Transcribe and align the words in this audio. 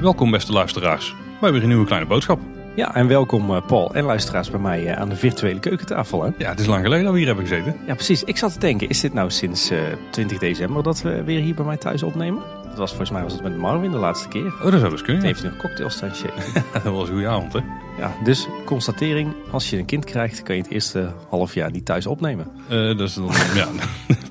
Welkom 0.00 0.30
beste 0.30 0.52
luisteraars 0.52 1.14
bij 1.40 1.52
weer 1.52 1.62
een 1.62 1.68
nieuwe 1.68 1.86
kleine 1.86 2.06
boodschap. 2.06 2.40
Ja, 2.74 2.94
en 2.94 3.08
welkom 3.08 3.54
eh, 3.54 3.66
Paul 3.66 3.94
en 3.94 4.04
luisteraars 4.04 4.50
bij 4.50 4.60
mij 4.60 4.86
eh, 4.86 5.00
aan 5.00 5.08
de 5.08 5.16
virtuele 5.16 5.60
keukentafel. 5.60 6.22
Hè? 6.22 6.30
Ja, 6.38 6.50
het 6.50 6.60
is 6.60 6.66
lang 6.66 6.82
geleden 6.82 7.04
dat 7.04 7.12
we 7.12 7.18
hier 7.18 7.28
hebben 7.28 7.46
gezeten. 7.46 7.76
Ja, 7.86 7.94
precies. 7.94 8.24
Ik 8.24 8.36
zat 8.36 8.52
te 8.52 8.58
denken, 8.58 8.88
is 8.88 9.00
dit 9.00 9.14
nou 9.14 9.30
sinds 9.30 9.70
eh 9.70 9.78
20 10.10 10.38
december 10.38 10.82
dat 10.82 11.02
we 11.02 11.24
weer 11.24 11.40
hier 11.40 11.54
bij 11.54 11.64
mij 11.64 11.76
thuis 11.76 12.02
opnemen? 12.02 12.42
Dat 12.68 12.78
was 12.78 12.88
volgens 12.88 13.10
mij 13.10 13.22
was 13.22 13.32
het 13.32 13.42
met 13.42 13.56
Marvin 13.56 13.90
de 13.90 13.96
laatste 13.96 14.28
keer. 14.28 14.46
Oh, 14.46 14.70
dat 14.70 14.80
zou 14.80 14.90
dus 14.90 15.02
kunnen. 15.02 15.22
Ja. 15.22 15.28
heeft 15.28 15.40
hij 15.42 15.50
nog 15.50 15.60
cocktails 15.60 15.94
staan 15.94 16.14
shaken. 16.20 16.64
dat 16.72 16.82
was 16.82 17.08
een 17.08 17.14
goede 17.14 17.28
avond 17.28 17.52
hè. 17.52 17.60
Ja, 18.00 18.16
dus 18.24 18.46
constatering, 18.64 19.34
als 19.50 19.70
je 19.70 19.78
een 19.78 19.84
kind 19.84 20.04
krijgt, 20.04 20.42
kan 20.42 20.56
je 20.56 20.62
het 20.62 20.70
eerste 20.70 21.12
half 21.28 21.54
jaar 21.54 21.70
niet 21.70 21.84
thuis 21.84 22.06
opnemen. 22.06 22.46
Eh, 22.68 22.86
dat 22.86 23.00
is 23.00 23.14
dan, 23.14 23.30
ja, 23.54 23.68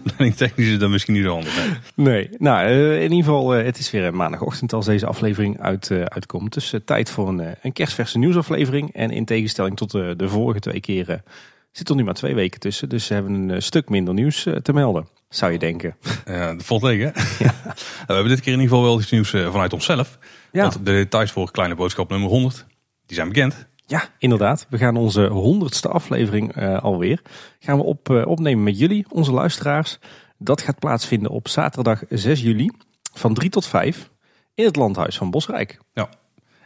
planning 0.03 0.35
technisch 0.35 0.67
is 0.67 0.79
dat 0.79 0.89
misschien 0.89 1.13
niet 1.13 1.23
zo 1.23 1.31
handig. 1.31 1.55
hè. 1.55 1.69
Nee, 1.95 2.29
nou 2.37 2.67
eh, 2.67 2.95
in 2.95 3.01
ieder 3.01 3.17
geval, 3.17 3.55
eh, 3.55 3.65
het 3.65 3.77
is 3.77 3.91
weer 3.91 4.15
maandagochtend 4.15 4.73
als 4.73 4.85
deze 4.85 5.05
aflevering 5.05 5.61
uit, 5.61 5.91
uitkomt. 5.91 6.53
Dus 6.53 6.73
tijd 6.85 7.09
voor 7.09 7.27
een, 7.27 7.55
een 7.61 7.73
kerstverse 7.73 8.17
nieuwsaflevering. 8.17 8.93
En 8.93 9.11
in 9.11 9.25
tegenstelling 9.25 9.77
tot 9.77 9.91
de, 9.91 10.13
de 10.17 10.29
vorige 10.29 10.59
twee 10.59 10.79
keren 10.79 11.23
zit 11.71 11.89
er 11.89 11.95
nu 11.95 12.03
maar 12.03 12.13
twee 12.13 12.35
weken 12.35 12.59
tussen. 12.59 12.89
Dus 12.89 13.05
ze 13.05 13.13
hebben 13.13 13.49
een 13.49 13.61
stuk 13.61 13.89
minder 13.89 14.13
nieuws 14.13 14.47
te 14.61 14.73
melden, 14.73 15.07
zou 15.29 15.51
je 15.51 15.59
denken. 15.59 15.95
Ja, 16.25 16.53
dat 16.53 16.65
valt 16.65 16.81
tegen 16.81 17.11
hè. 17.13 17.21
Nou, 17.45 18.05
we 18.07 18.13
hebben 18.13 18.31
dit 18.31 18.39
keer 18.39 18.53
in 18.53 18.59
ieder 18.59 18.75
geval 18.75 18.89
wel 18.89 18.99
iets 18.99 19.11
nieuws 19.11 19.29
vanuit 19.29 19.73
onszelf. 19.73 20.17
Ja. 20.51 20.61
Want 20.61 20.73
de 20.73 20.91
details 20.91 21.31
voor 21.31 21.51
kleine 21.51 21.75
boodschap 21.75 22.09
nummer 22.09 22.29
100, 22.29 22.65
die 23.09 23.17
zijn 23.17 23.27
bekend. 23.27 23.67
Ja, 23.85 24.03
inderdaad. 24.17 24.67
We 24.69 24.77
gaan 24.77 24.95
onze 24.95 25.27
honderdste 25.27 25.87
aflevering 25.87 26.55
eh, 26.55 26.83
alweer. 26.83 27.21
Gaan 27.59 27.77
we 27.77 27.83
op, 27.83 28.09
eh, 28.09 28.27
opnemen 28.27 28.63
met 28.63 28.79
jullie, 28.79 29.05
onze 29.09 29.31
luisteraars. 29.31 29.99
Dat 30.37 30.61
gaat 30.61 30.79
plaatsvinden 30.79 31.31
op 31.31 31.47
zaterdag 31.47 32.03
6 32.09 32.41
juli 32.41 32.71
van 33.13 33.33
3 33.33 33.49
tot 33.49 33.65
5 33.65 34.09
in 34.53 34.65
het 34.65 34.75
landhuis 34.75 35.17
van 35.17 35.31
Bosrijk. 35.31 35.79
Ja. 35.93 36.09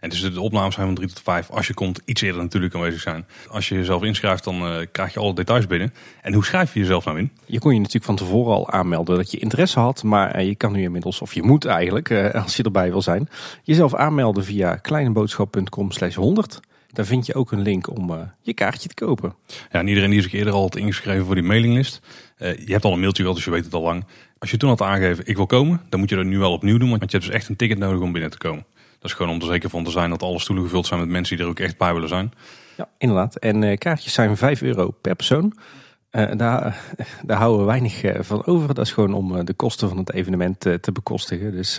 En 0.04 0.10
dus 0.10 0.22
de 0.22 0.42
opnames 0.42 0.74
zijn 0.74 0.86
van 0.86 0.96
3 0.96 1.08
tot 1.08 1.22
5. 1.22 1.50
Als 1.50 1.68
je 1.68 1.74
komt, 1.74 2.02
iets 2.06 2.22
eerder 2.22 2.42
natuurlijk 2.42 2.76
aanwezig 2.76 3.02
zijn. 3.02 3.26
Als 3.50 3.70
je 3.70 3.76
jezelf 3.76 4.04
inschrijft, 4.04 4.44
dan 4.44 4.68
eh, 4.68 4.86
krijg 4.92 5.14
je 5.14 5.20
alle 5.20 5.34
details 5.34 5.68
binnen. 5.68 5.94
En 6.22 6.34
hoe 6.34 6.46
schrijf 6.46 6.74
je 6.74 6.80
jezelf 6.80 7.06
nou 7.06 7.18
in? 7.18 7.32
Je 7.46 7.60
kon 7.60 7.72
je 7.72 7.78
natuurlijk 7.78 8.06
van 8.06 8.16
tevoren 8.16 8.54
al 8.54 8.70
aanmelden 8.70 9.18
dat 9.18 9.32
je 9.32 9.38
interesse 9.38 9.80
had. 9.80 10.04
Maar 10.04 10.32
eh, 10.32 10.48
je 10.48 10.56
kan 10.56 10.72
nu 10.72 10.82
inmiddels, 10.82 11.22
of 11.22 11.34
je 11.34 11.44
moet 11.44 11.66
eigenlijk, 11.66 12.10
eh, 12.10 12.44
als 12.44 12.56
je 12.56 12.64
erbij 12.64 12.92
wil 12.92 13.02
zijn, 13.02 13.30
jezelf 13.64 13.96
aanmelden 13.96 14.44
via 14.44 14.76
kleineboodschap.com 14.76 15.92
slash 15.92 16.16
100. 16.16 16.60
Daar 16.92 17.06
vind 17.06 17.26
je 17.26 17.34
ook 17.34 17.52
een 17.52 17.62
link 17.62 17.98
om 17.98 18.32
je 18.42 18.54
kaartje 18.54 18.90
te 18.90 19.06
kopen. 19.06 19.36
Ja, 19.48 19.80
en 19.80 19.88
iedereen 19.88 20.10
die 20.10 20.22
zich 20.22 20.34
eerder 20.34 20.54
al 20.54 20.62
had 20.62 20.76
ingeschreven 20.76 21.26
voor 21.26 21.36
die 21.36 21.44
mailinglist. 21.44 22.02
je 22.38 22.72
hebt 22.72 22.86
al 22.86 22.94
een 22.94 23.00
mailtje 23.00 23.22
gehad, 23.22 23.38
dus 23.38 23.46
je 23.46 23.52
weet 23.52 23.66
het 23.66 23.74
al 23.74 23.82
lang. 23.82 24.06
Als 24.38 24.52
je 24.52 24.58
toen 24.58 24.70
had 24.70 24.82
aangegeven, 24.82 25.28
ik 25.28 25.36
wil 25.36 25.46
komen, 25.46 25.82
dan 25.90 26.00
moet 26.00 26.10
je 26.10 26.16
dat 26.16 26.26
nu 26.26 26.38
wel 26.38 26.52
opnieuw 26.52 26.78
doen. 26.78 26.90
Want 26.90 27.12
je 27.12 27.18
hebt 27.18 27.30
dus 27.30 27.36
echt 27.36 27.50
een 27.50 27.56
ticket 27.56 27.78
nodig 27.78 28.02
om 28.02 28.12
binnen 28.12 28.32
te 28.32 28.38
komen. 28.38 28.66
Dat 29.04 29.12
is 29.12 29.18
gewoon 29.18 29.34
om 29.34 29.42
er 29.42 29.54
zeker 29.54 29.70
van 29.70 29.84
te 29.84 29.92
zijn 29.92 30.10
dat 30.10 30.22
alle 30.22 30.40
stoelen 30.40 30.64
gevuld 30.66 30.86
zijn 30.86 31.00
met 31.00 31.10
mensen 31.10 31.36
die 31.36 31.46
er 31.46 31.52
ook 31.52 31.60
echt 31.60 31.78
bij 31.78 31.94
willen 31.94 32.10
zijn. 32.10 32.32
Ja, 32.78 32.90
inderdaad. 32.98 33.36
En 33.36 33.64
eh, 33.64 33.78
kaartjes 33.78 34.14
zijn 34.14 34.38
5 34.38 34.62
euro 34.62 34.92
per 35.02 35.16
persoon. 35.16 35.54
Eh, 36.10 36.32
daar, 36.36 36.78
daar 37.26 37.38
houden 37.38 37.60
we 37.60 37.66
weinig 37.66 38.04
eh, 38.04 38.22
van 38.22 38.46
over. 38.46 38.68
Dat 38.74 38.86
is 38.86 38.92
gewoon 38.92 39.14
om 39.14 39.46
de 39.46 39.54
kosten 39.54 39.88
van 39.90 39.98
het 39.98 40.14
evenement 40.14 40.60
te 40.60 40.92
bekostigen. 40.94 41.52
Dus 41.52 41.78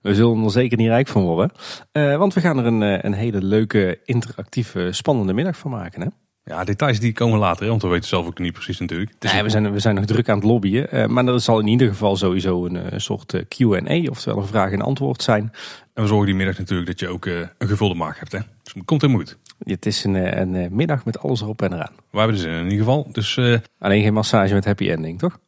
we 0.00 0.14
zullen 0.14 0.44
er 0.44 0.50
zeker 0.50 0.78
niet 0.78 0.88
rijk 0.88 1.08
van 1.08 1.22
worden. 1.22 1.50
Want 1.92 2.34
we 2.34 2.40
gaan 2.40 2.58
er 2.58 2.66
een, 2.66 3.06
een 3.06 3.14
hele 3.14 3.42
leuke, 3.42 4.00
interactieve, 4.04 4.88
spannende 4.92 5.32
middag 5.32 5.56
van 5.56 5.70
maken. 5.70 6.00
Hè? 6.00 6.08
Ja, 6.44 6.64
details 6.64 7.00
die 7.00 7.12
komen 7.12 7.38
later, 7.38 7.62
hè, 7.62 7.68
want 7.68 7.82
we 7.82 7.88
weten 7.88 8.08
zelf 8.08 8.26
ook 8.26 8.38
niet 8.38 8.52
precies 8.52 8.78
natuurlijk. 8.78 9.12
Nee, 9.20 9.42
we, 9.42 9.48
zijn, 9.48 9.72
we 9.72 9.78
zijn 9.78 9.94
nog 9.94 10.04
druk 10.04 10.28
aan 10.28 10.36
het 10.36 10.44
lobbyen. 10.44 10.90
eh, 10.90 11.06
maar 11.06 11.26
er 11.26 11.40
zal 11.40 11.60
in 11.60 11.66
ieder 11.66 11.88
geval 11.88 12.16
sowieso 12.16 12.66
een 12.66 12.76
eh, 12.76 12.98
soort 12.98 13.34
eh, 13.34 13.42
Q&A, 13.48 14.10
oftewel 14.10 14.38
een 14.38 14.46
vraag 14.46 14.72
en 14.72 14.80
antwoord 14.82 15.22
zijn. 15.22 15.52
En 15.94 16.02
we 16.02 16.08
zorgen 16.08 16.26
die 16.26 16.34
middag 16.34 16.58
natuurlijk 16.58 16.88
dat 16.88 17.00
je 17.00 17.08
ook 17.08 17.26
een 17.26 17.68
gevulde 17.68 17.94
maag 17.94 18.18
hebt. 18.18 18.32
Hè. 18.32 18.38
Dus 18.62 18.74
het 18.74 18.84
komt 18.84 19.00
helemaal 19.00 19.22
goed. 19.22 19.38
Het 19.58 19.86
is 19.86 20.04
een, 20.04 20.40
een 20.40 20.74
middag 20.74 21.04
met 21.04 21.18
alles 21.18 21.40
erop 21.40 21.62
en 21.62 21.72
eraan. 21.72 21.92
We 22.10 22.18
hebben 22.18 22.36
er 22.36 22.42
zin 22.42 22.52
in, 22.52 22.62
ieder 22.62 22.78
geval. 22.78 23.08
Dus 23.12 23.38
Alleen 23.78 24.02
geen 24.02 24.12
massage 24.12 24.54
met 24.54 24.64
happy 24.64 24.90
ending, 24.90 25.18
toch? 25.18 25.38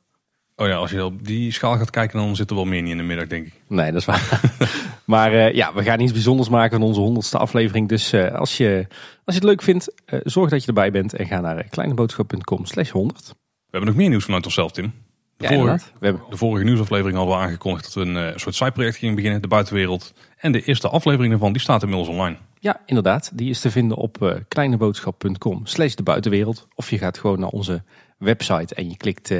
Oh 0.56 0.66
ja, 0.66 0.74
als 0.74 0.90
je 0.90 1.04
op 1.04 1.26
die 1.26 1.52
schaal 1.52 1.76
gaat 1.76 1.90
kijken, 1.90 2.18
dan 2.18 2.36
zit 2.36 2.50
er 2.50 2.56
wel 2.56 2.64
meer 2.64 2.82
niet 2.82 2.90
in 2.90 2.96
de 2.96 3.02
middag, 3.02 3.26
denk 3.26 3.46
ik. 3.46 3.52
Nee, 3.68 3.92
dat 3.92 4.00
is 4.00 4.06
waar. 4.06 4.40
maar 5.04 5.32
eh, 5.32 5.54
ja, 5.54 5.74
we 5.74 5.82
gaan 5.82 6.00
iets 6.00 6.12
bijzonders 6.12 6.48
maken 6.48 6.78
van 6.78 6.88
onze 6.88 7.00
honderdste 7.00 7.38
aflevering. 7.38 7.88
Dus 7.88 8.12
eh, 8.12 8.34
als, 8.34 8.56
je, 8.56 8.86
als 9.24 9.34
je 9.34 9.40
het 9.40 9.50
leuk 9.50 9.62
vindt, 9.62 9.94
eh, 10.04 10.20
zorg 10.22 10.50
dat 10.50 10.60
je 10.60 10.66
erbij 10.66 10.90
bent. 10.90 11.14
En 11.14 11.26
ga 11.26 11.40
naar 11.40 11.64
kleineboodschap.com 11.64 12.64
slash 12.66 12.90
100. 12.90 13.26
We 13.26 13.34
hebben 13.70 13.88
nog 13.88 13.98
meer 13.98 14.08
nieuws 14.08 14.24
vanuit 14.24 14.44
onszelf, 14.44 14.72
Tim. 14.72 14.92
De, 15.36 15.48
Ja, 15.48 15.54
vorige. 15.54 15.84
We 15.98 16.06
hebben, 16.06 16.22
de 16.30 16.36
vorige 16.36 16.64
nieuwsaflevering 16.64 17.16
hadden 17.16 17.36
we 17.36 17.42
aangekondigd 17.42 17.84
dat 17.84 18.04
we 18.04 18.10
een 18.10 18.40
soort 18.40 18.54
side-project 18.54 18.96
gingen 18.96 19.14
beginnen, 19.14 19.42
de 19.42 19.48
buitenwereld. 19.48 20.14
En 20.36 20.52
de 20.52 20.62
eerste 20.62 20.88
aflevering 20.88 21.30
daarvan, 21.30 21.52
die 21.52 21.60
staat 21.60 21.82
inmiddels 21.82 22.08
online. 22.08 22.36
ja, 22.58 22.80
inderdaad. 22.86 23.30
Die 23.34 23.50
is 23.50 23.60
te 23.60 23.70
vinden 23.70 23.96
op 23.96 24.42
kleineboodschap.com 24.48 25.66
slash 25.66 25.94
de 25.94 26.02
buitenwereld. 26.02 26.66
Of 26.74 26.90
je 26.90 26.98
gaat 26.98 27.18
gewoon 27.18 27.40
naar 27.40 27.48
onze 27.48 27.82
website 28.18 28.74
en 28.74 28.88
je 28.88 28.96
klikt 28.96 29.30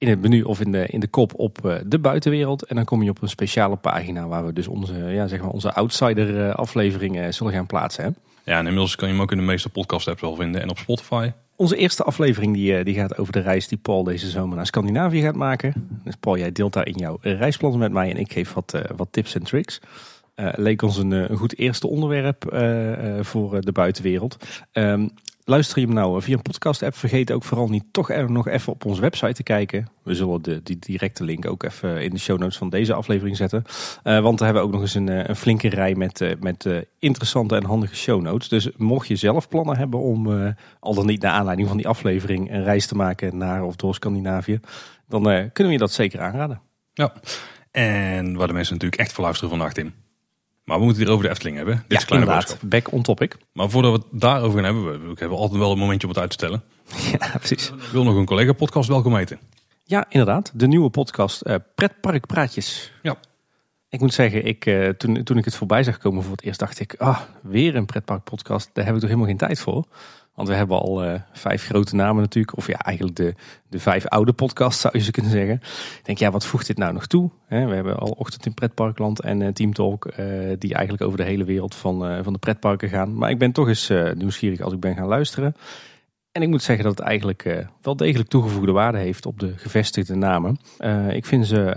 in 0.00 0.08
het 0.08 0.20
menu 0.20 0.42
of 0.42 0.60
in 0.60 0.72
de, 0.72 0.86
in 0.86 1.00
de 1.00 1.08
kop 1.08 1.32
op 1.36 1.66
eh, 1.66 1.76
de 1.86 1.98
buitenwereld. 1.98 2.62
En 2.62 2.76
dan 2.76 2.84
kom 2.84 3.02
je 3.02 3.10
op 3.10 3.22
een 3.22 3.28
speciale 3.28 3.76
pagina 3.76 4.26
waar 4.26 4.46
we 4.46 4.52
dus 4.52 4.68
onze, 4.68 4.94
ja, 4.94 5.26
zeg 5.26 5.40
maar 5.40 5.50
onze 5.50 5.72
outsider 5.72 6.46
eh, 6.46 6.54
afleveringen 6.54 7.34
zullen 7.34 7.52
gaan 7.52 7.66
plaatsen. 7.66 8.04
Hè? 8.04 8.10
Ja, 8.44 8.58
en 8.58 8.64
inmiddels 8.64 8.96
kan 8.96 9.08
je 9.08 9.14
hem 9.14 9.22
ook 9.22 9.32
in 9.32 9.38
de 9.38 9.44
meeste 9.44 9.68
podcast 9.68 10.08
apps 10.08 10.20
wel 10.20 10.36
vinden 10.36 10.62
en 10.62 10.70
op 10.70 10.78
Spotify. 10.78 11.30
Onze 11.56 11.76
eerste 11.76 12.02
aflevering 12.02 12.54
die, 12.54 12.76
eh, 12.76 12.84
die 12.84 12.94
gaat 12.94 13.18
over 13.18 13.32
de 13.32 13.40
reis 13.40 13.68
die 13.68 13.78
Paul 13.78 14.04
deze 14.04 14.30
zomer 14.30 14.56
naar 14.56 14.66
Scandinavië 14.66 15.20
gaat 15.20 15.34
maken. 15.34 15.88
Dus 16.04 16.14
Paul, 16.20 16.38
jij 16.38 16.52
deelt 16.52 16.72
daar 16.72 16.86
in 16.86 16.96
jouw 16.96 17.18
reisplannen 17.20 17.78
met 17.78 17.92
mij 17.92 18.10
en 18.10 18.16
ik 18.16 18.32
geef 18.32 18.52
wat, 18.52 18.74
eh, 18.74 18.82
wat 18.96 19.08
tips 19.10 19.34
en 19.34 19.42
tricks. 19.42 19.80
Eh, 20.40 20.48
leek 20.56 20.82
ons 20.82 20.96
een, 20.96 21.12
eh, 21.12 21.28
een 21.28 21.36
goed 21.36 21.58
eerste 21.58 21.86
onderwerp 21.86 22.46
eh, 22.46 23.18
eh, 23.18 23.24
voor 23.24 23.54
eh, 23.54 23.60
de 23.60 23.72
buitenwereld. 23.72 24.36
Ehm, 24.72 25.08
luister 25.44 25.80
je 25.80 25.86
hem 25.86 25.94
nou 25.94 26.22
via 26.22 26.36
een 26.36 26.42
podcast 26.42 26.82
app, 26.82 26.96
vergeet 26.96 27.32
ook 27.32 27.44
vooral 27.44 27.68
niet 27.68 27.84
toch 27.90 28.10
er 28.10 28.30
nog 28.30 28.48
even 28.48 28.72
op 28.72 28.84
onze 28.84 29.00
website 29.00 29.32
te 29.32 29.42
kijken. 29.42 29.88
We 30.02 30.14
zullen 30.14 30.42
de, 30.42 30.62
die 30.62 30.78
directe 30.78 31.24
link 31.24 31.46
ook 31.46 31.62
even 31.62 32.02
in 32.02 32.10
de 32.10 32.18
show 32.18 32.38
notes 32.38 32.56
van 32.56 32.70
deze 32.70 32.94
aflevering 32.94 33.36
zetten. 33.36 33.64
Eh, 34.02 34.20
want 34.20 34.38
daar 34.38 34.46
hebben 34.46 34.62
we 34.62 34.68
ook 34.68 34.74
nog 34.74 34.80
eens 34.82 34.94
een, 34.94 35.08
eh, 35.08 35.28
een 35.28 35.36
flinke 35.36 35.68
rij 35.68 35.94
met, 35.94 36.20
eh, 36.20 36.30
met 36.40 36.68
interessante 36.98 37.56
en 37.56 37.64
handige 37.64 37.96
show 37.96 38.22
notes. 38.22 38.48
Dus 38.48 38.68
mocht 38.76 39.08
je 39.08 39.16
zelf 39.16 39.48
plannen 39.48 39.76
hebben 39.76 40.00
om, 40.00 40.54
al 40.80 40.94
dan 40.94 41.06
niet 41.06 41.22
naar 41.22 41.32
aanleiding 41.32 41.68
van 41.68 41.76
die 41.76 41.88
aflevering, 41.88 42.50
een 42.50 42.64
reis 42.64 42.86
te 42.86 42.94
maken 42.94 43.36
naar 43.36 43.64
of 43.64 43.76
door 43.76 43.94
Scandinavië, 43.94 44.60
dan 45.08 45.22
kunnen 45.22 45.52
we 45.54 45.72
je 45.72 45.78
dat 45.78 45.92
zeker 45.92 46.20
aanraden. 46.20 46.60
Ja. 46.92 47.12
En 47.70 48.36
waar 48.36 48.46
de 48.46 48.52
mensen 48.52 48.74
natuurlijk 48.74 49.00
echt 49.00 49.12
voor 49.12 49.24
luisteren 49.24 49.50
vandaag, 49.50 49.72
Tim. 49.72 49.94
Maar 50.70 50.78
we 50.78 50.84
moeten 50.84 51.02
het 51.02 51.10
hier 51.10 51.18
over 51.18 51.28
de 51.28 51.34
Efteling 51.34 51.56
hebben. 51.56 51.74
Dit 51.74 51.96
is 51.96 52.00
een 52.00 52.06
kleine 52.06 52.26
inderdaad. 52.26 52.50
boodschap. 52.50 52.70
Back 52.70 52.92
on 52.92 53.02
topic. 53.02 53.36
Maar 53.52 53.70
voordat 53.70 53.92
we 53.92 53.98
het 53.98 54.20
daarover 54.20 54.62
gaan 54.62 54.74
hebben, 54.74 55.08
we 55.08 55.14
hebben 55.18 55.38
altijd 55.38 55.60
wel 55.60 55.72
een 55.72 55.78
momentje 55.78 56.06
om 56.06 56.12
het 56.12 56.22
uit 56.22 56.30
te 56.30 56.36
stellen. 56.36 56.62
ja, 57.18 57.38
precies. 57.38 57.68
Ik 57.70 57.92
wil 57.92 58.04
nog 58.04 58.16
een 58.16 58.24
collega 58.24 58.52
podcast 58.52 58.88
welkom 58.88 59.16
heten. 59.16 59.38
Ja, 59.84 60.06
inderdaad. 60.08 60.50
De 60.54 60.66
nieuwe 60.66 60.90
podcast 60.90 61.40
eh 61.40 61.54
Pretpark 61.74 62.26
Praatjes. 62.26 62.92
Ja. 63.02 63.16
Ik 63.88 64.00
moet 64.00 64.14
zeggen, 64.14 64.44
ik, 64.44 64.66
eh, 64.66 64.88
toen, 64.88 65.22
toen 65.24 65.38
ik 65.38 65.44
het 65.44 65.54
voorbij 65.56 65.82
zag 65.82 65.98
komen 65.98 66.22
voor 66.22 66.32
het 66.32 66.42
eerst, 66.42 66.58
dacht 66.58 66.80
ik, 66.80 66.94
ah, 66.98 67.20
weer 67.42 67.76
een 67.76 67.86
pretpark 67.86 68.24
podcast. 68.24 68.70
Daar 68.72 68.84
heb 68.84 68.94
ik 68.94 69.00
toch 69.00 69.08
helemaal 69.08 69.30
geen 69.30 69.38
tijd 69.46 69.60
voor. 69.60 69.84
Want 70.34 70.48
we 70.48 70.54
hebben 70.54 70.80
al 70.80 71.04
eh, 71.04 71.20
vijf 71.32 71.64
grote 71.64 71.94
namen 71.94 72.22
natuurlijk. 72.22 72.56
Of 72.56 72.66
ja, 72.66 72.78
eigenlijk 72.78 73.16
de, 73.16 73.34
de 73.68 73.78
vijf 73.78 74.06
oude 74.06 74.32
podcasts 74.32 74.80
zou 74.80 74.98
je 74.98 75.04
ze 75.04 75.10
kunnen 75.10 75.30
zeggen. 75.30 75.54
Ik 75.98 76.00
denk, 76.02 76.18
ja, 76.18 76.30
wat 76.30 76.46
voegt 76.46 76.66
dit 76.66 76.78
nou 76.78 76.92
nog 76.92 77.06
toe? 77.06 77.30
We 77.48 77.56
hebben 77.56 77.98
al 77.98 78.10
Ochtend 78.10 78.46
in 78.46 78.54
Pretparkland 78.54 79.20
en 79.20 79.42
eh, 79.42 79.52
Team 79.52 79.72
Talk. 79.72 80.06
eh, 80.06 80.26
die 80.58 80.74
eigenlijk 80.74 81.04
over 81.04 81.18
de 81.18 81.24
hele 81.24 81.44
wereld 81.44 81.74
van, 81.74 82.24
van 82.24 82.32
de 82.32 82.38
pretparken 82.38 82.88
gaan. 82.88 83.14
Maar 83.14 83.30
ik 83.30 83.38
ben 83.38 83.52
toch 83.52 83.68
eens 83.68 83.92
nieuwsgierig 84.14 84.60
als 84.60 84.72
ik 84.72 84.80
ben 84.80 84.94
gaan 84.94 85.06
luisteren. 85.06 85.56
En 86.32 86.42
ik 86.42 86.48
moet 86.48 86.62
zeggen 86.62 86.84
dat 86.84 86.98
het 86.98 87.06
eigenlijk 87.06 87.66
wel 87.82 87.96
degelijk 87.96 88.28
toegevoegde 88.28 88.72
waarde 88.72 88.98
heeft 88.98 89.26
op 89.26 89.38
de 89.38 89.52
gevestigde 89.56 90.14
namen. 90.14 90.58
Ik 91.10 91.26
vind 91.26 91.46
ze 91.46 91.74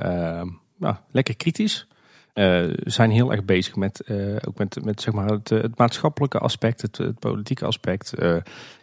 nou, 0.77 0.95
lekker 1.11 1.35
kritisch. 1.35 1.87
Eh, 2.33 2.63
zijn 2.83 3.11
heel 3.11 3.31
erg 3.31 3.45
bezig 3.45 3.75
met, 3.75 3.99
eh, 3.99 4.35
ook 4.47 4.57
met, 4.57 4.83
met 4.83 5.01
zeg 5.01 5.13
maar 5.13 5.29
het, 5.29 5.77
maatschappelijke 5.77 6.37
aspect, 6.37 6.81
het, 6.81 7.19
politieke 7.19 7.65
aspect. 7.65 8.13
eh, 8.13 8.35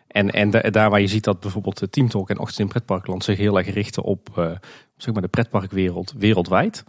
en 0.06 0.30
en 0.30 0.50
da- 0.50 0.70
daar 0.70 0.90
waar 0.90 1.00
je 1.00 1.06
ziet 1.06 1.24
dat 1.24 1.40
bijvoorbeeld 1.40 1.82
Team 1.90 2.08
Talk 2.08 2.30
en 2.30 2.38
Ochtend 2.38 2.58
in 2.58 2.68
Pretparkland 2.68 3.24
zich 3.24 3.38
heel 3.38 3.58
erg 3.58 3.72
richten 3.72 4.02
op 4.02 4.28
zeg 4.96 5.12
maar 5.12 5.22
de 5.22 5.28
pretparkwereld 5.28 6.12
wereldwijd. 6.18 6.84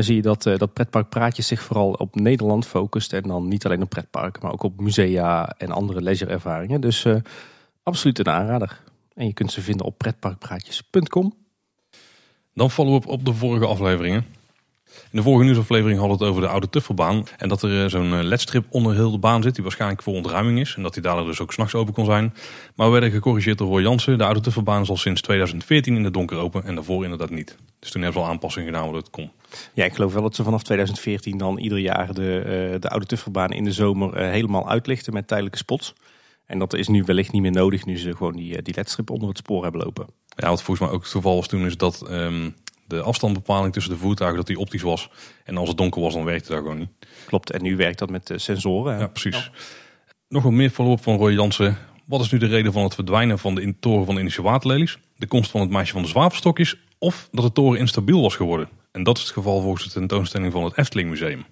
zie 0.00 0.14
je 0.14 0.22
dat, 0.22 0.42
dat 0.42 0.72
pretparkpraatjes 0.72 1.46
zich 1.46 1.62
vooral 1.62 1.92
op 1.92 2.14
Nederland 2.14 2.66
focust. 2.66 3.12
En 3.12 3.22
dan 3.22 3.48
niet 3.48 3.64
alleen 3.64 3.82
op 3.82 3.88
pretparken, 3.88 4.42
maar 4.42 4.52
ook 4.52 4.62
op 4.62 4.80
musea 4.80 5.54
en 5.58 5.70
andere 5.70 6.02
leisureervaringen. 6.02 6.80
Dus 6.80 7.06
absoluut 7.82 8.18
een 8.18 8.28
aanrader. 8.28 8.80
En 9.14 9.26
je 9.26 9.32
kunt 9.32 9.52
ze 9.52 9.60
vinden 9.60 9.86
op 9.86 9.98
pretparkpraatjes.com. 9.98 11.34
Dan 12.54 12.70
follow-up 12.70 13.06
op 13.06 13.24
de 13.24 13.34
vorige 13.34 13.66
afleveringen. 13.66 14.24
In 15.10 15.18
de 15.18 15.22
vorige 15.22 15.44
nieuwsaflevering 15.44 15.98
hadden 15.98 16.18
we 16.18 16.24
het 16.24 16.32
over 16.32 16.46
de 16.46 16.52
oude 16.52 16.68
Tuffelbaan. 16.68 17.26
En 17.38 17.48
dat 17.48 17.62
er 17.62 17.82
eh, 17.82 17.90
zo'n 17.90 18.12
eh, 18.12 18.22
ledstrip 18.22 18.66
onder 18.68 18.94
heel 18.94 19.10
de 19.10 19.18
baan 19.18 19.42
zit, 19.42 19.54
die 19.54 19.62
waarschijnlijk 19.62 20.02
voor 20.02 20.14
ontruiming 20.14 20.60
is. 20.60 20.74
En 20.76 20.82
dat 20.82 20.94
die 20.94 21.02
daardoor 21.02 21.26
dus 21.26 21.40
ook 21.40 21.52
s'nachts 21.52 21.74
open 21.74 21.94
kon 21.94 22.04
zijn. 22.04 22.34
Maar 22.74 22.86
we 22.86 22.92
werden 22.92 23.10
gecorrigeerd 23.10 23.58
door 23.58 23.68
Roy 23.68 23.82
Jansen. 23.82 24.18
De 24.18 24.24
oude 24.24 24.40
Tuffelbaan 24.40 24.82
is 24.82 24.88
al 24.88 24.96
sinds 24.96 25.20
2014 25.20 25.96
in 25.96 26.02
de 26.02 26.10
donker 26.10 26.36
open 26.36 26.64
en 26.64 26.74
daarvoor 26.74 27.02
inderdaad 27.04 27.30
niet. 27.30 27.56
Dus 27.78 27.90
toen 27.90 28.02
hebben 28.02 28.20
ze 28.20 28.26
al 28.26 28.32
aanpassingen 28.32 28.68
gedaan 28.68 28.86
wat 28.86 28.94
het 28.94 29.10
kon. 29.10 29.30
Ja, 29.74 29.84
ik 29.84 29.94
geloof 29.94 30.12
wel 30.12 30.22
dat 30.22 30.34
ze 30.34 30.42
vanaf 30.42 30.62
2014 30.62 31.38
dan 31.38 31.58
ieder 31.58 31.78
jaar 31.78 32.14
de, 32.14 32.70
uh, 32.72 32.80
de 32.80 32.88
oude 32.88 33.06
Tuffelbaan 33.06 33.50
in 33.50 33.64
de 33.64 33.72
zomer 33.72 34.18
helemaal 34.18 34.68
uitlichten 34.68 35.12
met 35.12 35.28
tijdelijke 35.28 35.58
spots. 35.58 35.94
En 36.46 36.58
dat 36.58 36.74
is 36.74 36.88
nu 36.88 37.02
wellicht 37.02 37.32
niet 37.32 37.42
meer 37.42 37.50
nodig 37.50 37.84
nu 37.84 37.98
ze 37.98 38.16
gewoon 38.16 38.36
die, 38.36 38.62
die 38.62 38.74
ledstrip 38.74 39.10
onder 39.10 39.28
het 39.28 39.38
spoor 39.38 39.62
hebben 39.62 39.80
lopen. 39.84 40.06
Ja, 40.36 40.48
wat 40.48 40.62
volgens 40.62 40.86
mij 40.86 40.96
ook 40.96 41.02
het 41.02 41.12
geval 41.12 41.34
was 41.34 41.48
toen 41.48 41.66
is 41.66 41.76
dat 41.76 42.10
um, 42.10 42.54
de 42.90 43.02
afstandbepaling 43.02 43.72
tussen 43.72 43.92
de 43.92 43.98
voertuigen 43.98 44.38
dat 44.38 44.46
die 44.46 44.58
optisch 44.58 44.82
was. 44.82 45.10
En 45.44 45.56
als 45.56 45.68
het 45.68 45.76
donker 45.76 46.00
was, 46.00 46.14
dan 46.14 46.24
werkte 46.24 46.52
dat 46.52 46.58
gewoon 46.58 46.78
niet. 46.78 46.90
Klopt, 47.26 47.50
en 47.50 47.62
nu 47.62 47.76
werkt 47.76 47.98
dat 47.98 48.10
met 48.10 48.26
de 48.26 48.38
sensoren. 48.38 48.98
Ja, 48.98 49.06
precies. 49.06 49.50
Nog 50.28 50.42
wat 50.42 50.52
meer 50.52 50.70
follow-up 50.70 51.02
van 51.02 51.16
Roy 51.16 51.32
Jansen. 51.32 51.76
Wat 52.06 52.20
is 52.20 52.30
nu 52.30 52.38
de 52.38 52.46
reden 52.46 52.72
van 52.72 52.82
het 52.82 52.94
verdwijnen 52.94 53.38
van 53.38 53.54
de 53.54 53.74
toren 53.80 54.04
van 54.04 54.14
de 54.14 54.20
Indische 54.20 54.42
waterlelies? 54.42 54.98
De 55.16 55.26
komst 55.26 55.50
van 55.50 55.60
het 55.60 55.70
meisje 55.70 55.92
van 55.92 56.02
de 56.02 56.08
zwavelstokjes? 56.08 56.76
Of 56.98 57.28
dat 57.32 57.44
de 57.44 57.52
toren 57.52 57.78
instabiel 57.78 58.22
was 58.22 58.36
geworden? 58.36 58.68
En 58.92 59.02
dat 59.02 59.16
is 59.16 59.22
het 59.22 59.32
geval 59.32 59.60
volgens 59.60 59.84
de 59.84 59.90
tentoonstelling 59.90 60.52
van 60.52 60.64
het 60.64 60.78
Efteling 60.78 61.08
Museum. 61.08 61.44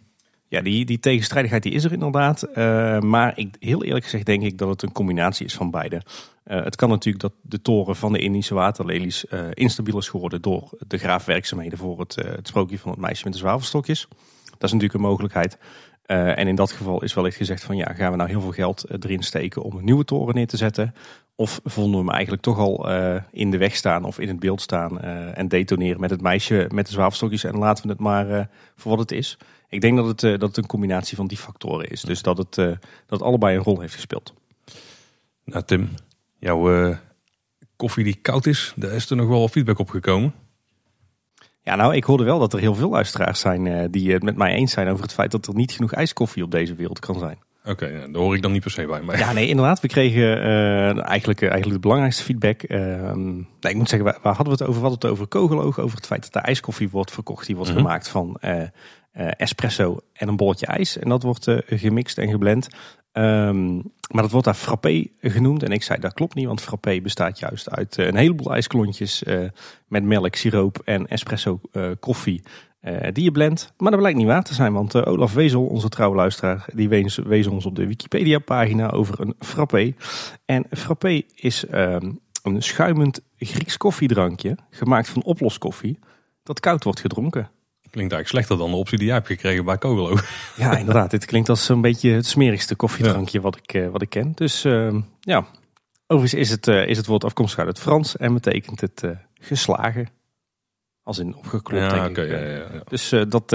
Ja, 0.48 0.60
die, 0.60 0.84
die 0.84 0.98
tegenstrijdigheid 0.98 1.62
die 1.62 1.72
is 1.72 1.84
er 1.84 1.92
inderdaad. 1.92 2.48
Uh, 2.54 2.98
maar 2.98 3.38
ik, 3.38 3.56
heel 3.58 3.84
eerlijk 3.84 4.04
gezegd 4.04 4.26
denk 4.26 4.42
ik 4.42 4.58
dat 4.58 4.68
het 4.68 4.82
een 4.82 4.92
combinatie 4.92 5.46
is 5.46 5.54
van 5.54 5.70
beide. 5.70 6.02
Uh, 6.46 6.64
het 6.64 6.76
kan 6.76 6.88
natuurlijk 6.88 7.22
dat 7.22 7.32
de 7.42 7.62
toren 7.62 7.96
van 7.96 8.12
de 8.12 8.18
Indische 8.18 8.54
waterlelies 8.54 9.24
uh, 9.30 9.40
instabiel 9.52 9.98
is 9.98 10.08
geworden 10.08 10.42
door 10.42 10.70
de 10.86 10.98
graafwerkzaamheden 10.98 11.78
voor 11.78 11.98
het, 11.98 12.14
het 12.14 12.48
sprookje 12.48 12.78
van 12.78 12.90
het 12.90 13.00
meisje 13.00 13.24
met 13.24 13.32
de 13.32 13.38
zwavelstokjes. 13.38 14.08
Dat 14.44 14.62
is 14.62 14.72
natuurlijk 14.72 14.94
een 14.94 15.08
mogelijkheid. 15.08 15.58
en 16.06 16.48
in 16.48 16.54
dat 16.54 16.72
geval 16.72 17.02
is 17.02 17.14
wellicht 17.14 17.36
gezegd 17.36 17.64
van 17.64 17.76
ja, 17.76 17.92
gaan 17.92 18.10
we 18.10 18.16
nou 18.16 18.28
heel 18.28 18.40
veel 18.40 18.52
geld 18.52 19.02
erin 19.04 19.22
steken 19.22 19.62
om 19.62 19.76
een 19.76 19.84
nieuwe 19.84 20.04
toren 20.04 20.34
neer 20.34 20.46
te 20.46 20.56
zetten? 20.56 20.94
Of 21.34 21.60
vonden 21.64 21.92
we 21.92 22.06
hem 22.06 22.10
eigenlijk 22.10 22.42
toch 22.42 22.58
al 22.58 22.88
in 23.30 23.50
de 23.50 23.58
weg 23.58 23.76
staan 23.76 24.04
of 24.04 24.18
in 24.18 24.28
het 24.28 24.40
beeld 24.40 24.60
staan 24.60 25.00
en 25.34 25.48
detoneren 25.48 26.00
met 26.00 26.10
het 26.10 26.20
meisje 26.20 26.70
met 26.74 26.86
de 26.86 26.92
zwavelstokjes 26.92 27.44
en 27.44 27.58
laten 27.58 27.84
we 27.84 27.90
het 27.90 28.00
maar 28.00 28.48
voor 28.74 28.90
wat 28.90 29.00
het 29.00 29.12
is? 29.12 29.38
Ik 29.69 29.81
denk 29.81 29.97
dat 29.97 30.06
het, 30.06 30.23
uh, 30.23 30.31
dat 30.31 30.49
het 30.49 30.56
een 30.56 30.67
combinatie 30.67 31.17
van 31.17 31.26
die 31.26 31.38
factoren 31.38 31.91
is. 31.91 32.00
Dus 32.00 32.23
dat 32.23 32.38
het, 32.38 32.56
uh, 32.56 32.73
dat 33.06 33.23
allebei 33.23 33.56
een 33.56 33.62
rol 33.62 33.81
heeft 33.81 33.94
gespeeld. 33.94 34.35
Nou 35.44 35.65
Tim, 35.65 35.88
jouw 36.38 36.88
uh, 36.88 36.97
koffie 37.76 38.05
die 38.05 38.19
koud 38.23 38.47
is, 38.47 38.73
daar 38.76 38.93
is 38.93 39.11
er 39.11 39.17
nog 39.17 39.29
wel 39.29 39.49
feedback 39.49 39.79
op 39.79 39.91
gekomen. 39.91 40.35
Ja, 41.62 41.75
nou, 41.75 41.94
ik 41.94 42.05
hoorde 42.05 42.25
wel 42.25 42.38
dat 42.38 42.53
er 42.53 42.59
heel 42.59 42.75
veel 42.75 42.91
luisteraars 42.91 43.41
zijn 43.41 43.91
die 43.91 44.12
het 44.12 44.23
met 44.23 44.37
mij 44.37 44.53
eens 44.53 44.73
zijn 44.73 44.88
over 44.88 45.03
het 45.03 45.12
feit 45.12 45.31
dat 45.31 45.47
er 45.47 45.55
niet 45.55 45.73
genoeg 45.73 45.93
ijskoffie 45.93 46.43
op 46.43 46.50
deze 46.50 46.75
wereld 46.75 46.99
kan 46.99 47.19
zijn. 47.19 47.38
Oké, 47.65 47.85
okay, 47.85 48.11
daar 48.12 48.23
hoor 48.23 48.35
ik 48.35 48.43
dan 48.43 48.53
niet 48.53 48.62
per 48.62 48.70
se 48.70 48.87
bij. 48.87 49.00
Maar... 49.00 49.19
Ja, 49.19 49.32
nee, 49.32 49.49
inderdaad. 49.49 49.81
We 49.81 49.88
kregen 49.88 50.43
eigenlijk, 51.05 51.43
eigenlijk 51.43 51.73
de 51.73 51.79
belangrijkste 51.79 52.23
feedback. 52.23 52.62
Ehm, 52.62 53.35
nee, 53.35 53.44
ik 53.61 53.75
moet 53.75 53.88
zeggen, 53.88 54.09
waar, 54.09 54.19
waar, 54.23 54.35
hadden 54.35 54.56
we 54.56 54.62
het 54.65 54.69
over? 54.69 54.82
We 54.82 54.88
hadden 54.88 55.09
het 55.09 55.11
over 55.11 55.26
kogeloog, 55.26 55.79
over 55.79 55.97
het 55.97 56.06
feit 56.06 56.23
dat 56.23 56.35
er 56.35 56.49
ijskoffie 56.49 56.91
wordt 56.91 57.11
verkocht. 57.11 57.47
Die 57.47 57.56
wordt 57.56 57.70
mm 57.70 57.76
-hmm. 57.76 57.87
gemaakt 57.87 58.09
van 58.09 58.37
uh, 58.41 58.62
espresso 59.12 60.00
en 60.12 60.28
een 60.28 60.37
bolletje 60.37 60.66
ijs. 60.66 60.99
En 60.99 61.08
dat 61.08 61.22
wordt 61.22 61.46
uh, 61.46 61.58
gemixt 61.66 62.19
en 62.19 62.28
geblend. 62.28 62.69
Um, 63.12 63.76
maar 64.10 64.22
dat 64.22 64.31
wordt 64.31 64.46
daar 64.46 64.55
frappé 64.55 65.06
genoemd. 65.20 65.62
En 65.62 65.72
ik 65.72 65.82
zei 65.82 66.00
dat 66.00 66.12
klopt 66.12 66.34
niet, 66.34 66.46
want 66.46 66.60
frappé 66.60 67.00
bestaat 67.00 67.38
juist 67.38 67.70
uit 67.70 67.99
uh, 67.99 68.06
een 68.06 68.16
heleboel 68.16 68.52
ijsklontjes 68.52 69.22
met 69.87 70.05
melk, 70.05 70.34
siroop 70.34 70.78
en 70.84 71.08
espresso 71.08 71.60
koffie. 72.00 72.43
die 73.12 73.25
je 73.25 73.32
blendt. 73.32 73.72
Maar 73.76 73.90
dat 73.90 74.00
blijkt 74.00 74.19
niet 74.19 74.26
waar 74.26 74.44
te 74.44 74.55
zijn, 74.55 74.72
want 74.72 75.06
Olaf 75.06 75.34
Wezel, 75.34 75.66
onze 75.66 75.88
trouwe 75.88 76.16
luisteraar, 76.16 76.69
die 76.75 76.88
wees, 76.88 77.16
wees 77.16 77.46
ons 77.46 77.66
op 77.66 77.76
de 77.76 77.87
Wikipedia 77.87 78.38
pagina 78.38 78.90
over 78.90 79.20
een 79.20 79.34
frappé. 79.38 79.94
En 80.44 80.66
frappé 80.70 81.22
is 81.34 81.66
ehm, 81.66 82.12
een 82.43 82.62
schuimend 82.62 83.20
Grieks 83.37 83.76
koffiedrankje, 83.76 84.56
gemaakt 84.70 85.08
van 85.08 85.22
oploskoffie, 85.22 85.99
dat 86.43 86.60
koud 86.60 86.84
wordt 86.84 87.00
gedronken. 87.00 87.50
Klinkt 87.90 88.12
eigenlijk 88.12 88.29
slechter 88.29 88.56
dan 88.67 88.70
de 88.70 88.76
optie 88.76 88.99
die 88.99 89.06
jij 89.06 89.17
hebt 89.17 89.26
gekregen 89.26 89.64
bij 89.64 89.79
Kogelo. 89.79 90.19
Ja, 90.56 90.76
inderdaad. 90.76 91.11
Dit 91.11 91.25
klinkt 91.25 91.49
als 91.49 91.64
zo'n 91.64 91.81
beetje 91.81 92.11
het 92.11 92.26
smerigste 92.26 92.75
koffiedrankje 92.75 93.38
ja. 93.38 93.44
wat, 93.44 93.56
ik, 93.56 93.75
uh, 93.75 93.88
wat 93.88 94.02
ik 94.02 94.11
ken. 94.11 94.32
Dus 94.35 94.64
uh, 94.64 94.94
ja, 95.20 95.46
overigens 96.06 96.40
is 96.40 96.50
het, 96.50 96.67
uh, 96.67 96.87
is 96.87 96.96
het 96.96 97.06
woord 97.06 97.25
afkomstig 97.25 97.58
uit 97.58 97.69
het 97.69 97.81
Frans 97.81 98.17
en 98.17 98.35
betekent 98.35 98.81
het 98.81 99.05
geslagen. 99.40 100.08
Als 101.02 101.19
in 101.19 101.37
opgeklopt, 101.37 101.82
ja, 101.82 101.93
denk 101.93 102.08
okay, 102.19 102.25
ik. 102.25 102.31
Ja, 102.31 102.38
ja, 102.38 102.73
ja. 102.73 102.82
Dus 102.88 103.14
dat, 103.29 103.52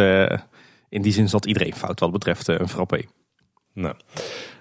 in 0.90 1.02
die 1.02 1.14
zin 1.14 1.30
zat 1.30 1.46
iedereen 1.46 1.76
fout 1.76 2.00
wat 2.00 2.12
betreft 2.12 2.48
een 2.48 2.70
frappé. 2.70 3.02
Nou, 3.74 3.96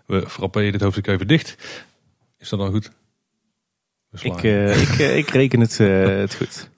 we 0.06 0.28
frappé 0.28 0.70
dit 0.70 0.80
hoofdstuk 0.80 1.06
even 1.06 1.26
dicht. 1.26 1.56
Is 2.38 2.48
dat 2.48 2.58
dan 2.58 2.70
goed? 2.70 2.90
Ik, 4.20 4.42
ik, 4.42 4.98
ik 4.98 5.28
reken 5.28 5.60
het, 5.60 5.78
het 5.78 6.34
goed. 6.34 6.70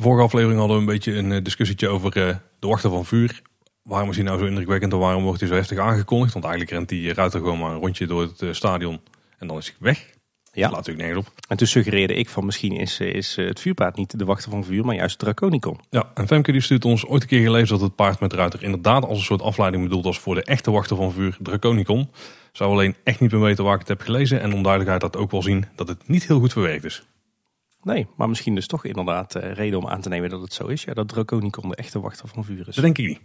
De 0.00 0.06
vorige 0.06 0.24
aflevering 0.24 0.58
hadden 0.58 0.76
we 0.76 0.82
een 0.82 0.88
beetje 0.98 1.14
een 1.14 1.42
discussietje 1.42 1.88
over 1.88 2.16
uh, 2.16 2.34
de 2.58 2.66
wachter 2.66 2.90
van 2.90 3.04
vuur. 3.04 3.42
Waarom 3.82 4.10
is 4.10 4.16
hij 4.16 4.24
nou 4.24 4.38
zo 4.38 4.44
indrukwekkend 4.44 4.92
en 4.92 4.98
waarom 4.98 5.22
wordt 5.22 5.40
hij 5.40 5.48
zo 5.48 5.54
heftig 5.54 5.78
aangekondigd? 5.78 6.32
Want 6.32 6.44
eigenlijk 6.44 6.74
rent 6.74 6.88
die 6.88 7.14
ruiter 7.14 7.40
gewoon 7.40 7.58
maar 7.58 7.70
een 7.70 7.78
rondje 7.78 8.06
door 8.06 8.22
het 8.22 8.56
stadion 8.56 9.00
en 9.38 9.46
dan 9.46 9.56
is 9.56 9.66
hij 9.66 9.74
weg. 9.78 9.98
Ja. 9.98 10.08
Dat 10.52 10.62
laat 10.62 10.70
natuurlijk 10.70 11.06
nergens 11.06 11.26
op. 11.26 11.32
En 11.48 11.56
toen 11.56 11.66
suggereerde 11.66 12.14
ik 12.14 12.28
van 12.28 12.44
misschien 12.44 12.72
is, 12.72 13.00
is 13.00 13.36
het 13.36 13.60
vuurpaard 13.60 13.96
niet 13.96 14.18
de 14.18 14.24
wachter 14.24 14.50
van 14.50 14.64
vuur, 14.64 14.84
maar 14.84 14.94
juist 14.94 15.18
Draconicon. 15.18 15.80
Ja, 15.90 16.10
en 16.14 16.26
Femke 16.26 16.52
die 16.52 16.60
stuurt 16.60 16.84
ons 16.84 17.06
ooit 17.06 17.22
een 17.22 17.28
keer 17.28 17.42
gelezen 17.42 17.68
dat 17.68 17.80
het 17.80 17.94
paard 17.94 18.20
met 18.20 18.32
ruiter 18.32 18.62
inderdaad 18.62 19.04
als 19.04 19.18
een 19.18 19.24
soort 19.24 19.42
afleiding 19.42 19.82
bedoeld 19.82 20.04
was 20.04 20.18
voor 20.18 20.34
de 20.34 20.44
echte 20.44 20.70
wachter 20.70 20.96
van 20.96 21.12
vuur, 21.12 21.36
Draconicon. 21.40 22.10
Zou 22.52 22.70
alleen 22.70 22.96
echt 23.04 23.20
niet 23.20 23.32
meer 23.32 23.40
weten 23.40 23.64
waar 23.64 23.74
ik 23.74 23.80
het 23.80 23.88
heb 23.88 24.00
gelezen 24.00 24.40
en 24.40 24.54
onduidelijkheid 24.54 25.00
dat 25.00 25.16
ook 25.16 25.30
wel 25.30 25.42
zien 25.42 25.66
dat 25.74 25.88
het 25.88 26.08
niet 26.08 26.26
heel 26.26 26.38
goed 26.38 26.52
verwerkt 26.52 26.84
is. 26.84 27.04
Nee, 27.82 28.06
maar 28.16 28.28
misschien 28.28 28.54
dus 28.54 28.66
toch 28.66 28.84
inderdaad 28.84 29.36
uh, 29.36 29.52
reden 29.52 29.78
om 29.78 29.88
aan 29.88 30.00
te 30.00 30.08
nemen 30.08 30.30
dat 30.30 30.40
het 30.40 30.52
zo 30.52 30.66
is. 30.66 30.84
Ja, 30.84 30.94
dat 30.94 31.08
Draconicon 31.08 31.68
de 31.68 31.76
echte 31.76 32.00
wachter 32.00 32.28
van 32.28 32.44
vuur 32.44 32.68
is. 32.68 32.74
Dat 32.74 32.84
denk 32.84 32.98
ik 32.98 33.06
niet. 33.06 33.20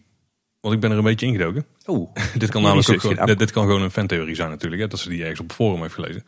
Want 0.59 0.73
ik 0.73 0.79
ben 0.79 0.91
er 0.91 0.97
een 0.97 1.03
beetje 1.03 1.25
ingedoken. 1.25 1.65
Oeh. 1.87 2.09
dit 2.37 2.49
kan 2.49 2.61
namelijk 2.61 2.89
ook 2.89 3.01
gewoon, 3.01 3.25
dit, 3.25 3.39
dit, 3.39 3.51
kan 3.51 3.65
gewoon 3.65 3.81
een 3.81 3.91
fantheorie 3.91 4.35
zijn 4.35 4.49
natuurlijk. 4.49 4.81
Hè, 4.81 4.87
dat 4.87 4.99
ze 4.99 5.09
die 5.09 5.21
ergens 5.21 5.39
op 5.39 5.47
het 5.47 5.55
forum 5.55 5.81
heeft 5.81 5.93
gelezen. 5.93 6.23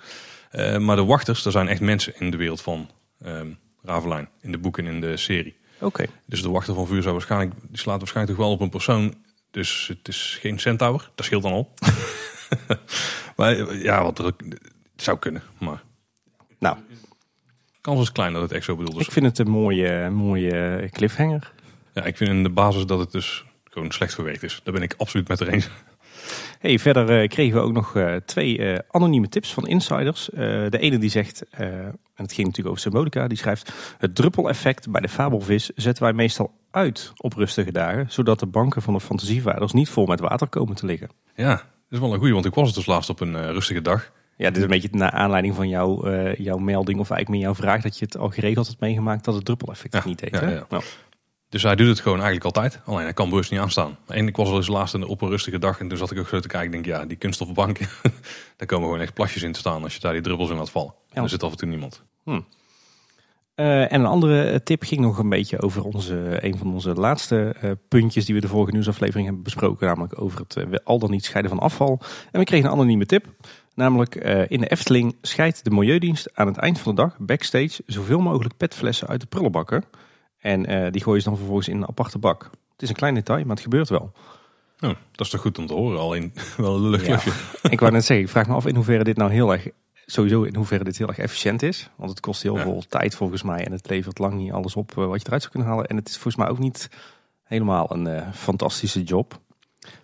Uh, 0.52 0.78
maar 0.78 0.96
de 0.96 1.06
wachters, 1.06 1.46
er 1.46 1.52
zijn 1.52 1.68
echt 1.68 1.82
mensen 1.82 2.14
in 2.20 2.32
de 2.32 2.38
wereld 2.38 2.62
van 2.62 2.90
um, 3.26 3.58
Ravelijn. 3.82 4.30
In 4.42 4.52
de 4.52 4.58
boeken 4.58 4.86
en 4.88 4.94
in 4.94 5.02
de 5.02 5.18
serie. 5.18 5.58
Oké. 5.76 5.86
Okay. 5.86 6.08
Dus 6.26 6.42
de 6.42 6.50
wachter 6.50 6.74
van 6.74 6.88
vuur 6.88 7.02
zou 7.02 7.14
waarschijnlijk, 7.14 7.54
die 7.68 7.78
slaat 7.78 8.00
waarschijnlijk 8.00 8.38
toch 8.38 8.46
wel 8.46 8.56
op 8.56 8.62
een 8.62 8.70
persoon. 8.70 9.14
Dus 9.52 9.88
het 9.88 10.08
is 10.08 10.38
geen 10.42 10.60
centaur. 10.60 11.12
Dat 11.16 11.26
scheelt 11.26 11.44
dan 11.44 11.52
al. 11.52 11.74
maar 13.38 13.76
ja, 13.76 14.04
wat 14.04 14.20
er, 14.20 14.26
het 14.26 14.36
zou 14.96 15.18
kunnen. 15.18 15.44
Maar 15.60 15.84
nou, 16.60 16.78
kans 17.88 18.02
is 18.02 18.12
klein 18.12 18.34
dat 18.34 18.42
het 18.42 18.52
echt 18.52 18.66
zo 18.66 18.76
bedoeld 18.76 19.00
is. 19.00 19.06
Ik 19.06 19.12
vind 19.12 19.26
het 19.26 19.40
een 19.40 19.50
mooie, 19.50 20.10
mooie 20.10 20.90
cliffhanger. 20.92 21.52
Ja, 21.94 22.04
ik 22.04 22.18
vind 22.18 22.30
in 22.30 22.44
de 22.44 22.50
basis 22.50 22.86
dat 22.86 23.00
het 23.00 23.12
dus 23.12 23.46
gewoon 23.64 23.92
slecht 23.92 24.14
verwerkt 24.14 24.44
is. 24.44 24.62
Daar 24.64 24.74
ben 24.74 24.84
ik 24.84 24.94
absoluut 24.98 25.28
met 25.28 25.40
er 25.40 25.48
eens. 25.48 25.70
Hey, 26.60 26.80
verder 26.80 27.22
uh, 27.22 27.28
kregen 27.28 27.56
we 27.56 27.66
ook 27.66 27.74
nog 27.74 27.96
uh, 27.96 28.16
twee 28.16 28.58
uh, 28.58 28.78
anonieme 28.90 29.30
tips 29.30 29.54
van 29.54 29.68
insiders. 29.68 30.30
de 30.34 30.78
ene 30.80 30.98
die 30.98 31.10
zegt, 31.10 31.50
en 31.50 31.98
het 32.16 32.34
ging 32.34 32.48
natuurlijk 32.48 32.68
over 32.68 32.80
symbolica, 32.80 33.28
die 33.28 33.38
schrijft... 33.38 33.74
Het 33.98 34.16
druppeleffect 34.16 34.92
bij 34.92 35.02
de 35.02 35.10
fabelvis 35.10 35.70
zetten 35.76 36.04
wij 36.04 36.14
meestal 36.14 36.54
uit 36.72 37.12
op 37.18 37.34
rustige 37.34 37.72
dagen... 37.72 38.06
zodat 38.10 38.40
de 38.40 38.46
banken 38.46 38.82
van 38.82 38.94
de 38.94 39.00
fantasievaarders 39.00 39.74
niet 39.74 39.90
vol 39.90 40.06
met 40.06 40.20
water 40.20 40.48
komen 40.48 40.76
te 40.76 40.86
liggen. 40.86 41.10
Ja, 41.36 41.56
dat 41.56 41.64
is 41.90 42.00
wel 42.00 42.14
een 42.14 42.20
goeie, 42.20 42.34
want 42.34 42.46
ik 42.46 42.54
was 42.54 42.68
het 42.68 42.76
dus 42.76 42.86
laatst 42.86 43.10
op 43.10 43.20
een 43.20 43.52
rustige 43.52 43.82
dag. 43.82 44.12
Ja, 44.38 44.48
dit 44.48 44.58
is 44.58 44.64
een 44.64 44.70
beetje 44.70 44.90
naar 44.92 45.12
aanleiding 45.12 45.56
van 45.56 45.70
jou, 45.70 46.10
uh, 46.10 46.36
jouw 46.36 46.58
melding 46.58 47.00
of 47.00 47.10
eigenlijk 47.10 47.30
meer 47.30 47.40
jouw 47.40 47.56
vraag 47.56 47.82
dat 47.82 47.98
je 47.98 48.06
het 48.06 48.18
al 48.18 48.30
geregeld 48.30 48.68
hebt 48.68 48.80
meegemaakt 48.80 49.26
dat 49.26 49.36
het 49.36 49.46
druppeleffect 49.46 49.94
ja, 49.94 50.02
niet 50.06 50.20
deed. 50.20 50.40
Ja, 50.40 50.50
ja. 50.50 50.66
Nou. 50.70 50.84
Dus 51.50 51.64
hij 51.64 51.76
doet 51.76 51.88
het 51.88 52.00
gewoon 52.00 52.22
eigenlijk 52.22 52.46
altijd, 52.46 52.80
alleen 52.86 53.04
hij 53.04 53.14
kan 53.14 53.30
bewust 53.30 53.52
niet 53.52 53.60
aanstaan. 53.60 53.98
En 54.08 54.28
ik 54.28 54.36
was 54.36 54.50
al 54.50 54.56
eens 54.56 54.68
laatst 54.68 55.06
op 55.06 55.22
een 55.22 55.30
rustige 55.30 55.60
dag 55.60 55.80
en 55.80 55.88
toen 55.88 55.98
zat 55.98 56.12
ik 56.12 56.20
ook 56.20 56.28
zo 56.28 56.40
te 56.40 56.48
kijken. 56.48 56.68
Ik 56.68 56.84
denk, 56.84 56.86
ja, 56.86 57.06
die 57.06 57.18
kunststofbanken, 57.18 57.88
daar 58.58 58.68
komen 58.68 58.86
gewoon 58.86 59.02
echt 59.02 59.14
plasjes 59.14 59.44
in 59.44 59.52
te 59.52 59.60
staan 59.60 59.84
als 59.84 59.94
je 59.94 60.00
daar 60.00 60.14
die 60.14 60.22
druppels 60.22 60.50
in 60.50 60.56
laat 60.56 60.70
vallen. 60.70 60.94
En 61.12 61.24
er 61.24 61.30
zit 61.30 61.44
af 61.44 61.52
en 61.52 61.58
toe 61.58 61.68
niemand. 61.68 62.04
Hm. 62.24 62.40
Uh, 63.56 63.92
en 63.92 64.00
een 64.00 64.06
andere 64.06 64.64
tip 64.64 64.84
ging 64.84 65.02
nog 65.02 65.18
een 65.18 65.30
beetje 65.30 65.62
over 65.62 65.84
onze, 65.84 66.46
een 66.46 66.58
van 66.58 66.74
onze 66.74 66.94
laatste 66.94 67.56
uh, 67.64 67.72
puntjes 67.88 68.26
die 68.26 68.36
we 68.36 68.42
de 68.42 68.48
vorige 68.48 68.72
nieuwsaflevering 68.72 69.26
hebben 69.26 69.44
besproken. 69.44 69.88
Namelijk 69.88 70.22
over 70.22 70.40
het 70.40 70.56
uh, 70.56 70.76
al 70.84 71.00
dan 71.00 71.12
niet 71.12 71.26
scheiden 71.26 71.52
van 71.52 71.60
afval. 71.60 72.00
En 72.32 72.40
we 72.40 72.46
kregen 72.46 72.66
een 72.66 72.72
anonieme 72.72 73.06
tip. 73.06 73.26
Namelijk 73.78 74.16
in 74.48 74.60
de 74.60 74.68
Efteling 74.68 75.16
scheidt 75.22 75.64
de 75.64 75.70
Milieudienst 75.70 76.30
aan 76.34 76.48
het 76.48 76.58
eind 76.58 76.80
van 76.80 76.96
de 76.96 77.02
dag 77.02 77.18
backstage 77.20 77.84
zoveel 77.86 78.20
mogelijk 78.20 78.58
petflessen 78.58 79.08
uit 79.08 79.22
de 79.22 79.28
prullenbakken. 79.28 79.84
En 80.40 80.92
die 80.92 81.04
gooien 81.04 81.22
ze 81.22 81.28
dan 81.30 81.38
vervolgens 81.38 81.68
in 81.68 81.76
een 81.76 81.88
aparte 81.88 82.18
bak. 82.18 82.44
Het 82.72 82.82
is 82.82 82.90
een 82.90 82.96
klein 82.96 83.14
detail, 83.14 83.46
maar 83.46 83.56
het 83.56 83.64
gebeurt 83.64 83.90
wel. 83.90 84.12
Oh, 84.80 84.90
dat 85.12 85.26
is 85.26 85.30
toch 85.30 85.42
goed 85.42 85.58
om 85.58 85.68
te 85.68 85.74
horen, 85.74 86.00
alleen 86.00 86.34
wel 86.58 86.76
een 86.76 86.82
lullig 86.82 87.06
ja. 87.06 87.20
ik 87.70 87.80
wou 87.80 87.92
net 87.92 88.06
zeggen, 88.06 88.26
ik 88.26 88.32
vraag 88.32 88.48
me 88.48 88.54
af 88.54 88.66
in 88.66 88.76
hoeverre 88.76 89.04
dit 89.04 89.18
nou 89.18 89.32
heel 89.32 89.52
erg 89.52 89.68
sowieso 90.06 90.44
in 90.44 90.56
hoeverre 90.56 90.84
dit 90.84 90.98
heel 90.98 91.08
erg 91.08 91.18
efficiënt 91.18 91.62
is. 91.62 91.90
Want 91.96 92.10
het 92.10 92.20
kost 92.20 92.44
heel 92.44 92.58
ja. 92.58 92.62
veel 92.62 92.84
tijd 92.90 93.16
volgens 93.16 93.44
mij. 93.44 93.66
En 93.66 93.72
het 93.72 93.90
levert 93.90 94.20
lang 94.20 94.34
niet 94.34 94.52
alles 94.52 94.76
op 94.76 94.94
wat 94.94 95.22
je 95.22 95.26
eruit 95.26 95.42
zou 95.42 95.54
kunnen 95.54 95.72
halen. 95.72 95.86
En 95.86 95.96
het 95.96 96.08
is 96.08 96.14
volgens 96.14 96.36
mij 96.36 96.48
ook 96.48 96.60
niet 96.60 96.90
helemaal 97.44 97.92
een 97.94 98.08
eh, 98.08 98.32
fantastische 98.34 99.04
job. 99.04 99.40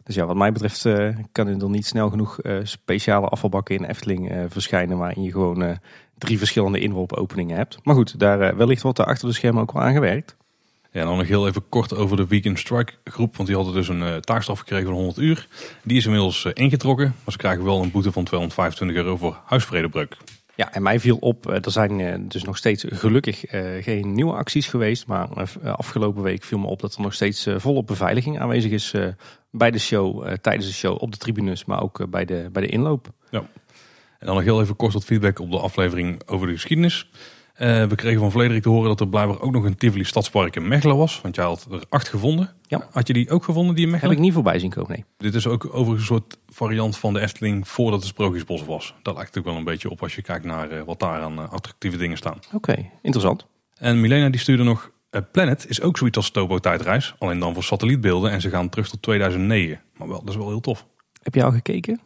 Dus 0.03 0.15
ja, 0.15 0.25
wat 0.25 0.35
mij 0.35 0.51
betreft 0.51 0.85
eh, 0.85 1.17
kan 1.31 1.47
er 1.47 1.57
dan 1.57 1.71
niet 1.71 1.85
snel 1.85 2.09
genoeg 2.09 2.39
eh, 2.39 2.57
speciale 2.63 3.27
afvalbakken 3.27 3.75
in 3.75 3.83
Efteling 3.83 4.31
eh, 4.31 4.43
verschijnen. 4.47 4.97
Waarin 4.97 5.23
je 5.23 5.31
gewoon 5.31 5.77
drie 6.17 6.37
verschillende 6.37 6.79
inworpopeningen 6.79 7.57
hebt. 7.57 7.77
Maar 7.83 7.95
goed, 7.95 8.19
daar 8.19 8.57
wellicht 8.57 8.81
wordt 8.81 8.99
er 8.99 9.05
achter 9.05 9.27
de 9.27 9.33
schermen 9.33 9.61
ook 9.61 9.71
wel 9.71 9.81
aan 9.81 9.93
gewerkt. 9.93 10.35
Ja, 10.91 11.03
dan 11.03 11.17
nog 11.17 11.27
heel 11.27 11.47
even 11.47 11.69
kort 11.69 11.95
over 11.95 12.17
de 12.17 12.27
Weekend 12.27 12.59
Strike 12.59 12.93
groep. 13.03 13.35
Want 13.35 13.47
die 13.47 13.57
hadden 13.57 13.73
dus 13.73 13.87
een 13.87 14.21
taakstraf 14.21 14.59
gekregen 14.59 14.85
van 14.85 14.95
100 14.95 15.17
uur. 15.17 15.47
Die 15.83 15.97
is 15.97 16.05
inmiddels 16.05 16.45
ingetrokken. 16.53 17.15
Maar 17.23 17.31
ze 17.31 17.37
krijgen 17.37 17.63
wel 17.63 17.81
een 17.81 17.91
boete 17.91 18.11
van 18.11 18.23
225 18.23 18.97
euro 18.97 19.17
voor 19.17 19.41
huisvredebreuk. 19.45 20.17
Ja, 20.55 20.73
en 20.73 20.81
mij 20.81 20.99
viel 20.99 21.17
op, 21.17 21.49
eh, 21.49 21.65
er 21.65 21.71
zijn 21.71 21.99
eh, 21.99 22.19
dus 22.21 22.43
nog 22.43 22.57
steeds 22.57 22.85
gelukkig 22.87 23.45
eh, 23.45 23.83
geen 23.83 24.13
nieuwe 24.13 24.33
acties 24.33 24.67
geweest. 24.67 25.07
Maar 25.07 25.27
afgelopen 25.63 26.23
week 26.23 26.43
viel 26.43 26.59
me 26.59 26.67
op 26.67 26.79
dat 26.79 26.95
er 26.95 27.01
nog 27.01 27.13
steeds 27.13 27.47
volop 27.55 27.87
beveiliging 27.87 28.39
aanwezig 28.39 28.71
is 28.71 28.93
bij 29.51 29.71
de 29.71 29.79
show, 29.79 30.35
tijdens 30.41 30.65
de 30.65 30.73
show, 30.73 31.01
op 31.01 31.11
de 31.11 31.17
tribunes, 31.17 31.65
maar 31.65 31.81
ook 31.81 32.09
bij, 32.09 32.25
de, 32.25 32.49
bij 32.51 32.61
de 32.61 32.67
inloop. 32.67 33.11
En 34.19 34.29
dan 34.29 34.35
nog 34.35 34.43
heel 34.43 34.61
even 34.61 34.75
kort 34.75 34.93
wat 34.93 35.05
feedback 35.05 35.39
op 35.39 35.51
de 35.51 35.59
aflevering 35.59 36.21
over 36.25 36.47
de 36.47 36.53
geschiedenis. 36.53 37.09
Eh, 37.53 37.85
we 37.85 37.95
kregen 37.95 38.19
van 38.19 38.31
Vlederik 38.31 38.61
te 38.63 38.69
horen 38.69 38.87
dat 38.87 38.99
er 38.99 39.07
blijkbaar 39.07 39.41
ook 39.41 39.51
nog 39.51 39.63
een 39.63 39.75
Tivoli 39.75 40.03
Stadspark 40.03 40.55
in 40.55 40.67
Mechelen 40.67 40.97
was. 40.97 41.21
Want 41.21 41.35
jij 41.35 41.45
had 41.45 41.67
er 41.71 41.83
acht 41.89 42.07
gevonden. 42.07 42.49
Ja. 42.67 42.87
Had 42.91 43.07
je 43.07 43.13
die 43.13 43.29
ook 43.29 43.43
gevonden, 43.43 43.75
die 43.75 43.85
in 43.85 43.91
Heb 43.91 44.01
Mechelen? 44.01 44.17
ik 44.17 44.23
niet 44.23 44.33
voorbij 44.33 44.59
zien 44.59 44.69
komen, 44.69 44.91
nee. 44.91 45.05
Dit 45.17 45.35
is 45.35 45.47
ook 45.47 45.65
overigens 45.65 45.99
een 45.99 46.15
soort 46.15 46.37
variant 46.47 46.97
van 46.97 47.13
de 47.13 47.19
Efteling 47.19 47.67
voordat 47.67 47.99
het 47.99 48.07
Sprookjesbos 48.07 48.63
was. 48.65 48.93
Dat 49.01 49.15
lijkt 49.15 49.37
ook 49.37 49.45
wel 49.45 49.55
een 49.55 49.63
beetje 49.63 49.89
op 49.89 50.01
als 50.01 50.15
je 50.15 50.21
kijkt 50.21 50.45
naar 50.45 50.71
eh, 50.71 50.83
wat 50.83 50.99
daar 50.99 51.21
aan 51.21 51.39
eh, 51.39 51.51
attractieve 51.51 51.97
dingen 51.97 52.17
staan. 52.17 52.39
Oké, 52.53 52.89
interessant. 53.01 53.45
En 53.77 54.01
Milena 54.01 54.29
die 54.29 54.39
stuurde 54.39 54.63
nog... 54.63 54.91
Planet 55.31 55.65
is 55.69 55.81
ook 55.81 55.97
zoiets 55.97 56.17
als 56.17 56.31
Tobo 56.31 56.57
tijdreis. 56.59 57.15
Alleen 57.19 57.39
dan 57.39 57.53
voor 57.53 57.63
satellietbeelden 57.63 58.31
en 58.31 58.41
ze 58.41 58.49
gaan 58.49 58.69
terug 58.69 58.89
tot 58.89 59.01
2009. 59.01 59.81
Maar 59.97 60.07
wel, 60.07 60.19
dat 60.19 60.29
is 60.29 60.35
wel 60.35 60.47
heel 60.47 60.59
tof. 60.59 60.85
Heb 61.21 61.35
je 61.35 61.43
al 61.43 61.51
gekeken? 61.51 61.99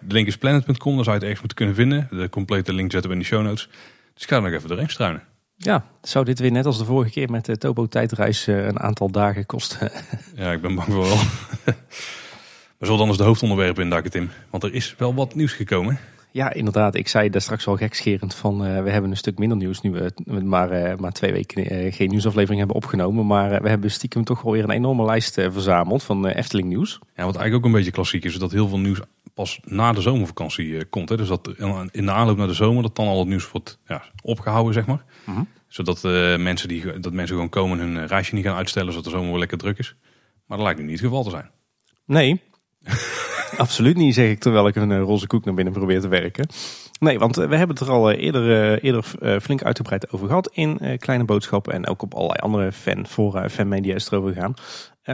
De 0.00 0.14
link 0.14 0.26
is 0.26 0.38
planet.com, 0.38 0.94
daar 0.94 1.04
zou 1.04 1.16
je 1.16 1.22
het 1.22 1.22
ergens 1.22 1.38
moeten 1.38 1.56
kunnen 1.56 1.74
vinden. 1.74 2.08
De 2.10 2.28
complete 2.28 2.72
link 2.72 2.90
zetten 2.90 3.10
we 3.10 3.16
in 3.16 3.22
de 3.22 3.28
show 3.28 3.42
notes. 3.42 3.68
Dus 4.14 4.22
ik 4.22 4.28
ga 4.28 4.40
nog 4.40 4.52
even 4.52 4.68
doorheen 4.68 4.88
struinen. 4.88 5.22
Ja, 5.56 5.84
zou 6.02 6.24
dit 6.24 6.38
weer 6.38 6.52
net 6.52 6.66
als 6.66 6.78
de 6.78 6.84
vorige 6.84 7.10
keer 7.10 7.30
met 7.30 7.44
de 7.44 7.58
Topo 7.58 7.86
tijdreis 7.86 8.46
eh, 8.46 8.66
een 8.66 8.80
aantal 8.80 9.10
dagen 9.10 9.46
kosten? 9.46 9.90
Ja, 10.34 10.52
ik 10.52 10.60
ben 10.60 10.74
bang 10.74 10.92
voor 10.92 11.04
wel. 11.04 11.16
We 12.78 12.88
zullen 12.88 12.98
dan 12.98 13.08
eens 13.08 13.16
de 13.16 13.24
hoofdonderwerpen 13.24 13.82
induiken, 13.82 14.10
Tim. 14.10 14.30
Want 14.50 14.62
er 14.62 14.74
is 14.74 14.94
wel 14.98 15.14
wat 15.14 15.34
nieuws 15.34 15.52
gekomen. 15.52 15.98
ja, 16.30 16.52
inderdaad. 16.52 16.94
Ik 16.94 17.08
zei 17.08 17.30
daar 17.30 17.40
straks 17.40 17.64
wel 17.64 17.76
gekscherend 17.76 18.34
van 18.34 18.64
eh, 18.64 18.82
we 18.82 18.90
hebben 18.90 19.10
een 19.10 19.16
stuk 19.16 19.38
minder 19.38 19.58
nieuws 19.58 19.80
nu 19.80 19.90
we 19.90 20.40
maar, 20.40 20.70
eh, 20.70 20.96
maar 20.98 21.12
twee 21.12 21.32
weken 21.32 21.92
geen 21.92 22.08
nieuwsaflevering 22.08 22.58
hebben 22.58 22.76
opgenomen. 22.76 23.26
Maar 23.26 23.62
we 23.62 23.68
hebben 23.68 23.90
stiekem 23.90 24.24
toch 24.24 24.42
wel 24.42 24.52
weer 24.52 24.64
een 24.64 24.70
enorme 24.70 25.04
lijst 25.04 25.34
verzameld 25.34 26.02
van 26.02 26.26
Efteling 26.26 26.68
nieuws. 26.68 26.98
Ja, 27.16 27.24
wat 27.24 27.36
eigenlijk 27.36 27.54
ook 27.54 27.64
een 27.64 27.76
beetje 27.78 27.90
klassiek 27.90 28.24
is, 28.24 28.32
is 28.32 28.38
dat 28.38 28.52
heel 28.52 28.68
veel 28.68 28.78
nieuws 28.78 29.00
pas 29.34 29.60
na 29.64 29.92
de 29.92 30.00
zomervakantie 30.00 30.76
eh, 30.76 30.84
komt. 30.90 31.08
Hè. 31.08 31.16
Dus 31.16 31.28
dat 31.28 31.48
in 31.90 32.06
de 32.06 32.12
aanloop 32.12 32.36
naar 32.36 32.46
de 32.46 32.54
zomer, 32.54 32.82
dat 32.82 32.96
dan 32.96 33.06
al 33.06 33.18
het 33.18 33.28
nieuws 33.28 33.50
wordt 33.50 33.78
ja, 33.86 34.02
opgehouden, 34.22 34.74
zeg 34.74 34.86
maar. 34.86 35.04
Mhm. 35.24 35.42
Zodat 35.68 36.04
eh, 36.04 36.36
mensen, 36.36 36.68
die, 36.68 37.00
dat 37.00 37.12
mensen 37.12 37.34
gewoon 37.34 37.50
komen 37.50 37.80
en 37.80 37.86
hun 37.86 38.02
eh, 38.02 38.08
reisje 38.08 38.34
niet 38.34 38.44
gaan 38.44 38.56
uitstellen, 38.56 38.92
zodat 38.92 39.04
de 39.04 39.10
zomer 39.10 39.30
wel 39.30 39.38
lekker 39.38 39.58
druk 39.58 39.78
is. 39.78 39.96
Maar 40.46 40.56
dat 40.56 40.66
lijkt 40.66 40.80
nu 40.80 40.86
niet 40.86 41.00
het 41.00 41.08
geval 41.08 41.24
te 41.24 41.30
zijn. 41.30 41.50
Nee, 42.06 42.40
absoluut 43.56 43.96
niet, 43.96 44.14
zeg 44.14 44.30
ik 44.30 44.38
terwijl 44.38 44.66
ik 44.66 44.76
een 44.76 45.00
roze 45.00 45.26
koek 45.26 45.44
naar 45.44 45.54
binnen 45.54 45.72
probeer 45.72 46.00
te 46.00 46.08
werken. 46.08 46.48
Nee, 47.00 47.18
want 47.18 47.36
we 47.36 47.56
hebben 47.56 47.76
het 47.76 47.80
er 47.80 47.90
al 47.90 48.10
eerder, 48.10 48.78
eerder 48.82 49.04
flink 49.40 49.62
uitgebreid 49.62 50.12
over 50.12 50.26
gehad 50.26 50.50
in 50.52 50.98
Kleine 50.98 51.24
Boodschappen 51.24 51.72
en 51.72 51.86
ook 51.86 52.02
op 52.02 52.14
allerlei 52.14 52.38
andere 52.40 52.72
fan, 52.72 53.06
fora, 53.06 53.48
fanmedia 53.48 53.94
is 53.94 54.04
het 54.04 54.12
erover 54.12 54.32
gegaan. 54.32 54.54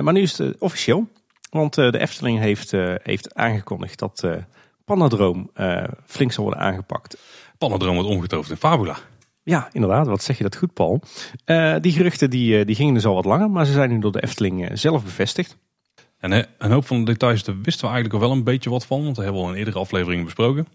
Maar 0.05 0.13
nu 0.13 0.21
is 0.21 0.39
het 0.39 0.59
officieel, 0.59 1.09
want 1.51 1.79
eh, 1.79 1.91
de 1.91 1.99
Efteling 1.99 2.39
heeft, 2.39 2.73
eh, 2.73 2.95
heeft 3.03 3.35
aangekondigd 3.35 3.99
dat 3.99 4.23
eh 4.25 4.37
Panadroom 4.85 5.51
flink 6.05 6.33
zal 6.33 6.45
worden 6.45 6.63
aangepakt. 6.63 7.19
Pannendroom 7.59 7.95
wordt 7.95 8.09
omgetoverd 8.09 8.51
in 8.51 8.57
Fabula. 8.57 8.97
Ja, 9.43 9.69
inderdaad. 9.73 10.07
Wat 10.07 10.23
zeg 10.23 10.37
je 10.37 10.43
dat 10.43 10.57
goed, 10.57 10.73
Paul. 10.73 11.01
Die 11.81 11.93
geruchten 11.93 12.31
die, 12.31 12.65
die 12.65 12.75
gingen 12.75 12.95
dus 12.95 13.07
al 13.07 13.15
wat 13.15 13.25
langer, 13.25 13.51
maar 13.51 13.67
ze 13.67 13.73
zijn 13.73 13.91
nu 13.91 13.99
door 13.99 14.13
de 14.13 14.23
Efteling 14.23 14.71
zelf 14.73 15.05
bevestigd. 15.05 15.57
En 16.19 16.47
een 16.59 16.71
hoop 16.71 16.87
van 16.87 16.99
de 16.99 17.05
details, 17.05 17.45
daar 17.45 17.61
wisten 17.63 17.87
we 17.87 17.93
eigenlijk 17.93 18.23
al 18.23 18.29
wel 18.29 18.39
een 18.39 18.45
beetje 18.45 18.71
wat 18.71 18.87
van. 18.87 19.05
Want 19.05 19.17
we 19.17 19.23
hebben 19.23 19.43
al 19.43 19.49
in 19.49 19.55
eerdere 19.55 19.79
afleveringen 19.79 20.25
besproken. 20.25 20.67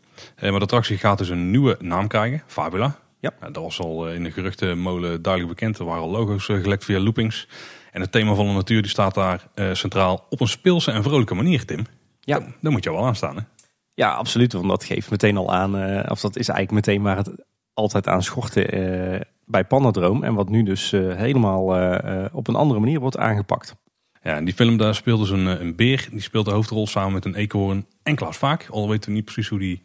Maar 0.41 0.51
de 0.51 0.59
attractie 0.59 0.97
gaat 0.97 1.17
dus 1.17 1.29
een 1.29 1.51
nieuwe 1.51 1.77
naam 1.79 2.07
krijgen. 2.07 2.43
Fabula. 2.47 2.95
Ja. 3.19 3.31
dat 3.39 3.63
was 3.63 3.79
al 3.79 4.09
in 4.09 4.23
de 4.23 4.31
geruchtenmolen 4.31 5.21
duidelijk 5.21 5.53
bekend. 5.53 5.77
Er 5.79 5.85
waren 5.85 6.03
al 6.03 6.09
logo's 6.09 6.45
gelekt 6.45 6.85
via 6.85 6.99
loopings. 6.99 7.47
En 7.93 8.01
het 8.01 8.11
thema 8.11 8.33
van 8.33 8.47
de 8.47 8.53
natuur 8.53 8.81
die 8.81 8.91
staat 8.91 9.13
daar 9.13 9.47
eh, 9.53 9.73
centraal 9.73 10.25
op 10.29 10.41
een 10.41 10.47
speelse 10.47 10.91
en 10.91 11.03
vrolijke 11.03 11.35
manier, 11.35 11.65
Tim. 11.65 11.85
Ja. 12.19 12.39
Daar 12.61 12.71
moet 12.71 12.83
je 12.83 12.91
wel 12.91 13.05
aan 13.05 13.15
staan, 13.15 13.35
hè? 13.35 13.41
Ja, 13.93 14.13
absoluut. 14.13 14.53
Want 14.53 14.67
dat 14.67 14.83
geeft 14.83 15.11
meteen 15.11 15.37
al 15.37 15.53
aan, 15.53 15.77
eh, 15.77 16.11
of 16.11 16.19
dat 16.19 16.35
is 16.35 16.47
eigenlijk 16.47 16.87
meteen 16.87 17.01
waar 17.01 17.17
het 17.17 17.31
altijd 17.73 18.07
aan 18.07 18.23
schortte 18.23 18.65
eh, 18.65 19.21
bij 19.45 19.63
Panadroom. 19.63 20.23
En 20.23 20.33
wat 20.33 20.49
nu 20.49 20.63
dus 20.63 20.91
helemaal 20.91 21.63
op 22.31 22.47
een 22.47 22.55
andere 22.55 22.79
manier 22.79 22.99
wordt 22.99 23.17
aangepakt. 23.17 23.75
Ja, 24.23 24.37
in 24.37 24.45
die 24.45 24.53
film 24.53 24.77
daar 24.77 24.95
speelt 24.95 25.19
dus 25.19 25.29
een, 25.29 25.45
een 25.45 25.75
beer. 25.75 26.07
Die 26.11 26.21
speelt 26.21 26.45
de 26.45 26.51
hoofdrol 26.51 26.87
samen 26.87 27.13
met 27.13 27.25
een 27.25 27.35
eekhoorn 27.35 27.85
en 28.03 28.15
Klaas 28.15 28.37
Vaak. 28.37 28.67
Al 28.69 28.89
weten 28.89 29.09
we 29.09 29.15
niet 29.15 29.25
precies 29.25 29.47
hoe 29.47 29.59
die... 29.59 29.81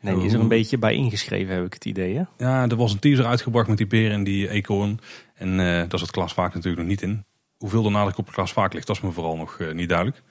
Nee, 0.00 0.14
die 0.14 0.24
is 0.24 0.32
er 0.32 0.40
een 0.40 0.48
beetje 0.48 0.78
bij 0.78 0.94
ingeschreven, 0.94 1.54
heb 1.54 1.64
ik 1.64 1.74
het 1.74 1.84
idee. 1.84 2.16
Hè? 2.16 2.22
Ja, 2.38 2.68
er 2.68 2.76
was 2.76 2.92
een 2.92 2.98
teaser 2.98 3.26
uitgebracht 3.26 3.68
met 3.68 3.76
die 3.76 3.86
beer 3.86 4.10
en 4.10 4.24
die 4.24 4.50
eekhoorn. 4.50 4.98
En 5.34 5.60
eh 5.60 5.88
daar 5.88 5.98
zat 5.98 6.10
Klaas 6.10 6.34
Vaak 6.34 6.54
natuurlijk 6.54 6.82
nog 6.82 6.90
niet 6.90 7.02
in. 7.02 7.24
Hoeveel 7.58 7.82
de 7.82 7.90
nadruk 7.90 8.18
op 8.18 8.32
Klaas 8.32 8.52
Vaak 8.52 8.72
ligt, 8.72 8.86
dat 8.86 8.96
is 8.96 9.02
me 9.02 9.10
vooral 9.10 9.36
nog 9.36 9.58
eh, 9.60 9.72
niet 9.72 9.88
duidelijk. 9.88 10.22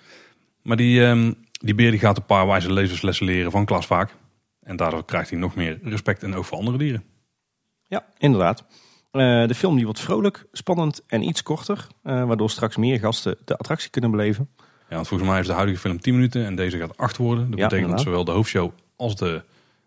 Maar 0.61 0.77
die, 0.77 1.05
ehm, 1.05 1.31
die 1.51 1.75
beer 1.75 1.91
die 1.91 1.99
gaat 1.99 2.17
een 2.17 2.25
paar 2.25 2.47
wijze 2.47 2.73
levenslessen 2.73 3.25
leren 3.25 3.51
van 3.51 3.65
Klaas 3.65 3.85
Vaak. 3.85 4.15
En 4.61 4.75
daardoor 4.75 5.05
krijgt 5.05 5.29
hij 5.29 5.39
nog 5.39 5.55
meer 5.55 5.79
respect 5.83 6.23
en 6.23 6.35
ook 6.35 6.45
voor 6.45 6.57
andere 6.57 6.77
dieren. 6.77 7.03
Ja, 7.87 8.05
inderdaad. 8.17 8.63
Eh, 9.11 9.47
de 9.47 9.55
film 9.55 9.75
die 9.75 9.83
wordt 9.85 9.99
vrolijk, 9.99 10.45
spannend 10.51 11.03
en 11.07 11.21
iets 11.27 11.43
korter. 11.43 11.87
eh, 12.03 12.25
waardoor 12.25 12.49
straks 12.49 12.75
meer 12.77 12.99
gasten 12.99 13.37
de 13.45 13.57
attractie 13.57 13.89
kunnen 13.89 14.11
beleven. 14.11 14.49
Ja, 14.89 14.95
want 14.95 15.07
volgens 15.07 15.29
mij 15.29 15.39
is 15.39 15.47
de 15.47 15.53
huidige 15.53 15.79
film 15.79 15.99
10 15.99 16.13
minuten 16.13 16.45
en 16.45 16.55
deze 16.55 16.77
gaat 16.77 16.97
8 16.97 17.17
worden. 17.17 17.49
Dat 17.49 17.59
Ja, 17.59 17.67
betekent 17.67 17.91
dat 17.91 18.01
zowel 18.01 18.25
de 18.25 18.31
hoofdshow 18.31 18.71
als 18.95 19.15
de 19.15 19.43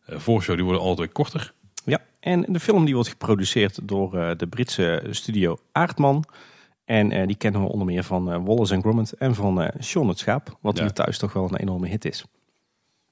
eh 0.06 0.18
voorshow 0.18 0.54
die 0.54 0.64
worden 0.64 0.82
altijd 0.82 1.12
korter. 1.12 1.52
Ja, 1.84 1.98
en 2.20 2.40
de 2.48 2.60
film 2.60 2.84
die 2.84 2.94
wordt 2.94 3.08
geproduceerd 3.08 3.88
door 3.88 4.10
de 4.36 4.46
Britse 4.50 5.02
studio 5.10 5.58
Aardman. 5.72 6.24
En 6.88 7.12
eh, 7.12 7.26
die 7.26 7.36
kennen 7.36 7.60
we 7.62 7.68
onder 7.68 7.86
meer 7.86 8.04
van 8.04 8.32
eh, 8.32 8.40
Wallace 8.44 8.74
and 8.74 8.82
Gromit 8.82 9.12
en 9.12 9.34
van 9.34 9.62
eh 9.62 9.68
Sean 9.78 10.08
het 10.08 10.18
Schaap. 10.18 10.56
Wat 10.60 10.76
Ja. 10.76 10.82
hier 10.82 10.92
thuis 10.92 11.18
toch 11.18 11.32
wel 11.32 11.44
een 11.44 11.56
enorme 11.56 11.88
hit 11.88 12.04
is. 12.04 12.24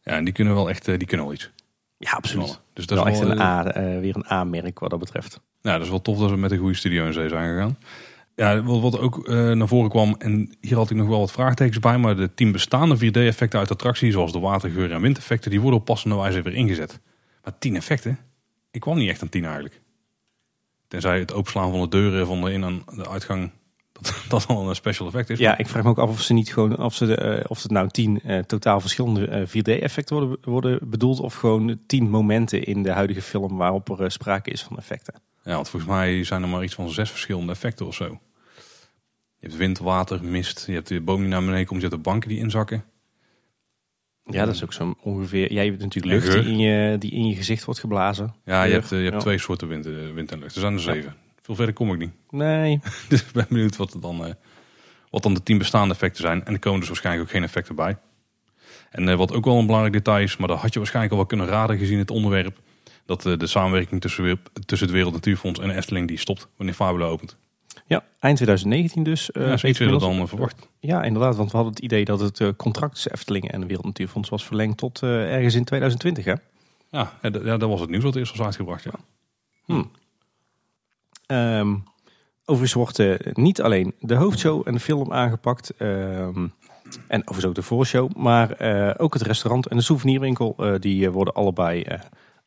Ja, 0.03 0.13
en 0.13 0.25
die 0.25 0.33
kunnen 0.35 0.55
wel 0.55 0.69
echt, 0.69 0.85
die 0.85 1.07
kunnen 1.07 1.27
wel 1.27 1.35
iets. 1.35 1.51
Ja, 1.99 2.11
absoluut. 2.11 2.61
Dus 2.73 2.87
Dat 2.87 2.99
is 2.99 3.05
wel 3.05 3.13
echt 3.13 3.21
een 3.21 3.41
A, 3.41 3.63
weer 4.01 4.17
een 4.17 4.31
A-merk 4.31 4.79
wat 4.79 4.91
dat 4.91 4.99
betreft. 4.99 5.41
Ja, 5.61 5.73
dat 5.73 5.83
is 5.83 5.89
wel 5.89 6.03
tof 6.03 6.19
dat 6.19 6.31
we 6.31 6.37
met 6.37 6.51
een 6.51 6.59
goede 6.59 6.75
studio 6.75 7.07
in 7.07 7.13
zee 7.13 7.29
zijn 7.29 7.55
gegaan. 7.55 7.79
Ja, 8.35 8.63
wat, 8.63 8.81
wat 8.81 8.99
ook 8.99 9.29
naar 9.29 9.69
voren 9.69 9.91
kwam, 9.91 10.15
en 10.19 10.57
hier 10.61 10.77
had 10.77 10.91
ik 10.91 10.97
nog 10.97 11.09
wel 11.09 11.19
wat 11.19 11.33
vraagtekens 11.33 11.79
bij, 11.79 11.99
maar 11.99 12.17
de 12.17 12.35
tien 12.35 12.53
bestaande 12.53 12.97
4D-effecten 12.97 13.59
uit 13.59 13.69
de 13.69 13.75
attractie, 13.75 14.13
zoals 14.13 14.33
de 14.33 14.39
watergeur 14.39 14.93
en 14.93 15.01
windeffecten, 15.01 15.51
die 15.51 15.61
worden 15.61 15.79
op 15.81 15.85
passende 15.85 16.17
wijze 16.17 16.43
weer 16.43 16.55
ingezet. 16.55 17.01
Maar 17.45 17.59
tien 17.59 17.77
effecten? 17.77 18.19
Ik 18.71 18.81
kwam 18.81 18.97
niet 18.99 19.09
echt 19.09 19.23
aan 19.23 19.29
tien 19.29 19.45
eigenlijk. 19.45 19.81
Tenzij 20.89 21.19
het 21.19 21.33
openslaan 21.35 21.71
van 21.71 21.81
de 21.81 21.89
deuren 21.89 22.27
van 22.27 22.41
de 22.41 22.53
in- 22.53 22.65
en 22.65 22.83
de 22.97 23.09
uitgang, 23.09 23.51
dat, 24.01 24.25
dat 24.29 24.47
al 24.47 24.69
een 24.69 24.75
special 24.75 25.07
effect 25.07 25.31
is. 25.31 25.39
Ja, 25.39 25.59
ik 25.59 25.67
vraag 25.67 25.83
me 25.83 25.89
ook 25.89 25.99
af 25.99 26.09
of 26.09 26.21
ze 26.21 26.33
niet 26.33 26.53
gewoon, 26.53 26.79
of, 26.79 26.95
ze 26.95 27.07
de, 27.07 27.17
eh, 27.17 27.45
of 27.49 27.63
het 27.63 27.71
nou 27.71 27.89
tien 27.89 28.21
eh, 28.23 28.39
totaal 28.39 28.81
verschillende 28.81 29.27
eh, 29.27 29.47
4D-effecten 29.47 30.17
worden, 30.17 30.39
worden 30.43 30.91
bedoeld. 30.91 31.21
Of 31.21 31.35
gewoon 31.35 31.79
tien 31.87 32.11
momenten 32.11 32.65
in 32.65 32.83
de 32.83 32.91
huidige 32.91 33.23
film 33.23 33.57
waarop 33.57 34.01
er 34.01 34.11
sprake 34.11 34.51
is 34.51 34.63
van 34.63 34.77
effecten. 34.79 35.15
Ja, 35.45 35.55
want 35.55 35.69
volgens 35.69 35.93
mij 35.93 36.25
zijn 36.25 36.43
er 36.43 36.49
maar 36.49 36.65
iets 36.65 36.75
van 36.75 36.91
zes 36.91 37.11
verschillende 37.11 37.53
effecten 37.53 37.87
of 37.87 37.95
zo. 37.95 38.19
Je 39.39 39.47
hebt 39.47 39.57
wind, 39.57 39.79
water, 39.79 40.25
mist, 40.25 40.65
je 40.67 40.73
hebt 40.73 40.89
de 40.89 41.01
boom 41.01 41.21
die 41.21 41.29
naar 41.29 41.45
beneden 41.45 41.67
komt, 41.67 41.81
je 41.83 41.87
hebt 41.89 42.03
de 42.03 42.11
banken 42.11 42.29
die 42.29 42.39
inzakken. 42.39 42.85
Ja, 44.25 44.45
dat 44.45 44.55
is 44.55 44.65
ook 44.65 44.73
zo 44.73 44.95
ongeveer. 45.03 45.53
Jij 45.53 45.65
hebt 45.67 45.79
natuurlijk 45.79 46.15
lucht 46.15 46.33
die 46.33 46.53
in, 46.53 46.59
je, 46.59 46.99
die 46.99 47.11
in 47.11 47.27
je 47.27 47.35
gezicht 47.35 47.65
wordt 47.65 47.81
geblazen. 47.81 48.35
Ja, 48.45 48.63
je 48.63 48.73
hebt, 48.73 48.89
je 48.89 48.97
hebt 48.97 49.13
Ja. 49.13 49.19
twee 49.19 49.39
soorten 49.39 49.69
wind, 49.69 49.85
wind 50.15 50.33
en 50.33 50.39
lucht. 50.39 50.55
Er 50.55 50.61
zijn 50.61 50.73
er 50.73 50.81
zeven. 50.81 51.17
Veel 51.47 51.55
verder 51.55 51.75
kom 51.75 51.93
ik 51.93 51.99
niet. 51.99 52.13
Nee, 52.31 52.81
Dus 53.09 53.21
ik 53.21 53.33
ben 53.33 53.47
benieuwd 53.49 53.77
wat, 53.77 53.95
er 53.95 54.01
dan, 54.01 54.27
eh, 54.27 54.33
wat 55.11 55.23
dan 55.23 55.35
de 55.35 55.43
tien 55.43 55.59
bestaande 55.59 55.95
effecten 55.95 56.23
zijn. 56.23 56.45
En 56.45 56.53
er 56.53 56.59
komen 56.59 56.79
dus 56.81 56.89
waarschijnlijk 56.89 57.25
ook 57.27 57.31
geen 57.33 57.43
effecten 57.43 57.75
bij. 57.75 57.97
En 58.91 59.09
eh, 59.09 59.17
wat 59.17 59.33
ook 59.33 59.45
wel 59.45 59.59
een 59.59 59.67
belangrijk 59.67 59.95
detail 59.95 60.23
is, 60.25 60.37
maar 60.37 60.49
dat 60.49 60.59
had 60.59 60.73
je 60.73 60.79
waarschijnlijk 60.79 61.13
al 61.15 61.19
wel 61.21 61.29
kunnen 61.29 61.47
raden 61.47 61.79
gezien 61.79 61.99
het 61.99 62.11
onderwerp. 62.11 62.59
Dat 63.07 63.27
eh, 63.27 63.39
de 63.39 63.47
samenwerking 63.47 64.01
tussen, 64.01 64.23
weer- 64.25 64.39
tussen 64.67 64.87
het 64.87 64.97
Wereld 64.97 65.15
Natuurfonds 65.15 65.61
en 65.61 65.71
Efteling 65.71 66.09
die 66.09 66.19
stopt 66.19 66.49
wanneer 66.57 66.75
Fabula 66.75 67.05
opent. 67.07 67.37
ja, 67.87 68.05
eind 68.21 68.37
2019 68.37 69.03
dus. 69.03 69.31
eh, 69.31 69.43
ja, 69.43 69.99
dan 70.01 70.29
verwacht. 70.29 70.69
Ja, 70.81 71.03
inderdaad, 71.03 71.37
want 71.37 71.51
we 71.51 71.57
hadden 71.57 71.75
het 71.75 71.85
idee 71.85 72.05
dat 72.05 72.21
het 72.21 72.57
contract 72.57 72.93
tussen 72.93 73.13
Efteling 73.13 73.51
en 73.51 73.61
de 73.61 73.67
Wereld 73.67 73.85
Natuurfonds 73.87 74.29
was 74.29 74.45
verlengd 74.47 74.77
tot 74.79 75.03
ergens 75.03 75.55
in 75.55 75.65
2020. 75.65 76.25
Hè? 76.25 76.35
Ja, 76.91 77.13
ja, 77.23 77.57
dat- 77.57 77.69
was 77.69 77.81
het 77.81 77.91
nieuws 77.91 78.03
wat 78.05 78.17
eerst 78.17 78.37
was 78.37 78.47
uitgebracht. 78.47 78.85
Ja. 78.85 79.85
Ehm, 81.27 81.75
Overigens 82.49 82.73
wordt 82.73 82.99
eh, 82.99 83.33
niet 83.33 83.63
alleen 83.63 83.95
de 84.01 84.15
hoofdshow 84.15 84.63
en 84.65 84.73
de 84.73 84.81
film 84.81 85.13
aangepakt. 85.13 85.71
ehm, 85.77 86.47
en 87.09 87.21
overigens 87.21 87.45
ook 87.45 87.55
de 87.55 87.63
voorshow. 87.63 88.11
Maar 88.17 88.51
eh, 88.51 88.95
ook 88.97 89.13
het 89.15 89.23
restaurant 89.23 89.67
en 89.67 89.77
de 89.77 89.83
souvenirwinkel. 89.83 90.55
eh, 90.57 90.75
die 90.81 91.11
worden 91.11 91.35
allebei 91.35 91.87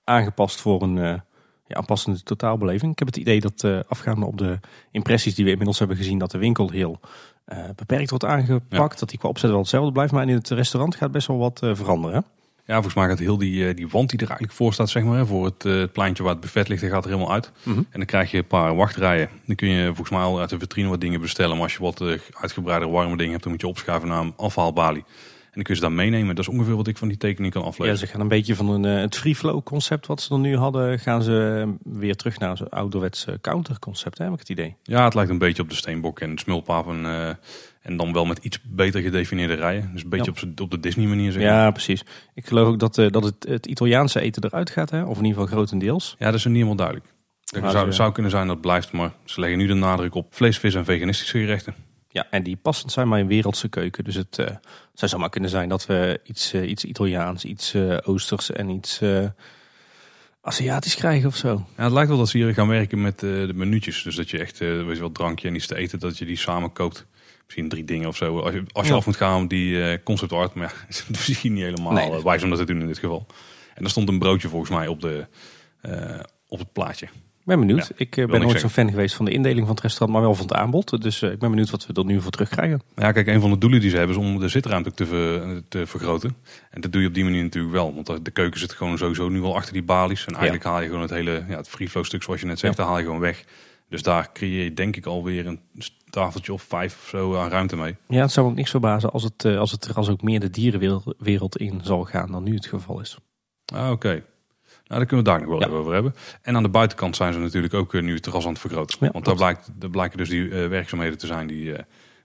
aangepast 0.03 0.61
voor 0.61 0.81
een 0.81 0.95
ja, 0.95 1.23
aanpassende 1.67 2.23
totaalbeleving. 2.23 2.91
Ik 2.91 2.99
heb 2.99 3.07
het 3.07 3.17
idee 3.17 3.39
dat 3.41 3.63
afgaande 3.87 4.25
op 4.25 4.37
de 4.37 4.59
impressies 4.91 5.35
die 5.35 5.43
we 5.43 5.49
inmiddels 5.51 5.79
hebben 5.79 5.97
gezien. 5.97 6.17
Dat 6.17 6.31
de 6.31 6.37
winkel 6.37 6.69
heel 6.69 6.99
beperkt 7.75 8.09
wordt 8.09 8.25
aangepakt. 8.25 8.99
Dat 8.99 9.09
die 9.09 9.19
qua 9.19 9.29
opzet 9.29 9.49
wel 9.49 9.59
hetzelfde 9.59 9.91
blijft. 9.91 10.11
Maar 10.13 10.27
in 10.27 10.35
het 10.35 10.49
restaurant 10.49 10.95
gaat 10.95 11.11
best 11.11 11.27
wel 11.27 11.37
wat 11.37 11.61
eh, 11.63 11.75
veranderen. 11.75 12.25
Ja, 12.69 12.75
volgens 12.75 12.95
mij 12.95 13.07
gaat 13.07 13.19
heel 13.19 13.37
die, 13.37 13.67
eh, 13.67 13.75
die 13.75 13.87
wand 13.87 14.09
die 14.09 14.19
er 14.19 14.25
eigenlijk 14.25 14.57
voor 14.57 14.73
staat, 14.73 14.89
zeg 14.89 15.03
maar, 15.03 15.25
voor 15.25 15.45
het, 15.45 15.65
eh, 15.65 15.73
het 15.79 15.91
pleintje 15.91 16.23
waar 16.23 16.31
het 16.31 16.41
buffet 16.41 16.67
ligt, 16.67 16.81
die 16.81 16.89
gaat 16.89 17.03
er 17.05 17.09
helemaal 17.11 17.33
uit. 17.33 17.51
Mhm. 17.63 17.77
En 17.77 17.85
dan 17.91 18.05
krijg 18.05 18.31
je 18.31 18.37
een 18.37 18.47
paar 18.47 18.75
wachtrijen. 18.75 19.29
Dan 19.45 19.55
kun 19.55 19.67
je 19.69 19.85
volgens 19.85 20.09
mij 20.09 20.19
al 20.19 20.39
uit 20.39 20.49
de 20.49 20.59
vitrine 20.59 20.89
wat 20.89 21.01
dingen 21.01 21.21
bestellen. 21.21 21.53
Maar 21.55 21.63
als 21.63 21.73
je 21.73 21.79
wat 21.79 22.01
eh, 22.01 22.07
uitgebreidere 22.41 22.91
warme 22.91 23.17
dingen 23.17 23.31
hebt, 23.31 23.43
dan 23.43 23.51
moet 23.51 23.61
je 23.61 23.67
opschuiven 23.67 24.09
naar 24.09 24.21
een 24.21 24.33
afhaalbalie. 24.37 25.03
En 25.43 25.55
dan 25.55 25.63
kun 25.63 25.73
je 25.73 25.79
ze 25.81 25.87
daar 25.87 25.95
meenemen. 26.05 26.35
Dat 26.35 26.47
is 26.47 26.53
ongeveer 26.53 26.75
wat 26.75 26.87
ik 26.87 26.97
van 26.97 27.07
die 27.07 27.17
tekening 27.17 27.53
kan 27.53 27.61
Ja, 27.61 27.67
aflezen. 27.67 27.97
ze 27.97 28.07
gaan 28.07 28.21
een 28.21 28.27
beetje 28.27 28.55
van 28.55 28.69
een, 28.69 28.83
het 28.83 29.17
free 29.17 29.35
flow 29.35 29.63
concept 29.63 30.07
wat 30.07 30.21
ze 30.21 30.29
dan 30.29 30.41
nu 30.41 30.55
hadden. 30.57 30.99
Gaan 30.99 31.23
ze 31.23 31.67
weer 31.83 32.15
terug 32.15 32.39
naar 32.39 32.57
zo'n 32.57 32.69
ouderwets 32.69 33.25
eh, 33.25 33.33
counter 33.41 33.79
concept, 33.79 34.17
hè, 34.17 34.23
heb 34.23 34.33
ik 34.33 34.39
het 34.39 34.49
idee. 34.49 34.75
Ja, 34.83 35.03
het 35.03 35.13
lijkt 35.13 35.29
een 35.29 35.37
beetje 35.37 35.61
op 35.61 35.69
de 35.69 35.75
steenbok 35.75 36.19
en 36.19 36.35
de 36.35 36.41
smulpapen. 36.41 37.05
En 37.81 37.97
dan 37.97 38.13
wel 38.13 38.25
met 38.25 38.37
iets 38.37 38.59
beter 38.63 39.01
gedefinieerde 39.01 39.53
rijen. 39.53 39.89
Dus 39.93 40.03
een 40.03 40.09
beetje 40.09 40.31
Ja. 40.35 40.47
op, 40.51 40.59
op 40.61 40.71
de 40.71 40.79
Disney 40.79 41.07
manier 41.07 41.31
zeg 41.31 41.41
maar. 41.43 41.51
Ja, 41.51 41.71
precies. 41.71 42.03
Ik 42.33 42.45
geloof 42.47 42.67
ook 42.67 42.79
dat, 42.79 42.97
eh, 42.97 43.09
dat 43.11 43.23
het, 43.23 43.45
het 43.47 43.65
Italiaanse 43.65 44.19
eten 44.21 44.43
eruit 44.43 44.69
gaat, 44.69 44.89
hè? 44.89 45.03
of 45.03 45.17
in 45.17 45.25
ieder 45.25 45.41
geval 45.41 45.55
grotendeels. 45.57 46.15
Ja, 46.19 46.25
dat 46.25 46.33
is 46.35 46.43
nog 46.43 46.53
niet 46.53 46.63
helemaal 46.63 46.85
duidelijk. 46.85 47.07
Het 47.45 47.61
Maar 47.61 47.71
zou, 47.71 47.85
ze- 47.85 47.91
zou 47.91 48.11
kunnen 48.11 48.31
zijn 48.31 48.45
dat 48.45 48.55
het 48.55 48.65
blijft, 48.65 48.91
maar 48.91 49.11
ze 49.25 49.39
leggen 49.39 49.57
nu 49.59 49.67
de 49.67 49.73
nadruk 49.73 50.15
op 50.15 50.35
vlees, 50.35 50.57
vis 50.57 50.75
en 50.75 50.85
veganistische 50.85 51.39
gerechten. 51.39 51.73
Ja, 52.11 52.27
en 52.29 52.43
die 52.43 52.55
passend 52.55 52.91
zijn 52.91 53.09
bij 53.09 53.19
een 53.19 53.27
wereldse 53.27 53.67
keuken. 53.69 54.03
Dus 54.03 54.15
het 54.15 54.37
eh, 54.39 54.45
zou 54.93 55.11
zomaar 55.11 55.29
kunnen 55.29 55.49
zijn 55.49 55.69
dat 55.69 55.85
we 55.85 56.19
iets, 56.23 56.53
eh, 56.53 56.69
iets 56.69 56.83
Italiaans, 56.85 57.45
iets 57.45 57.73
eh, 57.73 57.97
Oosters 58.03 58.51
en 58.51 58.69
iets 58.69 59.01
eh, 59.01 59.25
Aziatisch 60.41 60.95
krijgen 60.95 61.27
of 61.27 61.35
zo. 61.35 61.65
Ja, 61.77 61.83
het 61.83 61.91
lijkt 61.91 62.09
wel 62.09 62.17
dat 62.17 62.29
ze 62.29 62.37
hier 62.37 62.53
gaan 62.53 62.67
werken 62.67 63.01
met 63.01 63.13
eh, 63.23 63.29
de 63.29 63.53
minuutjes. 63.55 64.03
Dus 64.03 64.15
dat 64.15 64.29
je 64.29 64.39
echt, 64.39 64.61
eh 64.61 64.67
weet 64.67 64.93
je 64.95 64.99
wel, 64.99 65.11
drankje 65.11 65.47
en 65.47 65.55
iets 65.55 65.67
te 65.67 65.75
eten, 65.75 65.99
dat 65.99 66.17
je 66.17 66.25
die 66.25 66.37
samen 66.37 66.73
koopt. 66.73 67.05
Misschien 67.49 67.69
drie 67.69 67.83
dingen 67.85 68.07
of 68.07 68.15
zo. 68.15 68.39
Als 68.39 68.53
je, 68.53 68.63
als 68.71 68.85
je 68.85 68.91
Ja. 68.91 68.97
af 68.97 69.05
moet 69.05 69.15
gaan 69.15 69.47
die 69.47 69.83
eh, 69.83 69.97
concept 70.03 70.31
art, 70.33 70.53
maar 70.53 70.73
ja, 70.79 70.85
is 70.89 71.05
misschien 71.07 71.53
niet 71.53 71.63
helemaal 71.63 71.91
Nee, 71.91 72.11
is- 72.17 72.23
wijs 72.23 72.43
om 72.43 72.49
dat 72.49 72.59
te 72.59 72.65
doen 72.65 72.81
in 72.81 72.87
dit 72.87 72.97
geval. 72.99 73.25
En 73.75 73.83
er 73.83 73.89
stond 73.89 74.09
een 74.09 74.19
broodje 74.19 74.49
volgens 74.49 74.71
mij 74.71 74.87
op, 74.87 75.01
de, 75.01 75.27
eh, 75.81 76.19
op 76.47 76.59
het 76.59 76.73
plaatje. 76.73 77.05
Ik 77.05 77.55
ben 77.55 77.59
benieuwd. 77.67 77.87
Ja, 77.87 77.95
ik 77.97 78.17
eh, 78.17 78.25
ben 78.25 78.41
nooit 78.41 78.59
zo'n 78.59 78.69
fan 78.69 78.89
geweest 78.89 79.15
van 79.15 79.25
de 79.25 79.31
indeling 79.31 79.65
van 79.65 79.75
het 79.75 79.83
restaurant, 79.83 80.11
maar 80.13 80.21
wel 80.21 80.35
van 80.35 80.45
het 80.47 80.55
aanbod. 80.55 81.01
Dus 81.01 81.21
ik 81.21 81.39
ben 81.39 81.49
benieuwd 81.49 81.69
wat 81.69 81.85
we 81.85 81.93
er 81.93 82.05
nu 82.05 82.21
voor 82.21 82.31
terugkrijgen. 82.31 82.81
Ja, 82.95 83.11
kijk, 83.11 83.27
een 83.27 83.41
van 83.41 83.49
de 83.49 83.57
doelen 83.57 83.79
die 83.81 83.89
ze 83.89 83.97
hebben 83.97 84.15
is 84.15 84.21
om 84.21 84.39
de 84.39 84.47
zitruimte 84.47 84.91
te, 84.91 85.05
ver- 85.05 85.61
te 85.69 85.87
vergroten. 85.87 86.35
En 86.71 86.81
dat 86.81 86.91
doe 86.91 87.01
je 87.01 87.07
op 87.07 87.13
die 87.13 87.23
manier 87.23 87.43
natuurlijk 87.43 87.73
wel. 87.73 87.93
Want 88.03 88.25
de 88.25 88.31
keuken 88.31 88.59
zit 88.59 88.73
gewoon 88.73 88.97
sowieso 88.97 89.29
nu 89.29 89.41
wel 89.41 89.55
achter 89.55 89.73
die 89.73 89.83
balies. 89.83 90.25
En 90.25 90.33
eigenlijk 90.33 90.63
haal 90.63 90.79
je 90.81 90.85
gewoon 90.87 91.01
het 91.01 91.09
hele 91.11 91.43
ja, 91.47 91.57
het 91.57 91.69
free 91.69 91.89
flow 91.89 92.03
stuk 92.05 92.23
zoals 92.23 92.39
je 92.41 92.45
net 92.45 92.59
zegt, 92.59 92.77
daar 92.77 92.85
haal 92.85 92.97
je 92.97 93.03
gewoon 93.03 93.19
weg. 93.19 93.43
Dus 93.89 94.03
daar 94.03 94.31
creëer 94.33 94.63
je 94.63 94.73
denk 94.73 94.95
ik 94.95 95.05
alweer 95.05 95.47
een 95.47 95.61
tafeltje 96.09 96.53
of 96.53 96.61
vijf 96.61 96.93
of 97.01 97.07
zo 97.09 97.35
aan 97.37 97.49
ruimte 97.49 97.75
mee. 97.75 97.95
Ja, 98.07 98.21
het 98.21 98.31
zou 98.31 98.45
me 98.45 98.51
ook 98.51 98.57
niks 98.57 98.69
verbazen 98.71 99.11
als 99.11 99.23
het, 99.23 99.45
eh, 99.45 99.57
als 99.57 99.71
het 99.71 99.81
terras 99.81 100.09
ook 100.09 100.21
meer 100.21 100.39
de 100.39 100.49
dierenwereld 100.49 101.57
in 101.57 101.79
zal 101.83 102.03
gaan 102.05 102.31
dan 102.31 102.43
nu 102.43 102.55
het 102.55 102.65
geval 102.65 102.99
is. 102.99 103.17
Ah, 103.73 103.91
oké. 103.91 104.07
Nou, 104.09 104.23
daar 105.01 105.05
kunnen 105.05 105.25
we 105.25 105.31
het 105.31 105.39
daar 105.39 105.39
nog 105.39 105.49
wel 105.49 105.59
Ja. 105.59 105.65
even 105.65 105.77
over 105.79 105.93
hebben. 105.93 106.15
En 106.41 106.55
aan 106.55 106.63
de 106.63 106.69
buitenkant 106.69 107.15
zijn 107.15 107.33
ze 107.33 107.39
natuurlijk 107.39 107.73
ook 107.73 107.93
eh, 107.93 108.01
nu 108.01 108.13
het 108.13 108.23
terras 108.23 108.43
aan 108.45 108.51
het 108.51 108.59
vergroten. 108.59 108.97
Ja, 108.99 109.11
Want 109.11 109.25
daar, 109.25 109.35
blijkt, 109.35 109.69
daar 109.75 109.89
blijken 109.89 110.17
dus 110.17 110.29
die 110.29 110.49
eh, 110.49 110.67
werkzaamheden 110.67 111.17
te 111.17 111.27
zijn 111.27 111.47
die, 111.47 111.73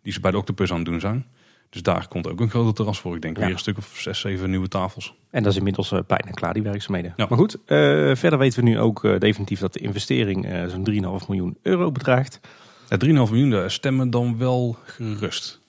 die 0.03 0.13
ze 0.13 0.21
bij 0.21 0.31
de 0.31 0.37
Octopus 0.39 0.71
aan 0.71 0.77
het 0.77 0.87
doen 0.87 1.01
zijn. 1.01 1.27
Dus 1.75 1.83
daar 1.83 2.09
komt 2.09 2.29
ook 2.29 2.41
een 2.41 2.51
groter 2.51 2.75
terras 2.75 3.01
voor. 3.01 3.15
Ik 3.17 3.23
denk 3.23 3.37
Ja. 3.37 3.43
weer 3.43 3.53
een 3.53 3.59
stuk 3.59 3.77
of 3.79 3.95
zes, 3.97 4.21
zeven 4.21 4.51
nieuwe 4.51 4.69
tafels. 4.69 5.15
En 5.31 5.43
dat 5.43 5.53
is 5.53 5.59
inmiddels 5.59 5.93
eh, 5.93 5.99
bijna 6.07 6.31
klaar, 6.31 6.53
die 6.55 6.63
werkzaamheden. 6.63 7.13
Ja. 7.17 7.27
Maar 7.29 7.39
goed, 7.39 7.55
eh, 7.55 7.79
verder 8.15 8.39
weten 8.39 8.63
we 8.65 8.69
nu 8.71 8.79
ook 8.79 9.05
eh, 9.05 9.19
definitief 9.19 9.61
dat 9.61 9.73
de 9.73 9.79
investering 9.79 10.49
zo'n 10.71 10.85
3,5 10.85 11.29
miljoen 11.29 11.57
euro 11.63 11.93
bedraagt. 11.93 12.41
Ja, 12.89 12.97
3,5 12.97 13.31
miljoen, 13.33 13.51
daar 13.51 13.71
stemmen 13.71 14.11
dan 14.11 14.39
wel 14.39 14.77
gerust. 14.85 15.61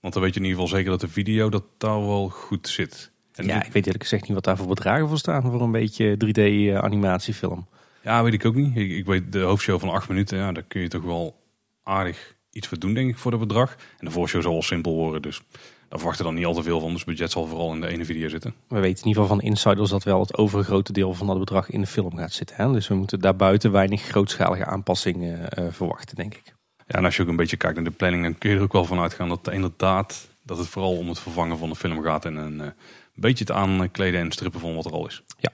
Want 0.00 0.14
dan 0.14 0.22
weet 0.22 0.34
je 0.34 0.40
in 0.40 0.46
ieder 0.46 0.60
geval 0.62 0.76
zeker 0.76 0.90
dat 0.90 1.00
de 1.00 1.08
video 1.08 1.48
dat 1.48 1.64
daar 1.78 2.06
wel 2.06 2.28
goed 2.28 2.68
zit. 2.68 3.10
En 3.34 3.46
ja, 3.46 3.64
ik 3.64 3.72
weet 3.72 3.84
eerlijk 3.86 4.02
gezegd 4.02 4.22
niet 4.22 4.32
wat 4.32 4.44
daar 4.44 4.56
voor 4.56 4.66
bedragen 4.66 5.08
voor 5.08 5.18
staan 5.18 5.42
voor 5.42 5.60
een 5.62 5.70
beetje 5.72 6.16
3D-animatiefilm. 6.16 7.66
ja, 8.02 8.22
weet 8.22 8.32
ik 8.32 8.44
ook 8.44 8.54
niet. 8.54 8.76
Ik, 8.76 8.90
ik 8.90 9.06
weet 9.06 9.32
de 9.32 9.40
hoofdshow 9.40 9.80
van 9.80 9.88
8 9.88 10.08
minuten, 10.08 10.38
ja, 10.38 10.52
daar 10.52 10.62
kun 10.62 10.80
je 10.80 10.88
toch 10.88 11.02
wel 11.02 11.40
aardig 11.82 12.34
iets 12.52 12.68
voor 12.68 12.78
doen, 12.78 12.94
denk 12.94 13.08
ik, 13.08 13.18
voor 13.18 13.30
dat 13.30 13.40
bedrag. 13.40 13.76
En 13.98 14.06
de 14.06 14.10
voorshow 14.10 14.42
zal 14.42 14.52
wel 14.52 14.62
simpel 14.62 14.94
worden, 14.94 15.22
dus 15.22 15.42
daar 15.88 15.98
verwachten 16.00 16.24
dan 16.24 16.34
niet 16.34 16.44
al 16.46 16.54
te 16.54 16.62
veel 16.62 16.80
van. 16.80 16.88
Dus 16.90 16.98
het 16.98 17.08
budget 17.08 17.30
zal 17.30 17.46
vooral 17.46 17.72
in 17.72 17.80
de 17.80 17.86
ene 17.86 18.04
video 18.04 18.28
zitten. 18.28 18.54
We 18.68 18.80
weten 18.80 19.02
in 19.02 19.08
ieder 19.08 19.22
geval 19.22 19.38
van 19.38 19.46
insiders 19.48 19.90
dat 19.90 20.02
wel 20.02 20.20
het 20.20 20.36
overgrote 20.36 20.92
deel 20.92 21.14
van 21.14 21.26
dat 21.26 21.38
bedrag 21.38 21.70
in 21.70 21.80
de 21.80 21.86
film 21.86 22.16
gaat 22.16 22.32
zitten. 22.32 22.56
Hè? 22.56 22.72
Dus 22.72 22.88
we 22.88 22.94
moeten 22.94 23.20
daarbuiten 23.20 23.72
weinig 23.72 24.02
grootschalige 24.02 24.64
aanpassingen 24.64 25.50
eh, 25.50 25.64
verwachten, 25.70 26.16
denk 26.16 26.34
ik. 26.34 26.54
Ja, 26.86 26.98
en 26.98 27.04
als 27.04 27.16
je 27.16 27.22
ook 27.22 27.28
een 27.28 27.36
beetje 27.36 27.56
kijkt 27.56 27.76
naar 27.76 27.84
de 27.84 27.90
planning, 27.90 28.22
dan 28.22 28.38
kun 28.38 28.50
je 28.50 28.56
er 28.56 28.62
ook 28.62 28.72
wel 28.72 28.84
van 28.84 28.98
uitgaan 28.98 29.28
dat 29.28 29.50
inderdaad 29.50 30.28
dat 30.42 30.58
het 30.58 30.66
vooral 30.66 30.96
om 30.96 31.08
het 31.08 31.18
vervangen 31.18 31.58
van 31.58 31.68
de 31.68 31.76
film 31.76 32.02
gaat 32.02 32.24
en 32.24 32.36
een 32.36 32.60
eh, 32.60 32.66
beetje 33.14 33.44
het 33.44 33.52
aankleden 33.52 34.20
en 34.20 34.32
strippen 34.32 34.60
van 34.60 34.74
wat 34.74 34.84
er 34.84 34.92
al 34.92 35.06
is. 35.06 35.22
Ja. 35.38 35.52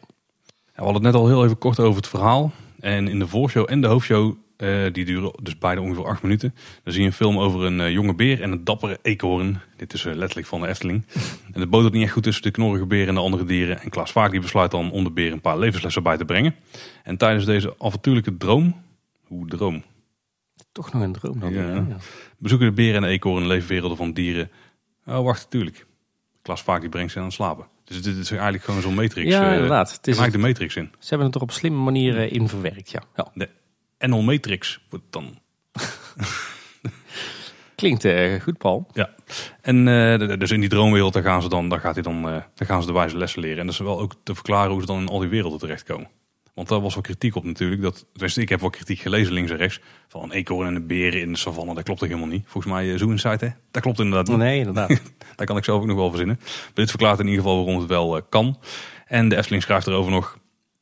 we 0.74 0.82
hadden 0.82 0.94
het 0.94 1.02
net 1.02 1.14
al 1.14 1.28
heel 1.28 1.44
even 1.44 1.58
kort 1.58 1.80
over 1.80 1.96
het 1.96 2.08
verhaal. 2.08 2.52
En 2.80 3.08
in 3.08 3.18
de 3.18 3.26
voorshow 3.26 3.70
en 3.70 3.80
de 3.80 3.86
hoofdshow, 3.86 4.34
eh, 4.58 4.92
die 4.92 5.04
duren 5.04 5.32
dus 5.42 5.58
beide 5.58 5.80
ongeveer 5.80 6.06
acht 6.06 6.22
minuten. 6.22 6.54
Dan 6.82 6.92
zie 6.92 7.02
je 7.02 7.08
een 7.08 7.14
film 7.14 7.38
over 7.38 7.64
een 7.64 7.80
eh, 7.80 7.90
jonge 7.90 8.14
beer 8.14 8.42
en 8.42 8.52
een 8.52 8.64
dappere 8.64 8.98
eekhoorn. 9.02 9.60
Dit 9.76 9.92
is 9.92 10.04
eh, 10.04 10.14
letterlijk 10.14 10.48
van 10.48 10.60
de 10.60 10.66
Efteling. 10.66 11.04
en 11.52 11.60
het 11.60 11.70
botert 11.70 11.92
niet 11.92 12.02
echt 12.02 12.12
goed 12.12 12.22
tussen 12.22 12.42
de 12.42 12.50
knorrige 12.50 12.86
beer 12.86 13.08
en 13.08 13.14
de 13.14 13.20
andere 13.20 13.44
dieren. 13.44 13.80
En 13.80 13.90
Klaas 13.90 14.12
Vaak 14.12 14.30
die 14.30 14.40
besluit 14.40 14.70
dan 14.70 14.90
om 14.90 15.04
de 15.04 15.10
beer 15.10 15.32
een 15.32 15.40
paar 15.40 15.58
levenslessen 15.58 16.02
bij 16.02 16.16
te 16.16 16.24
brengen. 16.24 16.54
En 17.02 17.16
tijdens 17.16 17.44
deze 17.44 17.74
avontuurlijke 17.78 18.36
droom, 18.36 18.82
hoe 19.26 19.46
droom, 19.46 19.82
Toch 20.72 20.92
nog 20.92 21.02
een 21.02 21.12
droom 21.12 21.40
dan. 21.40 21.52
Ja. 21.52 21.74
Ja. 21.74 21.86
bezoeken 22.38 22.66
de 22.66 22.72
beren 22.74 22.94
en 22.94 23.02
de 23.02 23.08
eekhoorn 23.08 23.42
de 23.42 23.48
leefwerelden 23.48 23.96
van 23.96 24.12
dieren. 24.12 24.50
Oh, 25.06 25.24
wacht, 25.24 25.42
natuurlijk. 25.42 25.86
Klas 26.42 26.62
vaak 26.62 26.80
die 26.80 26.90
brengt 26.90 27.12
ze 27.12 27.18
aan 27.18 27.24
het 27.24 27.34
slapen. 27.34 27.66
Dus 27.84 28.02
dit 28.02 28.16
is 28.16 28.30
eigenlijk 28.30 28.64
gewoon 28.64 28.80
zo'n 28.80 28.94
matrix. 28.94 29.30
Ja, 29.30 29.52
inderdaad. 29.52 29.92
Het 29.92 30.06
is, 30.06 30.18
Eigenlijk 30.18 30.44
de 30.44 30.48
matrix 30.48 30.76
in. 30.76 30.90
ze 30.98 31.08
hebben 31.08 31.26
het 31.26 31.36
er 31.36 31.42
op 31.42 31.50
slimme 31.50 31.78
manier 31.78 32.18
eh, 32.18 32.32
in 32.32 32.48
verwerkt, 32.48 32.90
ja. 32.90 33.02
ja. 33.16 33.30
De 33.34 33.48
NL 33.98 34.22
Matrix 34.22 34.80
wordt 34.90 35.04
dan. 35.10 35.38
Klinkt 37.74 38.04
eh, 38.04 38.40
goed, 38.40 38.58
Paul. 38.58 38.86
Ja. 38.92 39.10
En 39.60 39.88
eh, 39.88 40.38
dus 40.38 40.50
in 40.50 40.60
die 40.60 40.68
droomwereld, 40.68 41.12
daar 41.12 41.22
gaan 41.22 41.42
ze 41.42 41.48
dan, 41.48 41.68
daar 41.68 41.80
gaat 41.80 41.94
hij 41.94 42.02
dan, 42.02 42.16
eh, 42.16 42.42
daar 42.54 42.68
gaan 42.68 42.80
ze 42.80 42.86
de 42.86 42.92
wijze 42.92 43.16
lessen 43.16 43.40
leren. 43.40 43.58
En 43.58 43.64
dat 43.64 43.74
is 43.74 43.80
wel 43.80 44.00
ook 44.00 44.14
te 44.22 44.34
verklaren 44.34 44.70
hoe 44.70 44.80
ze 44.80 44.86
dan 44.86 45.00
in 45.00 45.08
al 45.08 45.18
die 45.18 45.28
werelden 45.28 45.58
terechtkomen. 45.58 46.08
Want 46.58 46.70
daar 46.70 46.80
was 46.80 46.94
wel 46.94 47.02
kritiek 47.02 47.34
op 47.34 47.44
natuurlijk. 47.44 47.82
Dat, 47.82 48.06
tenminste, 48.12 48.40
ik 48.40 48.48
heb 48.48 48.60
wel 48.60 48.70
kritiek 48.70 48.98
gelezen 48.98 49.32
links 49.32 49.50
en 49.50 49.56
rechts. 49.56 49.80
Van 50.08 50.22
een 50.22 50.32
eekhoorn 50.32 50.66
en 50.66 50.74
een 50.74 50.86
beren 50.86 51.20
in 51.20 51.32
de 51.32 51.38
savanne. 51.38 51.74
Dat 51.74 51.84
klopt 51.84 52.00
helemaal 52.00 52.26
niet. 52.26 52.42
Volgens 52.46 52.72
mij 52.72 52.86
uh, 52.86 52.98
Zoo 52.98 53.10
Insight, 53.10 53.40
hè? 53.40 53.48
Dat 53.70 53.82
klopt 53.82 53.98
inderdaad 53.98 54.28
niet. 54.28 54.36
Nee, 54.36 54.58
inderdaad. 54.58 54.88
Daar 55.36 55.46
kan 55.46 55.56
ik 55.56 55.64
zelf 55.64 55.80
ook 55.80 55.86
nog 55.86 55.96
wel 55.96 56.08
verzinnen. 56.08 56.36
Maar 56.40 56.70
dit 56.74 56.90
verklaart 56.90 57.18
in 57.18 57.26
ieder 57.26 57.42
geval 57.42 57.56
waarom 57.56 57.80
het 57.80 57.88
wel 57.88 58.22
kan. 58.22 58.58
En 59.06 59.28
de 59.28 59.36
Efteling 59.36 59.62
schrijft 59.62 59.86
erover 59.86 60.12
nog... 60.12 60.38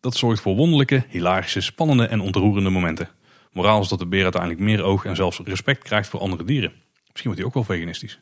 Dat 0.06 0.16
zorgt 0.16 0.40
voor 0.40 0.56
wonderlijke, 0.56 1.04
hilarische, 1.08 1.60
spannende 1.60 2.06
en 2.06 2.20
ontroerende 2.20 2.70
momenten. 2.70 3.08
Moraal 3.52 3.80
is 3.80 3.88
dat 3.88 3.98
de 3.98 4.06
beer 4.06 4.22
uiteindelijk 4.22 4.62
meer 4.62 4.82
oog 4.82 5.04
en 5.04 5.16
zelfs 5.16 5.40
respect 5.44 5.82
krijgt 5.82 6.08
voor 6.08 6.20
andere 6.20 6.44
dieren. 6.44 6.72
Misschien 6.72 7.24
wordt 7.24 7.38
hij 7.38 7.44
ook 7.44 7.54
wel 7.54 7.64
veganistisch. 7.64 8.20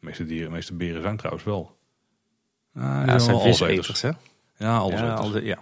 De 0.00 0.06
meeste 0.06 0.24
dieren, 0.24 0.48
de 0.48 0.54
meeste 0.54 0.74
beren 0.74 1.02
zijn 1.02 1.16
trouwens 1.16 1.44
wel. 1.44 1.78
Ah, 2.74 2.98
die 2.98 3.12
Ja, 3.12 3.18
zijn 3.18 3.36
wel 3.36 3.44
viseters, 3.44 4.02
hè? 4.02 4.10
Ja, 4.56 4.76
alles 4.76 5.00
Ja, 5.00 5.06
ja. 5.06 5.40
ja, 5.42 5.58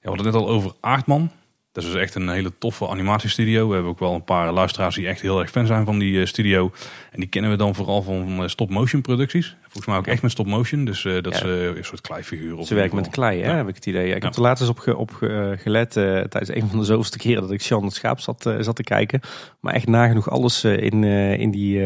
we 0.00 0.08
hadden 0.08 0.24
het 0.24 0.34
net 0.34 0.42
al 0.42 0.48
over 0.48 0.72
Aardman. 0.80 1.30
Dat 1.78 1.86
is 1.86 1.92
dus 1.92 2.02
echt 2.02 2.14
een 2.14 2.28
hele 2.28 2.52
toffe 2.58 2.88
animatiestudio. 2.88 3.66
We 3.68 3.72
hebben 3.74 3.90
ook 3.92 3.98
wel 3.98 4.14
een 4.14 4.24
paar 4.24 4.52
luisteraars 4.52 4.94
die 4.94 5.06
echt 5.08 5.20
heel 5.20 5.40
erg 5.40 5.50
fan 5.50 5.66
zijn 5.66 5.84
van 5.84 5.98
die 5.98 6.20
eh, 6.20 6.26
studio. 6.26 6.70
En 7.10 7.20
die 7.20 7.28
kennen 7.28 7.50
we 7.50 7.56
dan 7.56 7.74
vooral 7.74 8.02
van 8.02 8.42
eh, 8.42 8.48
stop-motion 8.48 9.00
producties. 9.02 9.56
Volgens 9.62 9.86
mij 9.86 9.96
ook 9.96 10.06
echt 10.06 10.22
met 10.22 10.30
stop-motion. 10.30 10.84
Dus 10.84 11.04
eh, 11.04 11.22
dat 11.22 11.38
Ja. 11.38 11.44
is 11.46 11.76
een 11.76 11.84
soort 11.84 12.00
kleifiguur. 12.00 12.64
Ze 12.64 12.74
werken 12.74 12.96
met 12.96 13.08
klei, 13.08 13.40
hè, 13.42 13.50
Ja. 13.50 13.56
heb 13.56 13.68
ik 13.68 13.74
het 13.74 13.86
idee. 13.86 14.08
Ik 14.14 14.22
Ja. 14.22 14.26
heb 14.28 14.34
er 14.36 14.40
laatst 14.42 14.62
eens 14.62 14.70
op, 14.70 14.78
ge- 14.78 14.96
op 14.96 15.10
ge- 15.14 15.54
gelet 15.58 15.92
tijdens 15.92 16.48
een 16.48 16.68
van 16.68 16.78
de 16.78 16.84
zoveelste 16.84 17.18
keren 17.18 17.42
dat 17.42 17.50
ik 17.50 17.60
Sean 17.62 17.84
het 17.84 17.94
Schaap 17.94 18.20
zat, 18.20 18.54
zat 18.60 18.76
te 18.76 18.82
kijken. 18.82 19.20
Maar 19.60 19.74
echt 19.74 19.86
nagenoeg 19.86 20.30
alles 20.30 20.64
in, 20.64 21.04
in, 21.04 21.50
die, 21.50 21.80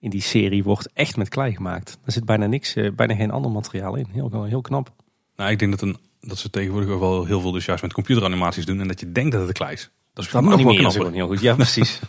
in 0.00 0.10
die 0.10 0.22
serie 0.22 0.62
wordt 0.62 0.90
echt 0.94 1.16
met 1.16 1.28
klei 1.28 1.54
gemaakt. 1.54 1.98
Er 2.04 2.12
zit 2.12 2.24
bijna 2.24 2.46
niks, 2.46 2.74
bijna 2.96 3.14
geen 3.14 3.30
ander 3.30 3.50
materiaal 3.50 3.94
in. 3.94 4.06
Heel, 4.12 4.44
heel 4.44 4.60
knap. 4.60 4.92
Nou, 5.36 5.50
ik 5.50 5.58
denk 5.58 5.70
dat, 5.70 5.80
een, 5.80 5.96
dat 6.20 6.38
ze 6.38 6.50
tegenwoordig 6.50 6.90
ook 6.90 7.00
wel 7.00 7.24
heel 7.24 7.40
veel 7.40 7.52
dus 7.52 7.64
juist 7.64 7.82
met 7.82 7.92
computeranimaties 7.92 8.66
doen. 8.66 8.80
En 8.80 8.88
dat 8.88 9.00
je 9.00 9.12
denkt 9.12 9.30
dat 9.30 9.40
het 9.40 9.48
een 9.48 9.54
klei 9.54 9.72
is. 9.72 9.90
Dat 10.12 10.24
is 10.24 10.30
Dat 10.30 10.42
ook 10.42 10.48
wel 10.48 10.58
knapper. 10.58 10.90
gewoon 10.92 11.12
heel 11.12 11.26
goed. 11.26 11.40
Ja, 11.40 11.54
precies. 11.64 12.00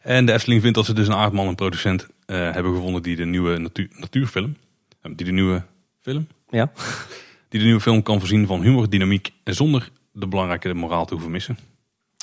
En 0.00 0.26
de 0.26 0.32
Efteling 0.32 0.60
vindt 0.60 0.76
dat 0.76 0.86
ze 0.86 0.92
dus 0.92 1.06
een 1.06 1.14
aardman, 1.14 1.46
een 1.46 1.54
producent, 1.54 2.06
eh, 2.26 2.36
hebben 2.36 2.74
gevonden 2.74 3.02
die 3.02 3.16
de 3.16 3.24
nieuwe 3.24 3.58
natuur, 3.58 3.88
natuurfilm, 3.98 4.56
eh, 5.00 5.12
die 5.16 5.26
de 5.26 5.32
nieuwe 5.32 5.62
film, 6.00 6.26
ja. 6.48 6.72
die 7.48 7.60
de 7.60 7.66
nieuwe 7.66 7.80
film 7.80 8.02
kan 8.02 8.18
voorzien 8.18 8.46
van 8.46 8.62
humor, 8.62 8.90
dynamiek 8.90 9.32
en 9.44 9.54
zonder 9.54 9.90
de 10.12 10.26
belangrijke 10.26 10.74
moraal 10.74 11.06
te 11.06 11.12
hoeven 11.14 11.32
missen. 11.32 11.58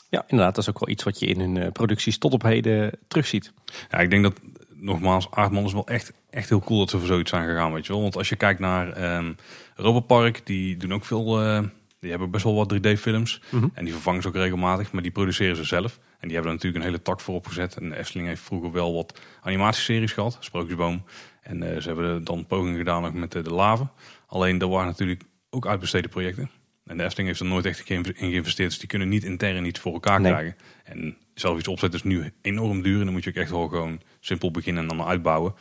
Ja, 0.10 0.24
inderdaad. 0.28 0.56
Dat 0.56 0.64
is 0.64 0.70
ook 0.70 0.80
wel 0.80 0.90
iets 0.90 1.04
wat 1.04 1.20
je 1.20 1.26
in 1.26 1.40
hun 1.40 1.58
eh, 1.58 1.72
producties 1.72 2.18
tot 2.18 2.34
op 2.34 2.42
heden 2.42 2.92
terugziet. 3.08 3.54
Ja, 3.90 3.98
ik 3.98 4.10
denk 4.10 4.24
dat, 4.24 4.40
nogmaals, 4.74 5.32
Aardman 5.32 5.66
is 5.66 5.74
wel 5.74 5.88
echt, 5.88 6.14
echt 6.34 6.50
heel 6.50 6.60
cool 6.60 6.80
dat 6.80 6.90
ze 6.90 6.98
voor 6.98 7.08
zoiets 7.08 7.30
zijn 7.30 7.48
gegaan, 7.48 7.74
weet 7.74 7.86
je 7.86 7.94
wel. 7.94 8.02
Want 8.02 8.16
als 8.18 8.30
je 8.30 8.36
kijkt 8.36 8.60
naar 8.60 8.92
ehm 8.92 9.34
Europa 9.76 10.00
Park, 10.00 10.46
die 10.46 10.78
doen 10.78 10.94
ook 10.94 11.06
veel... 11.06 11.42
eh, 11.42 11.64
die 12.00 12.10
hebben 12.12 12.32
best 12.32 12.44
wel 12.44 12.56
wat 12.56 12.74
3D-films. 12.74 13.42
Mhm. 13.52 13.68
En 13.74 13.84
die 13.84 13.94
vervangen 13.94 14.22
ze 14.22 14.28
ook 14.28 14.36
regelmatig, 14.36 14.92
maar 14.92 15.02
die 15.02 15.12
produceren 15.12 15.56
ze 15.56 15.64
zelf. 15.64 16.00
En 16.20 16.28
die 16.28 16.32
hebben 16.38 16.48
er 16.48 16.58
natuurlijk 16.58 16.84
een 16.84 16.90
hele 16.92 17.02
tak 17.04 17.20
voor 17.22 17.36
opgezet. 17.36 17.76
En 17.76 17.90
de 17.90 17.98
Efteling 17.98 18.28
heeft 18.28 18.42
vroeger 18.42 18.72
wel 18.72 18.94
wat 18.94 19.20
animatieseries 19.42 20.12
gehad, 20.12 20.38
Sprookjesboom. 20.40 21.04
En 21.42 21.64
eh, 21.64 21.82
ze 21.82 21.88
hebben 21.88 22.24
dan 22.24 22.46
pogingen 22.46 22.78
gedaan 22.78 23.06
ook 23.06 23.14
met 23.14 23.32
de, 23.32 23.42
de 23.42 23.54
Lave. 23.54 23.88
Alleen 24.28 24.58
dat 24.58 24.70
waren 24.70 24.88
natuurlijk 24.88 25.22
ook 25.50 25.68
uitbesteden 25.68 26.10
projecten. 26.10 26.50
En 26.86 26.98
de 26.98 27.04
Efteling 27.04 27.28
heeft 27.28 27.40
er 27.40 27.46
nooit 27.46 27.66
echt 27.66 27.90
in 27.90 28.06
geïnvesteerd. 28.16 28.70
Dus 28.70 28.80
die 28.80 28.88
kunnen 28.88 29.10
niet 29.10 29.24
intern 29.24 29.66
iets 29.66 29.80
voor 29.80 29.94
elkaar 29.94 30.22
Nee. 30.22 30.32
krijgen. 30.32 30.56
En 30.84 31.18
zelf 31.34 31.58
iets 31.58 31.68
opzetten 31.68 32.00
is 32.00 32.06
nu 32.06 32.32
enorm 32.42 32.82
duur. 32.82 32.98
En 33.00 33.04
dan 33.04 33.14
moet 33.14 33.24
je 33.24 33.30
ook 33.30 33.36
echt 33.36 33.52
wel 33.52 33.68
gewoon 33.68 34.02
simpel 34.20 34.52
beginnen 34.52 34.82
en 34.90 34.98
dan 34.98 35.08
uitbouwen. 35.08 35.54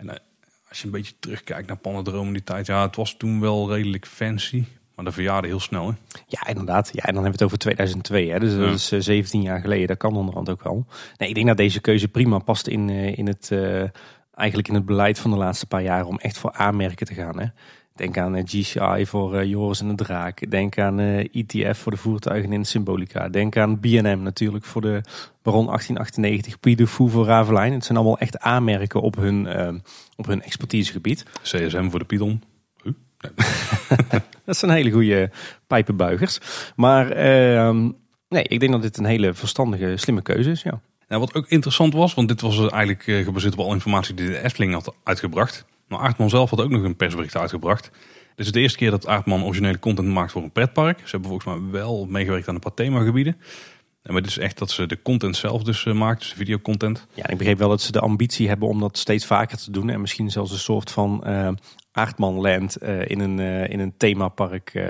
En 0.00 0.08
eh, 0.10 0.16
als 0.68 0.78
je 0.78 0.84
een 0.86 0.92
beetje 0.92 1.14
terugkijkt 1.20 1.68
naar 1.68 1.76
Pannendroom 1.76 2.26
in 2.26 2.32
die 2.32 2.44
tijd. 2.44 2.66
Ja, 2.66 2.82
het 2.86 2.96
was 2.96 3.14
toen 3.16 3.40
wel 3.40 3.72
redelijk 3.74 4.06
fancy. 4.06 4.64
Maar 4.94 5.04
dat 5.04 5.14
verjaarde 5.14 5.48
heel 5.48 5.60
snel. 5.60 5.86
Hè? 5.88 5.94
Ja, 6.26 6.46
inderdaad. 6.46 6.90
Ja, 6.92 7.02
en 7.02 7.14
dan 7.14 7.22
hebben 7.22 7.24
we 7.24 7.30
het 7.30 7.42
over 7.42 7.58
2002. 7.58 8.30
Hè? 8.30 8.38
Dus 8.40 8.52
dat 8.54 8.60
Ja. 8.66 8.72
is 8.72 8.92
eh, 8.92 9.00
17 9.00 9.42
jaar 9.42 9.60
geleden. 9.60 9.86
Dat 9.86 9.96
kan 9.96 10.16
onderhand 10.16 10.50
ook 10.50 10.62
wel. 10.62 10.86
Nee, 11.16 11.28
ik 11.28 11.34
denk 11.34 11.46
dat 11.46 11.56
deze 11.56 11.80
keuze 11.80 12.08
prima 12.08 12.38
past 12.38 12.66
in, 12.66 12.90
eh, 12.90 13.18
in 13.18 13.26
het, 13.26 13.48
eh, 13.50 13.82
eigenlijk 14.34 14.68
in 14.68 14.74
het 14.74 14.84
beleid 14.86 15.18
van 15.18 15.30
de 15.30 15.36
laatste 15.36 15.66
paar 15.66 15.82
jaar 15.82 16.04
om 16.06 16.18
echt 16.18 16.38
voor 16.38 16.52
aanmerken 16.52 17.06
te 17.06 17.14
gaan. 17.14 17.40
Hè? 17.40 17.46
Denk 18.00 18.18
aan 18.18 18.36
eh, 18.36 18.42
GCI 18.46 19.06
voor 19.06 19.34
eh, 19.34 19.48
Joris 19.48 19.80
en 19.80 19.88
de 19.88 19.94
Draak. 19.94 20.50
Denk 20.50 20.78
aan 20.78 21.00
eh, 21.00 21.18
ETF 21.32 21.78
voor 21.78 21.92
de 21.92 21.98
voertuigen 21.98 22.52
in 22.52 22.64
Symbolica. 22.64 23.28
Denk 23.28 23.56
aan 23.56 23.80
B&M 23.80 24.18
natuurlijk 24.22 24.64
voor 24.64 24.80
de 24.80 25.00
Baron 25.42 25.66
1898. 25.66 26.60
Puy 26.60 26.74
de 26.74 26.86
Fou 26.86 27.10
voor 27.10 27.26
Ravelijn. 27.26 27.72
Het 27.72 27.84
zijn 27.84 27.98
allemaal 27.98 28.18
echt 28.18 28.38
aanmerken 28.38 29.00
op 29.00 29.16
hun, 29.16 29.48
op 30.16 30.26
hun 30.26 30.42
expertisegebied. 30.42 31.24
CSM 31.42 31.88
voor 31.88 31.98
de 31.98 32.04
Python. 32.04 32.42
Huh? 32.82 32.92
Nee. 33.18 34.20
Dat 34.44 34.56
zijn 34.56 34.70
hele 34.70 34.90
goede 34.90 35.30
pijpenbuigers. 35.66 36.38
Maar 36.76 37.10
ehm, 37.10 37.90
nee, 38.28 38.42
ik 38.42 38.60
denk 38.60 38.72
dat 38.72 38.82
dit 38.82 38.98
een 38.98 39.04
hele 39.04 39.34
verstandige, 39.34 39.96
slimme 39.96 40.22
keuze 40.22 40.50
is. 40.50 40.62
Ja. 40.62 40.80
Nou, 41.08 41.20
wat 41.20 41.34
ook 41.34 41.48
interessant 41.48 41.92
was, 41.92 42.14
want 42.14 42.28
dit 42.28 42.40
was 42.40 42.56
dus 42.56 42.70
eigenlijk 42.70 43.24
gebaseerd 43.24 43.52
op 43.52 43.58
al 43.66 43.72
informatie 43.72 44.14
die 44.14 44.26
de 44.26 44.42
Efteling 44.42 44.72
had 44.72 44.94
uitgebracht. 45.02 45.64
Maar 45.90 45.98
Aardman 45.98 46.30
zelf 46.30 46.50
had 46.50 46.60
ook 46.60 46.70
nog 46.70 46.82
een 46.82 46.96
persbericht 46.96 47.36
uitgebracht. 47.36 47.90
Dit 48.34 48.46
is 48.46 48.52
de 48.52 48.60
eerste 48.60 48.78
keer 48.78 48.90
dat 48.90 49.06
Aardman 49.06 49.44
originele 49.44 49.78
content 49.78 50.08
maakt 50.08 50.32
voor 50.32 50.42
een 50.42 50.52
pretpark. 50.52 50.98
Ze 50.98 51.10
hebben 51.10 51.28
volgens 51.28 51.54
mij 51.54 51.70
wel 51.70 52.06
meegewerkt 52.06 52.48
aan 52.48 52.54
een 52.54 52.60
paar 52.60 52.74
themagebieden. 52.74 53.36
En 54.02 54.12
maar 54.12 54.22
dit 54.22 54.30
is 54.30 54.38
echt 54.38 54.58
dat 54.58 54.70
ze 54.70 54.86
de 54.86 55.02
content 55.02 55.36
zelf 55.36 55.62
dus 55.62 55.86
eh, 55.86 55.94
maakt, 55.94 56.20
dus 56.20 56.30
de 56.30 56.36
videocontent. 56.36 57.06
ja, 57.14 57.28
ik 57.28 57.38
begreep 57.38 57.58
wel 57.58 57.68
dat 57.68 57.80
ze 57.80 57.92
de 57.92 58.00
ambitie 58.00 58.48
hebben 58.48 58.68
om 58.68 58.80
dat 58.80 58.98
steeds 58.98 59.26
vaker 59.26 59.58
te 59.58 59.70
doen. 59.70 59.90
En 59.90 60.00
misschien 60.00 60.30
zelfs 60.30 60.52
een 60.52 60.58
soort 60.58 60.90
van 60.90 61.24
eh 61.24 61.48
Aardmanland 61.92 62.76
eh, 62.76 63.08
in, 63.08 63.20
een, 63.20 63.38
in 63.68 63.80
een 63.80 63.94
themapark 63.96 64.88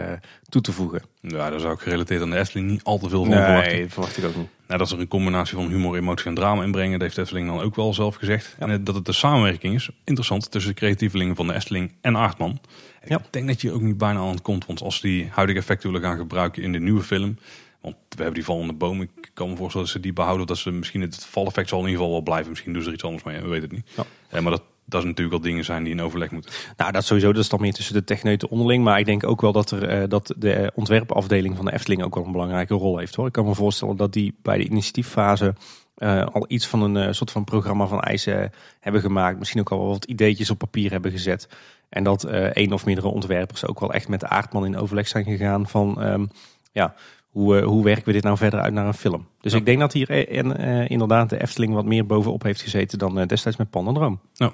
toe 0.48 0.60
te 0.60 0.72
voegen. 0.72 1.02
Ja, 1.20 1.50
daar 1.50 1.60
zou 1.60 1.74
ik 1.74 1.80
gerelateerd 1.80 2.22
aan 2.22 2.30
de 2.30 2.38
Efteling 2.38 2.70
niet 2.70 2.84
al 2.84 2.98
te 2.98 3.08
veel 3.08 3.24
van 3.24 3.32
verwachten. 3.32 3.80
dat 3.80 3.92
verwacht 3.92 4.18
ik 4.18 4.24
ook 4.24 4.36
niet. 4.36 4.48
Nou, 4.70 4.82
dat 4.82 4.90
ze 4.90 4.94
er 4.94 5.00
een 5.00 5.08
combinatie 5.08 5.56
van 5.56 5.68
humor, 5.68 5.96
emotie 5.96 6.26
en 6.26 6.34
drama 6.34 6.62
inbrengen, 6.62 6.92
dat 6.92 7.00
heeft 7.00 7.18
Efteling 7.18 7.46
dan 7.46 7.60
ook 7.60 7.74
wel 7.76 7.94
zelf 7.94 8.14
gezegd. 8.14 8.56
En 8.58 8.70
eh, 8.70 8.76
dat 8.80 8.94
het 8.94 9.04
de 9.04 9.12
samenwerking 9.12 9.74
is, 9.74 9.90
interessant, 10.04 10.50
tussen 10.50 10.70
de 10.70 10.78
creatievelingen 10.78 11.36
van 11.36 11.46
de 11.46 11.54
Efteling 11.54 11.92
en 12.00 12.16
Aardman. 12.16 12.60
Ja. 13.06 13.16
Ik 13.16 13.24
denk 13.30 13.46
dat 13.46 13.60
je 13.60 13.72
ook 13.72 13.80
niet 13.80 13.98
bijna 13.98 14.20
aan 14.20 14.28
het 14.28 14.42
komt, 14.42 14.66
want 14.66 14.82
als 14.82 15.00
die 15.00 15.28
huidige 15.30 15.58
effecten 15.58 15.92
willen 15.92 16.08
gaan 16.08 16.18
gebruiken 16.18 16.62
in 16.62 16.72
de 16.72 16.80
nieuwe 16.80 17.02
film, 17.02 17.38
want 17.80 17.96
we 18.08 18.16
hebben 18.16 18.34
die 18.34 18.44
vallende 18.44 18.72
boom, 18.72 19.02
ik 19.02 19.30
kan 19.34 19.48
me 19.48 19.56
voorstellen 19.56 19.86
dat 19.86 19.96
ze 19.96 20.02
die 20.02 20.12
behouden, 20.12 20.46
dat 20.46 20.58
ze 20.58 20.70
misschien 20.70 21.00
het 21.00 21.24
valeffect 21.24 21.68
zal 21.68 21.78
in 21.78 21.84
ieder 21.84 22.00
geval 22.00 22.14
wel 22.14 22.24
blijven, 22.24 22.50
misschien 22.50 22.72
doen 22.72 22.82
ze 22.82 22.88
er 22.88 22.94
iets 22.94 23.04
anders 23.04 23.22
mee, 23.24 23.40
we 23.40 23.48
weten 23.48 23.62
het 23.62 23.72
niet. 23.72 23.90
Ja. 23.96 24.04
Eh, 24.28 24.42
maar 24.42 24.50
dat, 24.50 24.62
dat 24.90 25.00
is 25.00 25.06
natuurlijk 25.08 25.42
wel 25.42 25.50
dingen 25.50 25.64
zijn 25.64 25.84
die 25.84 25.92
in 25.92 26.00
overleg 26.00 26.30
moeten. 26.30 26.52
Nou, 26.76 26.92
dat 26.92 27.04
sowieso. 27.04 27.32
Dat 27.32 27.42
is 27.42 27.48
dan 27.48 27.60
meer 27.60 27.72
tussen 27.72 27.94
de 27.94 28.04
techneuten 28.04 28.50
onderling. 28.50 28.84
Maar 28.84 28.98
ik 28.98 29.04
denk 29.06 29.26
ook 29.26 29.40
wel 29.40 29.52
dat, 29.52 29.70
er, 29.70 29.88
eh, 29.88 30.08
dat 30.08 30.34
de 30.36 30.52
eh, 30.52 30.68
ontwerpafdeling 30.74 31.56
van 31.56 31.64
de 31.64 31.72
Efteling 31.72 32.02
ook 32.02 32.14
wel 32.14 32.24
een 32.24 32.32
belangrijke 32.32 32.74
rol 32.74 32.98
heeft. 32.98 33.14
Hoor. 33.14 33.26
Ik 33.26 33.32
kan 33.32 33.44
me 33.44 33.54
voorstellen 33.54 33.96
dat 33.96 34.12
die 34.12 34.34
bij 34.42 34.58
de 34.58 34.64
initiatieffase 34.64 35.54
eh, 35.94 36.26
al 36.32 36.44
iets 36.48 36.66
van 36.66 36.94
een 36.94 37.14
soort 37.14 37.30
van 37.30 37.44
programma 37.44 37.86
van 37.86 38.00
eisen 38.00 38.52
hebben 38.80 39.00
gemaakt. 39.00 39.38
Misschien 39.38 39.60
ook 39.60 39.70
al 39.70 39.86
wat 39.86 40.04
ideetjes 40.04 40.50
op 40.50 40.58
papier 40.58 40.90
hebben 40.90 41.10
gezet. 41.10 41.48
En 41.88 42.04
dat 42.04 42.24
één 42.24 42.72
of 42.72 42.84
meerdere 42.86 43.08
ontwerpers 43.08 43.66
ook 43.66 43.80
wel 43.80 43.92
echt 43.92 44.08
met 44.08 44.20
de 44.20 44.28
aardman 44.28 44.64
in 44.64 44.76
overleg 44.76 45.08
zijn 45.08 45.24
gegaan 45.24 45.68
van... 45.68 46.02
ehm, 46.02 46.26
ja, 46.72 46.94
hoe, 47.28 47.62
hoe 47.62 47.84
werken 47.84 48.04
we 48.04 48.12
dit 48.12 48.22
nou 48.22 48.36
verder 48.36 48.60
uit 48.60 48.72
naar 48.72 48.86
een 48.86 48.94
film? 48.94 49.26
Dus 49.40 49.52
Ja. 49.52 49.58
ik 49.58 49.64
denk 49.64 49.80
dat 49.80 49.92
hier 49.92 50.28
en, 50.28 50.56
inderdaad 50.88 51.30
de 51.30 51.42
Efteling 51.42 51.74
wat 51.74 51.84
meer 51.84 52.06
bovenop 52.06 52.42
heeft 52.42 52.62
gezeten 52.62 52.98
dan 52.98 53.26
destijds 53.26 53.58
met 53.58 53.70
Pandendroom. 53.70 54.20
Nou, 54.34 54.52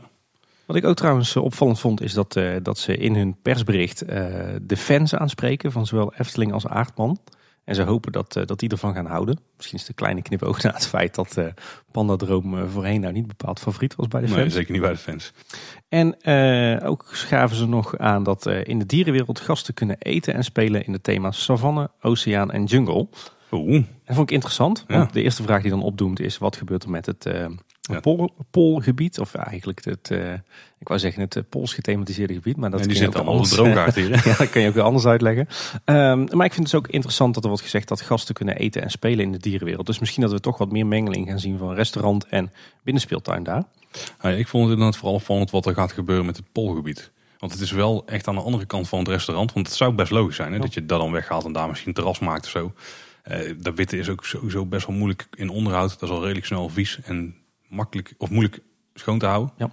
Wat 0.67 0.77
ik 0.77 0.85
ook 0.85 0.97
trouwens 0.97 1.37
eh, 1.37 1.43
opvallend 1.43 1.81
vond, 1.81 2.01
is 2.01 2.13
dat, 2.13 2.37
eh, 2.37 2.57
dat 2.63 2.79
ze 2.79 2.97
in 2.97 3.15
hun 3.15 3.37
persbericht 3.43 4.03
eh, 4.03 4.27
de 4.63 4.77
fans 4.77 5.15
aanspreken 5.15 5.73
van 5.73 5.87
zowel 5.87 6.15
Efteling 6.15 6.53
als 6.53 6.67
Aardman. 6.67 7.19
En 7.65 7.75
ze 7.75 7.83
hopen 7.83 8.13
dat, 8.13 8.33
dat 8.45 8.59
die 8.59 8.69
ervan 8.69 8.95
gaan 8.95 9.07
houden. 9.07 9.39
Misschien 9.57 9.79
is 9.79 9.89
een 9.89 9.95
kleine 9.95 10.23
knipoog 10.23 10.63
naar 10.63 10.75
het 10.75 10.87
feit 10.87 11.15
dat 11.15 11.37
eh 11.37 11.47
Pandadroom 11.93 12.59
eh, 12.59 12.69
voorheen 12.69 13.01
nou 13.01 13.13
niet 13.13 13.27
bepaald 13.27 13.61
favoriet 13.61 13.95
was 13.95 14.09
bij 14.09 14.21
de 14.21 14.27
nee, 14.27 14.37
fans. 14.37 14.55
zeker 14.55 14.73
niet 14.73 14.81
bij 14.81 14.91
de 14.91 14.97
fans. 14.97 15.33
En 15.89 16.25
ook 16.83 17.05
gaven 17.07 17.57
ze 17.57 17.67
nog 17.67 17.99
aan 17.99 18.23
dat 18.23 18.47
in 18.47 18.79
de 18.79 18.87
dierenwereld 18.87 19.41
gasten 19.41 19.75
kunnen 19.75 19.97
eten 19.99 20.35
en 20.35 20.45
spelen 20.45 20.87
in 20.87 20.93
de 20.93 21.01
thema's 21.01 21.45
savanne, 21.45 21.91
oceaan 22.01 22.51
en 22.51 22.65
jungle. 22.65 23.09
Oeh, 23.51 23.85
Dat 24.05 24.17
vond 24.17 24.29
ik 24.29 24.35
interessant. 24.35 24.85
Ja. 24.89 24.99
Want 24.99 25.13
de 25.13 25.23
eerste 25.23 25.43
vraag 25.43 25.63
die 25.63 25.71
dan 25.71 25.83
opdoemt 25.83 26.21
is: 26.21 26.39
wat 26.39 26.57
gebeurt 26.57 26.83
er 26.83 26.91
met 26.91 27.07
het 27.07 27.27
eh, 27.27 27.47
Ja. 27.81 28.01
pool, 28.01 28.35
poolgebied? 28.51 29.21
Of 29.21 29.35
eigenlijk 29.35 29.85
het, 29.85 30.11
eh, 30.11 30.33
ik 30.79 30.89
wou 30.89 31.01
zeggen 31.01 31.21
het 31.23 31.37
eh, 31.37 31.43
Pools 31.49 31.75
gethematiseerde 31.75 32.35
gebied. 32.35 32.57
Maar 32.57 32.71
dat 32.71 32.81
en 32.81 32.89
die 32.89 32.97
zit 32.97 33.15
allemaal 33.15 33.35
anders- 33.35 33.95
hier. 33.95 34.11
ja, 34.29 34.37
dat 34.37 34.51
kan 34.51 34.63
je 34.63 34.69
ook 34.69 34.75
weer 34.75 34.83
anders 34.83 35.07
uitleggen. 35.07 35.49
Ehm, 35.85 36.19
maar 36.37 36.47
ik 36.47 36.53
vind 36.53 36.71
het 36.71 36.71
dus 36.71 36.75
ook 36.75 36.89
interessant 36.89 37.35
dat 37.35 37.43
er 37.43 37.49
wordt 37.49 37.65
gezegd 37.65 37.89
dat 37.89 38.01
gasten 38.01 38.35
kunnen 38.35 38.57
eten 38.57 38.83
en 38.83 38.91
spelen 38.91 39.25
in 39.25 39.33
de 39.33 39.39
dierenwereld. 39.39 39.87
Dus 39.87 39.99
misschien 39.99 40.23
dat 40.23 40.33
we 40.33 40.41
toch 40.41 40.59
wat 40.59 40.73
meer 40.73 40.87
mengeling 40.87 41.29
gaan 41.29 41.41
zien 41.41 41.59
van 41.59 41.75
restaurant 41.75 42.27
en 42.27 42.53
binnenspeeltuin 42.83 43.43
daar. 43.43 43.65
Ja, 44.23 44.29
ik 44.31 44.49
vond 44.49 44.63
het 44.65 44.73
inderdaad 44.73 44.97
vooral 44.97 45.15
opvallend 45.15 45.51
wat 45.51 45.67
er 45.67 45.75
gaat 45.75 45.93
gebeuren 45.93 46.27
met 46.27 46.37
het 46.37 46.53
Poolgebied. 46.53 47.11
Want 47.39 47.53
het 47.53 47.61
is 47.61 47.71
wel 47.71 48.03
echt 48.07 48.29
aan 48.29 48.35
de 48.35 48.41
andere 48.41 48.65
kant 48.67 48.89
van 48.89 48.99
het 48.99 49.09
restaurant. 49.09 49.53
Want 49.53 49.67
het 49.67 49.77
zou 49.77 49.93
best 49.93 50.11
logisch 50.11 50.37
zijn 50.37 50.53
hè, 50.53 50.59
dat 50.59 50.75
je 50.75 50.87
dat 50.87 51.01
dan 51.01 51.13
weghaalt 51.13 51.45
en 51.45 51.53
daar 51.53 51.69
misschien 51.69 51.89
een 51.89 51.95
terras 51.95 52.19
maakt 52.19 52.45
of 52.45 52.51
zo. 52.51 52.73
Eh 53.27 53.55
dat 53.59 53.75
witte 53.75 53.99
is 53.99 54.09
ook 54.09 54.25
sowieso 54.25 54.67
best 54.67 54.87
wel 54.87 54.97
moeilijk 54.97 55.27
in 55.35 55.49
onderhoud. 55.49 55.91
Dat 55.91 56.03
is 56.03 56.15
al 56.15 56.23
redelijk 56.23 56.47
snel 56.47 56.69
vies 56.69 57.01
en 57.05 57.35
makkelijk 57.69 58.15
of 58.19 58.31
moeilijk 58.31 58.59
schoon 58.95 59.19
te 59.19 59.27
houden. 59.27 59.55
Ja. 59.57 59.71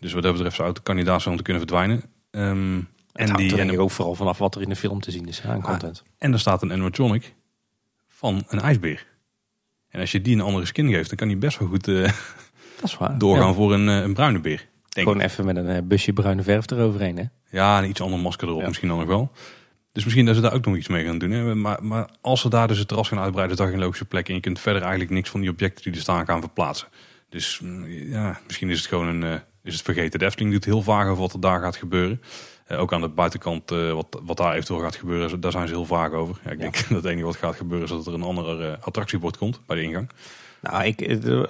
Dus 0.00 0.12
wat 0.12 0.22
dat 0.22 0.32
betreft 0.32 0.56
zou 0.56 0.68
het 0.68 0.82
kandidaat 0.82 1.20
zijn 1.20 1.30
om 1.30 1.36
te 1.36 1.42
kunnen 1.44 1.62
verdwijnen. 1.68 2.02
Ehm, 2.30 2.48
En 2.48 2.86
en, 3.12 3.36
die, 3.36 3.52
en 3.60 3.68
en, 3.70 3.78
ook 3.80 3.90
vooral 3.90 4.14
vanaf 4.14 4.38
wat 4.38 4.54
er 4.54 4.62
in 4.62 4.68
de 4.68 4.76
film 4.76 5.00
te 5.00 5.10
zien 5.10 5.28
is 5.28 5.42
aan 5.42 5.62
content. 5.62 6.02
en 6.18 6.32
er 6.32 6.38
staat 6.38 6.62
een 6.62 6.72
animatronic 6.72 7.34
van 8.08 8.42
een 8.48 8.60
ijsbeer. 8.60 9.06
En 9.88 10.00
als 10.00 10.12
je 10.12 10.20
die 10.20 10.34
een 10.34 10.40
andere 10.40 10.66
skin 10.66 10.88
geeft, 10.90 11.08
dan 11.08 11.18
kan 11.18 11.28
die 11.28 11.36
best 11.36 11.58
wel 11.58 11.68
goed 11.68 11.88
eh, 11.88 11.94
Dat 12.80 12.90
is 12.90 12.96
waar. 12.96 13.18
doorgaan 13.18 13.46
Ja. 13.48 13.52
voor 13.54 13.72
een, 13.72 13.88
eh, 13.88 14.00
een 14.00 14.14
bruine 14.14 14.40
beer. 14.40 14.68
Denk 14.88 15.06
Gewoon 15.08 15.22
even 15.22 15.44
met 15.44 15.56
een 15.56 15.88
busje 15.88 16.12
bruine 16.12 16.42
verf 16.42 16.70
eroverheen. 16.70 17.16
Hè? 17.16 17.24
Ja, 17.50 17.78
een 17.82 17.88
iets 17.88 18.00
ander 18.00 18.18
masker 18.18 18.48
erop 18.48 18.60
Ja. 18.60 18.66
misschien 18.66 18.88
dan 18.88 18.98
nog 18.98 19.06
wel. 19.06 19.32
Dus 19.92 20.04
misschien 20.04 20.26
dat 20.26 20.34
ze 20.34 20.40
daar 20.40 20.54
ook 20.54 20.64
nog 20.64 20.76
iets 20.76 20.88
mee 20.88 21.04
gaan 21.04 21.18
doen. 21.18 21.30
Hè? 21.30 21.54
Maar, 21.54 21.84
maar 21.84 22.08
als 22.20 22.40
ze 22.40 22.48
daar 22.48 22.68
dus 22.68 22.78
het 22.78 22.88
terras 22.88 23.08
gaan 23.08 23.18
uitbreiden, 23.18 23.56
is 23.56 23.62
dat 23.62 23.72
geen 23.72 23.82
logische 23.82 24.04
plek. 24.04 24.28
En 24.28 24.34
je 24.34 24.40
kunt 24.40 24.60
verder 24.60 24.82
eigenlijk 24.82 25.10
niks 25.10 25.30
van 25.30 25.40
die 25.40 25.50
objecten 25.50 25.82
die 25.84 25.92
er 25.92 26.00
staan 26.00 26.26
gaan 26.26 26.40
verplaatsen. 26.40 26.88
Dus 27.28 27.60
mm, 27.60 27.86
ja, 27.88 28.40
misschien 28.46 28.70
is 28.70 28.78
het 28.78 28.88
gewoon 28.88 29.06
een, 29.06 29.22
eh, 29.22 29.40
is 29.62 29.74
het 29.74 29.82
vergeten. 29.82 30.18
De 30.18 30.24
Efteling 30.24 30.52
doet 30.52 30.64
heel 30.64 30.82
vaag 30.82 31.06
over 31.06 31.22
wat 31.22 31.32
er 31.32 31.40
daar 31.40 31.60
gaat 31.60 31.76
gebeuren. 31.76 32.20
Eh, 32.72 32.80
ook 32.80 32.92
aan 32.92 33.00
de 33.00 33.08
buitenkant, 33.08 33.70
eh, 33.70 33.92
wat, 33.92 34.20
wat 34.22 34.36
daar 34.36 34.52
eventueel 34.52 34.80
gaat 34.80 34.96
gebeuren, 34.96 35.40
daar 35.40 35.52
zijn 35.52 35.68
ze 35.68 35.74
heel 35.74 35.84
vaag 35.84 36.12
over. 36.12 36.40
Ja, 36.44 36.50
ik 36.50 36.58
denk 36.58 36.74
dat 36.88 36.88
het 36.88 37.04
enige 37.04 37.26
wat 37.26 37.36
gaat 37.36 37.56
gebeuren 37.56 37.88
is 37.88 37.94
dat 37.94 38.06
er 38.06 38.14
een 38.14 38.22
ander 38.22 38.60
eh, 38.60 38.72
attractiebord 38.80 39.36
komt 39.36 39.60
bij 39.66 39.76
de 39.76 39.82
ingang. 39.82 40.10
Nou, 40.60 40.84
ik, 40.84 41.00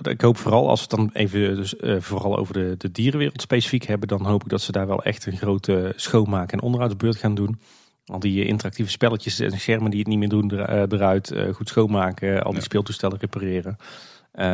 ik 0.02 0.20
hoop 0.20 0.36
vooral 0.36 0.68
als 0.68 0.80
we 0.80 0.86
het 0.88 0.96
dan 0.96 1.10
even 1.12 1.56
dus, 1.56 1.74
vooral 1.98 2.38
over 2.38 2.54
de, 2.54 2.74
de 2.78 2.90
dierenwereld 2.90 3.40
specifiek 3.40 3.84
hebben, 3.84 4.08
dan 4.08 4.26
hoop 4.26 4.42
ik 4.42 4.48
dat 4.48 4.60
ze 4.60 4.72
daar 4.72 4.86
wel 4.86 5.02
echt 5.02 5.26
een 5.26 5.36
grote 5.36 5.92
schoonmaak- 5.96 6.52
en 6.52 6.62
onderhoudsbeurt 6.62 7.16
gaan 7.16 7.34
doen. 7.34 7.60
Al 8.04 8.18
die 8.20 8.42
eh, 8.42 8.48
interactieve 8.48 8.90
spelletjes 8.90 9.38
en 9.40 9.60
schermen 9.60 9.90
die 9.90 9.98
het 9.98 10.08
niet 10.08 10.18
meer 10.18 10.28
doen 10.28 10.50
er- 10.50 10.60
eh, 10.68 10.98
eruit, 10.98 11.30
eh, 11.30 11.54
goed 11.54 11.68
schoonmaken, 11.68 12.42
al 12.42 12.52
die 12.52 12.62
speeltoestellen 12.62 13.18
repareren. 13.18 13.76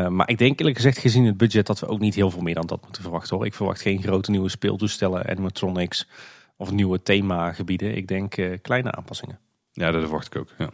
Maar 0.08 0.28
ik 0.28 0.38
denk 0.38 0.58
eerlijk 0.58 0.76
gezegd 0.76 0.98
gezien 0.98 1.24
het 1.24 1.36
budget 1.36 1.66
dat 1.66 1.78
we 1.80 1.86
ook 1.86 2.00
niet 2.00 2.14
heel 2.14 2.30
veel 2.30 2.42
meer 2.42 2.54
dan 2.54 2.66
dat 2.66 2.82
moeten 2.82 3.02
verwachten 3.02 3.36
hoor. 3.36 3.46
Ik 3.46 3.54
verwacht 3.54 3.80
geen 3.80 4.02
grote 4.02 4.30
nieuwe 4.30 4.48
speeltoestellen, 4.48 5.26
animatronics 5.26 6.08
of 6.56 6.70
nieuwe 6.70 7.02
themagebieden. 7.02 7.96
Ik 7.96 8.06
denk 8.08 8.34
kleine 8.62 8.92
aanpassingen. 8.92 9.38
Ja, 9.72 9.90
dat 9.90 10.02
verwacht 10.02 10.26
ik 10.26 10.36
ook. 10.40 10.48
Ja. 10.58 10.70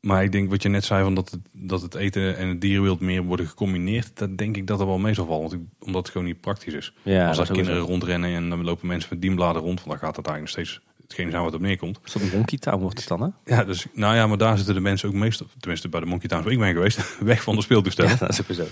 Maar 0.00 0.22
ik 0.24 0.32
denk 0.32 0.50
wat 0.50 0.62
je 0.62 0.68
net 0.68 0.84
zei, 0.84 1.02
van 1.02 1.14
dat, 1.14 1.30
het, 1.30 1.40
dat 1.52 1.82
het 1.82 1.94
eten 1.94 2.36
en 2.36 2.48
het 2.48 2.60
dierenwild 2.60 3.00
meer 3.00 3.22
worden 3.22 3.46
gecombineerd. 3.46 4.10
Dat 4.18 4.38
denk 4.38 4.56
ik 4.56 4.66
dat 4.66 4.80
er 4.80 4.86
wel 4.86 4.98
mee 4.98 5.14
zal 5.14 5.26
vallen. 5.26 5.40
Want 5.42 5.52
ik, 5.52 5.60
omdat 5.78 6.02
het 6.02 6.10
gewoon 6.10 6.26
niet 6.26 6.40
praktisch 6.40 6.74
is. 6.74 6.92
Ja, 7.02 7.28
Als 7.28 7.36
dat 7.36 7.46
daar 7.46 7.56
kinderen 7.56 7.80
rondrennen 7.80 8.34
en 8.34 8.48
dan 8.48 8.64
lopen 8.64 8.86
mensen 8.86 9.08
met 9.12 9.20
dienbladen 9.22 9.62
rond. 9.62 9.84
Dan 9.86 9.98
gaat 9.98 10.16
het 10.16 10.26
eigenlijk 10.26 10.56
nog 10.56 10.66
steeds 10.66 10.86
hetgeen 11.08 11.30
zijn 11.30 11.42
wat 11.42 11.54
op 11.54 11.60
neerkomt. 11.60 12.00
Monkey 12.32 12.58
Town 12.58 12.80
wordt 12.80 12.98
het 12.98 13.08
dan, 13.08 13.22
hè? 13.22 13.54
Ja, 13.56 13.64
dus, 13.64 13.86
nou 13.92 14.14
ja, 14.14 14.26
maar 14.26 14.38
daar 14.38 14.56
zitten 14.56 14.74
de 14.74 14.80
mensen 14.80 15.08
ook 15.08 15.14
meestal, 15.14 15.46
tenminste 15.58 15.88
bij 15.88 16.00
de 16.00 16.06
Monkey 16.06 16.28
waar 16.28 16.52
ik 16.52 16.58
ben 16.58 16.72
geweest, 16.72 17.18
weg 17.20 17.42
van 17.42 17.56
de 17.56 17.62
speeltoestellen. 17.62 18.10
Ja, 18.10 18.16
dat 18.16 18.28
is 18.28 18.40
ook 18.40 18.54
zo. 18.54 18.64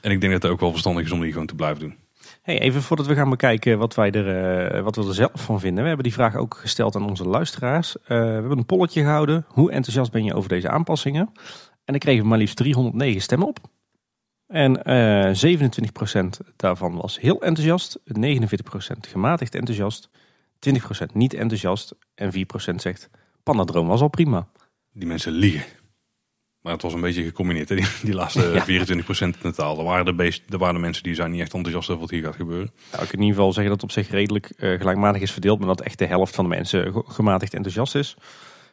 En 0.00 0.10
ik 0.10 0.20
denk 0.20 0.32
dat 0.32 0.42
het 0.42 0.50
ook 0.50 0.60
wel 0.60 0.70
verstandig 0.70 1.04
is 1.04 1.10
om 1.10 1.20
die 1.20 1.32
gewoon 1.32 1.46
te 1.46 1.54
blijven 1.54 1.80
doen. 1.80 1.94
Hey, 2.42 2.60
even 2.60 2.82
voordat 2.82 3.06
we 3.06 3.14
gaan 3.14 3.30
bekijken 3.30 3.78
wat, 3.78 3.94
wij 3.94 4.10
er, 4.10 4.72
eh, 4.74 4.82
wat 4.82 4.96
we 4.96 5.06
er 5.06 5.14
zelf 5.14 5.30
van 5.34 5.60
vinden. 5.60 5.80
We 5.82 5.86
hebben 5.86 6.06
die 6.06 6.14
vraag 6.14 6.36
ook 6.36 6.54
gesteld 6.54 6.96
aan 6.96 7.08
onze 7.08 7.24
luisteraars. 7.24 7.96
Eh, 7.98 8.06
we 8.06 8.14
hebben 8.14 8.58
een 8.58 8.66
polletje 8.66 9.00
gehouden. 9.00 9.44
Hoe 9.48 9.70
enthousiast 9.70 10.12
ben 10.12 10.24
je 10.24 10.34
over 10.34 10.48
deze 10.48 10.68
aanpassingen? 10.68 11.32
En 11.84 11.98
kregen 11.98 12.22
we 12.22 12.28
maar 12.28 12.38
liefst 12.38 12.56
309 12.56 13.20
stemmen 13.20 13.48
op. 13.48 13.58
En 14.46 14.84
eh 14.84 15.34
27% 15.34 16.40
daarvan 16.56 16.96
was 16.96 17.20
heel 17.20 17.42
enthousiast. 17.42 17.98
49% 18.04 19.06
gematigd 19.06 19.54
enthousiast. 19.54 20.10
20% 20.68 21.12
niet 21.12 21.34
enthousiast. 21.34 21.94
En 22.14 22.32
4% 22.32 22.74
zegt, 22.74 23.10
Pandadroom 23.42 23.86
was 23.86 24.00
al 24.00 24.08
prima. 24.08 24.48
Die 24.92 25.06
mensen 25.06 25.32
liegen. 25.32 25.64
Maar 26.60 26.72
het 26.72 26.82
was 26.82 26.92
een 26.92 27.00
beetje 27.00 27.24
gecombineerd, 27.24 27.68
hè? 27.68 27.74
Die, 27.74 27.86
die 28.02 28.14
laatste 28.14 28.40
Ja. 28.68 28.84
24% 28.86 29.18
in 29.20 29.34
totaal. 29.40 29.78
Er 29.78 29.84
waren, 29.84 30.04
de 30.04 30.14
beest, 30.14 30.42
er 30.52 30.58
waren 30.58 30.74
de 30.74 30.80
mensen 30.80 31.02
die 31.02 31.14
zijn 31.14 31.30
niet 31.30 31.40
echt 31.40 31.54
enthousiast 31.54 31.88
over 31.88 32.00
wat 32.00 32.10
hier 32.10 32.22
gaat 32.22 32.34
gebeuren. 32.34 32.70
Nou, 32.90 33.02
ik 33.02 33.08
kan 33.08 33.18
in 33.18 33.24
ieder 33.24 33.34
geval 33.36 33.52
zeggen 33.52 33.72
dat 33.72 33.80
het 33.82 33.90
op 33.90 34.04
zich 34.04 34.10
redelijk 34.12 34.46
eh, 34.50 34.78
gelijkmatig 34.78 35.22
is 35.22 35.32
verdeeld. 35.32 35.58
Maar 35.58 35.68
dat 35.68 35.80
echt 35.80 35.98
de 35.98 36.06
helft 36.06 36.34
van 36.34 36.44
de 36.44 36.50
mensen 36.56 36.92
ge- 36.92 37.02
gematigd 37.06 37.54
enthousiast 37.54 37.94
is. 37.94 38.16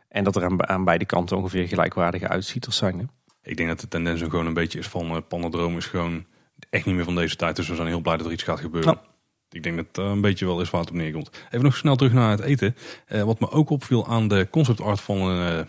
En 0.09 0.23
dat 0.23 0.35
er 0.35 0.43
aan, 0.43 0.67
aan 0.67 0.83
beide 0.83 1.05
kanten 1.05 1.37
ongeveer 1.37 1.67
gelijkwaardige 1.67 2.27
uitzieters 2.27 2.77
zijn. 2.77 2.99
Hè? 2.99 3.05
Ik 3.41 3.57
denk 3.57 3.69
dat 3.69 3.79
de 3.79 3.87
tendens 3.87 4.21
gewoon 4.21 4.45
een 4.45 4.53
beetje 4.53 4.79
is 4.79 4.87
van 4.87 5.11
uh, 5.11 5.17
Panadroom 5.27 5.77
is 5.77 5.85
gewoon 5.85 6.25
echt 6.69 6.85
niet 6.85 6.95
meer 6.95 7.03
van 7.03 7.15
deze 7.15 7.35
tijd. 7.35 7.55
Dus 7.55 7.67
we 7.67 7.75
zijn 7.75 7.87
heel 7.87 8.01
blij 8.01 8.17
dat 8.17 8.25
er 8.25 8.31
iets 8.31 8.43
gaat 8.43 8.59
gebeuren. 8.59 8.99
Ik 9.49 9.63
denk 9.63 9.75
dat 9.75 9.85
het 9.87 9.97
uh, 9.97 10.05
een 10.05 10.21
beetje 10.21 10.45
wel 10.45 10.61
is 10.61 10.69
waar 10.69 10.81
het 10.81 10.89
op 10.89 10.95
neerkomt. 10.95 11.29
Even 11.49 11.63
nog 11.63 11.75
snel 11.77 11.95
terug 11.95 12.13
naar 12.13 12.29
het 12.31 12.39
eten. 12.39 12.75
Eh, 13.05 13.23
wat 13.23 13.39
me 13.39 13.49
ook 13.51 13.69
opviel 13.69 14.07
aan 14.07 14.27
de 14.27 14.47
concept 14.51 14.81
art 14.81 15.01
van, 15.01 15.19
eh, 15.19 15.59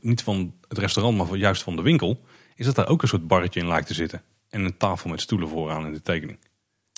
niet 0.00 0.22
van 0.22 0.54
het 0.68 0.78
restaurant, 0.78 1.16
maar 1.16 1.26
van- 1.26 1.38
juist 1.38 1.62
van 1.62 1.76
de 1.76 1.82
winkel, 1.82 2.20
is 2.54 2.66
dat 2.66 2.74
daar 2.74 2.88
ook 2.88 3.02
een 3.02 3.08
soort 3.08 3.26
barretje 3.26 3.60
in 3.60 3.68
lijkt 3.68 3.86
te 3.86 3.94
zitten. 3.94 4.22
En 4.48 4.64
een 4.64 4.76
tafel 4.76 5.10
met 5.10 5.20
stoelen 5.20 5.48
vooraan 5.48 5.86
in 5.86 5.92
de 5.92 6.02
tekening. 6.02 6.38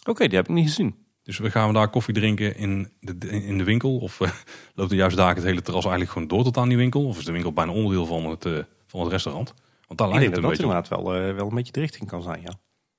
Oké, 0.08 0.26
die 0.26 0.36
heb 0.36 0.48
ik 0.48 0.54
niet 0.54 0.66
gezien. 0.68 0.94
Dus 1.22 1.38
we 1.38 1.50
gaan 1.50 1.66
we 1.68 1.74
daar 1.74 1.88
koffie 1.88 2.14
drinken 2.14 2.56
in 2.56 2.92
de, 3.00 3.16
in 3.28 3.58
de 3.58 3.64
winkel? 3.64 3.98
Of 3.98 4.20
eh, 4.20 4.30
loopt 4.74 4.90
er 4.90 4.96
juist 4.96 5.16
daar 5.16 5.34
het 5.34 5.44
hele 5.44 5.62
terras 5.62 5.82
eigenlijk 5.82 6.12
gewoon 6.12 6.28
door 6.28 6.44
tot 6.44 6.56
aan 6.56 6.68
die 6.68 6.76
winkel? 6.76 7.06
Of 7.06 7.18
is 7.18 7.24
de 7.24 7.32
winkel 7.32 7.52
bijna 7.52 7.72
onderdeel 7.72 8.06
van 8.06 8.24
het, 8.24 8.44
eh, 8.44 8.58
van 8.86 9.00
het 9.00 9.10
restaurant? 9.10 9.54
Want 9.86 9.98
daar 9.98 10.08
lijkt 10.08 10.24
het 10.24 10.34
dat 10.34 10.42
een 10.44 10.48
dat 10.48 10.58
beetje 10.58 10.66
inderdaad 10.66 10.88
wel, 11.02 11.14
eh, 11.14 11.34
wel 11.34 11.48
een 11.48 11.54
beetje 11.54 11.72
de 11.72 11.80
richting 11.80 12.08
kan 12.08 12.22
zijn, 12.22 12.40
ja. 12.42 12.50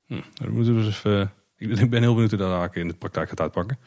Hm, 0.05 0.21
dan 0.33 0.51
moeten 0.51 0.75
we 0.75 0.83
dus 0.83 0.95
even, 0.97 1.33
ik, 1.57 1.89
ben 1.89 2.01
heel 2.01 2.13
benieuwd 2.13 2.29
hoe 2.29 2.39
dat 2.39 2.47
eigenlijk 2.47 2.75
in 2.75 2.87
de 2.87 2.93
praktijk 2.93 3.29
gaat 3.29 3.41
uitpakken. 3.41 3.77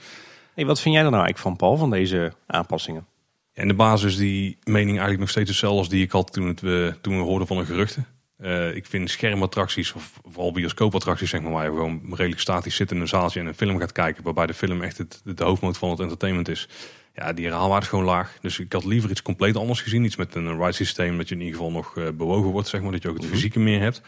Hey, 0.54 0.66
wat 0.66 0.80
vind 0.80 0.94
jij 0.94 1.04
er 1.04 1.10
nou 1.10 1.22
eigenlijk 1.24 1.56
van, 1.56 1.56
Paul, 1.68 1.76
van 1.76 1.90
deze 1.90 2.32
aanpassingen? 2.46 3.06
In 3.54 3.68
de 3.68 3.74
basis 3.74 4.12
is 4.12 4.18
die 4.18 4.58
mening 4.64 4.88
eigenlijk 4.88 5.18
nog 5.20 5.30
steeds 5.30 5.48
hetzelfde 5.48 5.78
als 5.78 5.88
die 5.88 6.02
ik 6.04 6.10
had 6.10 6.32
toen, 6.32 6.46
het, 6.46 6.60
we, 6.60 6.94
toen 7.00 7.16
we 7.16 7.22
hoorden 7.22 7.46
van 7.46 7.56
de 7.56 7.64
geruchten. 7.64 8.06
Eh, 8.36 8.74
ik 8.76 8.86
vind 8.86 9.10
schermattracties, 9.10 9.92
of 9.92 10.20
vooral 10.24 10.52
bioscoopattracties, 10.52 11.30
zeg 11.30 11.40
maar, 11.40 11.52
waar 11.52 11.64
je 11.64 11.70
gewoon 11.70 12.02
redelijk 12.10 12.40
statisch 12.40 12.76
zit 12.76 12.90
in 12.90 13.00
een 13.00 13.08
zaaltje 13.08 13.40
en 13.40 13.46
een 13.46 13.54
film 13.54 13.78
gaat 13.78 13.92
kijken, 13.92 14.22
waarbij 14.24 14.46
de 14.46 14.54
film 14.54 14.82
echt 14.82 14.98
het, 14.98 15.20
de 15.24 15.44
hoofdmoot 15.44 15.78
van 15.78 15.90
het 15.90 16.00
entertainment 16.00 16.48
is. 16.48 16.68
Ja, 17.14 17.32
die 17.32 17.44
herhaalwaarde 17.44 17.84
is 17.84 17.90
gewoon 17.90 18.04
laag. 18.04 18.38
Dus 18.40 18.58
ik 18.58 18.72
had 18.72 18.84
liever 18.84 19.10
iets 19.10 19.22
compleet 19.22 19.56
anders 19.56 19.80
gezien. 19.80 20.04
Iets 20.04 20.16
met 20.16 20.34
een 20.34 20.58
ride 20.58 20.72
systeem, 20.72 21.16
dat 21.16 21.28
je 21.28 21.34
in 21.34 21.40
ieder 21.40 21.56
geval 21.56 21.72
nog 21.72 21.96
eh, 21.96 22.08
bewogen 22.14 22.50
wordt, 22.50 22.68
zeg 22.68 22.80
maar. 22.82 22.92
Dat 22.92 23.02
je 23.02 23.08
ook 23.08 23.14
het 23.16 23.24
Mhm. 23.24 23.32
fysieke 23.34 23.58
meer 23.58 23.80
hebt. 23.80 24.02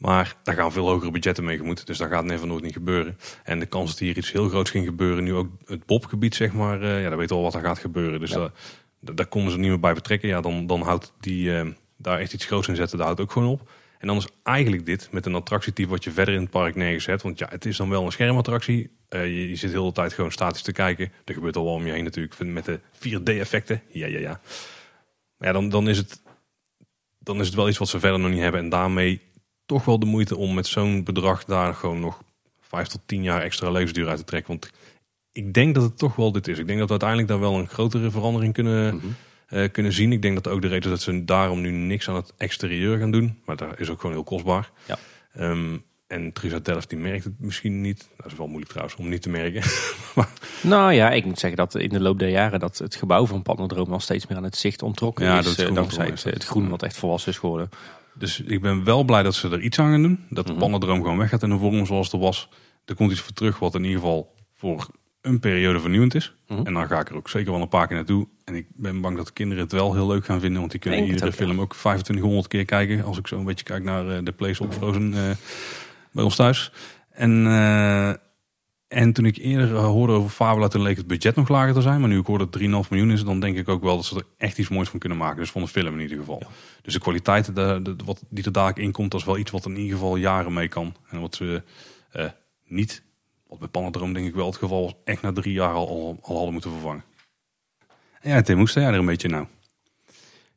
Maar 0.00 0.36
daar 0.42 0.54
gaan 0.54 0.72
veel 0.72 0.88
hogere 0.88 1.10
budgetten 1.10 1.44
mee 1.44 1.56
gemoet. 1.56 1.86
Dus 1.86 1.98
dat 1.98 2.08
gaat 2.10 2.24
never 2.24 2.46
nooit 2.46 2.62
niet 2.62 2.72
gebeuren. 2.72 3.18
En 3.44 3.58
de 3.58 3.66
kans 3.66 3.90
dat 3.90 3.98
hier 3.98 4.16
iets 4.16 4.32
heel 4.32 4.48
groots 4.48 4.70
ging 4.70 4.84
gebeuren, 4.86 5.24
nu 5.24 5.34
ook 5.34 5.48
het 5.66 5.86
Bobgebied, 5.86 6.34
zeg 6.34 6.52
maar. 6.52 6.82
eh, 6.82 7.02
ja, 7.02 7.08
dan 7.08 7.18
weten 7.18 7.36
we 7.36 7.42
al 7.42 7.50
wat 7.50 7.54
er 7.60 7.66
gaat 7.68 7.78
gebeuren. 7.78 8.20
Dus 8.20 8.30
Ja. 8.30 8.36
daar, 8.38 8.50
daar- 9.00 9.14
daar 9.14 9.26
konden 9.26 9.52
ze 9.52 9.58
niet 9.58 9.68
meer 9.68 9.80
bij 9.80 9.94
betrekken. 9.94 10.28
Ja, 10.28 10.40
dan, 10.40 10.66
dan 10.66 10.80
houdt 10.82 11.12
die 11.20 11.56
eh, 11.58 11.66
daar 11.96 12.18
echt 12.18 12.32
iets 12.32 12.44
groots 12.46 12.68
in 12.68 12.76
zetten, 12.76 12.96
daar 12.96 13.06
houdt 13.06 13.20
ook 13.20 13.32
gewoon 13.32 13.48
op. 13.48 13.70
En 13.98 14.06
dan 14.06 14.16
is 14.16 14.28
eigenlijk 14.42 14.86
dit 14.86 15.08
met 15.12 15.26
een 15.26 15.34
attractietype 15.34 15.88
wat 15.88 16.04
je 16.04 16.10
verder 16.10 16.34
in 16.34 16.40
het 16.40 16.50
park 16.50 16.74
neergezet. 16.74 17.22
Want 17.22 17.38
ja, 17.38 17.46
het 17.50 17.64
is 17.64 17.76
dan 17.76 17.88
wel 17.88 18.04
een 18.04 18.12
schermattractie. 18.12 18.90
Eh, 19.08 19.24
je, 19.24 19.48
je 19.48 19.56
zit 19.56 19.72
de 19.72 19.78
hele 19.78 19.92
tijd 19.92 20.12
gewoon 20.12 20.32
statisch 20.32 20.62
te 20.62 20.72
kijken. 20.72 21.12
Er 21.24 21.34
gebeurt 21.34 21.56
al 21.56 21.64
wel 21.64 21.72
om 21.72 21.86
je 21.86 21.92
heen 21.92 22.04
natuurlijk 22.04 22.38
met 22.38 22.64
de 22.64 22.80
4D-effecten. 22.92 23.82
Ja, 23.88 24.06
ja, 24.06 24.18
ja. 24.18 24.40
Maar 25.36 25.48
ja, 25.48 25.52
dan, 25.54 25.68
dan, 25.68 25.88
is 25.88 25.96
het, 25.96 26.22
dan 27.18 27.40
is 27.40 27.46
het 27.46 27.54
wel 27.56 27.68
iets 27.68 27.78
wat 27.78 27.88
ze 27.88 28.00
verder 28.00 28.20
nog 28.20 28.30
niet 28.30 28.40
hebben. 28.40 28.60
En 28.60 28.68
daarmee 28.68 29.20
toch 29.70 29.84
wel 29.84 29.98
de 29.98 30.06
moeite 30.06 30.36
om 30.36 30.54
met 30.54 30.66
zo'n 30.66 31.04
bedrag 31.04 31.44
daar 31.44 31.74
gewoon 31.74 32.00
nog 32.00 32.22
vijf 32.60 32.86
tot 32.88 33.00
tien 33.06 33.22
jaar 33.22 33.42
extra 33.42 33.70
levensduur 33.70 34.08
uit 34.08 34.18
te 34.18 34.24
trekken. 34.24 34.50
Want 34.50 34.70
ik 35.32 35.54
denk 35.54 35.74
dat 35.74 35.82
het 35.84 35.98
toch 35.98 36.16
wel 36.16 36.32
dit 36.32 36.48
is. 36.48 36.58
Ik 36.58 36.66
denk 36.66 36.78
dat 36.78 36.86
we 36.86 36.90
uiteindelijk 36.90 37.28
daar 37.28 37.40
wel 37.40 37.54
een 37.58 37.68
grotere 37.68 38.10
verandering 38.10 38.52
kunnen, 38.54 38.94
Mhm. 38.94 39.06
eh, 39.46 39.70
kunnen 39.72 39.92
zien. 39.92 40.12
Ik 40.12 40.22
denk 40.22 40.34
dat 40.42 40.52
ook 40.52 40.62
de 40.62 40.68
reden 40.68 40.84
is 40.92 41.04
dat 41.04 41.14
ze 41.14 41.24
daarom 41.24 41.60
nu 41.60 41.70
niks 41.70 42.08
aan 42.08 42.14
het 42.14 42.32
exterieur 42.36 42.98
gaan 42.98 43.10
doen. 43.10 43.38
Maar 43.44 43.56
dat 43.56 43.78
is 43.80 43.88
ook 43.90 44.00
gewoon 44.00 44.14
heel 44.16 44.24
kostbaar. 44.24 44.70
Ja. 44.86 44.98
Ehm, 45.32 45.76
en 46.06 46.32
uit 46.52 46.64
Delft 46.64 46.88
die 46.88 46.98
merkt 46.98 47.24
het 47.24 47.32
misschien 47.40 47.80
niet. 47.80 48.08
Dat 48.16 48.26
is 48.26 48.34
wel 48.38 48.46
moeilijk 48.46 48.70
trouwens 48.70 48.96
om 48.98 49.08
niet 49.08 49.22
te 49.22 49.28
merken. 49.30 49.62
Nou 50.62 50.92
ja, 50.92 51.10
ik 51.10 51.24
moet 51.24 51.38
zeggen 51.38 51.58
dat 51.58 51.74
in 51.74 51.88
de 51.88 52.00
loop 52.00 52.18
der 52.18 52.28
jaren 52.28 52.60
dat 52.60 52.78
het 52.78 52.94
gebouw 52.94 53.26
van 53.26 53.42
Pandadroom 53.42 53.92
al 53.92 54.00
steeds 54.00 54.26
meer 54.26 54.38
aan 54.38 54.44
het 54.44 54.56
zicht 54.56 54.82
ontrokken 54.82 55.24
Ja, 55.24 55.38
is. 55.38 55.44
dat 55.44 55.46
het 55.46 55.58
eh, 55.58 55.64
groen 55.64 55.74
dankzij 55.74 56.06
het, 56.06 56.22
het 56.24 56.44
groen 56.44 56.68
wat 56.68 56.82
echt 56.82 56.96
volwassen 56.96 57.32
is 57.32 57.38
geworden. 57.38 57.68
Dus 58.14 58.40
ik 58.40 58.60
ben 58.60 58.84
wel 58.84 59.04
blij 59.04 59.22
dat 59.22 59.34
ze 59.34 59.48
er 59.48 59.60
iets 59.60 59.78
aan 59.78 59.90
gaan 59.90 60.02
doen. 60.02 60.24
Dat 60.28 60.46
de 60.46 60.52
Mhm. 60.52 60.60
Pandadroom 60.60 61.02
gewoon 61.02 61.18
weggaat 61.18 61.42
in 61.42 61.50
de 61.50 61.58
vorm 61.58 61.86
zoals 61.86 62.12
het 62.12 62.20
was. 62.20 62.48
Er 62.84 62.94
komt 62.94 63.10
iets 63.10 63.20
voor 63.20 63.32
terug 63.32 63.58
wat 63.58 63.74
in 63.74 63.84
ieder 63.84 64.00
geval 64.00 64.34
voor 64.56 64.88
een 65.20 65.40
periode 65.40 65.80
vernieuwend 65.80 66.14
is. 66.14 66.34
Mhm. 66.48 66.66
En 66.66 66.72
dan 66.74 66.86
ga 66.86 67.00
ik 67.00 67.08
er 67.08 67.16
ook 67.16 67.28
zeker 67.28 67.52
wel 67.52 67.60
een 67.60 67.68
paar 67.68 67.86
keer 67.86 67.96
naartoe. 67.96 68.28
En 68.44 68.54
ik 68.54 68.66
ben 68.74 69.00
bang 69.00 69.16
dat 69.16 69.26
de 69.26 69.32
kinderen 69.32 69.62
het 69.62 69.72
wel 69.72 69.94
heel 69.94 70.06
leuk 70.06 70.24
gaan 70.24 70.40
vinden. 70.40 70.58
Want 70.58 70.70
die 70.70 70.80
kunnen 70.80 71.04
iedere 71.04 71.26
ook, 71.26 71.32
film 71.32 71.60
ook 71.60 71.74
2500 71.74 72.48
keer 72.48 72.64
kijken. 72.64 73.04
Als 73.04 73.18
ik 73.18 73.26
zo 73.26 73.38
een 73.38 73.44
beetje 73.44 73.64
kijk 73.64 73.84
naar 73.84 74.08
eh, 74.08 74.18
de 74.24 74.32
Place 74.32 74.62
op 74.62 74.72
Frozen 74.72 75.14
eh, 75.14 75.30
bij 76.12 76.24
ons 76.24 76.36
thuis. 76.36 76.72
En, 77.10 77.46
eh, 77.46 78.12
en 78.90 79.12
toen 79.12 79.24
ik 79.26 79.36
eerder 79.36 79.74
eh, 79.76 79.84
hoorde 79.84 80.12
over 80.12 80.30
Fabula, 80.30 80.68
toen 80.68 80.82
leek 80.82 80.96
het 80.96 81.06
budget 81.06 81.34
nog 81.36 81.48
lager 81.48 81.74
te 81.74 81.80
zijn. 81.80 82.00
Maar 82.00 82.08
nu 82.08 82.18
ik 82.18 82.26
hoor 82.26 82.38
dat 82.38 82.54
het 82.54 82.62
3,5 82.62 82.68
miljoen 82.90 83.10
is, 83.10 83.24
dan 83.24 83.40
denk 83.40 83.56
ik 83.56 83.68
ook 83.68 83.82
wel 83.82 83.96
dat 83.96 84.04
ze 84.04 84.16
er 84.16 84.24
echt 84.36 84.58
iets 84.58 84.68
moois 84.68 84.88
van 84.88 84.98
kunnen 84.98 85.18
maken. 85.18 85.36
Dus 85.36 85.50
van 85.50 85.62
de 85.62 85.68
film 85.68 85.94
in 85.94 86.00
ieder 86.00 86.18
geval. 86.18 86.38
Ja. 86.40 86.46
Dus 86.82 86.92
de 86.94 87.00
kwaliteit 87.00 87.54
de, 87.54 87.80
de- 87.82 87.96
wat, 88.04 88.22
die 88.28 88.44
er 88.44 88.52
dadelijk 88.52 88.78
in 88.78 88.92
komt, 88.92 89.10
dat 89.10 89.20
is 89.20 89.26
wel 89.26 89.38
iets 89.38 89.50
wat 89.50 89.66
in 89.66 89.76
ieder 89.76 89.92
geval 89.98 90.16
jaren 90.16 90.52
mee 90.52 90.68
kan. 90.68 90.94
En 91.08 91.20
wat 91.20 91.34
ze 91.34 91.62
eh, 92.10 92.24
niet, 92.66 93.02
wat 93.48 93.58
bij 93.58 93.68
Panadroom 93.68 94.12
denk 94.12 94.26
ik 94.26 94.34
wel 94.34 94.46
het 94.46 94.56
geval 94.56 94.82
was, 94.82 94.94
echt 95.04 95.22
na 95.22 95.32
drie 95.32 95.52
jaar 95.52 95.72
al, 95.74 95.88
al, 95.88 96.18
al 96.22 96.34
hadden 96.34 96.52
moeten 96.52 96.70
vervangen. 96.70 97.04
En 98.20 98.30
ja, 98.30 98.42
Tim, 98.42 98.58
hoe 98.58 98.68
sta 98.68 98.80
jij 98.80 98.90
er 98.92 98.98
een 98.98 99.06
beetje 99.06 99.28
nou? 99.28 99.46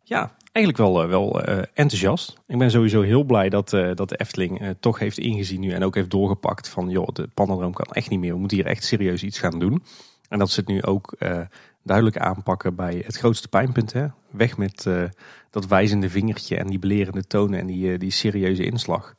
Ja, 0.06 0.36
eigenlijk 0.52 0.78
wel, 0.78 1.04
eh, 1.04 1.10
wel 1.10 1.42
eh, 1.42 1.58
enthousiast. 1.74 2.38
Ik 2.48 2.58
ben 2.58 2.72
sowieso 2.72 3.02
heel 3.02 3.24
blij 3.24 3.50
dat, 3.50 3.74
eh, 3.74 3.90
dat 3.96 4.10
de 4.10 4.18
Efteling 4.18 4.76
toch 4.80 5.00
heeft 5.00 5.18
ingezien 5.18 5.60
nu 5.60 5.72
en 5.72 5.84
ook 5.84 5.96
heeft 5.96 6.10
doorgepakt 6.10 6.70
van 6.70 6.90
joh, 6.90 7.08
de 7.14 7.28
Pandadroom 7.34 7.74
kan 7.74 7.86
echt 7.86 8.10
niet 8.10 8.20
meer. 8.20 8.34
We 8.34 8.40
moeten 8.40 8.58
hier 8.58 8.66
echt 8.66 8.84
serieus 8.84 9.24
iets 9.24 9.40
gaan 9.40 9.60
doen. 9.60 9.84
En 10.30 10.40
dat 10.40 10.50
ze 10.50 10.60
het 10.60 10.70
nu 10.70 10.84
ook 10.84 11.18
duidelijk 11.84 12.18
aanpakken 12.18 12.76
bij 12.76 13.02
het 13.06 13.18
grootste 13.18 13.48
pijnpunt. 13.48 13.94
Hè? 13.94 14.08
Weg 14.32 14.58
met 14.58 14.88
dat 15.50 15.68
wijzende 15.68 16.10
vingertje 16.10 16.58
en 16.58 16.68
die 16.68 16.80
belerende 16.80 17.24
tonen 17.24 17.60
en 17.60 17.68
die, 17.68 17.98
die 17.98 18.12
serieuze 18.12 18.66
inslag. 18.66 19.16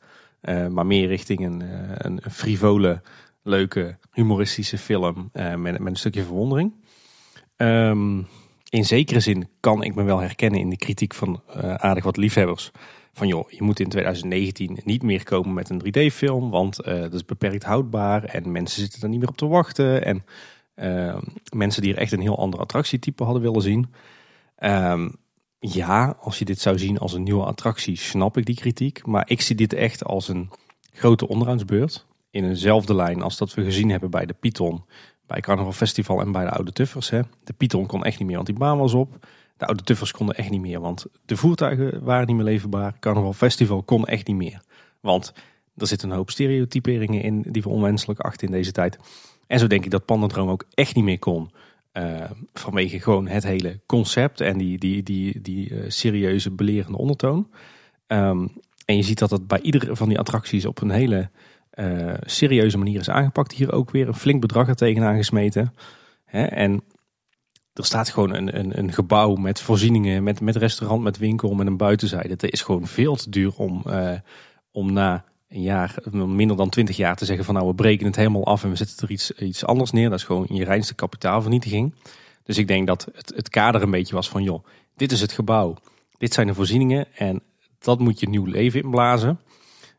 Maar 0.69 0.85
meer 0.85 1.07
richting 1.07 1.45
een, 1.45 1.63
een 2.05 2.21
frivole, 2.31 3.01
leuke, 3.43 3.97
humoristische 4.11 4.77
film 4.77 5.29
met, 5.33 5.61
met 5.61 5.85
een 5.85 5.95
stukje 5.95 6.23
verwondering. 6.23 6.73
Ehm, 7.55 8.21
in 8.75 8.85
zekere 8.85 9.19
zin 9.19 9.47
kan 9.59 9.83
ik 9.83 9.95
me 9.95 10.03
wel 10.03 10.19
herkennen 10.19 10.59
in 10.59 10.69
de 10.69 10.77
kritiek 10.77 11.13
van 11.13 11.41
eh, 11.47 11.73
aardig 11.73 12.03
wat 12.03 12.17
liefhebbers. 12.17 12.71
Van 13.13 13.27
joh, 13.27 13.51
je 13.51 13.63
moet 13.63 13.79
in 13.79 13.89
2019 13.89 14.79
niet 14.83 15.03
meer 15.03 15.23
komen 15.23 15.53
met 15.53 15.69
een 15.69 15.81
3D-film, 15.85 16.49
want 16.49 16.79
eh, 16.79 17.01
dat 17.01 17.13
is 17.13 17.25
beperkt 17.25 17.63
houdbaar 17.63 18.23
en 18.23 18.51
mensen 18.51 18.81
zitten 18.81 19.01
er 19.01 19.09
niet 19.09 19.19
meer 19.19 19.29
op 19.29 19.37
te 19.37 19.47
wachten. 19.47 20.05
En 20.05 20.25
eh, 20.73 21.17
mensen 21.55 21.81
die 21.81 21.93
er 21.93 21.99
echt 21.99 22.11
een 22.11 22.21
heel 22.21 22.37
ander 22.37 22.59
attractietype 22.59 23.23
hadden 23.23 23.41
willen 23.41 23.61
zien. 23.61 23.93
Ehm, 24.55 25.09
ja, 25.59 26.17
als 26.19 26.39
je 26.39 26.45
dit 26.45 26.59
zou 26.59 26.77
zien 26.77 26.97
als 26.97 27.13
een 27.13 27.23
nieuwe 27.23 27.45
attractie, 27.45 27.97
snap 27.97 28.37
ik 28.37 28.45
die 28.45 28.55
kritiek. 28.55 29.05
Maar 29.05 29.29
ik 29.29 29.41
zie 29.41 29.55
dit 29.55 29.73
echt 29.73 30.03
als 30.03 30.27
een 30.27 30.49
grote 30.93 31.27
onderhoudsbeurt. 31.27 32.05
In 32.29 32.45
eenzelfde 32.45 32.95
lijn 32.95 33.21
als 33.21 33.37
dat 33.37 33.53
we 33.53 33.63
gezien 33.63 33.89
hebben 33.89 34.09
bij 34.09 34.25
de 34.25 34.33
Python, 34.33 34.83
bij 35.27 35.41
Carnaval 35.41 35.71
Festival 35.71 36.21
en 36.21 36.31
bij 36.31 36.43
de 36.43 36.49
Oude 36.49 36.71
Tuffers. 36.71 37.09
Hè. 37.09 37.21
De 37.43 37.53
Python 37.53 37.85
kon 37.85 38.03
echt 38.03 38.17
niet 38.17 38.27
meer, 38.27 38.35
want 38.35 38.47
die 38.47 38.57
baan 38.57 38.77
was 38.77 38.93
op. 38.93 39.27
De 39.57 39.65
Oude 39.65 39.83
Tuffers 39.83 40.11
konden 40.11 40.35
echt 40.35 40.49
niet 40.49 40.61
meer, 40.61 40.79
want 40.79 41.05
de 41.25 41.37
voertuigen 41.37 42.03
waren 42.03 42.27
niet 42.27 42.35
meer 42.35 42.45
leverbaar. 42.45 42.99
Carnaval 42.99 43.33
Festival 43.33 43.83
kon 43.83 44.05
echt 44.05 44.27
niet 44.27 44.35
meer. 44.35 44.61
Want 44.99 45.33
er 45.77 45.87
zitten 45.87 46.09
een 46.09 46.15
hoop 46.15 46.29
stereotyperingen 46.29 47.21
in 47.21 47.41
die 47.41 47.61
we 47.61 47.69
onwenselijk 47.69 48.19
achten 48.19 48.47
in 48.47 48.53
deze 48.53 48.71
tijd. 48.71 48.97
En 49.47 49.59
zo 49.59 49.67
denk 49.67 49.85
ik 49.85 49.91
dat 49.91 50.05
Pandadroom 50.05 50.49
ook 50.49 50.65
echt 50.73 50.95
niet 50.95 51.03
meer 51.03 51.19
kon. 51.19 51.51
eh, 51.91 52.31
vanwege 52.53 52.99
gewoon 52.99 53.27
het 53.27 53.43
hele 53.43 53.79
concept 53.85 54.41
en 54.41 54.57
die, 54.57 54.77
die, 54.77 55.03
die, 55.03 55.41
die 55.41 55.69
eh, 55.69 55.83
serieuze 55.87 56.51
belerende 56.51 56.97
ondertoon. 56.97 57.49
Ehm, 58.07 58.47
en 58.85 58.95
je 58.95 59.03
ziet 59.03 59.19
dat 59.19 59.29
dat 59.29 59.47
bij 59.47 59.61
iedere 59.61 59.95
van 59.95 60.09
die 60.09 60.19
attracties 60.19 60.65
op 60.65 60.81
een 60.81 60.89
hele 60.89 61.29
eh, 61.75 62.13
serieuze 62.21 62.77
manier 62.77 62.99
is 62.99 63.09
aangepakt. 63.09 63.51
Hier 63.51 63.71
ook 63.71 63.91
weer 63.91 64.07
een 64.07 64.15
flink 64.15 64.41
bedrag 64.41 64.67
er 64.67 64.75
tegenaan 64.75 65.15
gesmeten. 65.15 65.73
Hè? 66.25 66.43
En 66.45 66.83
Er 67.73 67.85
staat 67.85 68.09
gewoon 68.09 68.33
een, 68.33 68.59
een, 68.59 68.77
een 68.77 68.93
gebouw 68.93 69.35
met 69.35 69.59
voorzieningen, 69.59 70.23
met, 70.23 70.41
met 70.41 70.55
restaurant, 70.55 71.03
met 71.03 71.17
winkel, 71.17 71.53
met 71.53 71.67
een 71.67 71.77
buitenzijde. 71.77 72.29
Het 72.29 72.51
is 72.51 72.61
gewoon 72.61 72.87
veel 72.87 73.15
te 73.15 73.29
duur 73.29 73.53
om, 73.55 73.83
uh, 73.87 74.11
om 74.71 74.93
na 74.93 75.23
een 75.49 75.61
jaar, 75.61 75.95
minder 76.11 76.57
dan 76.57 76.69
twintig 76.69 76.97
jaar 76.97 77.15
te 77.15 77.25
zeggen 77.25 77.45
van 77.45 77.53
nou 77.53 77.67
we 77.67 77.75
breken 77.75 78.05
het 78.05 78.15
helemaal 78.15 78.45
af 78.45 78.63
en 78.63 78.69
we 78.69 78.75
zetten 78.75 78.97
er 79.07 79.11
iets, 79.11 79.31
iets 79.31 79.65
anders 79.65 79.91
neer. 79.91 80.09
Dat 80.09 80.19
is 80.19 80.25
gewoon 80.25 80.45
je 80.49 80.63
reinste 80.63 80.95
kapitaalvernietiging. 80.95 81.93
Dus 82.43 82.57
ik 82.57 82.67
denk 82.67 82.87
dat 82.87 83.07
het, 83.13 83.33
het 83.35 83.49
kader 83.49 83.81
een 83.81 83.91
beetje 83.91 84.15
was 84.15 84.29
van 84.29 84.43
joh, 84.43 84.65
dit 84.95 85.11
is 85.11 85.21
het 85.21 85.31
gebouw, 85.31 85.75
dit 86.17 86.33
zijn 86.33 86.47
de 86.47 86.53
voorzieningen 86.53 87.07
en 87.15 87.41
dat 87.79 87.99
moet 87.99 88.19
je 88.19 88.29
nieuw 88.29 88.45
leven 88.45 88.81
inblazen. 88.83 89.39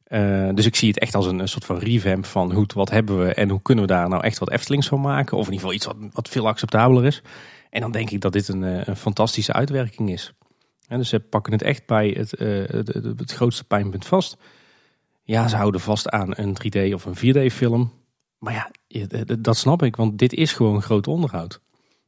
Uh, 0.08 0.48
dus 0.54 0.66
ik 0.66 0.76
zie 0.76 0.88
het 0.88 0.98
echt 0.98 1.14
als 1.14 1.26
een, 1.26 1.48
soort 1.48 1.64
van 1.64 1.78
revamp 1.78 2.26
van 2.26 2.52
hoe, 2.52 2.66
wat 2.74 2.90
hebben 2.90 3.18
we 3.18 3.34
en 3.34 3.48
hoe 3.48 3.62
kunnen 3.62 3.86
we 3.86 3.92
daar 3.92 4.08
nou 4.08 4.22
echt 4.22 4.38
wat 4.38 4.50
Eftelings 4.50 4.88
van 4.88 5.00
maken. 5.00 5.36
Of 5.36 5.46
in 5.46 5.52
ieder 5.52 5.68
geval 5.68 5.74
iets 5.74 5.86
wat, 5.86 5.96
wat 6.12 6.28
veel 6.28 6.46
acceptabeler 6.46 7.04
is. 7.04 7.22
En 7.70 7.80
dan 7.80 7.90
denk 7.90 8.10
ik 8.10 8.20
dat 8.20 8.32
dit 8.32 8.48
een, 8.48 8.64
eh, 8.64 8.86
een 8.86 8.96
fantastische 8.96 9.52
uitwerking 9.52 10.10
is. 10.10 10.32
En 10.88 10.98
dus 10.98 11.08
ze 11.08 11.20
pakken 11.20 11.52
het 11.52 11.62
echt 11.62 11.86
bij 11.86 12.08
het, 12.08 12.40
uh, 12.40 12.68
het, 12.68 12.94
het, 12.94 13.32
grootste 13.32 13.64
pijnpunt 13.64 14.06
vast. 14.06 14.36
Ja, 15.22 15.48
ze 15.48 15.56
houden 15.56 15.80
vast 15.80 16.10
aan 16.10 16.32
een 16.36 16.54
3D 16.54 16.94
of 16.94 17.04
een 17.04 17.16
4D 17.16 17.52
film. 17.52 17.92
Maar 18.38 18.70
ja, 18.88 19.18
dat 19.38 19.56
snap 19.56 19.82
ik, 19.82 19.96
want 19.96 20.18
dit 20.18 20.32
is 20.32 20.52
gewoon 20.52 20.82
groot 20.82 21.06
onderhoud. 21.06 21.60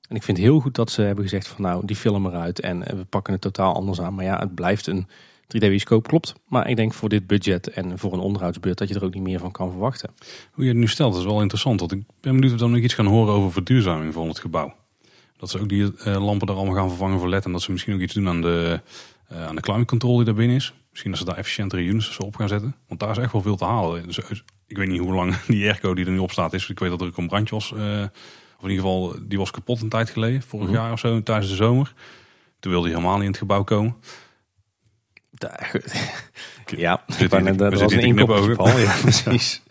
En 0.09 0.17
ik 0.17 0.23
vind 0.23 0.37
het 0.37 0.47
heel 0.47 0.61
goed 0.61 0.75
dat 0.75 0.91
ze 0.91 1.03
hebben 1.03 1.25
gezegd 1.25 1.49
van 1.49 1.63
nou, 1.63 1.87
die 1.87 1.97
film 1.97 2.27
eruit 2.27 2.61
en 2.61 2.81
we 2.81 3.05
pakken 3.05 3.33
het 3.33 3.43
totaal 3.43 3.75
anders 3.75 4.01
aan. 4.01 4.15
Maar 4.15 4.25
ja, 4.25 4.39
het 4.39 4.55
blijft 4.55 4.87
een 4.87 5.09
3D-bioscoop, 5.57 6.07
klopt. 6.07 6.35
Maar 6.49 6.69
ik 6.69 6.77
denk 6.77 6.95
voor 6.95 7.09
dit 7.09 7.27
budget 7.27 7.69
en 7.69 7.99
voor 7.99 8.13
een 8.13 8.19
onderhoudsbeurt 8.19 8.79
dat 8.79 8.89
je 8.89 8.95
er 8.95 9.05
ook 9.05 9.15
niet 9.15 9.23
meer 9.23 9.39
van 9.39 9.51
kan 9.51 9.71
verwachten. 9.71 10.11
Hoe 10.51 10.65
je 10.65 10.71
het 10.71 10.79
nu 10.79 10.89
stelt 10.89 11.17
is 11.17 11.25
wel 11.25 11.41
interessant. 11.41 11.81
Want 11.81 11.93
ik 11.93 12.03
ben 12.21 12.33
benieuwd 12.33 12.53
of 12.53 12.59
we 12.59 12.65
dan 12.65 12.71
nog 12.71 12.81
iets 12.81 12.95
gaan 12.95 13.07
horen 13.07 13.35
over 13.35 13.53
verduurzaming 13.53 14.13
van 14.13 14.29
het 14.29 14.39
gebouw. 14.39 14.75
Dat 15.37 15.51
ze 15.51 15.61
ook 15.61 15.69
die 15.69 15.83
uh, 15.83 16.25
lampen 16.25 16.49
er 16.49 16.55
allemaal 16.55 16.75
gaan 16.75 16.89
vervangen 16.89 17.19
voor 17.19 17.29
LED. 17.29 17.45
En 17.45 17.53
dat 17.53 17.63
ze 17.63 17.73
misschien 17.73 17.95
ook 17.95 18.01
iets 18.01 18.15
doen 18.15 18.29
aan 18.29 18.41
de, 18.41 18.81
uh, 19.33 19.47
aan 19.47 19.55
de 19.55 19.61
climate 19.61 19.87
control 19.87 20.17
die 20.17 20.25
daar 20.25 20.35
binnen 20.35 20.57
is. 20.57 20.75
Misschien 20.91 21.11
dat 21.11 21.21
ze 21.21 21.27
daar 21.27 21.37
efficiëntere 21.37 21.83
units 21.83 22.19
op 22.19 22.37
gaan 22.37 22.49
zetten. 22.49 22.75
Want 22.89 23.01
daar 23.01 23.11
is 23.11 23.19
echt 23.19 23.33
wel 23.33 23.43
veel 23.43 23.57
te 23.57 23.65
halen. 23.65 24.07
Dus, 24.07 24.19
ik 24.67 24.77
weet 24.77 24.89
niet 24.89 25.01
hoe 25.01 25.15
lang 25.15 25.37
die 25.47 25.65
airco 25.65 25.95
die 25.95 26.05
er 26.05 26.11
nu 26.11 26.19
op 26.19 26.31
staat 26.31 26.53
is. 26.53 26.69
Ik 26.69 26.79
weet 26.79 26.91
dat 26.91 27.01
er 27.01 27.07
ook 27.07 27.17
een 27.17 27.29
brandje 27.29 27.55
was. 27.55 27.73
Uh, 27.77 28.03
of 28.57 28.65
in 28.65 28.71
ieder 28.71 28.85
geval, 28.85 29.17
die 29.23 29.39
was 29.39 29.51
kapot 29.51 29.83
een 29.83 29.89
tijd 29.89 30.11
geleden. 30.11 30.43
Vorig 30.43 30.67
mhm. 30.67 30.77
jaar 30.77 30.93
of 30.93 30.99
zo, 30.99 31.23
tijdens 31.23 31.49
de 31.49 31.57
zomer. 31.57 31.95
Toen 32.61 32.73
wilde 32.73 32.87
hij 32.87 32.97
helemaal 32.97 33.17
niet 33.17 33.25
in 33.25 33.31
het 33.31 33.41
gebouw 33.41 33.65
komen. 33.65 33.97
ja, 36.77 37.03
dat 37.57 37.81
was 37.81 37.92
een 37.92 38.01
inkoppersbal. 38.01 38.79
Ja, 38.79 38.94
precies. 39.01 39.62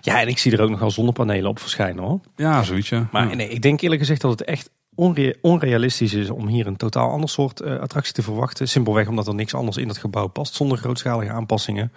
Ja, 0.00 0.20
en 0.20 0.28
ik 0.28 0.38
zie 0.38 0.52
er 0.52 0.60
ook 0.60 0.70
nog 0.70 0.80
wel 0.80 0.90
zonnepanelen 0.90 1.50
op 1.50 1.58
verschijnen 1.58 2.04
hoor. 2.04 2.20
Ja, 2.36 2.62
zoiets 2.62 2.88
ja. 2.88 3.08
Maar 3.12 3.36
nee, 3.36 3.48
ik 3.48 3.62
denk 3.62 3.80
eerlijk 3.80 4.00
gezegd 4.00 4.20
dat 4.20 4.30
het 4.30 4.44
echt 4.44 4.70
onrealistisch 5.40 6.14
is 6.14 6.30
om 6.30 6.46
hier 6.46 6.66
een 6.66 6.76
totaal 6.76 7.10
ander 7.10 7.28
soort 7.28 7.60
uh, 7.60 7.78
attractie 7.78 8.12
te 8.12 8.22
verwachten. 8.22 8.68
Simpelweg 8.68 9.08
omdat 9.08 9.26
er 9.26 9.34
niks 9.34 9.54
anders 9.54 9.76
in 9.76 9.88
het 9.88 9.98
gebouw 9.98 10.26
past 10.26 10.54
zonder 10.54 10.78
grootschalige 10.78 11.32
aanpassingen. 11.32 11.92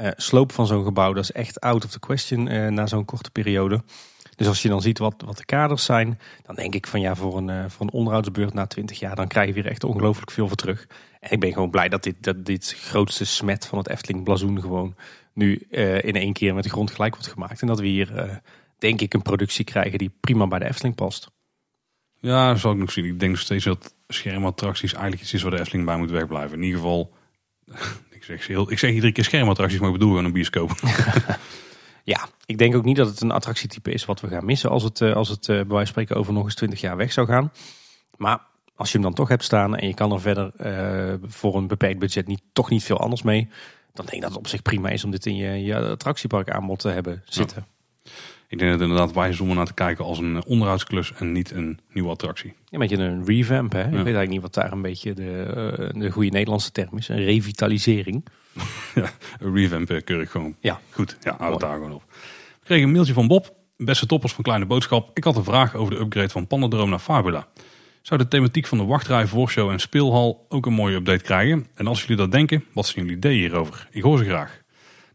Uh, 0.00 0.08
sloop 0.16 0.52
van 0.52 0.66
zo'n 0.66 0.84
gebouw, 0.84 1.12
dat 1.12 1.22
is 1.22 1.32
echt 1.32 1.60
out 1.60 1.84
of 1.84 1.90
the 1.90 1.98
question 1.98 2.52
uh, 2.52 2.68
na 2.68 2.86
zo'n 2.86 3.04
korte 3.04 3.30
periode. 3.30 3.82
Dus 4.36 4.46
als 4.46 4.62
je 4.62 4.68
dan 4.68 4.82
ziet 4.82 4.98
wat, 4.98 5.22
wat 5.26 5.36
de 5.36 5.44
kaders 5.44 5.84
zijn, 5.84 6.18
dan 6.42 6.54
denk 6.54 6.74
ik 6.74 6.86
van 6.86 7.00
ja, 7.00 7.14
voor 7.14 7.36
een, 7.36 7.70
voor 7.70 7.86
een 7.86 7.92
onderhoudsbeurt 7.92 8.54
na 8.54 8.66
20 8.66 8.98
jaar, 8.98 9.16
dan 9.16 9.28
krijg 9.28 9.46
je 9.46 9.54
weer 9.54 9.66
echt 9.66 9.84
ongelooflijk 9.84 10.30
veel 10.30 10.48
voor 10.48 10.56
terug. 10.56 10.86
En 11.20 11.30
ik 11.30 11.40
ben 11.40 11.52
gewoon 11.52 11.70
blij 11.70 11.88
dat 11.88 12.02
dit, 12.02 12.16
dat 12.20 12.44
dit 12.44 12.76
grootste 12.80 13.24
smet 13.24 13.66
van 13.66 13.78
het 13.78 13.88
Efteling 13.88 14.24
blazoen 14.24 14.60
gewoon 14.60 14.94
nu 15.32 15.66
uh, 15.70 16.02
in 16.02 16.14
één 16.14 16.32
keer 16.32 16.54
met 16.54 16.64
de 16.64 16.70
grond 16.70 16.90
gelijk 16.90 17.14
wordt 17.14 17.32
gemaakt. 17.32 17.60
En 17.60 17.66
dat 17.66 17.80
we 17.80 17.86
hier, 17.86 18.12
uh, 18.14 18.34
denk 18.78 19.00
ik, 19.00 19.14
een 19.14 19.22
productie 19.22 19.64
krijgen 19.64 19.98
die 19.98 20.12
prima 20.20 20.46
bij 20.46 20.58
de 20.58 20.64
Efteling 20.64 20.94
past. 20.94 21.30
Ja, 22.20 22.48
dat 22.48 22.60
zal 22.60 22.72
ik 22.72 22.78
nog 22.78 22.92
zien. 22.92 23.04
Ik 23.04 23.20
denk 23.20 23.32
nog 23.32 23.40
steeds 23.40 23.64
dat 23.64 23.94
schermattracties 24.08 24.92
eigenlijk 24.92 25.22
iets 25.22 25.32
is 25.32 25.42
waar 25.42 25.50
de 25.50 25.60
Efteling 25.60 25.86
bij 25.86 25.96
moet 25.96 26.10
wegblijven. 26.10 26.56
In 26.56 26.62
ieder 26.62 26.80
geval, 26.80 27.12
ik 28.10 28.24
zeg, 28.24 28.46
heel, 28.46 28.70
ik 28.70 28.78
zeg 28.78 28.90
iedere 28.90 29.12
keer 29.12 29.24
schermattracties, 29.24 29.78
maar 29.78 29.88
ik 29.88 29.94
bedoel 29.94 30.08
gewoon 30.08 30.24
een 30.24 30.32
bioscoop. 30.32 30.70
ja, 32.04 32.28
ik 32.46 32.58
denk 32.58 32.74
ook 32.74 32.84
niet 32.84 32.96
dat 32.96 33.08
het 33.08 33.20
een 33.20 33.30
attractietype 33.30 33.92
is 33.92 34.04
wat 34.04 34.20
we 34.20 34.28
gaan 34.28 34.44
missen 34.44 34.70
als 34.70 34.82
het, 34.82 35.00
uh, 35.00 35.14
als 35.14 35.28
het 35.28 35.46
bij 35.46 35.56
wijze 35.56 35.74
van 35.74 35.86
spreken 35.86 36.16
over 36.16 36.32
nog 36.32 36.44
eens 36.44 36.54
20 36.54 36.80
jaar 36.80 36.96
weg 36.96 37.12
zou 37.12 37.26
gaan. 37.26 37.52
Maar 38.16 38.40
als 38.76 38.92
je 38.92 38.98
hem 38.98 39.06
dan 39.06 39.14
toch 39.14 39.28
hebt 39.28 39.44
staan 39.44 39.76
en 39.76 39.86
je 39.86 39.94
kan 39.94 40.12
er 40.12 40.20
verder 40.20 40.52
uh, 40.56 41.14
voor 41.22 41.56
een 41.56 41.66
beperkt 41.66 41.98
budget 41.98 42.26
niet, 42.26 42.42
toch 42.52 42.70
niet 42.70 42.84
veel 42.84 42.98
anders 42.98 43.22
mee. 43.22 43.48
Dan 43.92 44.04
denk 44.04 44.16
ik 44.16 44.20
dat 44.20 44.30
het 44.30 44.38
op 44.38 44.46
zich 44.46 44.62
prima 44.62 44.88
is 44.88 45.04
om 45.04 45.10
dit 45.10 45.26
in 45.26 45.36
je, 45.36 45.64
je 45.64 45.76
attractiepark 45.76 46.50
aanbod 46.50 46.78
te 46.78 46.88
hebben 46.88 47.22
zitten. 47.24 47.66
Ik 48.48 48.58
denk 48.58 48.70
dat 48.70 48.80
het 48.80 48.88
inderdaad 48.88 49.14
wijs 49.14 49.32
is 49.32 49.40
om 49.40 49.54
naar 49.54 49.66
te 49.66 49.74
kijken 49.74 50.04
als 50.04 50.18
een 50.18 50.44
onderhoudsklus 50.44 51.12
en 51.12 51.32
niet 51.32 51.50
een 51.50 51.80
nieuwe 51.92 52.10
attractie. 52.10 52.54
Een 52.70 52.78
beetje 52.78 52.96
een 52.96 53.24
revamp. 53.24 53.72
Hè? 53.72 53.80
Ik 53.80 53.90
weet 53.90 53.94
eigenlijk 53.94 54.30
niet 54.30 54.40
wat 54.40 54.54
daar 54.54 54.72
een 54.72 54.82
beetje 54.82 55.14
de, 55.14 55.90
de 55.92 56.10
goede 56.10 56.30
Nederlandse 56.30 56.72
term 56.72 56.96
is. 56.96 57.08
Een 57.08 57.24
revitalisering. 57.24 58.24
ja, 58.94 59.10
een 59.38 59.54
revamp 59.54 59.90
uh, 59.90 60.00
keur 60.04 60.20
ik 60.20 60.28
gewoon. 60.28 60.56
Ja. 60.60 60.80
Goed, 60.90 61.16
ja, 61.20 61.36
hou 61.38 61.50
het 61.50 61.60
daar 61.60 61.74
gewoon 61.74 61.92
op. 61.92 62.02
We 62.08 62.64
kregen 62.64 62.84
een 62.84 62.92
mailtje 62.92 63.12
van 63.12 63.28
Bob. 63.28 63.54
Beste 63.76 64.06
toppers 64.06 64.32
van 64.32 64.44
Kleine 64.44 64.66
Boodschap. 64.66 65.10
Ik 65.14 65.24
had 65.24 65.36
een 65.36 65.44
vraag 65.44 65.74
over 65.74 65.94
de 65.94 66.00
upgrade 66.00 66.28
van 66.28 66.46
Pandadroom 66.46 66.90
naar 66.90 66.98
Fabula 66.98 67.48
zou 68.02 68.20
de 68.20 68.28
thematiek 68.28 68.66
van 68.66 68.78
de 68.78 68.84
wachtrij, 68.84 69.26
voorshow 69.26 69.70
en 69.70 69.78
speelhal 69.78 70.46
ook 70.48 70.66
een 70.66 70.72
mooie 70.72 70.96
update 70.96 71.24
krijgen. 71.24 71.66
En 71.74 71.86
als 71.86 72.00
jullie 72.00 72.16
dat 72.16 72.32
denken, 72.32 72.64
wat 72.72 72.86
zijn 72.86 73.04
jullie 73.04 73.18
ideeën 73.18 73.38
hierover? 73.38 73.88
Ik 73.90 74.02
hoor 74.02 74.18
ze 74.18 74.24
graag. 74.24 74.48
Nou, 74.48 74.60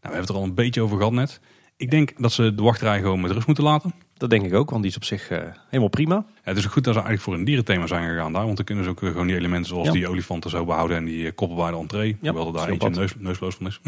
hebben 0.00 0.20
het 0.20 0.28
er 0.28 0.34
al 0.34 0.42
een 0.42 0.54
beetje 0.54 0.82
over 0.82 0.96
gehad 0.96 1.12
net. 1.12 1.40
Ik 1.78 1.90
denk 1.90 2.12
dat 2.16 2.32
ze 2.32 2.54
de 2.54 2.62
wachtrij 2.62 3.00
gewoon 3.00 3.20
met 3.20 3.30
rust 3.30 3.46
moeten 3.46 3.64
laten. 3.64 3.94
Dat 4.16 4.30
denk 4.30 4.44
ik 4.44 4.54
ook, 4.54 4.70
want 4.70 4.82
die 4.82 4.90
is 4.90 4.96
op 4.96 5.04
zich 5.04 5.30
uh, 5.30 5.38
helemaal 5.68 5.88
prima. 5.88 6.14
Ja, 6.14 6.40
het 6.42 6.56
is 6.56 6.66
ook 6.66 6.72
goed 6.72 6.84
dat 6.84 6.94
ze 6.94 7.00
eigenlijk 7.00 7.28
voor 7.28 7.34
een 7.34 7.44
dierenthema 7.44 7.86
zijn 7.86 8.08
gegaan 8.08 8.32
daar. 8.32 8.44
Want 8.44 8.56
dan 8.56 8.64
kunnen 8.64 8.84
ze 8.84 8.90
ook 8.90 8.98
gewoon 8.98 9.26
die 9.26 9.36
elementen 9.36 9.68
zoals 9.68 9.90
die 9.90 10.08
olifanten 10.08 10.50
zo 10.50 10.64
behouden. 10.64 10.96
En 10.96 11.04
die 11.04 11.32
koppel 11.32 11.56
bij 11.56 11.70
de 11.70 11.76
entree. 11.76 12.16
Ja, 12.20 12.30
hoewel 12.30 12.46
er 12.46 12.52
daar 12.52 12.68
eentje 12.68 12.90
neus, 12.90 13.14
neusloos 13.18 13.54
van 13.54 13.66
is. 13.66 13.80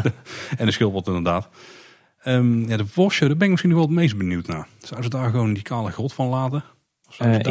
en 0.58 0.66
de 0.66 0.72
schildpad 0.72 1.06
inderdaad. 1.06 1.48
Um, 2.24 2.68
ja, 2.68 2.76
de 2.76 2.86
voorshow, 2.86 3.28
daar 3.28 3.36
ben 3.36 3.44
ik 3.44 3.50
misschien 3.50 3.70
nog 3.70 3.78
wel 3.78 3.88
het 3.88 3.98
meest 3.98 4.16
benieuwd 4.16 4.46
naar. 4.46 4.66
Zouden 4.78 5.10
ze 5.10 5.18
daar 5.18 5.30
gewoon 5.30 5.52
die 5.52 5.62
kale 5.62 5.90
grot 5.90 6.12
van 6.12 6.26
laten? 6.26 6.64
Uh, 7.22 7.34
ik 7.34 7.44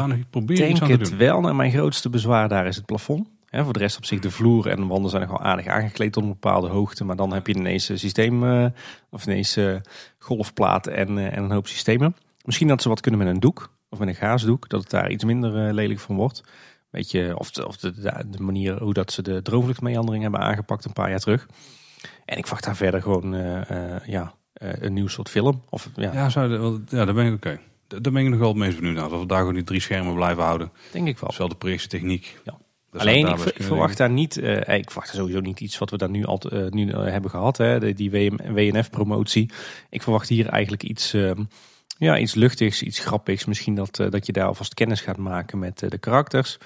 denk 0.55 0.87
het 0.87 1.15
wel. 1.15 1.47
En 1.47 1.55
mijn 1.55 1.71
grootste 1.71 2.09
bezwaar 2.09 2.49
daar 2.49 2.67
is 2.67 2.75
het 2.75 2.85
plafond. 2.85 3.27
Voor 3.49 3.73
de 3.73 3.79
rest 3.79 3.97
op 3.97 4.05
zich 4.05 4.19
de 4.19 4.31
vloer 4.31 4.67
en 4.67 4.75
de 4.75 4.85
wanden 4.85 5.09
zijn 5.09 5.21
nog 5.21 5.31
wel 5.31 5.47
aardig 5.47 5.67
aangekleed 5.67 6.13
tot 6.13 6.23
een 6.23 6.29
bepaalde 6.29 6.67
hoogte. 6.67 7.05
Maar 7.05 7.15
dan 7.15 7.33
heb 7.33 7.47
je 7.47 7.53
ineens 7.53 7.89
een 7.89 7.99
systeem, 7.99 8.43
uh, 8.43 8.65
of 9.09 9.25
ineens 9.25 9.57
uh, 9.57 9.75
golfplaat 10.17 10.87
en, 10.87 11.17
en 11.17 11.43
een 11.43 11.51
hoop 11.51 11.67
systemen. 11.67 12.15
Misschien 12.43 12.67
dat 12.67 12.81
ze 12.81 12.89
wat 12.89 13.01
kunnen 13.01 13.19
met 13.19 13.29
een 13.29 13.39
doek 13.39 13.75
of 13.89 13.99
met 13.99 14.07
een 14.07 14.15
gaasdoek. 14.15 14.69
Dat 14.69 14.81
het 14.81 14.89
daar 14.89 15.11
iets 15.11 15.23
minder 15.23 15.73
lelijk 15.73 15.99
van 15.99 16.15
wordt. 16.15 16.43
Weet 16.89 17.11
je, 17.11 17.33
of, 17.37 17.51
de, 17.51 17.67
of 17.67 17.77
de, 17.77 17.91
de, 18.29 18.43
manier 18.43 18.81
hoe 18.83 18.93
dat 18.93 19.11
ze 19.11 19.21
de 19.21 19.41
droomvluchtmeandering 19.41 20.23
hebben 20.23 20.41
aangepakt 20.41 20.85
een 20.85 20.93
paar 20.93 21.09
jaar 21.09 21.19
terug. 21.19 21.47
En 22.25 22.37
ik 22.37 22.43
verwacht 22.43 22.63
daar 22.63 22.75
verder 22.75 23.01
gewoon 23.01 23.31
ja, 24.05 24.33
een 24.53 24.93
nieuw 24.93 25.07
soort 25.07 25.29
film. 25.29 25.61
Of, 25.69 25.89
ja. 25.95 26.13
Ja, 26.13 26.29
zou 26.29 26.81
ja, 26.89 27.05
daar 27.05 27.13
ben 27.13 27.25
ik 27.25 27.33
oké. 27.33 27.59
Daar 27.87 28.11
ben 28.11 28.23
ik 28.23 28.29
nog 28.29 28.39
wel 28.39 28.47
het 28.47 28.57
meest 28.57 28.75
benieuwd 28.75 28.95
naar. 28.95 29.09
Dat 29.09 29.19
we 29.19 29.25
daar 29.25 29.39
gewoon 29.39 29.53
die 29.53 29.63
drie 29.63 29.81
schermen 29.81 30.15
blijven 30.15 30.43
houden. 30.43 30.71
Denk 30.91 31.07
ik 31.07 31.19
wel. 31.19 31.29
Dezelfde 31.29 31.55
projectietechniek. 31.55 32.39
Ja. 32.43 32.57
Alleen, 32.91 33.27
ik, 33.27 33.53
verwacht 33.63 33.97
daar 33.97 34.09
niet, 34.09 34.37
uh, 34.37 34.57
ik 34.57 34.91
verwacht 34.91 35.15
sowieso 35.15 35.39
niet 35.39 35.59
iets 35.59 35.77
wat 35.77 35.89
we 35.89 35.97
daar 35.97 36.09
nu 36.09 36.25
al 36.25 36.41
uh, 36.53 36.69
nu, 36.69 36.85
uh, 36.85 37.03
hebben 37.03 37.31
gehad, 37.31 37.57
hè, 37.57 37.93
die 37.93 38.11
WNF-promotie. 38.53 39.51
Ik 39.89 40.01
verwacht 40.01 40.29
hier 40.29 40.47
eigenlijk 40.47 40.83
iets, 40.83 41.13
ehm, 41.13 41.43
ja, 41.97 42.17
iets 42.17 42.35
luchtigs, 42.35 42.81
iets 42.81 42.99
grappigs. 42.99 43.45
Misschien 43.45 43.75
dat, 43.75 43.95
dat 43.95 44.25
je 44.25 44.31
daar 44.31 44.47
alvast 44.47 44.73
kennis 44.73 45.01
gaat 45.01 45.17
maken 45.17 45.59
met 45.59 45.79
de 45.79 45.97
karakters. 45.97 46.57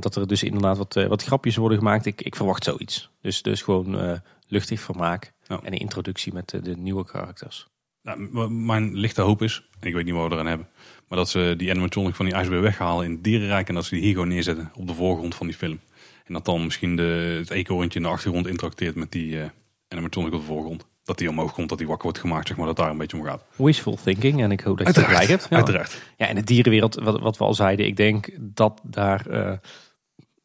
dat 0.00 0.16
er 0.16 0.26
dus 0.26 0.42
inderdaad 0.42 0.76
wat, 0.76 0.94
wat 0.94 1.22
grapjes 1.22 1.56
worden 1.56 1.78
gemaakt. 1.78 2.06
Ik, 2.06 2.22
ik 2.22 2.36
verwacht 2.36 2.64
zoiets. 2.64 3.10
Dus, 3.20 3.42
dus 3.42 3.62
gewoon 3.62 4.20
luchtig 4.48 4.80
vermaak 4.80 5.32
en 5.46 5.60
een 5.62 5.72
introductie 5.72 6.32
met 6.32 6.48
de 6.62 6.76
nieuwe 6.76 7.04
karakters. 7.04 7.68
Nou, 8.06 8.50
mijn 8.50 8.94
lichte 8.94 9.22
hoop 9.22 9.42
is, 9.42 9.68
en 9.80 9.88
ik 9.88 9.94
weet 9.94 10.04
niet 10.04 10.14
wat 10.14 10.28
we 10.28 10.34
eraan 10.34 10.46
hebben, 10.46 10.68
maar 11.08 11.18
dat 11.18 11.28
ze 11.28 11.54
die 11.56 11.70
animatronic 11.70 12.14
van 12.14 12.24
die 12.24 12.34
ijsbeer 12.34 12.60
weghalen 12.62 13.04
in 13.04 13.10
het 13.10 13.24
dierenrijk 13.24 13.68
en 13.68 13.74
dat 13.74 13.84
ze 13.84 13.94
die 13.94 14.04
hier 14.04 14.12
gewoon 14.12 14.28
neerzetten 14.28 14.70
op 14.74 14.86
de 14.86 14.94
voorgrond 14.94 15.34
van 15.34 15.46
die 15.46 15.56
film. 15.56 15.80
En 16.24 16.34
dat 16.34 16.44
dan 16.44 16.64
misschien 16.64 16.96
de, 16.96 17.36
het 17.38 17.50
eekhoorntje 17.50 17.98
in 17.98 18.04
de 18.04 18.10
achtergrond 18.10 18.46
interacteert 18.46 18.94
met 18.94 19.12
die 19.12 19.34
uh, 19.34 19.44
animatronic 19.88 20.32
op 20.32 20.40
de 20.40 20.46
voorgrond. 20.46 20.86
Dat 21.04 21.18
die 21.18 21.28
omhoog 21.28 21.52
komt, 21.52 21.68
dat 21.68 21.78
die 21.78 21.86
wakker 21.86 22.04
wordt 22.04 22.18
gemaakt, 22.18 22.48
zeg 22.48 22.56
maar, 22.56 22.66
dat 22.66 22.76
daar 22.76 22.90
een 22.90 22.98
beetje 22.98 23.16
om 23.16 23.24
gaat. 23.24 23.44
Wishful 23.56 23.98
thinking, 24.04 24.42
en 24.42 24.50
ik 24.50 24.60
hoop 24.60 24.78
dat 24.78 24.86
je 24.86 25.00
het 25.00 25.10
gelijk 25.10 25.28
hebt. 25.28 25.46
Ja. 25.50 25.56
Uiteraard. 25.56 26.02
Ja, 26.16 26.28
in 26.28 26.34
de 26.34 26.44
dierenwereld, 26.44 26.94
wat, 26.94 27.20
wat 27.20 27.38
we 27.38 27.44
al 27.44 27.54
zeiden, 27.54 27.86
ik 27.86 27.96
denk 27.96 28.28
dat 28.40 28.80
daar... 28.82 29.26
Uh, 29.30 29.52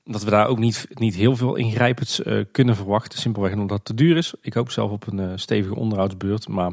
dat 0.03 0.23
we 0.23 0.29
daar 0.29 0.47
ook 0.47 0.59
niet, 0.59 0.87
niet 0.93 1.15
heel 1.15 1.35
veel 1.35 1.55
ingrijpends 1.55 2.19
uh, 2.19 2.43
kunnen 2.51 2.75
verwachten. 2.75 3.19
Simpelweg 3.19 3.53
omdat 3.53 3.77
het 3.77 3.85
te 3.85 3.93
duur 3.93 4.17
is. 4.17 4.33
Ik 4.41 4.53
hoop 4.53 4.71
zelf 4.71 4.91
op 4.91 5.07
een 5.07 5.39
stevige 5.39 5.75
onderhoudsbeurt. 5.75 6.47
Maar 6.47 6.71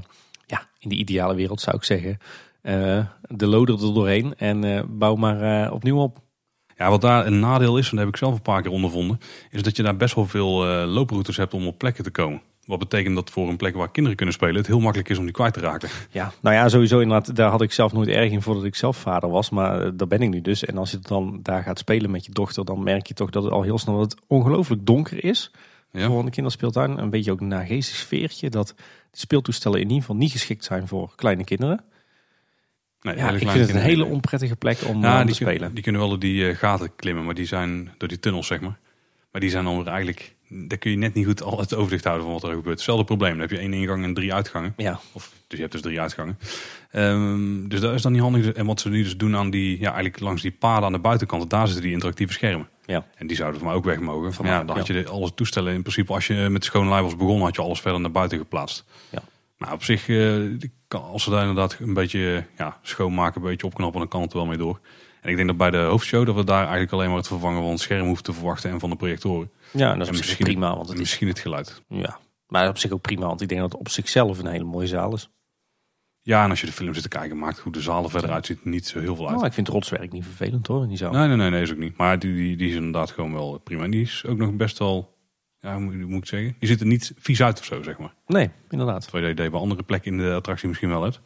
ja, 0.49 0.68
in 0.78 0.88
de 0.88 0.96
ideale 0.96 1.34
wereld 1.34 1.61
zou 1.61 1.76
ik 1.76 1.84
zeggen, 1.84 2.18
uh, 2.62 3.05
de 3.28 3.46
loader 3.46 3.74
er 3.74 3.94
doorheen 3.94 4.34
en 4.36 4.64
uh, 4.64 4.82
bouw 4.88 5.14
maar 5.14 5.64
uh, 5.66 5.72
opnieuw 5.72 5.99
op. 5.99 6.18
Ja, 6.76 6.90
wat 6.90 7.01
daar 7.01 7.26
een 7.26 7.40
nadeel 7.40 7.78
is, 7.78 7.90
en 7.90 7.96
dat 7.96 8.05
heb 8.05 8.14
ik 8.14 8.20
zelf 8.20 8.34
een 8.34 8.42
paar 8.42 8.62
keer 8.62 8.70
ondervonden, 8.70 9.20
is 9.51 9.62
dat 9.62 9.76
je 9.76 9.82
daar 9.82 9.96
best 9.96 10.14
wel 10.14 10.26
veel 10.26 10.64
looproutes 10.66 11.36
hebt 11.36 11.55
om 11.55 11.66
op 11.66 11.78
plekken 11.78 12.05
te 12.05 12.11
komen. 12.11 12.42
Wat 12.68 12.78
betekent 12.78 13.14
dat 13.14 13.30
voor 13.30 13.49
een 13.49 13.57
plek 13.57 13.74
waar 13.74 13.90
kinderen 13.90 14.16
kunnen 14.16 14.34
spelen 14.34 14.57
het 14.57 14.66
heel 14.66 14.80
makkelijk 14.80 15.09
is 15.09 15.18
om 15.18 15.24
die 15.24 15.32
kwijt 15.32 15.53
te 15.53 15.61
raken. 15.61 15.88
Ja, 16.11 16.32
nou 16.40 16.55
ja, 16.55 16.68
sowieso 16.68 16.99
inderdaad. 16.99 17.36
Daar 17.36 17.51
had 17.51 17.62
ik 17.62 17.72
zelf 17.72 17.92
nooit 17.92 18.09
erg 18.09 18.30
in 18.30 18.42
voordat 18.42 18.64
ik 18.64 18.74
zelf 18.74 18.96
vader 18.96 19.30
was. 19.30 19.51
Maar 19.51 19.84
uh, 19.84 19.90
daar 19.94 20.09
ben 20.09 20.22
ik 20.22 20.28
nu 20.28 20.40
dus. 20.40 20.64
En 20.64 20.78
als 20.78 20.90
je 20.90 20.99
dan 20.99 21.38
daar 21.42 21.62
gaat 21.62 21.78
spelen 21.78 22.11
met 22.11 22.24
je 22.24 22.32
dochter, 22.32 22.64
dan 22.64 22.82
merk 22.82 23.07
je 23.07 23.14
toch 23.14 23.30
dat 23.30 23.42
het 23.42 23.53
al 23.53 23.62
heel 23.62 23.78
snel 23.78 23.99
dat 23.99 24.12
het 24.12 24.20
ongelooflijk 24.26 24.86
donker 24.86 25.24
is. 25.24 25.51
Ja. 25.93 26.07
Voor 26.07 26.24
een 26.24 26.30
kinderspeeltuin. 26.30 26.99
Een 26.99 27.11
beetje 27.11 27.32
ook 27.32 27.41
een 27.41 27.49
nageestig 27.49 27.97
sfeertje. 27.97 28.51
Dat 28.51 28.74
de 29.11 29.18
speeltoestellen 29.18 29.78
in 29.78 29.86
ieder 29.86 30.01
geval 30.01 30.16
niet 30.16 30.32
geschikt 30.32 30.64
zijn 30.64 30.89
voor 30.89 31.12
kleine 31.16 31.45
kinderen. 31.45 31.84
Nee, 33.01 33.16
ja, 33.16 33.30
ik 33.30 33.39
vind 33.39 33.66
het 33.66 33.74
een 33.74 33.80
hele 33.80 34.05
onprettige 34.05 34.57
plek 34.57 34.78
om 34.86 35.03
ja, 35.03 35.24
te 35.24 35.34
spelen. 35.34 35.74
die 35.74 35.82
kunnen 35.82 36.01
wel 36.01 36.11
door 36.11 36.18
die 36.18 36.43
uh, 36.43 36.57
gaten 36.57 36.97
klimmen, 36.97 37.24
maar 37.24 37.34
die 37.34 37.47
zijn 37.47 37.95
door 37.99 38.09
die 38.09 38.18
tunnels, 38.18 38.47
zeg 38.47 38.61
maar. 38.61 38.78
Maar 39.32 39.41
die 39.41 39.51
zijn 39.51 39.64
dan 39.64 39.89
eigenlijk, 39.89 40.34
daar 40.49 40.78
kun 40.78 40.91
je 40.91 40.97
net 40.97 41.14
niet 41.14 41.26
goed 41.26 41.43
al 41.43 41.59
het 41.59 41.74
overzicht 41.74 42.05
houden 42.05 42.24
van 42.24 42.34
wat 42.34 42.43
er 42.43 42.49
gebeurt. 42.49 42.74
Hetzelfde 42.74 43.05
probleem, 43.05 43.30
dan 43.30 43.41
heb 43.41 43.51
je 43.51 43.59
één 43.59 43.72
ingang 43.72 44.05
en 44.05 44.14
drie 44.14 44.34
uitgangen. 44.34 44.74
Ja. 44.76 45.01
Of, 45.12 45.32
dus 45.47 45.57
je 45.57 45.61
hebt 45.61 45.72
dus 45.72 45.82
drie 45.82 46.01
uitgangen. 46.01 46.39
Um, 46.93 47.68
dus 47.68 47.80
dat 47.80 47.95
is 47.95 48.03
dan 48.03 48.12
niet 48.12 48.20
handig. 48.20 48.53
En 48.53 48.66
wat 48.66 48.80
ze 48.80 48.89
nu 48.89 49.03
dus 49.03 49.16
doen 49.16 49.36
aan 49.36 49.51
die, 49.51 49.78
ja, 49.78 49.86
eigenlijk 49.86 50.20
langs 50.20 50.43
die 50.43 50.51
paden 50.51 50.84
aan 50.84 50.93
de 50.93 50.99
buitenkant, 50.99 51.51
daar 51.51 51.66
zitten 51.66 51.84
die 51.84 51.93
interactieve 51.93 52.32
schermen. 52.32 52.68
Ja. 52.89 53.05
En 53.14 53.26
die 53.26 53.36
zouden 53.36 53.61
voor 53.61 53.68
mij 53.68 53.76
ook 53.76 53.84
weg 53.84 54.01
mogen. 54.01 54.32
Van, 54.32 54.47
ja, 54.47 54.64
dan 54.64 54.76
had 54.76 54.86
je 54.86 55.09
alles 55.09 55.30
toestellen. 55.34 55.74
In 55.74 55.80
principe, 55.80 56.12
als 56.12 56.26
je 56.26 56.34
met 56.34 56.64
schone 56.64 56.91
lijn 56.91 57.03
was 57.03 57.16
begonnen, 57.16 57.45
had 57.45 57.57
je 57.57 57.62
alles 57.62 57.80
verder 57.80 58.01
naar 58.01 58.11
buiten 58.11 58.39
geplaatst. 58.39 58.84
Ja. 59.11 59.22
Nou, 59.59 59.72
op 59.72 59.82
zich, 59.82 60.09
uh, 60.09 60.59
als 60.89 61.22
ze 61.22 61.30
daar 61.30 61.41
inderdaad 61.41 61.76
een 61.80 61.95
beetje 61.95 62.45
ja, 62.59 62.78
schoonmaken, 62.82 63.41
een 63.41 63.49
beetje 63.49 63.66
opknappen, 63.66 64.01
dan 64.01 64.09
kan 64.09 64.22
het 64.22 64.32
wel 64.32 64.47
mee 64.47 64.57
door. 64.57 64.80
En 65.20 65.30
ik 65.30 65.36
denk 65.36 65.49
dat 65.49 65.57
bij 65.57 65.70
de 65.70 65.78
hoofdshow 65.78 66.26
dat 66.26 66.34
we 66.34 66.45
daar 66.45 66.62
eigenlijk 66.62 66.93
alleen 66.93 67.09
maar 67.09 67.16
het 67.16 67.26
vervangen 67.26 67.62
van 67.62 67.70
het 67.70 67.80
scherm 67.80 68.07
hoeven 68.07 68.24
te 68.24 68.32
verwachten 68.32 68.70
en 68.70 68.80
van 68.80 68.91
de 68.91 68.97
projectoren. 68.97 69.51
Ja, 69.70 69.95
dat 69.95 70.11
is 70.11 70.16
misschien 70.16 70.45
prima. 70.45 70.76
Want 70.76 70.89
het 70.89 70.99
misschien 70.99 71.28
het 71.28 71.39
geluid. 71.39 71.82
Ja, 71.89 72.18
maar 72.47 72.68
op 72.68 72.78
zich 72.78 72.91
ook 72.91 73.01
prima, 73.01 73.26
want 73.26 73.41
ik 73.41 73.49
denk 73.49 73.61
dat 73.61 73.72
het 73.72 73.80
op 73.80 73.89
zichzelf 73.89 74.39
een 74.39 74.47
hele 74.47 74.64
mooie 74.64 74.86
zaal 74.86 75.14
is. 75.14 75.30
Ja, 76.29 76.45
en 76.45 76.51
als 76.51 76.61
je 76.61 76.66
de 76.66 76.72
film 76.72 76.95
zit 76.95 77.03
te 77.03 77.09
kijken, 77.09 77.39
maakt 77.39 77.59
hoe 77.59 77.72
de 77.72 77.81
zaal 77.81 78.05
er 78.05 78.11
verder 78.11 78.31
uitziet 78.31 78.64
niet 78.64 78.87
zo 78.87 79.01
heel 79.01 79.16
veel 79.16 79.24
uit. 79.24 79.35
Nou, 79.35 79.47
ik 79.47 79.53
vind 79.53 79.66
het 79.66 79.76
rotswerk 79.76 80.12
niet 80.12 80.24
vervelend 80.24 80.66
hoor, 80.66 80.83
in 80.83 80.89
die 80.89 80.97
zaal. 80.97 81.12
Nee, 81.12 81.26
nee, 81.26 81.37
nee, 81.37 81.51
nee, 81.51 81.62
is 81.62 81.70
ook 81.70 81.79
niet. 81.79 81.97
Maar 81.97 82.18
die, 82.18 82.35
die, 82.35 82.57
die 82.57 82.68
is 82.68 82.74
inderdaad 82.74 83.11
gewoon 83.11 83.33
wel 83.33 83.59
prima. 83.59 83.85
En 83.85 83.91
die 83.91 84.03
is 84.03 84.24
ook 84.26 84.39
nog 84.39 84.53
best 84.53 84.79
wel, 84.79 85.16
ja, 85.61 85.79
moet, 85.79 86.09
moet 86.09 86.22
ik 86.22 86.26
zeggen? 86.26 86.57
Die 86.59 86.68
ziet 86.68 86.81
er 86.81 86.87
niet 86.87 87.12
vies 87.18 87.43
uit 87.43 87.59
of 87.59 87.64
zo, 87.64 87.83
zeg 87.83 87.99
maar. 87.99 88.14
Nee, 88.26 88.51
inderdaad. 88.70 89.03
Terwijl 89.03 89.26
je 89.26 89.35
bij 89.35 89.51
andere 89.51 89.83
plekken 89.83 90.12
in 90.12 90.18
de 90.18 90.33
attractie 90.33 90.68
misschien 90.68 90.89
wel 90.89 91.03
hebt. 91.03 91.20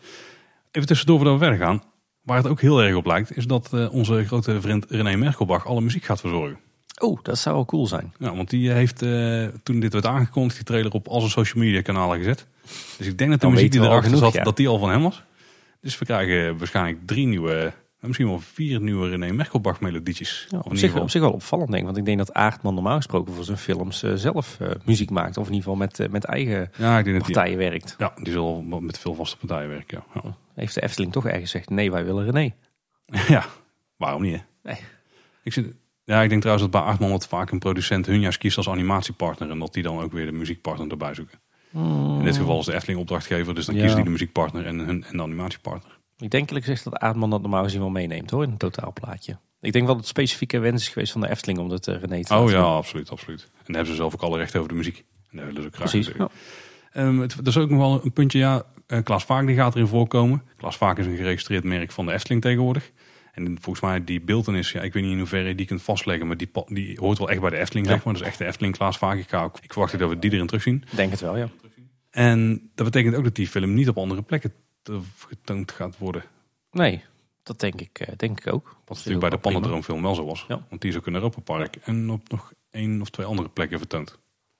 Even 0.70 0.88
tussendoor 0.88 1.16
voordat 1.16 1.38
we 1.38 1.44
verder 1.44 1.66
gaan. 1.66 1.82
Waar 2.22 2.36
het 2.36 2.46
ook 2.46 2.60
heel 2.60 2.82
erg 2.82 2.94
op 2.94 3.06
lijkt, 3.06 3.36
is 3.36 3.46
dat 3.46 3.70
uh, 3.74 3.92
onze 3.92 4.24
grote 4.24 4.60
vriend 4.60 4.86
René 4.88 5.16
Merkelbach 5.16 5.66
alle 5.66 5.80
muziek 5.80 6.04
gaat 6.04 6.20
verzorgen. 6.20 6.58
Oh, 6.98 7.18
dat 7.22 7.38
zou 7.38 7.54
wel 7.54 7.64
cool 7.64 7.86
zijn. 7.86 8.12
Ja, 8.18 8.34
want 8.34 8.50
die 8.50 8.70
heeft 8.70 9.02
uh, 9.02 9.46
toen 9.62 9.80
dit 9.80 9.92
werd 9.92 10.06
aangekondigd, 10.06 10.56
die 10.56 10.64
trailer 10.64 10.92
op 10.92 11.08
al 11.08 11.20
zijn 11.20 11.32
social 11.32 11.64
media 11.64 11.82
kanalen 11.82 12.18
gezet. 12.18 12.46
Dus 12.98 13.06
ik 13.06 13.18
denk 13.18 13.30
dat 13.30 13.40
de 13.40 13.48
muziek 13.48 13.72
die 13.72 13.80
erachter 13.80 14.16
zat, 14.16 14.34
dat 14.42 14.56
die 14.56 14.68
al 14.68 14.78
van 14.78 14.90
hem 14.90 15.02
was. 15.02 15.22
Dus 15.80 15.98
we 15.98 16.04
krijgen 16.04 16.58
waarschijnlijk 16.58 17.06
drie 17.06 17.26
nieuwe, 17.26 17.72
misschien 18.00 18.26
wel 18.26 18.40
vier 18.40 18.80
nieuwe 18.80 19.08
René 19.08 19.32
Merkelbach 19.32 19.80
melodietjes. 19.80 20.46
Ja, 20.48 20.58
op, 20.58 20.76
zich, 20.76 20.94
op 20.94 21.10
zich 21.10 21.20
wel 21.20 21.32
opvallend 21.32 21.68
denk 21.68 21.80
ik. 21.80 21.86
Want 21.86 21.98
ik 21.98 22.04
denk 22.04 22.18
dat 22.18 22.32
Aardman 22.32 22.74
normaal 22.74 22.96
gesproken 22.96 23.34
voor 23.34 23.44
zijn 23.44 23.58
films 23.58 24.02
uh, 24.02 24.14
zelf 24.14 24.58
uh, 24.62 24.68
muziek 24.84 25.10
maakt. 25.10 25.36
Of 25.36 25.46
in 25.46 25.52
ieder 25.52 25.70
geval 25.70 25.86
met, 25.86 25.98
uh, 25.98 26.08
met 26.08 26.24
eigen 26.24 26.70
ja, 26.76 27.02
partijen 27.02 27.58
die, 27.58 27.68
werkt. 27.68 27.94
Ja, 27.98 28.12
die 28.22 28.32
zal 28.32 28.62
met 28.62 28.98
veel 28.98 29.14
vaste 29.14 29.36
partijen 29.36 29.68
werken. 29.68 30.04
Ja. 30.14 30.20
ja. 30.24 30.36
Heeft 30.54 30.74
de 30.74 30.82
Efteling 30.82 31.12
toch 31.12 31.26
ergens 31.26 31.50
gezegd, 31.50 31.70
nee 31.70 31.90
wij 31.90 32.04
willen 32.04 32.30
René. 32.30 32.54
ja, 33.28 33.44
waarom 33.96 34.22
niet 34.22 34.34
hè? 34.34 34.42
Nee. 34.62 34.78
Ik 35.42 35.52
zit, 35.52 35.74
ja, 36.04 36.22
ik 36.22 36.28
denk 36.28 36.42
ook. 41.74 41.82
Hmm. 41.82 42.18
In 42.18 42.24
dit 42.24 42.36
geval 42.36 42.58
is 42.58 42.66
de 42.66 42.74
Efteling 42.74 43.00
opdrachtgever, 43.00 43.54
dus 43.54 43.66
dan 43.66 43.74
ja. 43.74 43.80
kiezen 43.80 43.96
die 43.96 44.06
de 44.06 44.12
muziekpartner 44.12 44.66
en, 44.66 44.78
hun, 44.78 45.04
en 45.04 45.16
de 45.16 45.22
animatiepartner. 45.22 46.00
Ik 46.18 46.30
denk 46.30 46.46
eerlijk 46.46 46.64
gezegd 46.64 46.84
dat 46.84 46.96
Aardman 46.96 47.30
dat 47.30 47.40
normaal 47.40 47.62
gezien 47.62 47.80
wel 47.80 47.90
meeneemt 47.90 48.30
hoor, 48.30 48.42
in 48.42 48.50
een 48.50 48.56
totaalplaatje. 48.56 49.38
Ik 49.60 49.72
denk 49.72 49.84
wel 49.84 49.94
dat 49.94 50.04
het 50.04 50.06
specifieke 50.06 50.58
wens 50.58 50.82
is 50.82 50.88
geweest 50.88 51.12
van 51.12 51.20
de 51.20 51.30
Efteling 51.30 51.58
om 51.58 51.68
dat 51.68 51.86
uh, 51.86 51.94
René 52.00 52.24
te 52.24 52.34
Oh 52.34 52.50
ja, 52.50 52.62
absoluut, 52.62 53.10
absoluut. 53.10 53.42
En 53.42 53.64
dan 53.64 53.74
hebben 53.74 53.92
ze 53.92 53.98
zelf 53.98 54.14
ook 54.14 54.22
alle 54.22 54.38
rechten 54.38 54.58
over 54.58 54.70
de 54.70 54.78
muziek. 54.78 55.04
En 55.30 55.36
daar 55.36 55.46
willen 55.46 55.62
ze 55.62 55.68
graag 55.72 55.90
Precies, 55.90 56.12
ja. 56.16 56.28
um, 57.02 57.20
het, 57.20 57.32
er 57.32 57.46
is 57.46 57.56
ook 57.56 57.70
nog 57.70 57.78
wel 57.78 58.00
een 58.04 58.12
puntje, 58.12 58.38
ja, 58.38 58.62
uh, 58.88 59.02
Klaas 59.02 59.24
Vaak 59.24 59.46
die 59.46 59.56
gaat 59.56 59.74
erin 59.74 59.86
voorkomen. 59.86 60.42
Klaas 60.56 60.76
Vaak 60.76 60.98
is 60.98 61.06
een 61.06 61.16
geregistreerd 61.16 61.64
merk 61.64 61.92
van 61.92 62.06
de 62.06 62.12
Efteling 62.12 62.42
tegenwoordig. 62.42 62.90
En 63.32 63.58
volgens 63.60 63.84
mij 63.84 64.04
die 64.04 64.20
beeldenis, 64.20 64.72
ja, 64.72 64.80
ik 64.80 64.92
weet 64.92 65.02
niet 65.02 65.12
in 65.12 65.18
hoeverre 65.18 65.48
je 65.48 65.54
die 65.54 65.66
kunt 65.66 65.82
vastleggen, 65.82 66.26
maar 66.26 66.36
die, 66.36 66.50
die 66.66 66.98
hoort 67.00 67.18
wel 67.18 67.30
echt 67.30 67.40
bij 67.40 67.50
de 67.50 67.56
Efteling, 67.56 67.86
ja. 67.86 67.92
zeg 67.92 68.04
maar. 68.04 68.14
Dus 68.14 68.22
echt 68.22 68.38
de 68.38 68.44
Efteling 68.44 68.76
Klaas 68.76 68.98
Vaak. 68.98 69.18
Ik, 69.18 69.72
verwacht 69.72 69.98
dat 69.98 70.08
we 70.08 70.18
die 70.18 70.32
erin 70.32 70.46
terugzien. 70.46 70.84
Denk 70.94 71.10
het 71.10 71.20
wel, 71.20 71.36
ja. 71.36 71.48
En 72.10 72.70
dat 72.74 72.86
betekent 72.86 73.14
ook 73.14 73.24
dat 73.24 73.34
die 73.34 73.48
film 73.48 73.74
niet 73.74 73.88
op 73.88 73.98
andere 73.98 74.22
plekken 74.22 74.52
getoond 75.28 75.72
gaat 75.72 75.98
worden. 75.98 76.22
Nee, 76.70 77.04
dat 77.42 77.60
denk 77.60 77.80
ik, 77.80 78.18
denk 78.18 78.40
ik 78.40 78.52
ook. 78.52 78.76
Wat 78.84 78.96
natuurlijk 78.96 79.20
bij 79.20 79.30
de 79.30 79.38
Pannendroomfilm 79.38 80.02
wel 80.02 80.14
zo 80.14 80.24
was. 80.24 80.44
Ja. 80.48 80.66
Want 80.68 80.80
die 80.80 80.90
is 80.90 80.96
ook 80.96 81.06
in 81.06 81.14
Europa 81.14 81.40
Park 81.40 81.76
en 81.76 82.10
op 82.10 82.28
nog 82.28 82.52
één 82.70 83.00
of 83.00 83.10
twee 83.10 83.26
andere 83.26 83.48
plekken 83.48 83.78
vertoond. 83.78 84.18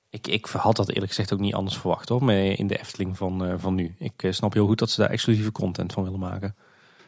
Ik, 0.09 0.27
ik 0.27 0.45
had 0.45 0.75
dat 0.75 0.89
eerlijk 0.89 1.07
gezegd 1.07 1.33
ook 1.33 1.39
niet 1.39 1.53
anders 1.53 1.77
verwacht 1.77 2.09
hoor, 2.09 2.31
in 2.31 2.67
de 2.67 2.79
Efteling 2.79 3.17
van, 3.17 3.47
uh, 3.47 3.53
van 3.57 3.75
nu. 3.75 3.95
Ik 3.97 4.23
uh, 4.23 4.31
snap 4.31 4.53
heel 4.53 4.67
goed 4.67 4.79
dat 4.79 4.89
ze 4.89 5.01
daar 5.01 5.09
exclusieve 5.09 5.51
content 5.51 5.93
van 5.93 6.03
willen 6.03 6.19
maken. 6.19 6.55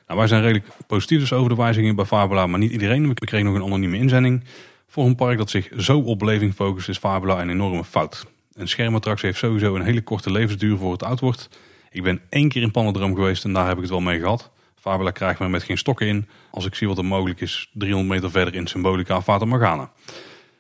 Nou, 0.08 0.20
wij 0.20 0.28
zijn 0.28 0.42
redelijk 0.42 0.68
positief 0.88 1.20
dus 1.20 1.34
over 1.34 1.50
de 1.50 1.56
wijzigingen 1.56 1.96
bij 1.96 2.06
Fabula, 2.06 2.48
maar 2.48 2.60
niet 2.60 2.72
iedereen. 2.72 3.08
We 3.08 3.14
kregen 3.14 3.46
nog 3.46 3.56
een 3.56 3.64
anonieme 3.64 3.98
inzending. 3.98 4.44
Voor 4.88 5.06
een 5.06 5.16
park 5.16 5.38
dat 5.38 5.50
zich 5.50 5.70
zo 5.78 6.00
op 6.00 6.20
beleving 6.20 6.54
focust 6.54 6.90
is 6.90 6.98
Fabula 6.98 7.42
een 7.42 7.50
enorme 7.50 7.84
fout. 7.84 8.26
Een 8.54 8.68
schermattractie 8.68 9.26
heeft 9.26 9.40
sowieso 9.40 9.76
een 9.76 9.82
hele 9.82 10.02
korte 10.02 10.32
levensduur 10.32 10.78
voor 10.78 10.92
het 10.92 11.04
oud 11.04 11.20
wordt. 11.20 11.50
Ik 11.92 12.04
ben 12.04 12.22
één 12.30 12.50
keer 12.50 12.62
in 12.62 12.72
Pannendroom 12.72 13.16
geweest 13.16 13.44
en 13.44 13.54
daar 13.54 13.68
heb 13.68 13.76
ik 13.76 13.82
het 13.82 13.92
wel 13.92 14.02
mee 14.02 14.20
gehad. 14.20 14.52
Fabula 14.80 15.12
krijgt 15.12 15.40
me 15.40 15.50
met 15.50 15.64
geen 15.64 15.78
stokken 15.78 16.08
in. 16.08 16.28
Als 16.52 16.66
ik 16.66 16.76
zie 16.76 16.88
wat 16.88 16.98
er 16.98 17.06
mogelijk 17.06 17.42
is, 17.42 17.70
300 17.74 18.14
meter 18.14 18.32
verder 18.32 18.56
in 18.56 18.68
Symbolica 18.68 19.22
Fata 19.22 19.46
Morgana. 19.46 19.92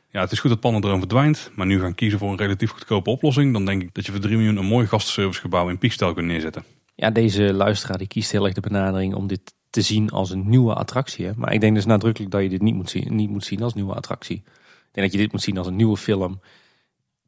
Ja, 0.09 0.21
het 0.21 0.31
is 0.31 0.39
goed 0.39 0.49
dat 0.49 0.59
Pannendroom 0.59 0.99
verdwijnt, 0.99 1.51
maar 1.55 1.65
nu 1.65 1.79
gaan 1.79 1.95
kiezen 1.95 2.19
voor 2.19 2.31
een 2.31 2.37
relatief 2.37 2.69
goedkope 2.71 3.09
oplossing. 3.09 3.53
Dan 3.53 3.65
denk 3.65 3.81
ik 3.81 3.93
dat 3.93 4.05
je 4.05 4.11
voor 4.11 4.21
3 4.21 4.35
miljoen 4.35 4.57
een 4.57 4.65
mooi 4.65 4.87
gastenservicegebouw 4.87 5.69
in 5.69 5.77
Piekstijl 5.77 6.13
kunt 6.13 6.27
neerzetten. 6.27 6.63
Ja, 6.95 7.09
deze 7.09 7.53
luisteraar 7.53 7.97
die 7.97 8.07
kiest 8.07 8.31
heel 8.31 8.45
erg 8.45 8.53
de 8.53 8.61
benadering 8.61 9.15
om 9.15 9.27
dit 9.27 9.53
te 9.69 9.81
zien 9.81 10.09
als 10.09 10.29
een 10.29 10.49
nieuwe 10.49 10.73
attractie. 10.73 11.31
Maar 11.35 11.53
ik 11.53 11.61
denk 11.61 11.75
dus 11.75 11.85
nadrukkelijk 11.85 12.31
dat 12.31 12.41
je 12.41 12.49
dit 12.49 12.61
niet 12.61 12.75
moet, 12.75 12.89
zien, 12.89 13.15
niet 13.15 13.29
moet 13.29 13.45
zien 13.45 13.61
als 13.61 13.73
nieuwe 13.73 13.93
attractie. 13.93 14.35
Ik 14.35 14.91
denk 14.91 15.07
dat 15.07 15.11
je 15.11 15.23
dit 15.23 15.31
moet 15.31 15.41
zien 15.41 15.57
als 15.57 15.67
een 15.67 15.75
nieuwe 15.75 15.97
film 15.97 16.41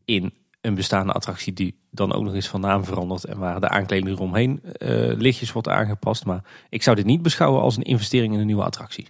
in 0.05 0.33
een 0.61 0.75
bestaande 0.75 1.11
attractie 1.11 1.53
die 1.53 1.79
dan 1.91 2.13
ook 2.13 2.23
nog 2.23 2.33
eens 2.33 2.47
van 2.47 2.61
naam 2.61 2.85
verandert 2.85 3.23
en 3.23 3.37
waar 3.37 3.59
de 3.59 3.69
aankleding 3.69 4.15
eromheen 4.15 4.61
uh, 4.63 4.69
lichtjes 5.17 5.51
wordt 5.51 5.67
aangepast. 5.67 6.25
Maar 6.25 6.43
ik 6.69 6.83
zou 6.83 6.95
dit 6.95 7.05
niet 7.05 7.21
beschouwen 7.21 7.61
als 7.61 7.77
een 7.77 7.83
investering 7.83 8.33
in 8.33 8.39
een 8.39 8.45
nieuwe 8.45 8.63
attractie. 8.63 9.07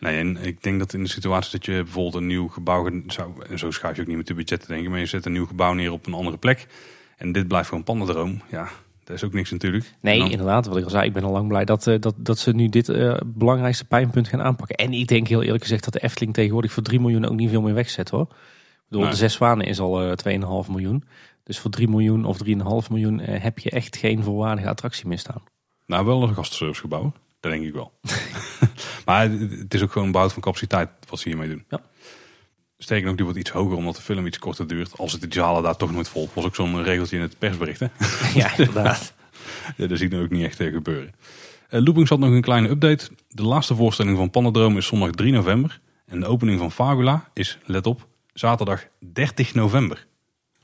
Nee, 0.00 0.18
en 0.18 0.36
ik 0.36 0.62
denk 0.62 0.78
dat 0.78 0.92
in 0.92 1.02
de 1.02 1.08
situatie 1.08 1.50
dat 1.52 1.64
je 1.64 1.82
bijvoorbeeld 1.82 2.14
een 2.14 2.26
nieuw 2.26 2.48
gebouw 2.48 2.90
zou, 3.06 3.46
en 3.46 3.58
zo 3.58 3.70
schuif 3.70 3.96
je 3.96 4.02
ook 4.02 4.08
niet 4.08 4.16
met 4.16 4.26
de 4.26 4.34
budgetten 4.34 4.68
denken, 4.68 4.90
maar 4.90 5.00
je 5.00 5.06
zet 5.06 5.26
een 5.26 5.32
nieuw 5.32 5.46
gebouw 5.46 5.72
neer 5.72 5.92
op 5.92 6.06
een 6.06 6.14
andere 6.14 6.38
plek 6.38 6.66
en 7.16 7.32
dit 7.32 7.48
blijft 7.48 7.68
gewoon 7.68 7.84
pandendroom. 7.84 8.42
Ja, 8.50 8.68
dat 9.08 9.16
is 9.16 9.24
ook 9.24 9.32
niks 9.32 9.50
natuurlijk. 9.50 9.92
Nee, 10.00 10.30
inderdaad. 10.30 10.66
Wat 10.66 10.76
ik 10.76 10.84
al 10.84 10.90
zei, 10.90 11.06
ik 11.06 11.12
ben 11.12 11.24
al 11.24 11.32
lang 11.32 11.48
blij 11.48 11.64
dat, 11.64 11.86
uh, 11.86 12.00
dat, 12.00 12.14
dat 12.16 12.38
ze 12.38 12.52
nu 12.52 12.68
dit 12.68 12.88
uh, 12.88 13.16
belangrijkste 13.26 13.84
pijnpunt 13.84 14.28
gaan 14.28 14.42
aanpakken. 14.42 14.76
En 14.76 14.92
ik 14.92 15.08
denk 15.08 15.28
heel 15.28 15.42
eerlijk 15.42 15.62
gezegd 15.62 15.84
dat 15.84 15.92
de 15.92 16.02
Efteling 16.02 16.34
tegenwoordig 16.34 16.72
voor 16.72 16.82
3 16.82 17.00
miljoen 17.00 17.24
ook 17.24 17.36
niet 17.36 17.50
veel 17.50 17.62
meer 17.62 17.74
wegzet 17.74 18.08
hoor. 18.08 18.26
Ik 18.30 18.84
bedoel, 18.88 19.02
nee. 19.02 19.10
de 19.10 19.16
Zes 19.16 19.32
Zwanen 19.34 19.66
is 19.66 19.80
al 19.80 20.04
uh, 20.04 20.12
2,5 20.64 20.70
miljoen. 20.70 21.04
Dus 21.44 21.58
voor 21.58 21.70
3 21.70 21.88
miljoen 21.88 22.24
of 22.24 22.38
3,5 22.44 22.52
miljoen 22.90 23.18
heb 23.18 23.58
je 23.58 23.70
echt 23.70 23.96
geen 23.96 24.22
volwaardige 24.22 24.68
attractie 24.68 25.06
meer 25.06 25.18
staan. 25.18 25.42
Nou, 25.86 26.06
wel 26.06 26.22
een 26.22 26.34
gastenservicegebouw. 26.34 27.12
Dat 27.40 27.52
denk 27.52 27.64
ik 27.64 27.72
wel. 27.72 27.92
maar 29.06 29.30
het 29.30 29.74
is 29.74 29.82
ook 29.82 29.92
gewoon 29.92 30.12
bouwt 30.12 30.32
van 30.32 30.42
capaciteit 30.42 30.88
wat 31.08 31.18
ze 31.18 31.28
hiermee 31.28 31.48
doen. 31.48 31.64
Ja. 31.68 31.80
Steken 32.78 33.08
ook 33.08 33.16
die 33.16 33.24
wordt 33.24 33.40
iets 33.40 33.50
hoger 33.50 33.76
omdat 33.76 33.96
de 33.96 34.02
film 34.02 34.26
iets 34.26 34.38
korter 34.38 34.66
duurt. 34.66 34.98
Als 34.98 35.12
het 35.12 35.20
de 35.20 35.26
zalen 35.30 35.62
daar 35.62 35.76
toch 35.76 35.92
nooit 35.92 36.08
vol. 36.08 36.28
was 36.32 36.44
ook 36.44 36.54
zo'n 36.54 36.82
regeltje 36.82 37.16
in 37.16 37.22
het 37.22 37.38
persbericht. 37.38 37.80
Hè? 37.80 37.86
Ja, 38.40 38.56
inderdaad. 38.56 39.12
ja, 39.76 39.86
dat 39.86 39.98
zie 39.98 40.06
ik 40.06 40.12
nu 40.12 40.20
ook 40.22 40.30
niet 40.30 40.44
echt 40.44 40.60
uh, 40.60 40.72
gebeuren. 40.72 41.14
Uh, 41.70 41.84
Loopings 41.84 42.10
had 42.10 42.18
nog 42.18 42.30
een 42.30 42.40
kleine 42.40 42.68
update. 42.68 43.08
De 43.28 43.42
laatste 43.42 43.74
voorstelling 43.74 44.16
van 44.16 44.30
Pannendroom 44.30 44.76
is 44.76 44.86
zondag 44.86 45.10
3 45.10 45.32
november. 45.32 45.80
En 46.06 46.20
de 46.20 46.26
opening 46.26 46.58
van 46.58 46.72
Fabula 46.72 47.28
is, 47.32 47.58
let 47.64 47.86
op, 47.86 48.06
zaterdag 48.32 48.86
30 49.12 49.54
november. 49.54 50.06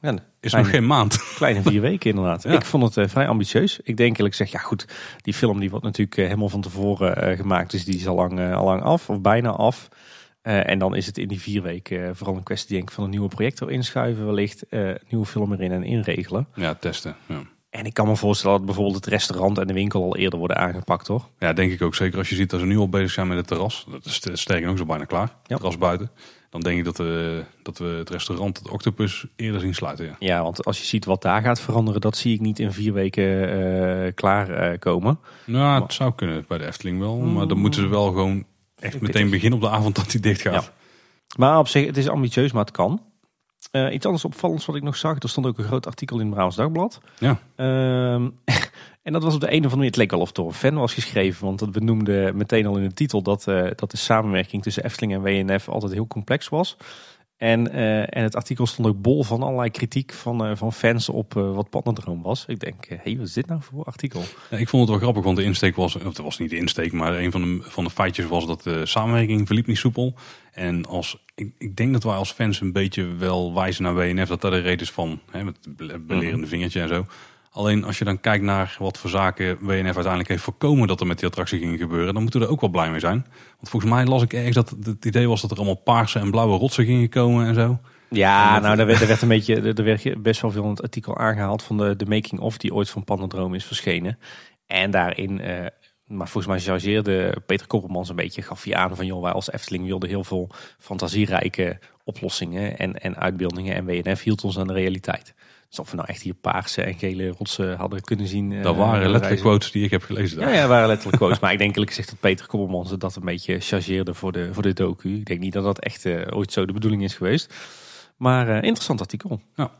Ja, 0.00 0.12
is 0.12 0.50
kleine, 0.50 0.68
nog 0.68 0.78
geen 0.78 0.86
maand. 0.86 1.16
Kleine 1.36 1.62
vier 1.62 1.80
weken 1.80 2.10
inderdaad. 2.10 2.42
Ja. 2.42 2.52
Ik 2.52 2.64
vond 2.64 2.82
het 2.82 2.96
uh, 2.96 3.12
vrij 3.12 3.28
ambitieus. 3.28 3.80
Ik 3.82 3.96
denk 3.96 4.16
eerlijk 4.16 4.34
zeg, 4.34 4.50
ja 4.50 4.58
goed, 4.58 4.86
die 5.22 5.34
film 5.34 5.60
die 5.60 5.70
wordt 5.70 5.84
natuurlijk 5.84 6.16
uh, 6.16 6.24
helemaal 6.24 6.48
van 6.48 6.60
tevoren 6.60 7.36
gemaakt. 7.36 7.70
Dus 7.70 7.84
die 7.84 7.96
is 7.96 8.06
al 8.06 8.14
lang, 8.14 8.54
al 8.54 8.64
lang 8.64 8.82
af, 8.82 9.10
of 9.10 9.20
bijna 9.20 9.50
af. 9.50 9.88
En 10.44 10.78
dan 10.78 10.94
is 10.94 11.06
het 11.06 11.18
in 11.18 11.28
die 11.28 11.40
vier 11.40 11.62
weken 11.62 12.16
vooral 12.16 12.36
een 12.36 12.42
kwestie 12.42 12.74
denk 12.74 12.88
ik, 12.88 12.94
van 12.94 13.04
een 13.04 13.10
nieuwe 13.10 13.28
projector 13.28 13.70
inschuiven 13.70 14.26
wellicht. 14.26 14.64
nieuwe 15.08 15.26
film 15.26 15.52
erin 15.52 15.72
en 15.72 15.84
inregelen. 15.84 16.46
Ja, 16.54 16.74
testen. 16.74 17.16
Ja. 17.26 17.42
En 17.74 17.84
ik 17.84 17.94
kan 17.94 18.06
me 18.06 18.16
voorstellen 18.16 18.56
dat 18.56 18.66
bijvoorbeeld 18.66 18.96
het 18.96 19.06
restaurant 19.06 19.58
en 19.58 19.66
de 19.66 19.72
winkel 19.72 20.02
al 20.02 20.16
eerder 20.16 20.38
worden 20.38 20.56
aangepakt, 20.56 21.06
hoor. 21.06 21.28
Ja, 21.38 21.52
denk 21.52 21.72
ik 21.72 21.82
ook. 21.82 21.94
Zeker 21.94 22.18
als 22.18 22.28
je 22.28 22.34
ziet 22.34 22.50
dat 22.50 22.60
ze 22.60 22.66
nu 22.66 22.78
al 22.78 22.88
bezig 22.88 23.10
zijn 23.10 23.28
met 23.28 23.36
het 23.36 23.46
terras. 23.46 23.86
Dat 23.90 24.06
is 24.06 24.40
sterker 24.40 24.66
nog 24.66 24.78
zo 24.78 24.84
bijna 24.84 25.04
klaar. 25.04 25.32
Ja. 25.46 25.56
Terras 25.56 25.78
buiten. 25.78 26.10
Dan 26.50 26.60
denk 26.60 26.78
ik 26.78 26.84
dat, 26.84 26.96
we 26.96 27.44
dat 27.62 27.78
we 27.78 27.84
het 27.84 28.10
restaurant, 28.10 28.58
het 28.58 28.68
Octopus, 28.68 29.26
eerder 29.36 29.60
zien 29.60 29.74
sluiten. 29.74 30.04
Ja. 30.04 30.16
Ja, 30.18 30.42
want 30.42 30.64
als 30.64 30.78
je 30.78 30.84
ziet 30.84 31.04
wat 31.04 31.22
daar 31.22 31.42
gaat 31.42 31.60
veranderen, 31.60 32.00
dat 32.00 32.16
zie 32.16 32.34
ik 32.34 32.40
niet 32.40 32.58
in 32.58 32.72
vier 32.72 32.92
weken 32.92 33.50
eh, 33.50 34.12
klaar 34.14 34.50
eh, 34.50 34.78
komen. 34.78 35.18
Nou, 35.46 35.82
het 35.82 35.92
zou 35.92 36.12
kunnen 36.14 36.44
bij 36.48 36.58
de 36.58 36.66
Efteling 36.66 36.98
wel. 36.98 37.16
Maar 37.16 37.48
dan 37.48 37.58
moeten 37.58 37.80
ze 37.80 37.88
wel 37.88 38.06
gewoon 38.06 38.44
echt 38.84 39.00
meteen 39.00 39.30
beginnen 39.30 39.58
op 39.58 39.64
de 39.64 39.70
avond 39.70 39.94
dat 39.94 40.12
hij 40.12 40.20
dicht 40.20 40.40
gaat. 40.40 40.64
Ja. 40.64 40.72
Maar 41.36 41.58
op 41.58 41.68
zich, 41.68 41.86
het 41.86 41.96
is 41.96 42.08
ambitieus, 42.08 42.52
maar 42.52 42.64
het 42.64 42.74
kan. 42.74 43.02
Eh, 43.70 43.92
iets 43.92 44.06
anders 44.06 44.24
opvallends 44.24 44.66
wat 44.66 44.76
ik 44.76 44.82
nog 44.82 44.96
zag, 44.96 45.22
er 45.22 45.28
stond 45.28 45.46
ook 45.46 45.58
een 45.58 45.64
groot 45.64 45.86
artikel 45.86 46.16
in 46.16 46.22
het 46.22 46.30
Brabants 46.30 46.56
Dagblad. 46.56 47.00
Ja. 47.18 47.38
Ehm, 47.56 48.30
en 49.02 49.12
dat 49.12 49.22
was 49.22 49.34
op 49.34 49.40
de 49.40 49.46
een 49.46 49.52
of 49.52 49.54
andere 49.54 49.76
manier, 49.76 49.90
het 49.90 49.96
leek 49.96 50.10
wel 50.10 50.20
of 50.20 50.26
het 50.26 50.36
door 50.36 50.46
een 50.46 50.52
fan 50.52 50.74
was 50.74 50.94
geschreven, 50.94 51.44
want 51.44 51.58
dat 51.58 51.72
benoemde 51.72 52.32
meteen 52.34 52.66
al 52.66 52.76
in 52.76 52.88
de 52.88 52.94
titel 52.94 53.22
dat, 53.22 53.48
eh, 53.48 53.70
dat 53.74 53.90
de 53.90 53.96
samenwerking 53.96 54.62
tussen 54.62 54.84
Efteling 54.84 55.12
en 55.12 55.22
WNF 55.22 55.68
altijd 55.68 55.92
heel 55.92 56.06
complex 56.06 56.48
was. 56.48 56.76
En, 57.44 57.72
eh, 57.72 58.00
en 58.00 58.22
het 58.22 58.36
artikel 58.36 58.66
stond 58.66 58.88
ook 58.88 59.02
bol 59.02 59.24
van 59.24 59.42
allerlei 59.42 59.70
kritiek 59.70 60.12
van, 60.12 60.44
eh, 60.44 60.56
van 60.56 60.72
fans 60.72 61.08
op 61.08 61.36
eh, 61.36 61.54
wat 61.54 61.70
Paddendroom 61.70 62.22
was. 62.22 62.44
Ik 62.46 62.60
denk, 62.60 62.86
hé, 62.88 62.96
hey, 63.02 63.16
wat 63.16 63.26
is 63.26 63.32
dit 63.32 63.46
nou 63.46 63.62
voor 63.62 63.84
artikel? 63.84 64.22
Ja, 64.50 64.56
ik 64.56 64.68
vond 64.68 64.82
het 64.82 64.90
wel 64.90 65.00
grappig, 65.00 65.24
want 65.24 65.36
de 65.36 65.42
insteek 65.42 65.76
was, 65.76 65.96
of 65.96 66.02
het 66.02 66.18
was 66.18 66.38
niet 66.38 66.50
de 66.50 66.56
insteek, 66.56 66.92
maar 66.92 67.18
een 67.18 67.30
van 67.32 67.42
de, 67.42 67.58
van 67.62 67.84
de 67.84 67.90
feitjes 67.90 68.26
was 68.26 68.46
dat 68.46 68.62
de 68.62 68.86
samenwerking 68.86 69.46
verliep 69.46 69.66
niet 69.66 69.76
soepel. 69.76 70.14
En 70.52 70.86
als, 70.86 71.24
ik, 71.34 71.52
ik 71.58 71.76
denk 71.76 71.92
dat 71.92 72.02
wij 72.02 72.14
als 72.14 72.32
fans 72.32 72.60
een 72.60 72.72
beetje 72.72 73.14
wel 73.14 73.54
wijzen 73.54 73.82
naar 73.82 73.94
WNF 73.94 74.28
dat 74.28 74.40
dat 74.40 74.52
de 74.52 74.58
reden 74.58 74.80
is 74.80 74.90
van, 74.90 75.20
hè, 75.30 75.44
met 75.44 75.58
het 75.62 75.76
be- 75.76 75.98
belerende 75.98 76.46
vingertje 76.46 76.80
en 76.80 76.88
zo. 76.88 77.06
Alleen 77.54 77.84
als 77.84 77.98
je 77.98 78.04
dan 78.04 78.20
kijkt 78.20 78.44
naar 78.44 78.76
wat 78.78 78.98
voor 78.98 79.10
zaken 79.10 79.58
WNF 79.60 79.84
uiteindelijk 79.84 80.28
heeft 80.28 80.42
voorkomen 80.42 80.88
dat 80.88 81.00
er 81.00 81.06
met 81.06 81.18
die 81.18 81.28
attractie 81.28 81.58
ging 81.58 81.78
gebeuren, 81.78 82.12
dan 82.14 82.22
moeten 82.22 82.40
we 82.40 82.46
er 82.46 82.52
ook 82.52 82.60
wel 82.60 82.70
blij 82.70 82.90
mee 82.90 83.00
zijn. 83.00 83.26
Want 83.56 83.68
volgens 83.68 83.92
mij 83.92 84.04
las 84.04 84.22
ik 84.22 84.32
ergens 84.32 84.54
dat 84.54 84.76
het 84.82 85.04
idee 85.04 85.28
was 85.28 85.40
dat 85.40 85.50
er 85.50 85.56
allemaal 85.56 85.74
paarse 85.74 86.18
en 86.18 86.30
blauwe 86.30 86.58
rotsen 86.58 86.84
gingen 86.84 87.08
komen 87.08 87.46
en 87.46 87.54
zo. 87.54 87.78
Ja, 88.10 88.56
En 88.56 88.62
nou, 88.62 88.78
er 88.78 88.86
werd, 88.86 89.00
er 89.00 89.06
werd 89.06 89.22
een 89.22 89.28
beetje, 89.28 89.60
er 89.60 89.84
werd 89.84 90.22
best 90.22 90.40
wel 90.40 90.50
veel 90.50 90.62
in 90.62 90.70
het 90.70 90.82
artikel 90.82 91.18
aangehaald 91.18 91.62
van 91.62 91.76
de, 91.76 91.96
de 91.96 92.06
making-of 92.06 92.58
die 92.58 92.74
ooit 92.74 92.90
van 92.90 93.04
Pandendroom 93.04 93.54
is 93.54 93.64
verschenen. 93.64 94.18
En 94.66 94.90
daarin, 94.90 95.40
eh, 95.40 95.66
maar 96.06 96.28
volgens 96.28 96.46
mij 96.46 96.60
chargeerde 96.60 97.42
Peter 97.46 97.66
Koppelmans 97.66 98.08
een 98.08 98.16
beetje, 98.16 98.42
gaf 98.42 98.64
hij 98.64 98.74
aan 98.74 98.96
van 98.96 99.06
joh, 99.06 99.22
wij 99.22 99.32
als 99.32 99.52
Efteling 99.52 99.86
wilden 99.86 100.08
heel 100.08 100.24
veel 100.24 100.50
fantasierijke 100.78 101.78
oplossingen 102.04 102.78
en, 102.78 103.00
en 103.00 103.16
uitbeeldingen 103.16 103.74
en 103.74 103.84
WNF 103.84 104.22
hield 104.22 104.44
ons 104.44 104.58
aan 104.58 104.66
de 104.66 104.72
realiteit. 104.72 105.34
Dus 105.74 105.82
of 105.84 105.90
we 105.90 105.96
nou 105.96 106.08
echt 106.08 106.22
hier 106.22 106.34
paarse 106.34 106.82
en 106.82 106.94
gele 106.94 107.28
rotsen 107.38 107.76
hadden 107.76 108.00
kunnen 108.00 108.26
zien. 108.26 108.52
eh, 108.52 108.62
Dat 108.62 108.76
waren 108.76 108.94
letterlijk 108.94 109.24
reizen. 109.24 109.46
quotes 109.46 109.70
die 109.70 109.84
ik 109.84 109.90
heb 109.90 110.02
gelezen. 110.02 110.38
Ja, 110.40 110.44
daar. 110.44 110.54
ja, 110.54 110.66
waren 110.68 110.86
letterlijk 110.88 111.16
quotes. 111.16 111.38
maar 111.38 111.52
ik 111.52 111.58
denk 111.58 111.70
eerlijk 111.72 111.90
gezegd 111.90 112.08
dat 112.10 112.20
Peter 112.20 112.46
Koppelmans 112.46 112.98
dat 112.98 113.16
een 113.16 113.24
beetje 113.24 113.60
chargeerde 113.60 114.14
voor 114.14 114.32
de, 114.32 114.54
voor 114.54 114.62
de 114.62 114.72
docu. 114.72 115.16
Ik 115.16 115.24
denk 115.26 115.40
niet 115.40 115.52
dat 115.52 115.64
dat 115.64 115.78
echt 115.80 116.04
eh, 116.04 116.36
ooit 116.36 116.52
zo 116.52 116.66
de 116.66 116.72
bedoeling 116.72 117.02
is 117.02 117.14
geweest. 117.14 117.54
Maar 118.16 118.48
eh, 118.48 118.54
interessant 118.62 119.00
artikel. 119.00 119.40
Ja. 119.54 119.70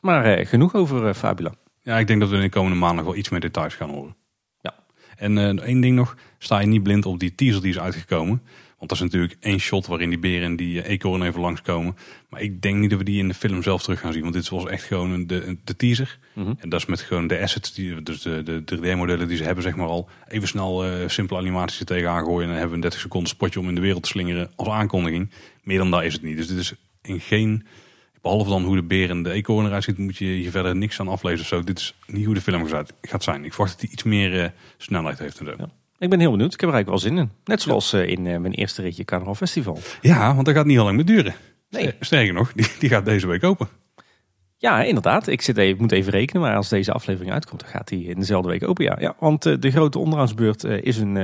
Maar 0.00 0.24
eh, 0.24 0.46
genoeg 0.46 0.74
over 0.74 1.06
eh, 1.08 1.14
Fabula. 1.14 1.52
Ja, 1.82 1.98
ik 1.98 2.06
denk 2.06 2.20
dat 2.20 2.28
we 2.28 2.34
in 2.36 2.40
de 2.42 2.48
komende 2.48 2.76
maanden 2.78 3.04
wel 3.04 3.16
iets 3.16 3.28
meer 3.28 3.40
details 3.40 3.74
gaan 3.74 3.90
horen. 3.90 4.16
Ja. 4.60 4.74
En 5.16 5.38
eh 5.38 5.66
één 5.66 5.80
ding 5.80 5.96
nog, 5.96 6.16
sta 6.38 6.58
je 6.60 6.66
niet 6.66 6.82
blind 6.82 7.06
op 7.06 7.18
die 7.18 7.34
teaser 7.34 7.60
die 7.62 7.70
is 7.70 7.78
uitgekomen. 7.78 8.42
Want 8.78 8.90
dat 8.90 8.98
is 8.98 9.04
natuurlijk 9.04 9.36
één 9.40 9.58
shot 9.58 9.86
waarin 9.86 10.08
die 10.08 10.18
beren 10.18 10.44
en 10.44 10.56
die 10.56 10.82
eh, 10.82 10.90
eekhoorn 10.90 11.22
even 11.22 11.40
langskomen. 11.40 11.96
Maar 12.28 12.40
ik 12.42 12.62
denk 12.62 12.76
niet 12.78 12.90
dat 12.90 12.98
we 12.98 13.04
die 13.04 13.18
in 13.18 13.28
de 13.28 13.34
film 13.34 13.62
zelf 13.62 13.82
terug 13.82 14.00
gaan 14.00 14.12
zien. 14.12 14.22
Want 14.22 14.34
dit 14.34 14.48
was 14.48 14.66
echt 14.66 14.82
gewoon 14.82 15.26
de, 15.26 15.56
de 15.64 15.76
teaser. 15.76 16.18
Mhm. 16.34 16.52
En 16.58 16.68
dat 16.68 16.80
is 16.80 16.86
met 16.86 17.00
gewoon 17.00 17.26
de 17.26 17.38
assets, 17.40 17.74
die, 17.74 18.02
dus 18.02 18.22
de, 18.22 18.42
de 18.42 18.76
3D-modellen 18.76 19.28
die 19.28 19.36
ze 19.36 19.42
hebben, 19.44 19.62
zeg 19.62 19.76
maar 19.76 19.86
al. 19.86 20.08
Even 20.28 20.48
snel 20.48 20.84
eh, 20.84 21.08
simpele 21.08 21.38
animaties 21.40 21.80
er 21.80 21.86
tegenaan 21.86 22.24
gooien. 22.24 22.40
En 22.42 22.46
dan 22.48 22.52
hebben 22.58 22.68
we 22.68 22.74
een 22.74 22.80
30 22.80 23.00
seconden 23.00 23.28
spotje 23.28 23.60
om 23.60 23.68
in 23.68 23.74
de 23.74 23.80
wereld 23.80 24.02
te 24.02 24.08
slingeren 24.08 24.50
als 24.56 24.68
aankondiging. 24.68 25.30
Meer 25.62 25.78
dan 25.78 25.90
dat 25.90 26.02
is 26.02 26.12
het 26.12 26.22
niet. 26.22 26.36
Dus 26.36 26.46
dit 26.48 26.58
is 26.58 26.72
in 27.02 27.20
geen... 27.20 27.66
Behalve 28.22 28.50
dan 28.50 28.64
hoe 28.64 28.76
de 28.76 28.82
beer 28.82 29.10
en 29.10 29.22
de 29.22 29.30
eekhoorn 29.32 29.66
eruit 29.66 29.84
ziet, 29.84 29.98
moet 29.98 30.16
je 30.16 30.24
hier 30.24 30.50
verder 30.50 30.76
niks 30.76 31.00
aan 31.00 31.08
aflezen 31.08 31.40
of 31.40 31.46
zo. 31.46 31.64
Dit 31.64 31.78
is 31.78 31.94
niet 32.06 32.24
hoe 32.24 32.34
de 32.34 32.40
film 32.40 32.66
gaat- 32.66 33.22
zijn. 33.22 33.44
Ik 33.44 33.52
verwacht 33.52 33.72
dat 33.72 33.80
hij 33.80 33.90
iets 33.90 34.02
meer 34.02 34.42
eh, 34.42 34.50
snelheid 34.76 35.18
heeft 35.18 35.38
en 35.38 35.46
zo. 35.46 35.54
Ja. 35.58 35.68
Ik 35.98 36.10
ben 36.10 36.20
heel 36.20 36.30
benieuwd. 36.30 36.54
Ik 36.54 36.60
heb 36.60 36.68
er 36.68 36.74
eigenlijk 36.74 37.02
wel 37.02 37.12
zin 37.12 37.18
in. 37.18 37.30
Net 37.44 37.62
zoals 37.62 37.92
eh, 37.92 38.08
in 38.08 38.26
eh, 38.26 38.38
mijn 38.38 38.52
eerste 38.54 38.82
ritje 38.82 39.04
Carnaval 39.04 39.34
Festival. 39.34 39.78
Ja, 40.00 40.34
want 40.34 40.46
dat 40.46 40.54
gaat 40.54 40.64
niet 40.66 40.74
heel 40.74 40.84
lang 40.84 40.96
meer 40.96 41.04
duren. 41.06 41.34
Nee. 41.70 41.82
Ster- 41.82 41.96
Sterker 42.00 42.32
nog, 42.34 42.52
die, 42.52 42.66
die 42.78 42.88
gaat 42.88 43.04
deze 43.04 43.26
week 43.26 43.44
open. 43.44 43.68
Ja, 44.56 44.82
inderdaad. 44.82 45.26
Ik, 45.26 45.42
zit 45.42 45.56
even, 45.56 45.74
ik 45.74 45.80
moet 45.80 45.92
even 45.92 46.12
rekenen, 46.12 46.42
maar 46.42 46.56
als 46.56 46.68
deze 46.68 46.92
aflevering 46.92 47.32
uitkomt, 47.32 47.60
dan 47.60 47.68
gaat 47.70 47.88
hij 47.90 47.98
in 47.98 48.18
dezelfde 48.18 48.48
week 48.48 48.68
open. 48.68 48.84
Ja, 48.84 48.96
ja 49.00 49.16
want 49.18 49.46
eh, 49.46 49.54
de 49.60 49.70
grote 49.70 49.98
onderhoudsbeurt 49.98 50.64
is 50.64 50.98
een, 50.98 51.14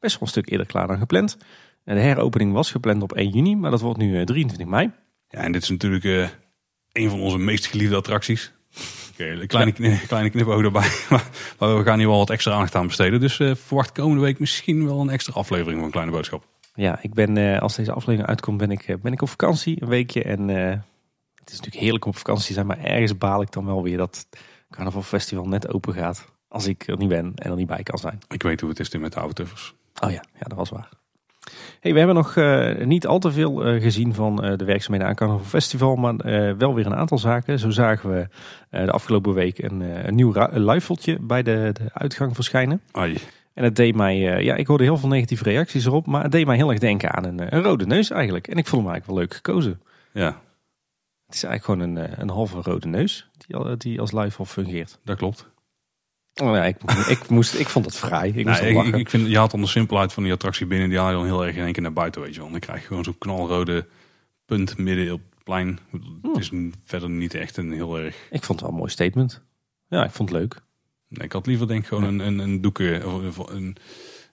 best 0.00 0.12
wel 0.12 0.22
een 0.22 0.26
stuk 0.28 0.50
eerder 0.50 0.66
klaar 0.66 0.86
dan 0.86 0.98
gepland. 0.98 1.36
En 1.84 1.94
de 1.94 2.00
heropening 2.00 2.52
was 2.52 2.70
gepland 2.70 3.02
op 3.02 3.12
1 3.12 3.30
juni, 3.30 3.56
maar 3.56 3.70
dat 3.70 3.80
wordt 3.80 3.98
nu 3.98 4.18
eh, 4.18 4.24
23 4.24 4.66
mei. 4.66 4.90
Ja, 5.28 5.38
en 5.38 5.52
dit 5.52 5.62
is 5.62 5.68
natuurlijk 5.68 6.04
een 6.92 7.10
van 7.10 7.20
onze 7.20 7.38
meest 7.38 7.66
geliefde 7.66 7.96
attracties. 7.96 8.52
Oké, 9.20 9.30
een 9.30 9.46
kleine, 9.46 9.72
kni- 9.72 10.00
kleine 10.08 10.30
knipoog 10.30 10.62
erbij. 10.62 10.90
Maar, 11.58 11.76
we 11.76 11.82
gaan 11.84 11.98
hier 11.98 12.08
wel 12.08 12.18
wat 12.18 12.30
extra 12.30 12.52
aandacht 12.52 12.74
aan 12.74 12.86
besteden. 12.86 13.20
Dus 13.20 13.38
eh, 13.40 13.54
verwacht 13.54 13.92
komende 13.92 14.22
week 14.22 14.38
misschien 14.38 14.86
wel 14.86 15.00
een 15.00 15.10
extra 15.10 15.32
aflevering 15.32 15.80
van 15.80 15.90
Kleine 15.90 16.12
Boodschap. 16.12 16.46
Ja, 16.74 16.98
ik 17.02 17.14
ben, 17.14 17.36
eh, 17.36 17.60
als 17.60 17.76
deze 17.76 17.92
aflevering 17.92 18.28
uitkomt, 18.28 18.58
ben 18.58 18.70
ik, 18.70 18.82
eh, 18.82 18.96
ben 19.02 19.12
ik 19.12 19.22
op 19.22 19.28
vakantie 19.28 19.82
een 19.82 19.88
weekje. 19.88 20.22
En 20.22 20.50
eh, 20.50 20.70
het 21.34 21.50
is 21.50 21.56
natuurlijk 21.56 21.82
heerlijk 21.82 22.04
om 22.04 22.10
op 22.10 22.16
vakantie 22.16 22.46
te 22.46 22.52
zijn, 22.52 22.66
maar 22.66 22.78
ergens 22.78 23.18
baal 23.18 23.42
ik 23.42 23.52
dan 23.52 23.64
wel 23.66 23.82
weer 23.82 23.96
dat 23.96 24.26
het 24.30 24.40
Carnaval 24.70 25.02
Festival 25.02 25.44
net 25.48 25.72
open 25.72 25.94
gaat. 25.94 26.32
Als 26.48 26.66
ik 26.66 26.86
er 26.86 26.96
niet 26.96 27.08
ben 27.08 27.32
en 27.34 27.50
er 27.50 27.56
niet 27.56 27.66
bij 27.66 27.82
kan 27.82 27.98
zijn. 27.98 28.18
Ik 28.28 28.42
weet 28.42 28.60
hoe 28.60 28.70
het 28.70 28.80
is 28.80 28.96
met 28.96 29.12
de 29.12 29.18
autotuffers. 29.20 29.74
Oh 30.02 30.10
ja, 30.10 30.22
ja, 30.32 30.40
dat 30.40 30.56
was 30.58 30.70
waar. 30.70 30.88
Hey, 31.80 31.92
we 31.92 31.98
hebben 31.98 32.16
nog 32.16 32.36
eh, 32.36 32.86
niet 32.86 33.06
al 33.06 33.18
te 33.18 33.32
veel 33.32 33.64
eh, 33.64 33.82
gezien 33.82 34.14
van 34.14 34.44
eh, 34.44 34.56
de 34.56 34.64
werkzaamheden 34.64 35.08
aan 35.08 35.14
Carnaval 35.14 35.44
Festival, 35.44 35.96
maar 35.96 36.16
wel 36.56 36.74
weer 36.74 36.86
een 36.86 36.94
aantal 36.94 37.18
zaken. 37.18 37.58
Zo 37.58 37.70
zagen 37.70 38.10
we 38.10 38.28
de 38.70 38.90
afgelopen 38.90 39.34
week 39.34 39.58
een, 39.58 39.80
een 39.80 40.14
nieuw 40.14 40.32
luifeltje 40.52 41.18
bij 41.20 41.42
de, 41.42 41.70
de 41.72 41.84
uitgang 41.92 42.34
verschijnen. 42.34 42.80
Ai, 42.92 43.16
En 43.54 43.64
het 43.64 43.76
deed 43.76 43.94
mij, 43.94 44.18
ja, 44.42 44.54
ik 44.54 44.66
hoorde 44.66 44.84
heel 44.84 44.96
veel 44.96 45.08
negatieve 45.08 45.44
reacties 45.44 45.86
erop, 45.86 46.06
maar 46.06 46.22
het 46.22 46.32
deed 46.32 46.46
mij 46.46 46.56
heel 46.56 46.70
erg 46.70 46.78
denken 46.78 47.14
aan 47.14 47.24
een, 47.24 47.54
een 47.54 47.62
rode 47.62 47.86
neus 47.86 48.10
eigenlijk. 48.10 48.48
En 48.48 48.56
ik 48.56 48.66
vond 48.66 48.82
hem 48.82 48.90
eigenlijk 48.92 49.06
wel 49.06 49.16
leuk 49.16 49.34
gekozen. 49.34 49.80
ja, 50.12 50.40
Het 51.26 51.34
is 51.34 51.44
eigenlijk 51.44 51.64
gewoon 51.80 51.96
een, 51.96 52.20
een 52.20 52.30
halve 52.30 52.60
rode 52.62 52.86
neus 52.86 53.28
die, 53.46 53.76
die 53.76 54.00
als 54.00 54.12
luifel 54.12 54.44
fungeert. 54.44 54.98
dat 55.04 55.16
klopt. 55.16 55.54
Oh, 56.42 56.54
ja, 56.54 56.64
ik, 56.64 56.76
ik, 57.08 57.28
moest, 57.28 57.54
ik 57.54 57.68
vond 57.68 57.84
het 57.84 57.96
fraai. 57.96 58.32
Ik 58.34 58.46
moest 58.46 58.60
Nou, 58.62 58.74
wel 58.74 58.94
ik, 59.00 59.10
vind, 59.10 59.28
je 59.28 59.38
had 59.38 59.50
dan 59.50 59.60
de 59.60 59.66
simpelheid 59.66 60.12
van 60.12 60.22
die 60.22 60.32
attractie 60.32 60.66
binnen. 60.66 60.88
Die 60.88 60.98
haal 60.98 61.08
je 61.10 61.14
dan 61.16 61.24
heel 61.24 61.46
erg 61.46 61.56
in 61.56 61.64
één 61.64 61.72
keer 61.72 61.82
naar 61.82 61.92
buiten, 61.92 62.20
weet 62.22 62.34
je 62.34 62.40
wel. 62.40 62.50
Dan 62.50 62.60
krijg 62.60 62.80
je 62.80 62.86
gewoon 62.86 63.04
zo'n 63.04 63.18
knalrode 63.18 63.86
punt 64.44 64.78
midden 64.78 65.12
op 65.12 65.20
het 65.34 65.44
plein. 65.44 65.78
Het 66.22 66.36
is 66.36 66.50
n- 66.52 66.74
verder 66.84 67.10
niet 67.10 67.34
echt 67.34 67.56
een 67.56 67.72
heel 67.72 67.98
erg... 67.98 68.16
ik 68.30 68.42
vond 68.44 68.48
het 68.48 68.60
wel 68.60 68.70
een 68.70 68.76
mooi 68.76 68.90
statement. 68.90 69.42
Ja, 69.88 70.04
ik 70.04 70.10
vond 70.10 70.28
het 70.30 70.38
leuk. 70.38 70.60
Nee, 71.08 71.26
ik 71.26 71.32
had 71.32 71.46
liever 71.46 71.66
denk 71.68 71.80
ik 71.80 71.86
gewoon 71.86 72.04
een, 72.04 72.18
een, 72.18 72.38
een 72.38 72.60
doekje, 72.60 73.02
of 73.26 73.38
een, 73.38 73.76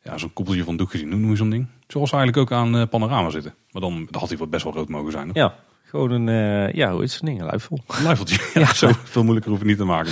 ja, 0.04 0.18
zo'n 0.18 0.34
koepeltje 0.34 0.64
van 0.64 0.78
doek 0.78 0.92
gezien. 0.92 1.12
Hoe 1.12 1.20
noem 1.20 1.30
je 1.30 1.36
zo'n 1.36 1.50
ding? 1.50 1.68
Zoals 1.88 2.12
eigenlijk 2.12 2.42
ook 2.52 2.58
aan 2.60 2.76
eh, 2.78 2.88
Panorama 2.90 3.30
zitten. 3.30 3.56
Maar 3.72 3.82
dan, 3.82 4.08
had 4.12 4.30
hij 4.30 4.38
wat 4.38 4.50
best 4.50 4.64
wel 4.64 4.74
rood 4.74 4.90
mogen 4.90 5.12
zijn. 5.12 5.30
Of? 5.30 5.36
Ja, 5.36 5.56
gewoon 5.94 6.12
een, 6.12 6.30
eh, 6.30 6.74
ja, 6.74 6.92
hoe 6.92 7.04
is 7.04 7.14
het 7.14 7.26
ding? 7.26 7.40
Een 7.40 7.46
luifel. 7.46 7.80
Een 7.88 8.04
luifeltje. 8.04 8.40
Ja, 8.60 8.74
zo 8.74 8.90
veel 9.04 9.22
moeilijker 9.24 9.52
hoef 9.52 9.60
je 9.62 9.66
niet 9.66 9.78
te 9.78 9.84
maken. 9.84 10.12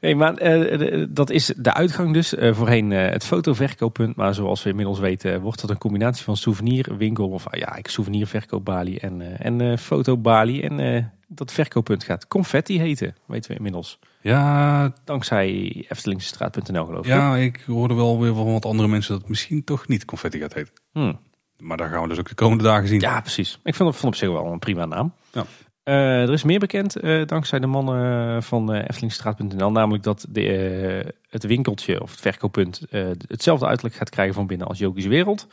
Nee, 0.00 0.14
maar 0.16 0.34
eh, 0.34 0.78
de- 0.78 1.06
dat 1.12 1.30
is 1.30 1.52
de 1.56 1.74
uitgang 1.74 2.12
dus. 2.12 2.34
Eh, 2.34 2.54
voorheen 2.54 2.92
eh, 2.92 3.10
het 3.12 3.24
fotoverkooppunt. 3.24 4.16
Maar 4.16 4.34
zoals 4.34 4.62
we 4.62 4.70
inmiddels 4.70 4.98
weten 4.98 5.40
wordt 5.40 5.60
dat 5.60 5.70
een 5.70 5.78
combinatie 5.78 6.24
van 6.24 6.36
souvenirwinkel. 6.36 7.28
Of 7.28 7.46
ah, 7.46 7.58
ja, 7.60 7.76
ik 7.76 7.88
souvenirverkoopbalie 7.88 9.00
en, 9.00 9.20
eh, 9.20 9.46
en 9.46 9.60
eh, 9.60 9.76
fotobalie. 9.76 10.62
En 10.62 10.80
eh, 10.94 11.04
dat 11.28 11.52
verkooppunt 11.52 12.04
gaat 12.04 12.26
Confetti 12.28 12.78
heten, 12.80 13.14
weten 13.26 13.50
we 13.50 13.56
inmiddels. 13.56 13.98
Ja, 14.20 14.92
Dankzij 15.04 15.84
Eftelingstraat.nl 15.88 16.84
geloof 16.84 17.04
ik. 17.04 17.12
ja, 17.12 17.36
ik 17.36 17.62
hoorde 17.66 17.94
wel 17.94 18.20
weer 18.20 18.34
van 18.34 18.52
wat 18.52 18.64
andere 18.64 18.88
mensen 18.88 19.10
dat 19.12 19.20
het 19.20 19.30
misschien 19.30 19.64
toch 19.64 19.88
niet 19.88 20.04
confetti 20.04 20.38
gaat 20.38 20.54
heten. 20.54 20.72
Hm. 20.92 21.12
Maar 21.60 21.76
daar 21.76 21.88
gaan 21.88 22.02
we 22.02 22.08
dus 22.08 22.18
ook 22.18 22.28
de 22.28 22.34
komende 22.34 22.64
dagen 22.64 22.88
zien. 22.88 23.00
Ja, 23.00 23.20
precies. 23.20 23.58
Ik 23.64 23.74
vond, 23.74 23.96
vond 23.96 24.12
op 24.12 24.18
zich 24.18 24.28
wel 24.28 24.46
een 24.46 24.58
prima 24.58 24.84
naam. 24.84 25.12
Ja. 25.32 25.44
Eh, 25.82 26.22
er 26.22 26.32
is 26.32 26.42
meer 26.42 26.58
bekend 26.58 26.96
eh, 26.96 27.26
dankzij 27.26 27.58
de 27.58 27.66
mannen 27.66 28.42
van 28.42 28.72
eh 28.72 28.88
Eftelingstraat.nl. 28.88 29.70
Namelijk 29.70 30.02
dat 30.02 30.26
de, 30.28 31.14
het 31.28 31.44
winkeltje 31.44 32.02
of 32.02 32.10
het 32.10 32.20
verkooppunt 32.20 32.82
hetzelfde 33.26 33.66
uiterlijk 33.66 33.96
gaat 33.96 34.10
krijgen 34.10 34.34
van 34.34 34.46
binnen 34.46 34.66
als 34.66 34.78
Joki's 34.78 35.06
Wereld. 35.06 35.48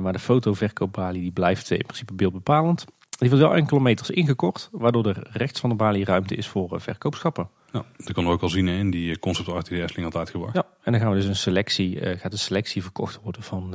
Maar 0.00 0.12
de 0.12 0.18
fotoverkoopbalie 0.18 1.20
die 1.20 1.32
blijft 1.32 1.70
in 1.70 1.86
principe 1.86 2.14
beeldbepalend. 2.14 2.84
Die 3.18 3.28
wordt 3.28 3.44
wel 3.44 3.54
enkele 3.54 3.80
meters 3.80 4.10
ingekort, 4.10 4.68
waardoor 4.72 5.06
er 5.06 5.26
rechts 5.32 5.60
van 5.60 5.70
de 5.70 5.76
balie 5.76 6.04
ruimte 6.04 6.34
is 6.34 6.48
voor 6.48 6.80
verkoopschappen. 6.80 7.48
Ja, 7.72 7.84
dat 7.96 8.12
konden 8.12 8.24
we 8.24 8.30
ook 8.38 8.42
al 8.42 8.48
zien 8.48 8.66
hè, 8.66 8.78
in 8.78 8.90
die 8.90 9.18
concept 9.18 9.48
art 9.48 9.68
die 9.68 9.76
de 9.76 9.82
Efteling 9.82 10.12
had 10.12 10.20
uitgebracht. 10.20 10.54
Ja, 10.54 10.66
en 10.82 10.92
dan 10.92 11.00
gaan 11.00 11.10
we 11.10 11.16
dus 11.16 11.26
een 11.26 11.36
selectie, 11.36 12.16
gaat 12.16 12.32
een 12.32 12.38
selectie 12.38 12.82
verkocht 12.82 13.20
worden 13.22 13.42
van, 13.42 13.74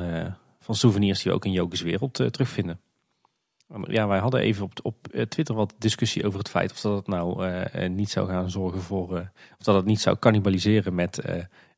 van 0.63 0.75
souvenirs 0.75 1.21
die 1.21 1.31
we 1.31 1.37
ook 1.37 1.45
in 1.45 1.51
Joki's 1.51 1.81
Wereld 1.81 2.19
eh, 2.19 2.27
terugvinden. 2.27 2.79
Ja, 3.87 4.07
wij 4.07 4.19
hadden 4.19 4.39
even 4.39 4.63
op, 4.63 4.79
op 4.81 5.07
eh, 5.07 5.21
Twitter 5.21 5.55
wat 5.55 5.73
discussie 5.77 6.25
over 6.25 6.39
het 6.39 6.49
feit 6.49 6.71
of 6.71 6.81
dat 6.81 6.95
het 6.95 7.07
nou 7.07 7.47
uh, 7.47 7.89
niet 7.89 8.09
zou 8.09 8.27
gaan 8.27 8.49
zorgen 8.51 8.81
voor. 8.81 9.17
Uh, 9.17 9.19
of 9.59 9.65
dat 9.65 9.75
het 9.75 9.85
niet 9.85 10.01
zou 10.01 10.17
cannibaliseren 10.19 10.95
met 10.95 11.21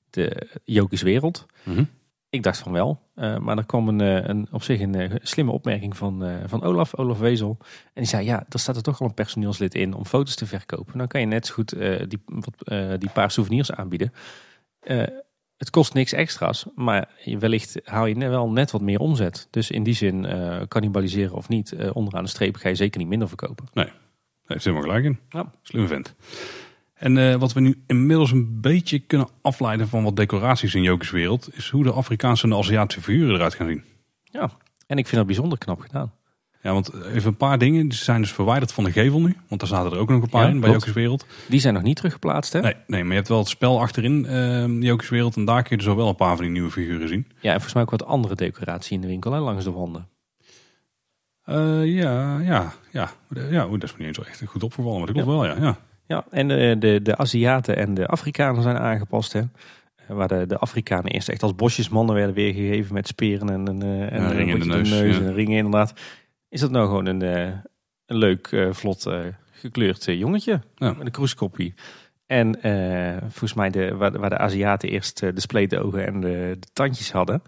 de 0.09 0.47
Jokisch 0.63 1.01
wereld. 1.01 1.45
Mhm. 1.63 1.83
Ik 2.29 2.43
dacht 2.43 2.57
van 2.57 2.71
wel. 2.71 3.01
maar 3.15 3.57
er 3.57 3.65
kwam 3.65 3.87
een, 3.87 4.29
een, 4.29 4.47
op 4.51 4.63
zich 4.63 4.79
een 4.79 5.19
slimme 5.21 5.51
opmerking 5.51 5.97
van, 5.97 6.39
van 6.45 6.63
Olaf, 6.63 6.95
Olaf 6.95 7.19
Wezel. 7.19 7.57
En 7.61 8.01
die 8.01 8.05
zei: 8.05 8.25
Ja, 8.25 8.45
er 8.49 8.59
staat 8.59 8.75
er 8.75 8.83
toch 8.83 9.01
al 9.01 9.07
een 9.07 9.13
personeelslid 9.13 9.75
in 9.75 9.93
om 9.93 10.05
foto's 10.05 10.35
te 10.35 10.45
verkopen. 10.45 10.97
Dan 10.97 11.07
kan 11.07 11.21
je 11.21 11.27
net 11.27 11.45
zo 11.45 11.53
goed 11.53 11.69
die, 12.09 12.21
wat, 12.25 12.53
die 12.99 13.09
paar 13.13 13.31
souvenirs 13.31 13.71
aanbieden. 13.71 14.13
Het 15.57 15.69
kost 15.69 15.93
niks 15.93 16.13
extra's, 16.13 16.65
maar 16.75 17.09
wellicht 17.39 17.79
haal 17.83 18.05
je 18.05 18.15
wel 18.15 18.51
net 18.51 18.71
wat 18.71 18.81
meer 18.81 18.99
omzet. 18.99 19.47
Dus 19.49 19.71
in 19.71 19.83
die 19.83 19.93
zin, 19.93 20.23
uh, 20.23 20.61
cannibaliseren 20.67 21.35
of 21.35 21.49
niet, 21.49 21.71
uh, 21.71 21.89
onderaan 21.93 22.23
de 22.23 22.29
streep 22.29 22.55
ga 22.55 22.69
je 22.69 22.75
zeker 22.75 22.99
niet 22.99 23.07
minder 23.07 23.27
verkopen. 23.27 23.65
Nee, 23.73 23.85
daar 23.85 23.95
heeft 24.45 24.63
helemaal 24.63 24.85
gelijk 24.85 25.05
in. 25.05 25.19
Ja. 25.29 25.51
Slim 25.61 25.87
vent. 25.87 26.15
En 26.93 27.15
uh, 27.15 27.35
wat 27.35 27.53
we 27.53 27.59
nu 27.59 27.83
inmiddels 27.87 28.31
een 28.31 28.61
beetje 28.61 28.99
kunnen 28.99 29.27
afleiden 29.41 29.87
van 29.87 30.03
wat 30.03 30.15
decoraties 30.15 30.75
in 30.75 30.83
Jokers 30.83 31.11
wereld, 31.11 31.55
is 31.55 31.69
hoe 31.69 31.83
de 31.83 31.91
Afrikaanse 31.91 32.45
en 32.45 32.53
Aziatische 32.53 33.01
figuren 33.01 33.35
eruit 33.35 33.55
gaan 33.55 33.67
zien. 33.67 33.83
Ja, 34.23 34.51
en 34.87 34.97
ik 34.97 35.05
vind 35.05 35.17
dat 35.17 35.25
bijzonder 35.25 35.57
knap 35.57 35.79
gedaan. 35.79 36.13
Ja, 36.65 36.73
want 36.73 36.93
even 36.93 37.27
een 37.27 37.37
paar 37.37 37.57
dingen. 37.57 37.87
Die 37.87 37.97
zijn 37.97 38.21
dus 38.21 38.31
verwijderd 38.31 38.73
van 38.73 38.83
de 38.83 38.91
gevel 38.91 39.21
nu. 39.21 39.35
Want 39.47 39.59
daar 39.59 39.69
zaten 39.69 39.91
er 39.91 39.97
ook 39.97 40.09
nog 40.09 40.23
een 40.23 40.29
paar 40.29 40.49
in 40.49 40.59
bij 40.59 40.71
Jokers 40.71 40.93
Wereld. 40.93 41.25
Die 41.47 41.59
zijn 41.59 41.73
nog 41.73 41.83
niet 41.83 41.95
teruggeplaatst 41.95 42.53
hè? 42.53 42.61
Nee, 42.61 42.73
nee 42.87 43.01
maar 43.01 43.09
je 43.11 43.17
hebt 43.17 43.27
wel 43.27 43.39
het 43.39 43.47
spel 43.47 43.79
achterin 43.79 44.25
uh, 44.29 44.81
Jokers 44.81 45.09
Wereld. 45.09 45.35
En 45.35 45.45
daar 45.45 45.61
kun 45.61 45.77
je 45.77 45.83
dus 45.83 45.95
wel 45.95 46.07
een 46.07 46.15
paar 46.15 46.35
van 46.35 46.43
die 46.43 46.53
nieuwe 46.53 46.71
figuren 46.71 47.07
zien. 47.07 47.27
Ja, 47.39 47.47
en 47.47 47.51
volgens 47.51 47.73
mij 47.73 47.83
ook 47.83 47.89
wat 47.89 48.05
andere 48.05 48.35
decoratie 48.35 48.95
in 48.95 49.01
de 49.01 49.07
winkel 49.07 49.31
hè, 49.31 49.39
langs 49.39 49.63
de 49.63 49.71
wanden. 49.71 50.07
Uh, 51.45 51.85
ja, 51.85 52.39
ja, 52.39 52.73
ja. 52.91 53.11
Ja, 53.49 53.67
dat 53.67 53.83
is 53.83 53.91
me 53.91 54.05
niet 54.05 54.17
eens 54.17 54.27
echt 54.27 54.43
goed 54.45 54.63
opgevallen. 54.63 54.97
Maar 54.97 55.13
dat 55.13 55.15
klopt 55.15 55.31
wel, 55.31 55.45
ja. 55.45 55.55
ja. 55.59 55.77
Ja, 56.07 56.25
en 56.29 56.47
de, 56.47 56.75
de, 56.79 57.01
de 57.01 57.17
Aziaten 57.17 57.77
en 57.77 57.93
de 57.93 58.07
Afrikanen 58.07 58.61
zijn 58.61 58.77
aangepast 58.77 59.33
hè. 59.33 59.41
Eh, 59.95 60.15
waar 60.15 60.27
de, 60.27 60.45
de 60.47 60.57
Afrikanen 60.57 61.11
eerst 61.11 61.29
echt 61.29 61.43
als 61.43 61.55
bosjesmannen 61.55 62.15
werden 62.15 62.35
weergegeven 62.35 62.93
met 62.93 63.07
speren 63.07 63.49
en, 63.49 63.67
en, 63.67 63.81
en 64.11 64.21
ja, 64.21 64.27
ringen 64.27 64.53
in 64.53 64.59
de 64.59 64.65
neus, 64.65 64.89
neus 64.89 65.19
en 65.19 65.33
ringen 65.33 65.57
inderdaad 65.57 65.93
is 66.49 66.59
dat 66.59 66.71
nou 66.71 66.85
gewoon 66.87 67.05
een, 67.05 67.21
eh, 67.21 67.53
een 68.05 68.17
leuk, 68.17 68.47
eh, 68.47 68.73
vlot 68.73 69.05
eh, 69.05 69.19
gekleurd 69.51 70.05
jongetje. 70.05 70.61
Ja. 70.75 70.93
Met 70.93 71.05
een 71.05 71.11
kroeskoppie. 71.11 71.73
En 72.25 72.53
volgens 73.21 73.53
mij 73.53 73.69
de, 73.69 73.95
waar, 73.95 74.19
waar 74.19 74.29
de 74.29 74.37
Aziaten 74.37 74.89
eerst 74.89 75.19
de 75.19 75.39
spleetogen 75.39 76.05
en 76.05 76.19
de, 76.19 76.57
de, 76.59 76.67
tandjes 76.73 77.11
hadden, 77.11 77.41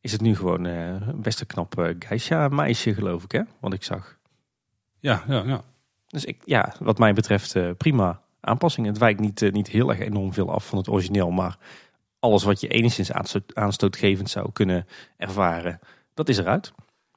is 0.00 0.12
het 0.12 0.20
nu 0.20 0.36
gewoon 0.36 0.68
best 1.14 1.40
een 1.40 1.46
knap 1.46 1.94
geisha 1.98 2.48
meisje 2.48 2.94
geloof 2.94 3.24
ik 3.24 3.32
hè, 3.32 3.40
wat 3.60 3.72
ik 3.72 3.82
zag. 3.82 4.18
Ja, 4.98 5.22
ja, 5.28 5.42
ja. 5.46 5.62
Dus 6.06 6.24
ik, 6.24 6.42
ja, 6.44 6.74
wat 6.78 6.98
mij 6.98 7.12
betreft 7.12 7.76
prima 7.76 8.22
aanpassing. 8.40 8.86
Het 8.86 8.98
wijkt 8.98 9.20
niet, 9.20 9.52
niet 9.52 9.68
heel 9.68 9.90
erg 9.90 9.98
enorm 9.98 10.32
veel 10.32 10.52
af 10.52 10.66
van 10.66 10.78
het 10.78 10.88
origineel, 10.88 11.30
maar 11.30 11.58
alles 12.18 12.42
wat 12.42 12.60
je 12.60 12.68
enigszins 12.68 13.12
aanstootgevend 13.54 14.30
zou 14.30 14.52
kunnen 14.52 14.86
ervaren, 15.16 15.80
dat 16.14 16.28
is 16.28 16.38
eruit 16.38 16.72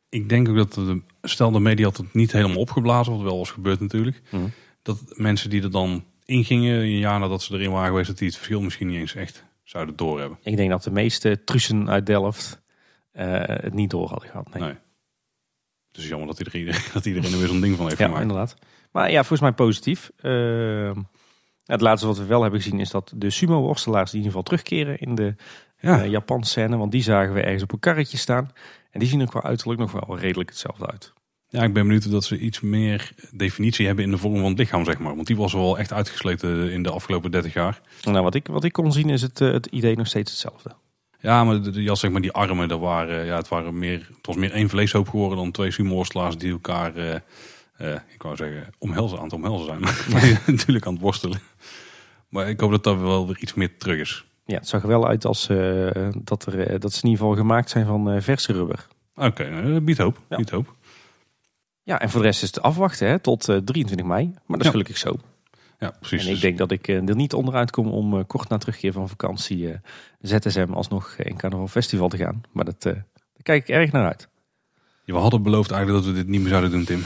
ik 0.09 0.29
denk 0.29 0.49
ook 0.49 0.55
dat 0.55 0.73
de, 0.73 1.01
stel 1.29 1.51
de 1.51 1.59
media 1.59 1.85
had 1.85 1.97
het 1.97 2.13
niet 2.13 2.31
helemaal 2.31 2.57
opgeblazen, 2.57 3.13
wat 3.13 3.21
wel 3.21 3.37
was 3.37 3.51
gebeurd 3.51 3.79
natuurlijk. 3.79 4.21
Mhm. 4.29 4.47
Dat 4.81 5.03
mensen 5.07 5.49
die 5.49 5.61
er 5.61 5.71
dan 5.71 6.05
ingingen, 6.25 6.79
een 6.79 6.97
jaar 6.97 7.19
nadat 7.19 7.41
ze 7.41 7.53
erin 7.53 7.71
waren 7.71 7.89
geweest, 7.89 8.07
dat 8.07 8.17
die 8.17 8.27
het 8.27 8.35
verschil 8.35 8.61
misschien 8.61 8.87
niet 8.87 8.99
eens 8.99 9.15
echt 9.15 9.43
zouden 9.63 9.95
doorhebben. 9.95 10.37
Ik 10.41 10.55
denk 10.55 10.69
dat 10.69 10.83
de 10.83 10.91
meeste 10.91 11.43
trussen 11.43 11.89
uit 11.89 12.05
Delft 12.05 12.61
uh, 13.13 13.41
het 13.45 13.73
niet 13.73 13.89
door 13.89 14.09
hadden 14.09 14.29
gehad. 14.29 14.53
Nee. 14.53 14.63
nee. 14.63 14.77
Het 15.87 15.97
is 15.97 16.07
jammer 16.07 16.27
dat 16.27 16.39
iedereen, 16.39 16.75
dat 16.93 17.05
iedereen 17.05 17.31
er 17.31 17.37
weer 17.37 17.47
zo'n 17.47 17.61
ding 17.61 17.75
van 17.75 17.85
heeft 17.85 17.97
ja, 17.97 18.05
gemaakt. 18.05 18.21
inderdaad. 18.21 18.55
Maar 18.91 19.11
ja, 19.11 19.17
volgens 19.17 19.41
mij 19.41 19.51
positief. 19.51 20.11
Uh, 20.21 20.91
het 21.65 21.81
laatste 21.81 22.07
wat 22.07 22.17
we 22.17 22.25
wel 22.25 22.41
hebben 22.41 22.61
gezien 22.61 22.79
is 22.79 22.89
dat 22.89 23.13
de 23.15 23.29
sumo-worstelaars 23.29 24.11
in 24.11 24.17
ieder 24.17 24.31
geval 24.31 24.45
terugkeren 24.45 24.99
in 24.99 25.15
de 25.15 25.35
ja. 25.79 26.03
uh, 26.03 26.09
Japanse 26.09 26.49
scène. 26.49 26.77
Want 26.77 26.91
die 26.91 27.03
zagen 27.03 27.33
we 27.33 27.41
ergens 27.41 27.63
op 27.63 27.71
een 27.71 27.79
karretje 27.79 28.17
staan. 28.17 28.51
En 28.91 28.99
die 28.99 29.09
zien 29.09 29.19
er 29.19 29.27
qua 29.27 29.43
uiterlijk 29.43 29.79
nog 29.79 29.91
wel 29.91 30.17
redelijk 30.17 30.49
hetzelfde 30.49 30.87
uit. 30.87 31.13
Ja, 31.49 31.63
ik 31.63 31.73
ben 31.73 31.83
benieuwd 31.83 32.05
of 32.05 32.11
dat 32.11 32.23
ze 32.23 32.39
iets 32.39 32.61
meer 32.61 33.11
definitie 33.31 33.85
hebben 33.85 34.03
in 34.05 34.11
de 34.11 34.17
vorm 34.17 34.35
van 34.35 34.49
het 34.49 34.57
lichaam, 34.57 34.85
zeg 34.85 34.99
maar. 34.99 35.15
Want 35.15 35.27
die 35.27 35.35
was 35.35 35.53
wel 35.53 35.77
echt 35.77 35.93
uitgesleten 35.93 36.71
in 36.71 36.83
de 36.83 36.89
afgelopen 36.89 37.31
30 37.31 37.53
jaar. 37.53 37.81
Nou, 38.03 38.23
wat 38.23 38.35
ik, 38.35 38.47
wat 38.47 38.63
ik 38.63 38.71
kon 38.71 38.91
zien 38.91 39.09
is 39.09 39.21
het, 39.21 39.41
eh, 39.41 39.51
het 39.51 39.65
idee 39.65 39.95
nog 39.95 40.07
steeds 40.07 40.31
hetzelfde. 40.31 40.75
Ja, 41.19 41.43
maar 41.43 41.61
de, 41.61 41.83
ja, 41.83 41.95
zeg 41.95 42.11
maar 42.11 42.21
die 42.21 42.31
armen, 42.31 42.67
dat 42.67 42.79
waren, 42.79 43.25
ja, 43.25 43.35
het, 43.35 43.47
waren 43.47 43.79
meer, 43.79 44.09
het 44.17 44.25
was 44.25 44.35
meer 44.35 44.51
één 44.51 44.69
vleeshoop 44.69 45.09
geworden 45.09 45.37
dan 45.37 45.51
twee 45.51 45.71
sumo-worstelaars 45.71 46.37
die 46.37 46.51
elkaar, 46.51 46.97
uh, 46.97 47.15
uh, 47.81 47.93
ik 48.13 48.21
wou 48.21 48.35
zeggen, 48.35 48.73
omhelzen 48.77 49.17
aan 49.17 49.23
het 49.23 49.33
omhelzen 49.33 49.65
zijn. 49.65 49.79
Maar 50.11 50.41
natuurlijk 50.55 50.85
aan 50.85 50.93
het 50.93 51.01
worstelen. 51.01 51.39
Maar 52.29 52.49
ik 52.49 52.59
hoop 52.59 52.71
dat 52.71 52.83
dat 52.83 52.99
wel 52.99 53.27
weer 53.27 53.37
iets 53.39 53.53
meer 53.53 53.77
terug 53.77 53.99
is. 53.99 54.25
Ja, 54.45 54.57
het 54.57 54.67
zag 54.67 54.81
er 54.81 54.87
wel 54.87 55.07
uit 55.07 55.25
als 55.25 55.49
uh, 55.49 55.89
dat, 56.23 56.45
er, 56.45 56.79
dat 56.79 56.93
ze 56.93 57.03
in 57.03 57.09
ieder 57.09 57.25
geval 57.25 57.35
gemaakt 57.35 57.69
zijn 57.69 57.85
van 57.85 58.21
verse 58.21 58.53
rubber. 58.53 58.87
Oké, 59.15 59.25
okay, 59.27 59.71
dat 59.73 59.85
biedt 59.85 59.99
hoop. 59.99 60.21
Ja. 60.29 60.37
Biedt 60.37 60.49
hoop. 60.49 60.75
Ja, 61.87 61.99
en 62.01 62.09
voor 62.09 62.21
de 62.21 62.27
rest 62.27 62.43
is 62.43 62.47
het 62.47 62.61
afwachten 62.61 63.07
hè, 63.07 63.19
tot 63.19 63.41
23 63.41 64.05
mei. 64.05 64.25
Maar 64.45 64.57
dat 64.57 64.65
is 64.65 64.71
gelukkig 64.71 64.97
zo. 64.97 65.15
Ja, 65.79 65.93
precies. 65.99 66.27
En 66.27 66.33
ik 66.33 66.41
denk 66.41 66.57
dat 66.57 66.71
ik 66.71 66.87
er 66.87 67.15
niet 67.15 67.33
onderuit 67.33 67.71
kom 67.71 67.87
om 67.87 68.25
kort 68.25 68.49
na 68.49 68.57
terugkeer 68.57 68.91
van 68.91 69.09
vakantie 69.09 69.79
ZSM 70.21 70.73
alsnog 70.73 71.15
in 71.17 71.37
Carnaval 71.37 71.67
Festival 71.67 72.09
te 72.09 72.17
gaan. 72.17 72.41
Maar 72.51 72.65
dat, 72.65 72.81
daar 72.81 73.05
kijk 73.43 73.67
ik 73.67 73.75
erg 73.75 73.91
naar 73.91 74.07
uit. 74.07 74.27
We 75.05 75.13
hadden 75.13 75.41
beloofd 75.41 75.71
eigenlijk 75.71 76.03
dat 76.03 76.13
we 76.13 76.19
dit 76.19 76.27
niet 76.27 76.41
meer 76.41 76.49
zouden 76.49 76.71
doen, 76.71 76.83
Tim. 76.83 77.03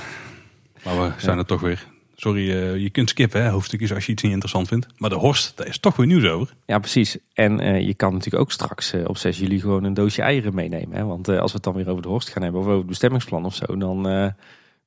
Maar 0.84 0.98
we 0.98 1.12
zijn 1.18 1.38
er 1.38 1.46
toch 1.46 1.62
weer. 1.62 1.88
Sorry, 2.16 2.50
uh, 2.50 2.78
je 2.78 2.90
kunt 2.90 3.10
skippen, 3.10 3.44
hè, 3.44 3.50
hoofdstukjes, 3.50 3.94
als 3.94 4.06
je 4.06 4.12
iets 4.12 4.24
niet 4.24 4.32
interessant 4.32 4.68
vindt. 4.68 4.88
Maar 4.98 5.10
de 5.10 5.16
Horst, 5.16 5.58
daar 5.58 5.68
is 5.68 5.80
toch 5.80 5.96
weer 5.96 6.06
nieuws 6.06 6.26
over. 6.26 6.56
Ja, 6.66 6.80
precies. 6.80 7.18
En 7.34 7.62
uh, 7.62 7.82
je 7.82 7.94
kan 7.94 8.14
natuurlijk 8.14 8.44
ook 8.44 8.52
straks 8.52 8.94
uh, 8.94 9.08
op 9.08 9.18
6 9.18 9.40
juli 9.40 9.60
gewoon 9.60 9.84
een 9.84 9.94
doosje 9.94 10.22
eieren 10.22 10.56
meenemen. 10.56 10.98
Hè? 10.98 11.06
Want 11.06 11.28
als 11.28 11.52
we 11.52 11.56
het 11.56 11.64
dan 11.64 11.74
weer 11.74 11.90
over 11.90 12.02
de 12.02 12.08
Horst 12.08 12.30
gaan 12.30 12.44
hebben, 12.44 12.62
of 12.62 12.68
over 12.68 12.78
het 12.78 12.88
bestemmingsplan 12.88 13.46
of 13.46 13.56
zo, 13.56 13.78
dan, 13.78 14.34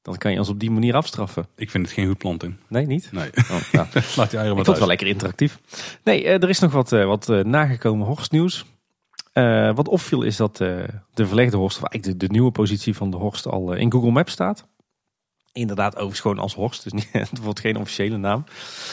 dan 0.05 0.17
kan 0.17 0.33
je 0.33 0.39
ons 0.39 0.49
op 0.49 0.61
die 0.61 0.71
manier 0.71 0.95
afstraffen. 0.95 1.47
Ik 1.57 1.71
vind 1.71 1.87
het 1.87 1.95
geen 1.95 2.07
goed 2.07 2.19
plan, 2.19 2.37
Tim. 2.37 2.59
Nee, 2.69 2.87
niet? 2.87 3.13
Nee. 3.13 3.31
Oh, 3.37 3.73
nou. 3.73 3.87
Laat 4.17 4.31
die 4.31 4.39
eieren 4.39 4.57
maar 4.57 4.67
Het 4.67 4.79
wel 4.79 4.87
lekker 4.87 5.07
interactief. 5.07 5.61
Nee, 6.03 6.25
er 6.25 6.49
is 6.49 6.59
nog 6.59 6.73
wat, 6.73 6.91
wat 6.91 7.29
nagekomen 7.29 8.07
Horstnieuws. 8.07 8.65
wat 9.75 9.89
opviel 9.89 10.23
is 10.23 10.37
dat 10.37 10.57
de 10.57 10.87
verlegde 11.15 11.57
Horst, 11.57 11.77
of 11.77 11.85
eigenlijk 11.85 12.21
de, 12.21 12.27
de 12.27 12.33
nieuwe 12.33 12.51
positie 12.51 12.97
van 12.97 13.11
de 13.11 13.17
Horst, 13.17 13.47
al 13.47 13.73
in 13.73 13.93
Google 13.93 14.11
Maps 14.11 14.33
staat. 14.33 14.67
Inderdaad, 15.55 15.93
overigens 15.93 16.21
gewoon 16.21 16.39
als 16.39 16.55
Horst. 16.55 16.83
Dus 16.83 16.93
niet, 16.99 17.09
het 17.13 17.39
wordt 17.39 17.61
geen 17.61 17.77
officiële 17.77 18.17
naam. 18.17 18.45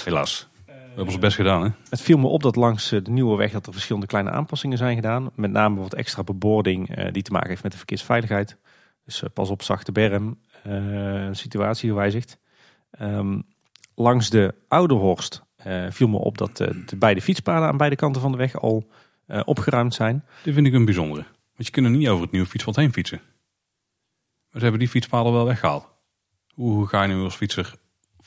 Helaas. 0.04 0.50
We 0.66 0.98
hebben 0.98 1.14
ons 1.14 1.20
best 1.20 1.36
gedaan, 1.36 1.64
hè? 1.64 1.70
Het 1.90 2.02
viel 2.02 2.18
me 2.18 2.28
op 2.28 2.44
dat 2.44 2.56
langs 2.56 2.92
eh, 2.92 3.04
de 3.04 3.12
nieuwe 3.12 3.38
weg 3.38 3.52
dat 3.52 3.66
er 3.66 3.74
verschillende 3.74 4.08
kleine 4.08 4.32
aanpassingen 4.32 4.78
zijn 4.78 4.96
gedaan. 4.96 5.32
Met 5.36 5.52
name 5.52 5.80
wat 5.82 5.94
extra 5.94 6.24
bebording 6.24 6.98
uh, 6.98 7.12
die 7.12 7.24
te 7.24 7.32
maken 7.32 7.50
heeft 7.50 7.64
met 7.64 7.72
de 7.72 7.78
verkeersveiligheid. 7.78 8.58
Dus 9.06 9.24
uh, 9.24 9.30
pas 9.34 9.50
op 9.50 9.64
zachte 9.64 9.92
berm, 9.92 10.28
uh, 10.28 10.51
situatie 11.32 11.90
gewijzigd. 11.90 12.38
Um, 13.02 13.44
langs 13.96 14.30
de 14.30 14.54
oude 14.68 14.94
Horst 14.94 15.44
viel 15.90 16.08
me 16.08 16.18
op 16.18 16.38
dat 16.38 16.58
de 16.58 16.96
beide 16.98 17.22
fietspaden 17.22 17.68
aan 17.68 17.78
beide 17.78 17.96
kanten 17.96 18.22
van 18.22 18.32
de 18.32 18.38
weg 18.38 18.60
al 18.60 18.90
opgeruimd 19.46 19.94
zijn. 19.94 20.26
Dit 20.44 20.54
vind 20.54 20.68
ik 20.68 20.74
een 20.74 20.86
bijzondere. 20.86 21.26
Want 21.56 21.66
je 21.68 21.72
kunt 21.72 21.86
er 21.86 21.92
niet 21.92 22.08
over 22.08 22.24
het 22.24 22.32
nieuwe 22.32 22.48
fietspad 22.48 22.76
heen 22.76 22.94
fietsen. 22.94 23.22
Maar 24.52 24.60
ze 24.60 24.60
hebben 24.60 24.80
die 24.80 24.90
fietspaden 24.90 25.34
wel 25.34 25.46
weggehaald. 25.46 25.90
Hoe 26.54 26.88
ga 26.88 27.04
je 27.04 27.14
nu 27.14 27.22
als 27.22 27.36
fietser 27.36 27.76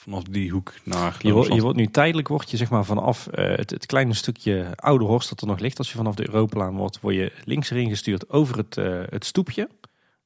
vanaf 0.04 0.22
die 0.22 0.50
hoek 0.50 0.72
naar 0.84 1.16
je, 1.20 1.32
wordt, 1.32 1.54
je 1.54 1.60
wordt 1.60 1.76
nu 1.76 1.86
tijdelijk 1.86 2.28
word 2.28 2.50
je 2.50 2.56
zeg 2.56 2.70
maar 2.70 2.84
vanaf 2.84 3.26
uh, 3.26 3.56
het, 3.56 3.70
het, 3.70 3.86
kleine 3.86 4.14
stukje 4.14 4.72
oude 4.76 5.04
horst 5.04 5.28
dat 5.28 5.40
er 5.40 5.46
nog 5.46 5.58
ligt 5.58 5.78
als 5.78 5.90
je 5.90 5.96
vanaf 5.96 6.14
de 6.14 6.26
Europalaan 6.26 6.76
wordt, 6.76 7.00
word 7.00 7.14
je 7.14 7.32
links 7.44 7.70
erin 7.70 7.88
gestuurd 7.88 8.30
over 8.30 8.56
het, 8.56 8.76
uh, 8.76 9.02
het 9.08 9.24
stoepje 9.24 9.68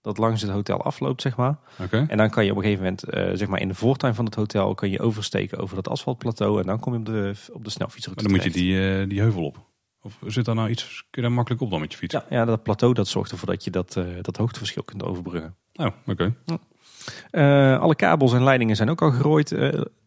dat 0.08 0.18
langs 0.18 0.42
het 0.42 0.50
hotel 0.50 0.82
afloopt 0.82 1.22
zeg 1.22 1.36
maar. 1.36 1.58
Okay. 1.82 2.06
En 2.08 2.16
dan 2.16 2.30
kan 2.30 2.44
je 2.44 2.50
op 2.50 2.56
een 2.56 2.62
gegeven 2.62 2.84
moment 2.84 3.14
uh, 3.14 3.36
zeg 3.36 3.48
maar 3.48 3.60
in 3.60 3.68
de 3.68 3.74
voortuin 3.74 4.14
van 4.14 4.24
het 4.24 4.34
hotel 4.34 4.74
kan 4.74 4.90
je 4.90 5.00
oversteken 5.00 5.58
over 5.58 5.76
dat 5.76 5.88
asfaltplateau 5.88 6.60
en 6.60 6.66
dan 6.66 6.80
kom 6.80 6.92
je 6.92 6.98
op 6.98 7.04
de, 7.06 7.34
op 7.52 7.64
de 7.64 7.70
snelfietsroute. 7.70 8.22
Maar 8.22 8.32
dan 8.32 8.42
moet 8.42 8.54
je 8.54 8.60
die, 8.60 9.06
die 9.06 9.20
heuvel 9.20 9.44
op. 9.44 9.66
Of 10.02 10.18
zit 10.26 10.44
daar 10.44 10.54
nou 10.54 10.68
iets, 10.68 10.84
kun 11.10 11.22
je 11.22 11.28
daar 11.28 11.32
makkelijk 11.32 11.62
op 11.62 11.70
dan 11.70 11.80
met 11.80 11.92
je 11.92 11.98
fiets? 11.98 12.14
Ja, 12.14 12.24
ja 12.28 12.44
dat 12.44 12.62
plateau 12.62 12.94
dat 12.94 13.08
zorgt 13.08 13.30
ervoor 13.30 13.48
dat 13.48 13.64
je 13.64 13.70
dat, 13.70 13.98
dat 14.20 14.36
hoogteverschil 14.36 14.82
kunt 14.82 15.02
overbruggen. 15.02 15.56
Oh, 15.74 15.86
oké. 16.06 16.34
Ja. 17.30 17.76
Alle 17.76 17.94
kabels 17.94 18.32
en 18.32 18.44
leidingen 18.44 18.76
zijn 18.76 18.90
ook 18.90 19.02
al 19.02 19.10
gerooid 19.10 19.54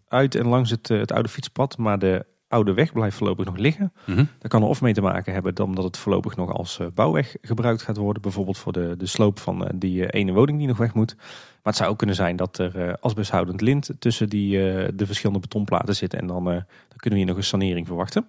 uit 0.07 0.35
en 0.35 0.47
langs 0.47 0.69
het, 0.69 0.87
het 0.87 1.11
oude 1.11 1.29
fietspad. 1.29 1.77
Maar 1.77 1.99
de 1.99 2.25
oude 2.51 2.73
weg 2.73 2.93
blijft 2.93 3.17
voorlopig 3.17 3.45
nog 3.45 3.57
liggen. 3.57 3.93
Mm 4.05 4.15
-hmm. 4.15 4.27
Dat 4.39 4.51
kan 4.51 4.61
er 4.61 4.67
of 4.67 4.81
mee 4.81 4.93
te 4.93 5.01
maken 5.01 5.33
hebben 5.33 5.55
dan 5.55 5.75
dat 5.75 5.83
het 5.83 5.97
voorlopig 5.97 6.35
nog 6.35 6.53
als 6.53 6.79
bouwweg 6.93 7.35
gebruikt 7.41 7.81
gaat 7.81 7.97
worden. 7.97 8.21
Bijvoorbeeld 8.21 8.57
voor 8.57 8.73
de, 8.73 8.95
de 8.97 9.05
sloop 9.05 9.39
van 9.39 9.71
die 9.75 10.09
ene 10.09 10.31
woning 10.31 10.57
die 10.57 10.67
nog 10.67 10.77
weg 10.77 10.93
moet. 10.93 11.15
Maar 11.15 11.73
het 11.73 11.75
zou 11.75 11.89
ook 11.89 11.97
kunnen 11.97 12.15
zijn 12.15 12.35
dat 12.35 12.57
er 12.57 12.97
asbesthoudend 12.99 13.61
lint 13.61 13.89
tussen 13.99 14.29
die, 14.29 14.51
de 14.95 15.05
verschillende 15.05 15.41
betonplaten 15.41 15.95
zit. 15.95 16.13
En 16.13 16.27
dan, 16.27 16.43
dan 16.43 16.63
kunnen 16.95 17.19
we 17.19 17.25
hier 17.25 17.25
nog 17.25 17.37
een 17.37 17.43
sanering 17.43 17.87
verwachten. 17.87 18.25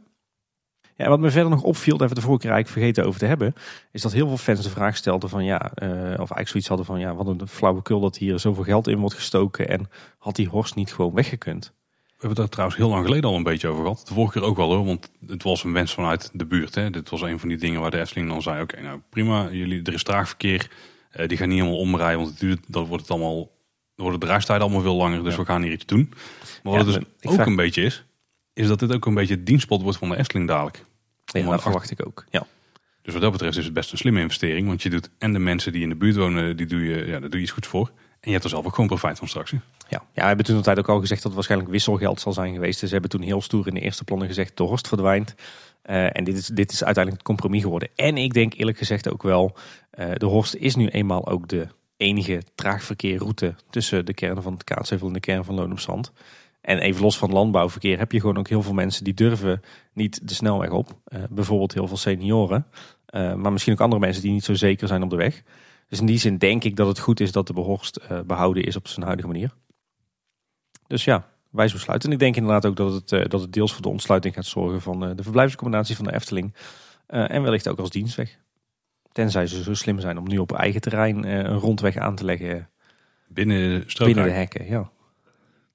Ja, 0.97 1.09
wat 1.09 1.21
me 1.21 1.31
verder 1.31 1.51
nog 1.51 1.63
opviel, 1.63 1.97
daar 1.97 2.07
hebben 2.07 2.09
we 2.09 2.15
de 2.15 2.27
vorige 2.27 2.43
keer 2.43 2.51
eigenlijk 2.51 2.81
vergeten 2.81 3.05
over 3.05 3.21
te 3.21 3.27
hebben, 3.27 3.55
is 3.93 4.03
dat 4.03 4.13
heel 4.13 4.29
veel 4.29 4.37
fans 4.37 4.63
de 4.63 4.71
vraag 4.71 4.97
stelden 4.97 5.29
van 5.29 5.45
ja, 5.45 5.73
uh, 5.83 5.91
of 5.91 6.17
eigenlijk 6.17 6.49
zoiets 6.49 6.69
hadden 6.69 6.87
van 6.87 7.01
ja, 7.01 7.15
wat 7.15 7.27
een 7.27 7.49
flauwekul 7.49 8.01
dat 8.01 8.17
hier 8.17 8.39
zoveel 8.39 8.65
geld 8.65 8.89
in 8.89 8.99
wordt 8.99 9.15
gestoken 9.15 9.69
en 9.69 9.89
had 10.19 10.37
die 10.37 10.49
Horst 10.49 10.75
niet 10.75 10.93
gewoon 10.93 11.15
weggekund? 11.15 11.75
We 12.23 12.29
hebben 12.29 12.45
het 12.45 12.53
daar 12.53 12.67
trouwens 12.67 12.77
heel 12.77 12.97
lang 12.97 13.05
geleden 13.05 13.31
al 13.31 13.37
een 13.37 13.53
beetje 13.53 13.69
over 13.69 13.83
gehad. 13.83 14.07
De 14.09 14.15
vorige 14.15 14.39
keer 14.39 14.49
ook 14.49 14.57
wel 14.57 14.75
hoor, 14.75 14.85
want 14.85 15.11
het 15.27 15.43
was 15.43 15.65
een 15.65 15.73
wens 15.73 15.95
vanuit 15.95 16.31
de 16.33 16.47
buurt. 16.47 16.75
Hè. 16.75 16.91
Dit 16.91 17.11
was 17.11 17.23
een 17.23 17.39
van 17.39 17.49
die 17.49 17.59
dingen 17.59 17.81
waar 17.81 17.91
de 17.91 18.01
Efteling 18.01 18.29
dan 18.29 18.43
zei, 18.43 18.63
oké 18.63 18.81
nou 18.81 19.01
prima, 19.09 19.49
jullie, 19.51 19.83
er 19.83 19.93
is 19.93 20.03
traagverkeer, 20.03 20.71
uh, 21.17 21.29
die 21.29 21.37
gaan 21.37 21.49
niet 21.49 21.59
helemaal 21.59 21.81
omrijden, 21.81 22.19
want 22.19 22.31
het 22.31 22.41
duurt, 22.41 22.65
dan 22.67 22.85
wordt 22.85 23.03
het 23.03 23.13
allemaal, 23.13 23.51
worden 23.95 24.21
de 24.21 24.27
reistijden 24.27 24.65
allemaal 24.65 24.83
veel 24.83 24.95
langer, 24.95 25.25
dus 25.25 25.37
we 25.37 25.45
gaan 25.45 25.63
hier 25.63 25.73
iets 25.73 25.87
doen. 25.87 26.13
Maar 26.63 26.73
wat 26.73 26.87
ja, 26.87 26.93
het 26.93 27.05
dus 27.21 27.31
ook 27.31 27.35
vraag... 27.35 27.47
een 27.47 27.57
beetje 27.57 27.83
is, 27.83 28.05
is 28.53 28.67
dat 28.67 28.79
dit 28.79 28.93
ook 28.93 29.07
een 29.07 29.15
beetje 29.15 29.35
het 29.35 29.47
dienstpot 29.47 29.83
wordt 29.83 29.99
van 29.99 30.09
de 30.09 30.17
Efteling 30.17 30.49
dadelijk. 30.49 30.85
Ja, 31.25 31.51
dat 31.51 31.63
verwacht 31.63 31.91
ik 31.91 32.07
ook. 32.07 32.25
Ja. 32.31 32.47
Dus 33.03 33.13
wat 33.13 33.23
dat 33.23 33.33
betreft 33.33 33.57
is 33.57 33.65
het 33.65 33.75
best 33.75 33.93
een 33.93 33.99
slimme 33.99 34.21
investering. 34.21 34.67
Want 34.67 34.83
je 34.83 34.91
doet 34.91 35.11
en 35.19 35.33
de 35.33 35.39
mensen 35.39 35.73
die 35.73 35.83
in 35.83 35.89
de 35.89 35.97
buurt 35.97 36.17
wonen, 36.17 36.57
die 36.57 36.67
doe 36.67 36.85
je, 36.85 37.07
ja, 37.07 37.21
daar 37.21 37.31
doe 37.31 37.39
je 37.39 37.45
iets 37.45 37.51
goed 37.51 37.67
voor. 37.67 37.87
En 37.97 38.29
je 38.29 38.31
hebt 38.31 38.45
er 38.45 38.51
zelf 38.51 38.65
ook 38.65 38.75
gewoon 38.75 38.89
profijt 38.89 39.19
van 39.19 39.29
straks. 39.29 39.53
Ja, 39.93 40.03
ja 40.13 40.21
we 40.21 40.27
hebben 40.27 40.45
toen 40.45 40.57
de 40.57 40.63
tijd 40.63 40.79
ook 40.79 40.89
al 40.89 41.01
gezegd 41.01 41.23
dat 41.23 41.27
het 41.27 41.35
waarschijnlijk 41.35 41.71
wisselgeld 41.71 42.21
zal 42.21 42.33
zijn 42.33 42.53
geweest. 42.53 42.81
Dus 42.81 42.89
ze 42.89 42.95
hebben 42.95 43.11
toen 43.11 43.23
heel 43.23 43.43
stoer 43.43 43.67
in 43.67 43.75
de 43.75 43.81
eerste 43.81 44.05
plannen 44.05 44.29
gezegd, 44.29 44.57
de 44.57 44.63
Horst 44.63 44.89
verdwijnt. 44.89 45.35
Uh, 45.87 46.17
en 46.17 46.25
dit 46.25 46.37
is, 46.37 46.47
dit 46.47 46.73
is 46.73 46.85
uiteindelijk 46.85 47.17
het 47.17 47.23
compromis 47.23 47.63
geworden. 47.63 47.89
En 47.95 48.17
ik 48.17 48.33
denk 48.33 48.55
eerlijk 48.55 48.79
gezegd 48.79 49.11
ook 49.11 49.23
wel, 49.23 49.57
uh, 49.99 50.07
de 50.15 50.27
Horst 50.27 50.55
is 50.55 50.75
nu 50.75 50.89
eenmaal 50.89 51.27
ook 51.27 51.49
de 51.49 51.67
enige 51.97 52.43
traagverkeerroute 52.55 53.55
tussen 53.71 54.07
de 54.07 54.15
kern 54.15 54.43
van 54.43 54.53
het 54.53 54.65
Kaatsheuvel 54.65 55.07
en 55.07 55.13
de 55.13 55.21
kern 55.21 55.45
van 55.45 55.55
Loon 55.55 55.73
op 55.73 55.81
Zand. 55.81 56.13
En 56.61 56.79
even 56.79 57.03
los 57.03 57.19
van 57.19 57.33
landbouwverkeer 57.33 57.99
heb 57.99 58.13
je 58.13 58.21
gewoon 58.21 58.39
ook 58.39 58.49
heel 58.49 58.63
veel 58.63 58.73
mensen 58.73 59.05
die 59.05 59.15
durven 59.15 59.63
niet 59.93 60.29
de 60.29 60.35
snelweg 60.35 60.71
op. 60.71 60.89
Uh, 60.89 61.23
bijvoorbeeld 61.31 61.75
heel 61.75 61.89
veel 61.89 61.97
senioren. 61.97 62.67
Maar 63.13 63.53
misschien 63.53 63.73
ook 63.73 63.81
andere 63.81 64.01
mensen 64.01 64.23
die 64.23 64.33
niet 64.33 64.45
zo 64.45 64.55
zeker 64.55 64.89
zijn 64.89 65.03
op 65.03 65.11
de 65.11 65.17
weg. 65.17 65.43
Dus 65.89 66.01
in 66.01 66.07
die 66.07 66.19
zin 66.19 66.39
denk 66.39 66.65
ik 66.65 66.77
dat 66.77 66.87
het 66.87 66.99
goed 66.99 67.21
is 67.21 67.33
dat 67.33 67.47
de 67.47 67.53
behorst 67.53 68.01
behouden 68.27 68.65
is 68.65 68.77
op 68.77 68.89
zijn 68.89 69.05
huidige 69.05 69.29
manier. 69.29 69.55
Dus 70.93 71.05
ja, 71.05 71.29
wijs 71.51 71.73
besluit. 71.73 72.05
En 72.05 72.13
ik 72.13 72.19
denk 72.19 72.37
inderdaad 72.37 72.67
ook 72.67 72.77
dat 72.77 72.93
het, 72.93 73.31
dat 73.31 73.41
het 73.41 73.53
deels 73.53 73.73
voor 73.73 73.83
de 73.83 73.89
ontsluiting 73.89 74.35
gaat 74.35 74.45
zorgen 74.45 74.81
van 74.81 75.01
de 75.17 75.23
verblijfsaccommodatie 75.23 75.97
van 75.97 76.05
de 76.05 76.13
Efteling. 76.13 76.55
en 77.07 77.43
wellicht 77.43 77.69
ook 77.69 77.79
als 77.79 77.91
dienstweg. 77.91 78.39
Tenzij 79.13 79.47
ze 79.47 79.63
zo 79.63 79.75
slim 79.75 80.01
zijn 80.01 80.19
om 80.19 80.29
nu 80.29 80.39
op 80.39 80.53
eigen 80.53 80.81
terrein 80.81 81.25
een 81.25 81.59
rondweg 81.59 81.97
aan 81.97 82.15
te 82.15 82.25
leggen. 82.25 82.69
Binnen, 83.29 83.85
binnen 83.99 84.25
de 84.25 84.31
hekken, 84.31 84.67
ja. 84.67 84.91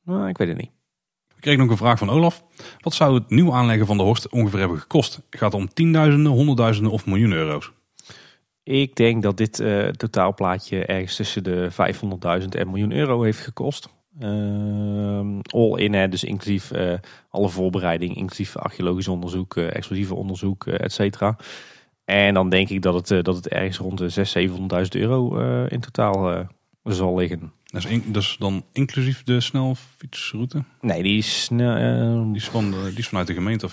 Nou, 0.04 0.28
ik 0.28 0.38
weet 0.38 0.48
het 0.48 0.58
niet. 0.58 0.72
Ik 1.36 1.42
kreeg 1.42 1.58
nog 1.58 1.70
een 1.70 1.78
vraag 1.78 1.98
van 1.98 2.10
Olaf. 2.10 2.44
Wat 2.80 2.94
zou 2.94 3.14
het 3.14 3.30
nieuw 3.30 3.54
aanleggen 3.54 3.86
van 3.86 3.98
de 3.98 4.04
Horst 4.04 4.30
ongeveer 4.30 4.60
hebben 4.60 4.80
gekost? 4.80 5.22
Gaat 5.30 5.52
het 5.52 5.62
om 5.62 5.74
tienduizenden, 5.74 6.32
honderdduizenden 6.32 6.92
of 6.92 7.06
miljoenen 7.06 7.38
euro's? 7.38 7.72
Ik 8.64 8.96
denk 8.96 9.24
dat 9.24 9.38
dit 9.38 9.60
uh, 9.60 9.88
totaalplaatje 9.88 10.86
ergens 10.86 11.16
tussen 11.16 11.44
de 11.44 11.72
500.000 12.42 12.48
en 12.50 12.68
miljoen 12.68 12.92
euro 12.92 13.22
heeft 13.22 13.40
gekost. 13.40 13.96
Uh, 14.20 15.40
all 15.44 15.80
in, 15.80 15.94
hè, 15.94 16.08
dus 16.08 16.24
inclusief 16.24 16.72
uh, 16.72 16.94
alle 17.30 17.50
voorbereiding, 17.50 18.16
inclusief 18.16 18.58
archeologisch 18.58 19.08
onderzoek, 19.08 19.56
uh, 19.56 19.76
explosieve 19.76 20.16
onderzoek, 20.16 20.68
et 20.68 20.94
cetera. 20.94 21.38
En 22.06 22.34
dan 22.34 22.50
denk 22.50 22.70
ik 22.70 22.82
dat 22.82 23.10
het, 23.10 23.26
dat 23.26 23.36
het 23.36 23.48
ergens 23.48 23.78
rond 23.78 23.98
de 23.98 24.10
600.000, 24.10 24.82
700.000 24.84 25.02
euro 25.02 25.38
in 25.66 25.80
totaal 25.80 26.48
zal 26.84 27.18
liggen. 27.18 27.52
Dat 27.64 27.84
is, 27.84 27.90
in, 27.90 28.04
dus 28.06 28.36
dan 28.40 28.66
inclusief 28.72 29.24
de 29.24 29.40
snelfietsroute? 29.40 30.64
Nee, 30.82 31.04
die 31.04 31.18
is, 31.18 31.50
uh, 31.52 32.24
die, 32.24 32.36
is 32.36 32.50
van, 32.50 32.72
die 32.72 32.98
is 32.98 33.08
vanuit 33.08 33.28
de 33.28 33.34
gemeente 33.34 33.68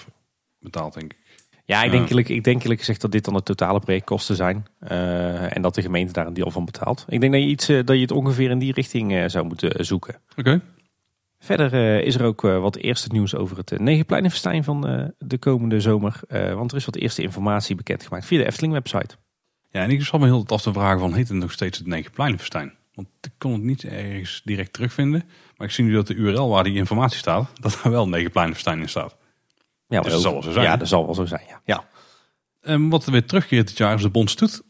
betaald, 0.59 0.95
denk 0.95 1.12
ik. 1.12 1.18
Ja, 1.66 1.82
ik 1.82 1.90
denk, 1.90 2.08
eerlijk, 2.08 2.28
ik 2.28 2.44
denk 2.44 2.62
eerlijk 2.62 2.80
gezegd 2.80 3.00
dat 3.00 3.12
dit 3.12 3.24
dan 3.24 3.34
de 3.34 3.42
totale 3.42 3.80
projectkosten 3.80 4.36
zijn. 4.36 4.66
Uh, 4.82 5.56
en 5.56 5.62
dat 5.62 5.74
de 5.74 5.82
gemeente 5.82 6.12
daar 6.12 6.26
een 6.26 6.34
deel 6.34 6.50
van 6.50 6.64
betaalt. 6.64 7.04
Ik 7.08 7.20
denk 7.20 7.32
dat 7.32 7.42
je, 7.42 7.48
iets, 7.48 7.70
uh, 7.70 7.84
dat 7.84 7.96
je 7.96 8.02
het 8.02 8.10
ongeveer 8.10 8.50
in 8.50 8.58
die 8.58 8.72
richting 8.72 9.12
uh, 9.12 9.24
zou 9.26 9.46
moeten 9.46 9.84
zoeken. 9.84 10.14
Oké. 10.30 10.40
Okay. 10.40 10.60
Verder 11.38 12.02
is 12.02 12.14
er 12.14 12.24
ook 12.24 12.40
wat 12.40 12.76
eerste 12.76 13.08
nieuws 13.12 13.34
over 13.34 13.56
het 13.56 13.78
Negenpleinenfestijn 13.78 14.64
van 14.64 15.12
de 15.18 15.38
komende 15.38 15.80
zomer. 15.80 16.20
want 16.28 16.70
er 16.70 16.76
is 16.76 16.84
wat 16.84 16.96
eerste 16.96 17.22
informatie 17.22 17.76
bekendgemaakt 17.76 18.26
via 18.26 18.38
de 18.38 18.46
Efteling 18.46 18.72
website. 18.72 19.16
Ja, 19.70 19.82
en 19.82 19.90
ik 19.90 20.02
zat 20.02 20.20
me 20.20 20.26
heel 20.26 20.44
af 20.46 20.62
te 20.62 20.72
vragen 20.72 21.00
van 21.00 21.14
heet 21.14 21.28
het 21.28 21.36
nog 21.36 21.52
steeds 21.52 21.78
het 21.78 21.86
Negenpleinenfestijn? 21.86 22.72
Want 22.94 23.08
ik 23.20 23.30
kon 23.38 23.52
het 23.52 23.62
niet 23.62 23.84
ergens 23.84 24.40
direct 24.44 24.72
terugvinden. 24.72 25.24
Maar 25.56 25.66
ik 25.66 25.72
zie 25.72 25.84
nu 25.84 25.92
dat 25.92 26.06
de 26.06 26.14
URL 26.14 26.48
waar 26.48 26.64
die 26.64 26.74
informatie 26.74 27.18
staat, 27.18 27.50
dat 27.60 27.80
daar 27.82 27.92
wel 27.92 28.08
Negenpleinenfestijn 28.08 28.80
in 28.80 28.88
staat. 28.88 29.16
Ja, 29.87 30.01
dus 30.01 30.12
dat 30.12 30.20
zal 30.20 30.32
wel 30.32 30.43
zo 30.43 30.53
zijn. 30.53 30.64
Ja, 30.64 30.76
dat 30.76 30.89
zal 30.89 31.05
wel 31.05 31.14
zo 31.14 31.24
zijn, 31.24 31.45
ja. 31.49 31.61
ja. 31.64 31.89
Um, 32.61 32.91
wat 32.91 33.07
er 33.07 33.12
weer 33.12 33.26
terugkeert 33.26 33.68
dit 33.68 33.76
jaar 33.78 33.95
is 33.95 34.03
de 34.03 34.11
Bondstoet. 34.11 34.62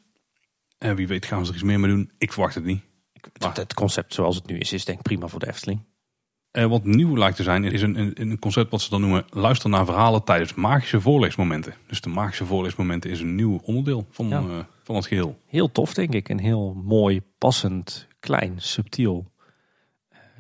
En 0.78 0.96
wie 0.96 1.06
weet 1.06 1.26
gaan 1.26 1.42
we 1.42 1.48
er 1.48 1.54
iets 1.54 1.62
meer 1.62 1.80
mee 1.80 1.90
doen. 1.90 2.10
Ik 2.18 2.32
verwacht 2.32 2.54
het 2.54 2.64
niet. 2.64 2.82
Maar... 3.40 3.56
Het 3.56 3.74
concept 3.74 4.14
zoals 4.14 4.36
het 4.36 4.46
nu 4.46 4.58
is, 4.58 4.72
is 4.72 4.84
denk 4.84 4.98
ik 4.98 5.04
prima 5.04 5.26
voor 5.26 5.40
de 5.40 5.48
Efteling. 5.48 5.84
Uh, 6.52 6.66
wat 6.66 6.84
nieuw 6.84 7.16
lijkt 7.16 7.36
te 7.36 7.42
zijn, 7.42 7.64
is 7.64 7.82
een, 7.82 7.98
een, 7.98 8.20
een, 8.20 8.38
concept 8.38 8.70
wat 8.70 8.80
ze 8.80 8.90
dan 8.90 9.00
noemen... 9.00 9.24
luister 9.30 9.70
naar 9.70 9.84
verhalen 9.84 10.24
tijdens 10.24 10.54
magische 10.54 11.00
voorleesmomenten. 11.00 11.74
Dus 11.86 12.00
de 12.00 12.08
magische 12.08 12.46
voorleesmomenten 12.46 13.10
is 13.10 13.20
een 13.20 13.34
nieuw 13.34 13.60
onderdeel 13.64 14.06
van, 14.10 14.28
ja. 14.28 14.40
uh, 14.40 14.58
van 14.82 14.94
het 14.94 15.06
geheel. 15.06 15.38
Heel 15.46 15.72
tof, 15.72 15.94
denk 15.94 16.12
ik. 16.12 16.28
En 16.28 16.38
heel 16.38 16.74
mooi, 16.84 17.22
passend, 17.38 18.08
klein, 18.20 18.54
subtiel, 18.56 19.32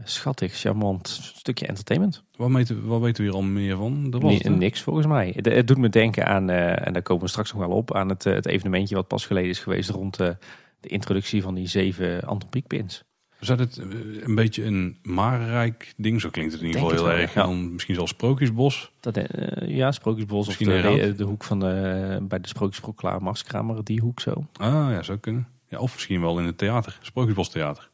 schattig, 0.04 0.54
charmant 0.54 1.08
stukje 1.34 1.66
entertainment. 1.66 2.22
Wat 2.36 2.50
weten, 2.50 2.86
wat 2.86 3.00
weten 3.00 3.24
we 3.24 3.30
hier 3.30 3.38
al 3.38 3.46
meer 3.46 3.76
van? 3.76 4.10
Was 4.10 4.42
nee, 4.42 4.52
niks 4.52 4.82
volgens 4.82 5.06
mij. 5.06 5.32
Het, 5.36 5.46
het, 5.46 5.66
doet 5.66 5.78
me 5.78 5.88
denken 5.88 6.26
aan, 6.26 6.50
en 6.50 6.92
daar 6.92 7.02
komen 7.02 7.22
we 7.22 7.28
straks 7.28 7.52
nog 7.52 7.66
wel 7.66 7.76
op... 7.76 7.94
aan 7.94 8.08
het, 8.08 8.24
het 8.24 8.46
evenementje 8.46 8.94
wat 8.94 9.08
pas 9.08 9.26
geleden 9.26 9.50
is 9.50 9.58
geweest... 9.58 9.90
rond 9.90 10.16
de 10.16 10.36
introductie 10.80 11.42
van 11.42 11.54
die 11.54 11.68
zeven 11.68 12.22
Anton 12.22 12.48
Pieckpins. 12.48 13.04
Het 13.38 13.76
een 13.76 14.34
beetje 14.34 14.64
een 14.64 14.98
Marenrijk 15.02 15.94
ding? 15.96 16.20
Zo 16.20 16.30
klinkt 16.30 16.52
het 16.52 16.60
in 16.60 16.66
ieder 16.66 16.82
geval 16.82 17.06
heel 17.06 17.18
erg. 17.18 17.34
Ja. 17.34 17.46
misschien 17.46 17.94
zelfs 17.94 18.10
Sprookjesbos. 18.10 18.90
Dat, 19.00 19.16
uh, 19.16 19.24
ja, 19.66 19.92
Sprookjesbos 19.92 20.46
misschien 20.46 20.72
of 20.72 20.82
de, 20.82 20.96
de, 20.96 21.14
de, 21.14 21.24
hoek 21.24 21.44
van 21.44 21.60
de, 21.60 22.18
bij 22.22 22.40
de 22.40 22.48
Sprookjesproklaar 22.48 23.22
Marskramer, 23.22 23.84
die 23.84 24.00
hoek 24.00 24.20
zo. 24.20 24.46
Ah 24.56 24.90
ja, 24.90 25.02
zou 25.02 25.18
kunnen. 25.18 25.48
Ja, 25.68 25.78
of 25.78 25.92
misschien 25.94 26.20
wel 26.20 26.38
in 26.38 26.44
het 26.44 26.58
theater, 26.58 26.98
Sprookjesbos 27.02 27.50
Theater. 27.50 27.90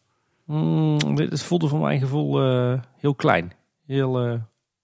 Mm, 0.50 0.98
het 1.16 1.42
voelde 1.42 1.68
voor 1.68 1.80
mijn 1.80 2.00
gevoel 2.00 2.52
uh, 2.52 2.80
heel 2.96 3.14
klein. 3.14 3.52
Heel 3.86 4.28
uh, 4.28 4.34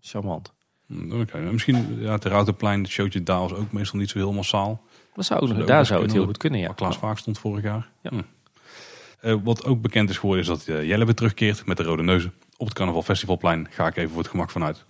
charmant. 0.01 0.55
Mm, 0.87 1.21
okay. 1.21 1.41
Misschien 1.41 2.01
ja, 2.01 2.13
het 2.13 2.25
Routerplein, 2.25 2.83
het 2.83 2.91
showtje 2.91 3.23
daar 3.23 3.41
was 3.41 3.53
ook 3.53 3.73
meestal 3.73 3.99
niet 3.99 4.11
zo 4.11 4.19
heel 4.19 4.33
massaal. 4.33 4.83
Dat 5.15 5.25
zou, 5.25 5.55
dat 5.55 5.67
daar 5.67 5.87
zou 5.87 6.03
het 6.03 6.13
heel 6.13 6.25
goed 6.25 6.37
kunnen, 6.37 6.61
ja. 6.61 6.73
Klaas 6.73 6.99
Vaak 6.99 7.19
stond 7.19 7.39
vorig 7.39 7.65
jaar. 7.65 7.89
Ja. 8.03 8.11
Hm. 8.11 8.21
Uh, 9.23 9.37
wat 9.45 9.65
ook 9.65 9.81
bekend 9.81 10.11
is 10.11 10.19
geworden 10.19 10.43
is 10.43 10.49
dat 10.49 10.65
Jelle 10.65 11.05
weer 11.05 11.15
terugkeert 11.15 11.67
met 11.67 11.77
de 11.77 11.83
Rode 11.83 12.03
Neuzen. 12.03 12.33
Op 12.57 12.67
het 12.67 12.77
Carnaval 12.77 13.03
Festivalplein 13.03 13.67
ga 13.71 13.87
ik 13.87 13.97
even 13.97 14.11
voor 14.11 14.23
het 14.23 14.31
gemak 14.31 14.51
vanuit. 14.51 14.85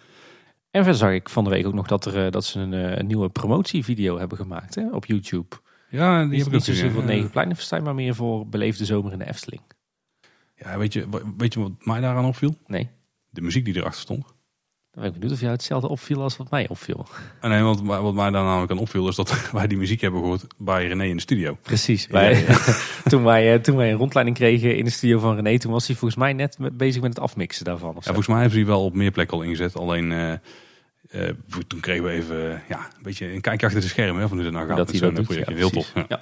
En 0.71 0.83
verder 0.83 0.95
zag 0.95 1.13
ik 1.13 1.29
van 1.29 1.45
de 1.45 1.51
week 1.51 1.67
ook 1.67 1.75
nog 1.75 1.87
dat, 1.87 2.05
er, 2.05 2.31
dat 2.31 2.45
ze 2.45 2.61
een, 2.61 2.73
een, 2.73 3.07
nieuwe 3.07 3.29
promotievideo 3.29 4.19
hebben 4.19 4.39
gemaakt 4.39 4.75
hè, 4.75 4.91
op 4.91 5.07
YouTube. 5.07 5.57
Ja, 5.89 6.21
die, 6.21 6.29
die 6.29 6.39
heb 6.39 6.47
ik 6.47 6.53
niet 6.53 6.65
zozeer 6.65 6.91
voor 6.91 7.05
Negenpleinenfestijn, 7.05 7.83
maar 7.83 7.95
meer 7.95 8.15
voor 8.15 8.49
Beleefde 8.49 8.85
Zomer 8.85 9.13
in 9.13 9.19
de 9.19 9.29
Efteling. 9.29 9.63
Ja, 10.57 10.79
weet 10.79 10.93
je, 10.93 11.07
weet 11.37 11.55
je 11.55 11.61
wat 11.61 11.73
mij 11.81 12.01
daaraan 12.01 12.25
opviel? 12.25 12.55
Nee. 12.67 12.89
De 13.31 13.41
muziek 13.41 13.65
die 13.65 13.77
erachter 13.77 14.01
stond. 14.01 14.25
Dan 14.97 15.05
ben 15.05 15.15
ik 15.15 15.21
benieuwd 15.21 15.37
of 15.37 15.41
jou 15.41 15.53
hetzelfde 15.53 15.89
opviel 15.89 16.23
als 16.23 16.37
wat 16.37 16.51
mij 16.51 16.69
opviel. 16.69 17.07
En 17.41 17.51
nee, 17.51 17.63
wat, 17.63 17.81
wat 17.81 18.15
mij 18.15 18.31
daar 18.31 18.45
namelijk 18.45 18.73
aan 18.73 18.79
opviel 18.79 19.09
is 19.09 19.17
dat 19.17 19.43
wij 19.53 19.67
die 19.67 19.79
muziek 19.79 20.01
hebben 20.01 20.21
gehoord 20.21 20.47
bij 20.59 20.87
René 20.87 21.05
in 21.05 21.17
de 21.17 21.23
studio. 21.23 21.59
Precies. 21.63 22.07
Wij, 22.07 22.45
toen, 23.11 23.25
wij, 23.25 23.55
eh, 23.55 23.61
toen 23.61 23.77
wij 23.77 23.91
een 23.91 23.97
rondleiding 23.97 24.37
kregen 24.37 24.77
in 24.77 24.85
de 24.85 24.91
studio 24.91 25.19
van 25.19 25.35
René, 25.35 25.59
toen 25.59 25.73
was 25.73 25.87
hij 25.87 25.97
volgens 25.97 26.21
mij 26.21 26.33
net 26.33 26.57
bezig 26.73 27.03
met 27.03 27.15
het 27.15 27.23
afmixen 27.23 27.65
daarvan. 27.65 27.95
Ja, 27.95 28.03
volgens 28.03 28.27
mij 28.27 28.37
hebben 28.37 28.55
ze 28.55 28.65
die 28.65 28.73
wel 28.73 28.85
op 28.85 28.95
meer 28.95 29.11
plekken 29.11 29.37
al 29.37 29.43
ingezet. 29.43 29.77
Alleen 29.77 30.11
uh, 30.11 30.33
uh, 31.11 31.31
toen 31.67 31.81
kregen 31.81 32.05
we 32.05 32.11
even 32.11 32.63
ja, 32.69 32.79
een 32.79 33.03
beetje 33.03 33.33
een 33.33 33.41
kijkje 33.41 33.67
achter 33.67 33.83
de 33.83 33.89
schermen 33.89 34.23
hè, 34.23 34.29
van 34.29 34.37
hoe 34.37 34.47
dit 34.47 34.55
nou 34.55 34.67
gaat. 34.67 34.77
Dat 34.77 34.99
dat 34.99 35.17
doet, 35.17 35.35
ja, 35.35 35.55
Heel 35.55 35.71
tof. 35.71 35.93
Ja. 36.09 36.21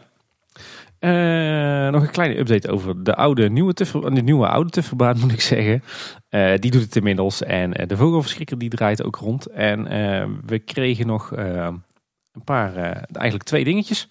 Uh, 1.84 1.90
nog 1.90 2.02
een 2.02 2.10
kleine 2.10 2.38
update 2.38 2.70
over 2.70 3.04
de 3.04 3.14
oude 3.14 3.50
nieuwe 3.50 3.74
de 3.74 4.22
nieuwe 4.22 4.48
oude 4.48 4.70
tufferbaan 4.70 5.18
moet 5.20 5.32
ik 5.32 5.40
zeggen. 5.40 5.82
Uh, 6.30 6.52
die 6.58 6.70
doet 6.70 6.82
het 6.82 6.96
inmiddels 6.96 7.42
en 7.42 7.80
uh, 7.80 7.86
de 7.86 7.96
vogelverschrikker 7.96 8.58
die 8.58 8.68
draait 8.68 9.02
ook 9.02 9.16
rond. 9.16 9.46
En 9.46 9.82
we 10.46 10.58
kregen 10.58 11.06
nog 11.06 11.30
een 11.30 12.44
paar, 12.44 12.74
eigenlijk 13.12 13.42
twee 13.44 13.64
dingetjes. 13.64 14.08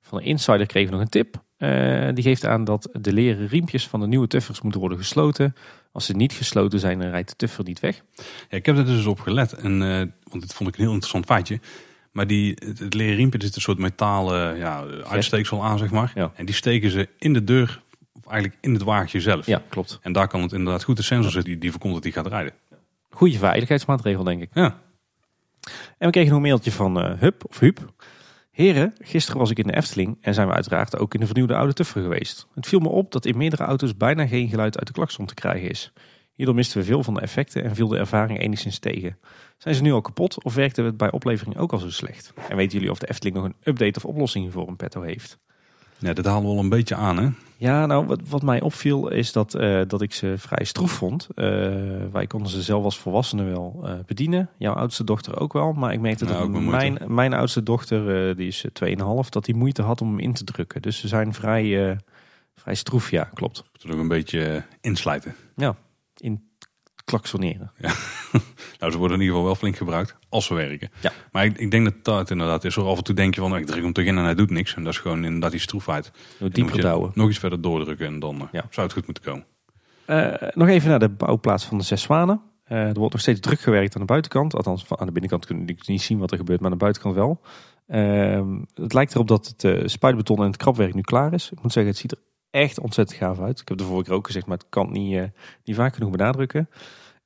Van 0.00 0.18
de 0.18 0.24
insider 0.24 0.66
kregen 0.66 0.90
we 0.90 0.96
nog 0.96 1.04
een 1.04 1.10
tip. 1.10 1.42
die 2.14 2.24
geeft 2.24 2.46
aan 2.46 2.64
dat 2.64 2.88
de 2.92 3.12
leren 3.12 3.48
riempjes 3.48 3.88
van 3.88 4.00
de 4.00 4.06
nieuwe 4.06 4.26
tuffers 4.26 4.60
moeten 4.60 4.80
worden 4.80 4.98
gesloten. 4.98 5.54
Als 5.92 6.06
ze 6.06 6.12
niet 6.12 6.32
gesloten 6.32 6.78
zijn, 6.78 6.98
dan 6.98 7.10
rijdt 7.10 7.28
de 7.28 7.36
tuffer 7.36 7.64
niet 7.64 7.80
weg. 7.80 8.02
Ik 8.48 8.66
heb 8.66 8.76
er 8.76 8.86
dus 8.86 9.06
op 9.06 9.20
gelet, 9.20 9.52
en, 9.52 9.78
want 10.30 10.42
dit 10.42 10.54
vond 10.54 10.68
ik 10.68 10.74
een 10.74 10.82
heel 10.82 10.92
interessant 10.92 11.26
feitje. 11.26 11.60
Maar 12.12 12.26
die, 12.26 12.56
het 12.64 12.94
leren 12.94 13.16
riempje 13.16 13.38
is 13.38 13.54
een 13.54 13.60
soort 13.60 13.78
metalen 13.78 14.56
ja, 14.56 14.84
uitsteeksel 15.08 15.64
aan, 15.64 15.78
zeg 15.78 15.90
maar. 15.90 16.12
Ja. 16.14 16.32
En 16.34 16.46
die 16.46 16.54
steken 16.54 16.90
ze 16.90 17.08
in 17.18 17.32
de 17.32 17.44
deur, 17.44 17.82
of 18.12 18.26
eigenlijk 18.26 18.62
in 18.62 18.72
het 18.72 18.82
wagentje 18.82 19.20
zelf. 19.20 19.46
Ja, 19.46 19.62
klopt. 19.68 19.98
En 20.02 20.12
daar 20.12 20.28
kan 20.28 20.42
het 20.42 20.52
inderdaad 20.52 20.84
goed 20.84 20.96
de 20.96 21.02
sensor 21.02 21.30
zitten 21.30 21.50
die, 21.50 21.60
die 21.60 21.70
voorkomt 21.70 21.94
dat 21.94 22.02
die 22.02 22.12
gaat 22.12 22.26
rijden. 22.26 22.52
Goede 23.10 23.38
veiligheidsmaatregel, 23.38 24.24
denk 24.24 24.42
ik. 24.42 24.50
Ja. 24.54 24.78
En 25.98 26.06
we 26.06 26.10
kregen 26.10 26.28
nog 26.28 26.38
een 26.38 26.46
mailtje 26.46 26.72
van 26.72 27.04
uh, 27.04 27.20
Hup 27.20 27.44
of 27.48 27.58
Huub. 27.58 27.92
Heren, 28.50 28.94
gisteren 28.98 29.40
was 29.40 29.50
ik 29.50 29.58
in 29.58 29.66
de 29.66 29.76
Efteling 29.76 30.18
en 30.20 30.34
zijn 30.34 30.48
we 30.48 30.54
uiteraard 30.54 30.98
ook 30.98 31.14
in 31.14 31.20
de 31.20 31.26
vernieuwde 31.26 31.56
oude 31.56 31.72
Tuffer 31.72 32.02
geweest. 32.02 32.46
Het 32.54 32.66
viel 32.66 32.78
me 32.78 32.88
op 32.88 33.12
dat 33.12 33.24
in 33.24 33.36
meerdere 33.36 33.64
auto's 33.64 33.96
bijna 33.96 34.26
geen 34.26 34.48
geluid 34.48 34.78
uit 34.78 34.86
de 34.86 34.92
klakson 34.92 35.26
te 35.26 35.34
krijgen 35.34 35.70
is. 35.70 35.92
Hierdoor 36.34 36.54
misten 36.54 36.78
we 36.78 36.86
veel 36.86 37.02
van 37.02 37.14
de 37.14 37.20
effecten 37.20 37.64
en 37.64 37.74
viel 37.74 37.88
de 37.88 37.98
ervaring 37.98 38.40
enigszins 38.40 38.78
tegen. 38.78 39.18
Zijn 39.58 39.74
ze 39.74 39.82
nu 39.82 39.92
al 39.92 40.00
kapot 40.00 40.44
of 40.44 40.54
werkte 40.54 40.82
het 40.82 40.96
bij 40.96 41.10
oplevering 41.10 41.58
ook 41.58 41.72
al 41.72 41.78
zo 41.78 41.90
slecht? 41.90 42.32
En 42.48 42.56
weten 42.56 42.72
jullie 42.72 42.90
of 42.90 42.98
de 42.98 43.08
Efteling 43.08 43.36
nog 43.36 43.44
een 43.44 43.56
update 43.62 43.98
of 43.98 44.04
oplossing 44.04 44.52
voor 44.52 44.68
een 44.68 44.76
petto 44.76 45.02
heeft? 45.02 45.38
Ja, 45.98 46.12
dat 46.12 46.24
halen 46.24 46.42
we 46.42 46.48
al 46.48 46.58
een 46.58 46.68
beetje 46.68 46.94
aan, 46.94 47.16
hè? 47.16 47.28
Ja, 47.56 47.86
nou, 47.86 48.06
wat, 48.06 48.20
wat 48.28 48.42
mij 48.42 48.60
opviel 48.60 49.08
is 49.08 49.32
dat, 49.32 49.54
uh, 49.54 49.80
dat 49.86 50.02
ik 50.02 50.12
ze 50.12 50.34
vrij 50.38 50.64
stroef 50.64 50.90
vond. 50.90 51.28
Uh, 51.34 51.46
wij 52.12 52.26
konden 52.26 52.50
ze 52.50 52.62
zelf 52.62 52.84
als 52.84 52.98
volwassenen 52.98 53.50
wel 53.50 53.80
uh, 53.84 53.92
bedienen. 54.06 54.50
Jouw 54.58 54.74
oudste 54.74 55.04
dochter 55.04 55.40
ook 55.40 55.52
wel. 55.52 55.72
Maar 55.72 55.92
ik 55.92 56.00
merkte 56.00 56.24
Nou, 56.24 56.52
dat 56.52 56.62
mijn, 56.62 56.98
mijn 57.06 57.32
oudste 57.32 57.62
dochter, 57.62 58.36
die 58.36 58.46
is 58.46 58.64
2,5, 58.84 58.94
dat 59.28 59.44
die 59.44 59.54
moeite 59.54 59.82
had 59.82 60.00
om 60.00 60.08
hem 60.08 60.18
in 60.18 60.32
te 60.32 60.44
drukken. 60.44 60.82
Dus 60.82 60.98
ze 60.98 61.08
zijn 61.08 61.34
vrij, 61.34 61.98
vrij 62.54 62.74
stroef, 62.74 63.10
ja, 63.10 63.24
klopt. 63.34 63.64
Moeten 63.70 63.88
nog 63.88 63.98
een 63.98 64.08
beetje 64.08 64.64
inslijten. 64.80 65.34
Ja, 65.56 65.76
klaksoneren. 67.12 67.72
Ja. 67.78 67.92
nou, 68.80 68.92
ze 68.92 68.98
worden 68.98 69.16
in 69.16 69.22
ieder 69.22 69.26
geval 69.26 69.44
wel 69.44 69.54
flink 69.54 69.76
gebruikt 69.76 70.16
als 70.28 70.46
ze 70.46 70.54
werken. 70.54 70.90
Ja. 71.00 71.12
Maar 71.32 71.44
ik, 71.44 71.58
ik 71.58 71.70
denk 71.70 71.84
dat 71.84 71.94
dat 72.04 72.30
inderdaad 72.30 72.64
is. 72.64 72.74
Zo 72.74 72.86
af 72.88 72.98
en 72.98 73.04
toe 73.04 73.14
denk 73.14 73.34
je 73.34 73.40
van, 73.40 73.50
nou, 73.50 73.62
ik 73.62 73.68
druk 73.68 73.82
hem 73.82 73.92
toch 73.92 74.04
in 74.04 74.16
en 74.18 74.24
hij 74.24 74.34
doet 74.34 74.50
niks. 74.50 74.74
En 74.74 74.84
dat 74.84 74.92
is 74.92 74.98
gewoon 74.98 75.24
inderdaad 75.24 75.50
die 75.50 75.60
stroefheid. 75.60 76.10
Dieper 76.38 76.80
douwen. 76.80 77.10
Nog 77.14 77.28
iets 77.28 77.38
verder 77.38 77.60
doordrukken 77.60 78.06
en 78.06 78.18
dan 78.18 78.40
eh, 78.40 78.46
Ja. 78.52 78.64
zou 78.70 78.86
het 78.86 78.92
goed 78.96 79.06
moeten 79.06 79.24
komen. 79.24 79.44
Eh, 80.04 80.48
nog 80.54 80.68
even 80.68 80.88
naar 80.90 80.98
de 80.98 81.08
bouwplaats 81.08 81.64
van 81.64 81.78
de 81.78 81.84
Zes 81.84 82.02
Zwanen. 82.02 82.40
Eh, 82.64 82.78
er 82.88 82.94
wordt 82.98 83.12
nog 83.12 83.22
steeds 83.22 83.40
druk 83.40 83.60
gewerkt 83.60 83.94
aan 83.94 84.00
de 84.00 84.06
buitenkant. 84.06 84.54
Althans, 84.56 84.84
van- 84.84 84.98
aan 85.00 85.06
de 85.06 85.12
binnenkant 85.12 85.46
kunnen 85.46 85.66
we 85.66 85.74
niet 85.86 86.02
zien 86.02 86.18
wat 86.18 86.30
er 86.30 86.36
gebeurt, 86.36 86.60
maar 86.60 86.70
aan 86.70 86.76
de 86.78 86.82
buitenkant 86.84 87.14
wel. 87.14 87.40
Ehm, 87.86 88.60
het 88.74 88.92
lijkt 88.92 89.14
erop 89.14 89.28
dat 89.28 89.54
het 89.56 89.90
spuitbeton 89.90 90.38
en 90.38 90.46
het 90.46 90.56
krapwerk 90.56 90.94
nu 90.94 91.00
klaar 91.00 91.32
is. 91.32 91.50
Ik 91.50 91.62
moet 91.62 91.72
zeggen, 91.72 91.92
het 91.92 92.00
ziet 92.00 92.12
er 92.12 92.18
echt 92.50 92.80
ontzettend 92.80 93.18
gaaf 93.18 93.40
uit. 93.40 93.60
Ik 93.60 93.68
heb 93.68 93.78
de 93.78 93.84
vorige 93.84 94.04
keer 94.04 94.14
ook 94.14 94.26
gezegd, 94.26 94.46
maar 94.46 94.56
het 94.56 94.66
kan 94.68 94.92
niet, 94.92 95.16
eh, 95.16 95.22
niet 95.64 95.76
vaak 95.76 95.94
genoeg 95.94 96.10
benadrukken. 96.10 96.68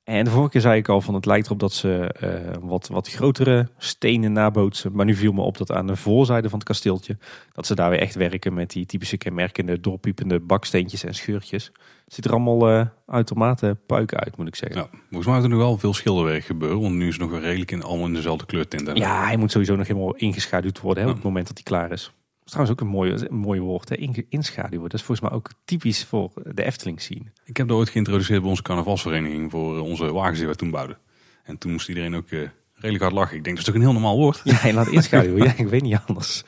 En 0.07 0.23
de 0.23 0.31
vorige 0.31 0.49
keer 0.49 0.61
zei 0.61 0.77
ik 0.77 0.89
al 0.89 1.01
van 1.01 1.13
het 1.13 1.25
lijkt 1.25 1.45
erop 1.45 1.59
dat 1.59 1.73
ze 1.73 2.13
eh, 2.19 2.57
wat, 2.61 2.87
wat 2.87 3.09
grotere 3.09 3.67
stenen 3.77 4.31
nabootsen. 4.31 4.91
Maar 4.93 5.05
nu 5.05 5.15
viel 5.15 5.31
me 5.31 5.41
op 5.41 5.57
dat 5.57 5.71
aan 5.71 5.87
de 5.87 5.95
voorzijde 5.95 6.49
van 6.49 6.59
het 6.59 6.67
kasteeltje, 6.67 7.17
dat 7.53 7.65
ze 7.65 7.75
daar 7.75 7.89
weer 7.89 7.99
echt 7.99 8.15
werken 8.15 8.53
met 8.53 8.69
die 8.69 8.85
typische 8.85 9.17
kenmerkende 9.17 9.79
doorpiepende 9.79 10.39
baksteentjes 10.39 11.03
en 11.03 11.15
scheurtjes. 11.15 11.71
Het 12.05 12.13
ziet 12.13 12.25
er 12.25 12.31
allemaal 12.31 12.69
eh 12.69 12.85
uitermate 13.07 13.77
puik 13.85 14.13
uit, 14.13 14.37
moet 14.37 14.47
ik 14.47 14.55
zeggen. 14.55 14.81
Ja, 14.81 14.87
volgens 14.91 15.25
mij 15.25 15.35
moet 15.35 15.43
er 15.43 15.49
nog 15.49 15.59
wel 15.59 15.77
veel 15.77 15.93
schilderwerk 15.93 16.43
gebeuren. 16.43 16.81
Want 16.81 16.95
nu 16.95 17.07
is 17.07 17.13
het 17.13 17.21
nog 17.21 17.31
wel 17.31 17.39
redelijk 17.39 17.71
in, 17.71 17.83
allemaal 17.83 18.07
in 18.07 18.13
dezelfde 18.13 18.45
kleurtint. 18.45 18.97
Ja, 18.97 19.25
hij 19.25 19.37
moet 19.37 19.51
sowieso 19.51 19.75
nog 19.75 19.87
helemaal 19.87 20.15
ingeschaduwd 20.15 20.79
worden 20.79 21.03
hè, 21.03 21.09
op 21.09 21.15
het 21.15 21.23
moment 21.23 21.47
dat 21.47 21.55
hij 21.55 21.63
klaar 21.63 21.91
is. 21.91 22.11
Is 22.47 22.53
trouwens 22.53 22.79
ook 22.79 22.87
een 22.87 22.93
mooi, 22.93 23.11
een 23.11 23.35
mooi 23.35 23.59
woord, 23.59 23.89
hè? 23.89 23.95
Inschaduwen. 24.29 24.89
Dat 24.89 24.99
is 24.99 25.05
volgens 25.05 25.29
mij 25.29 25.37
ook 25.37 25.49
typisch 25.65 26.03
voor 26.03 26.31
de 26.53 26.63
Efteling 26.63 27.01
zien. 27.01 27.31
Ik 27.45 27.57
heb 27.57 27.67
dat 27.67 27.77
ooit 27.77 27.89
geïntroduceerd 27.89 28.41
bij 28.41 28.49
onze 28.49 28.61
carnavalsvereniging 28.61 29.51
voor 29.51 29.75
eh, 29.75 29.83
onze 29.83 30.11
wagens 30.11 30.37
die 30.37 30.45
wij 30.45 30.55
toen 30.55 30.71
bouwden. 30.71 30.97
En 31.43 31.57
toen 31.57 31.71
moest 31.71 31.89
iedereen 31.89 32.15
ook 32.15 32.29
eh, 32.29 32.39
redelijk 32.73 33.03
hard 33.03 33.15
lachen. 33.15 33.37
Ik 33.37 33.43
denk, 33.43 33.57
dat 33.57 33.67
is 33.67 33.73
toch 33.73 33.75
een 33.75 33.87
heel 33.87 33.99
normaal 33.99 34.17
woord? 34.17 34.41
Ja, 34.43 34.63
en 34.63 34.73
laat 34.73 34.87
inschaduwen. 34.87 35.43
ja, 35.47 35.53
ik 35.57 35.67
weet 35.67 35.81
niet 35.81 35.99
anders. 36.05 36.43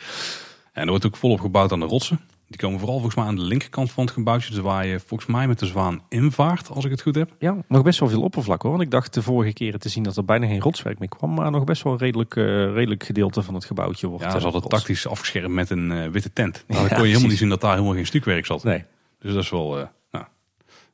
En 0.73 0.81
er 0.83 0.89
wordt 0.89 1.05
ook 1.05 1.17
volop 1.17 1.39
gebouwd 1.39 1.71
aan 1.71 1.79
de 1.79 1.85
rotsen. 1.85 2.19
Die 2.49 2.59
komen 2.59 2.79
vooral 2.79 2.95
volgens 2.95 3.15
mij 3.15 3.25
aan 3.25 3.35
de 3.35 3.41
linkerkant 3.41 3.91
van 3.91 4.03
het 4.03 4.13
gebouwtje. 4.13 4.49
Dus 4.53 4.59
waar 4.59 4.85
je 4.85 4.99
volgens 4.99 5.29
mij 5.29 5.47
met 5.47 5.59
de 5.59 5.65
zwaan 5.65 6.01
invaart, 6.09 6.69
als 6.69 6.85
ik 6.85 6.91
het 6.91 7.01
goed 7.01 7.15
heb. 7.15 7.35
Ja, 7.39 7.57
nog 7.67 7.83
best 7.83 7.99
wel 7.99 8.09
veel 8.09 8.21
oppervlak 8.21 8.61
hoor. 8.61 8.71
Want 8.71 8.83
ik 8.83 8.91
dacht 8.91 9.13
de 9.13 9.21
vorige 9.21 9.53
keren 9.53 9.79
te 9.79 9.89
zien 9.89 10.03
dat 10.03 10.17
er 10.17 10.25
bijna 10.25 10.47
geen 10.47 10.59
rotswerk 10.61 10.99
meer 10.99 11.09
kwam. 11.09 11.33
Maar 11.33 11.51
nog 11.51 11.63
best 11.63 11.83
wel 11.83 11.93
een 11.93 11.99
redelijk, 11.99 12.35
eh, 12.35 12.43
redelijk 12.73 13.03
gedeelte 13.03 13.41
van 13.43 13.53
het 13.53 13.65
gebouwtje 13.65 14.07
wordt 14.07 14.23
Ja, 14.23 14.29
eh, 14.29 14.35
ze 14.37 14.43
hadden 14.43 14.61
rots. 14.61 14.75
tactisch 14.75 15.07
afgeschermd 15.07 15.53
met 15.53 15.69
een 15.69 15.91
eh, 15.91 16.07
witte 16.07 16.33
tent. 16.33 16.63
Ja, 16.67 16.73
Daar 16.75 16.77
kon 16.77 16.87
je 16.87 16.87
helemaal 16.95 17.09
precies. 17.11 17.29
niet 17.29 17.37
zien 17.39 17.49
dat 17.49 17.61
daar 17.61 17.73
helemaal 17.73 17.93
geen 17.93 18.05
stukwerk 18.05 18.45
zat. 18.45 18.63
Nee. 18.63 18.83
Dus 19.19 19.33
dat 19.33 19.43
is 19.43 19.49
wel, 19.49 19.77
eh, 19.79 19.85
nou, 20.11 20.25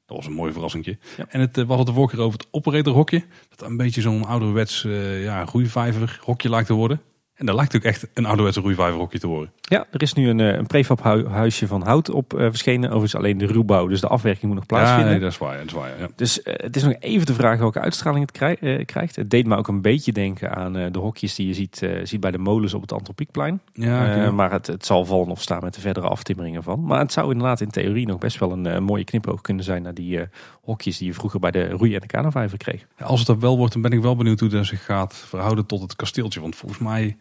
dat 0.05 0.17
was 0.17 0.25
een 0.25 0.33
mooi 0.33 0.51
verrassingje. 0.51 0.97
Ja. 1.17 1.25
En 1.29 1.39
het, 1.39 1.49
eh, 1.57 1.57
hadden 1.57 1.77
het 1.77 1.87
de 1.87 1.93
vorige 1.93 2.15
keer 2.15 2.25
over 2.25 2.37
het 2.39 2.47
operatorhokje. 2.51 3.23
Dat 3.55 3.69
een 3.69 3.77
beetje 3.77 4.01
zo'n 4.01 4.25
ouderwets 4.25 4.85
eh 4.85 5.23
ja, 5.23 5.45
roeivijver 5.51 6.19
hokje 6.23 6.49
lijkt 6.49 6.67
te 6.67 6.73
worden. 6.73 7.01
En 7.35 7.45
dat 7.45 7.55
lijkt 7.55 7.75
ook 7.75 7.81
echt 7.83 8.07
een 8.13 8.25
ouderwetse 8.25 8.59
roeivijver 8.61 8.99
hokje 8.99 9.19
te 9.19 9.27
worden. 9.27 9.51
Ja, 9.61 9.85
er 9.91 10.01
is 10.01 10.13
nu 10.13 10.29
een, 10.29 10.39
eh, 10.39 10.53
een 10.55 10.67
prefab 10.67 11.03
hu- 11.03 11.27
huisje 11.27 11.67
van 11.67 11.81
hout 11.83 12.09
op 12.09 12.33
eh, 12.33 12.39
verschenen. 12.39 12.85
Overigens 12.89 13.15
alleen 13.15 13.37
de 13.37 13.45
ruwbouw, 13.45 13.87
dus 13.87 14.01
de 14.01 14.07
afwerking 14.07 14.45
moet 14.45 14.55
nog 14.55 14.63
Ja, 14.69 14.75
plaatsvinden. 14.75 15.11
nee, 15.11 15.19
dat 15.21 15.31
is 15.31 15.37
waar. 15.37 15.57
Dat 15.57 15.65
is 15.65 15.71
waar 15.73 15.99
ja. 15.99 16.07
Dus 16.15 16.41
eh, 16.41 16.53
het 16.57 16.75
is 16.75 16.83
nog 16.83 16.93
even 16.99 17.25
de 17.25 17.33
vraag 17.33 17.59
welke 17.59 17.79
uitstraling 17.79 18.21
het 18.25 18.31
krij- 18.37 18.83
krijgt. 18.85 19.15
Het 19.15 19.29
deed 19.29 19.45
me 19.47 19.55
ook 19.55 19.67
een 19.67 19.81
beetje 19.81 20.11
denken 20.11 20.55
aan 20.55 20.73
de 20.73 20.99
hokjes 20.99 21.35
die 21.35 21.47
je 21.47 21.53
ziet, 21.53 21.87
ziet 22.03 22.19
bij 22.19 22.31
de 22.31 22.37
molens 22.37 22.73
op 22.73 22.81
het 22.81 22.91
Antropiekplein. 22.91 23.61
Ja, 23.73 24.31
maar 24.31 24.51
het, 24.51 24.67
het 24.67 24.85
zal 24.85 25.05
vallen 25.05 25.27
of 25.29 25.41
staan 25.41 25.63
met 25.63 25.73
de 25.73 25.81
verdere 25.81 26.07
aftimmeringen 26.07 26.63
van. 26.63 26.83
Maar 26.85 26.99
het 26.99 27.11
zou 27.11 27.31
inderdaad 27.31 27.61
in 27.61 27.69
theorie 27.69 28.07
nog 28.07 28.17
best 28.17 28.39
wel 28.39 28.51
een 28.51 28.83
mooie 28.83 29.03
knipoog 29.03 29.41
kunnen 29.41 29.63
zijn 29.63 29.81
naar 29.81 29.93
die 29.93 30.19
hokjes 30.61 30.97
die 30.97 31.07
je 31.07 31.13
vroeger 31.13 31.39
bij 31.39 31.51
de 31.51 31.69
roei- 31.69 31.93
en 31.95 32.01
de 32.01 32.07
kanovijver 32.07 32.57
kreeg. 32.57 32.85
Ja, 32.97 33.05
als 33.05 33.19
het 33.19 33.27
dat 33.27 33.37
wel 33.39 33.57
wordt, 33.57 33.73
dan 33.73 33.81
ben 33.81 33.91
ik 33.91 34.01
wel 34.01 34.15
benieuwd 34.15 34.39
hoe 34.39 34.49
dat 34.49 34.65
zich 34.65 34.85
gaat 34.85 35.15
verhouden 35.15 35.65
tot 35.65 35.81
het 35.81 35.95
kasteeltje. 35.95 36.41
Want 36.41 36.55
volgens 36.55 36.79
mij 36.81 37.17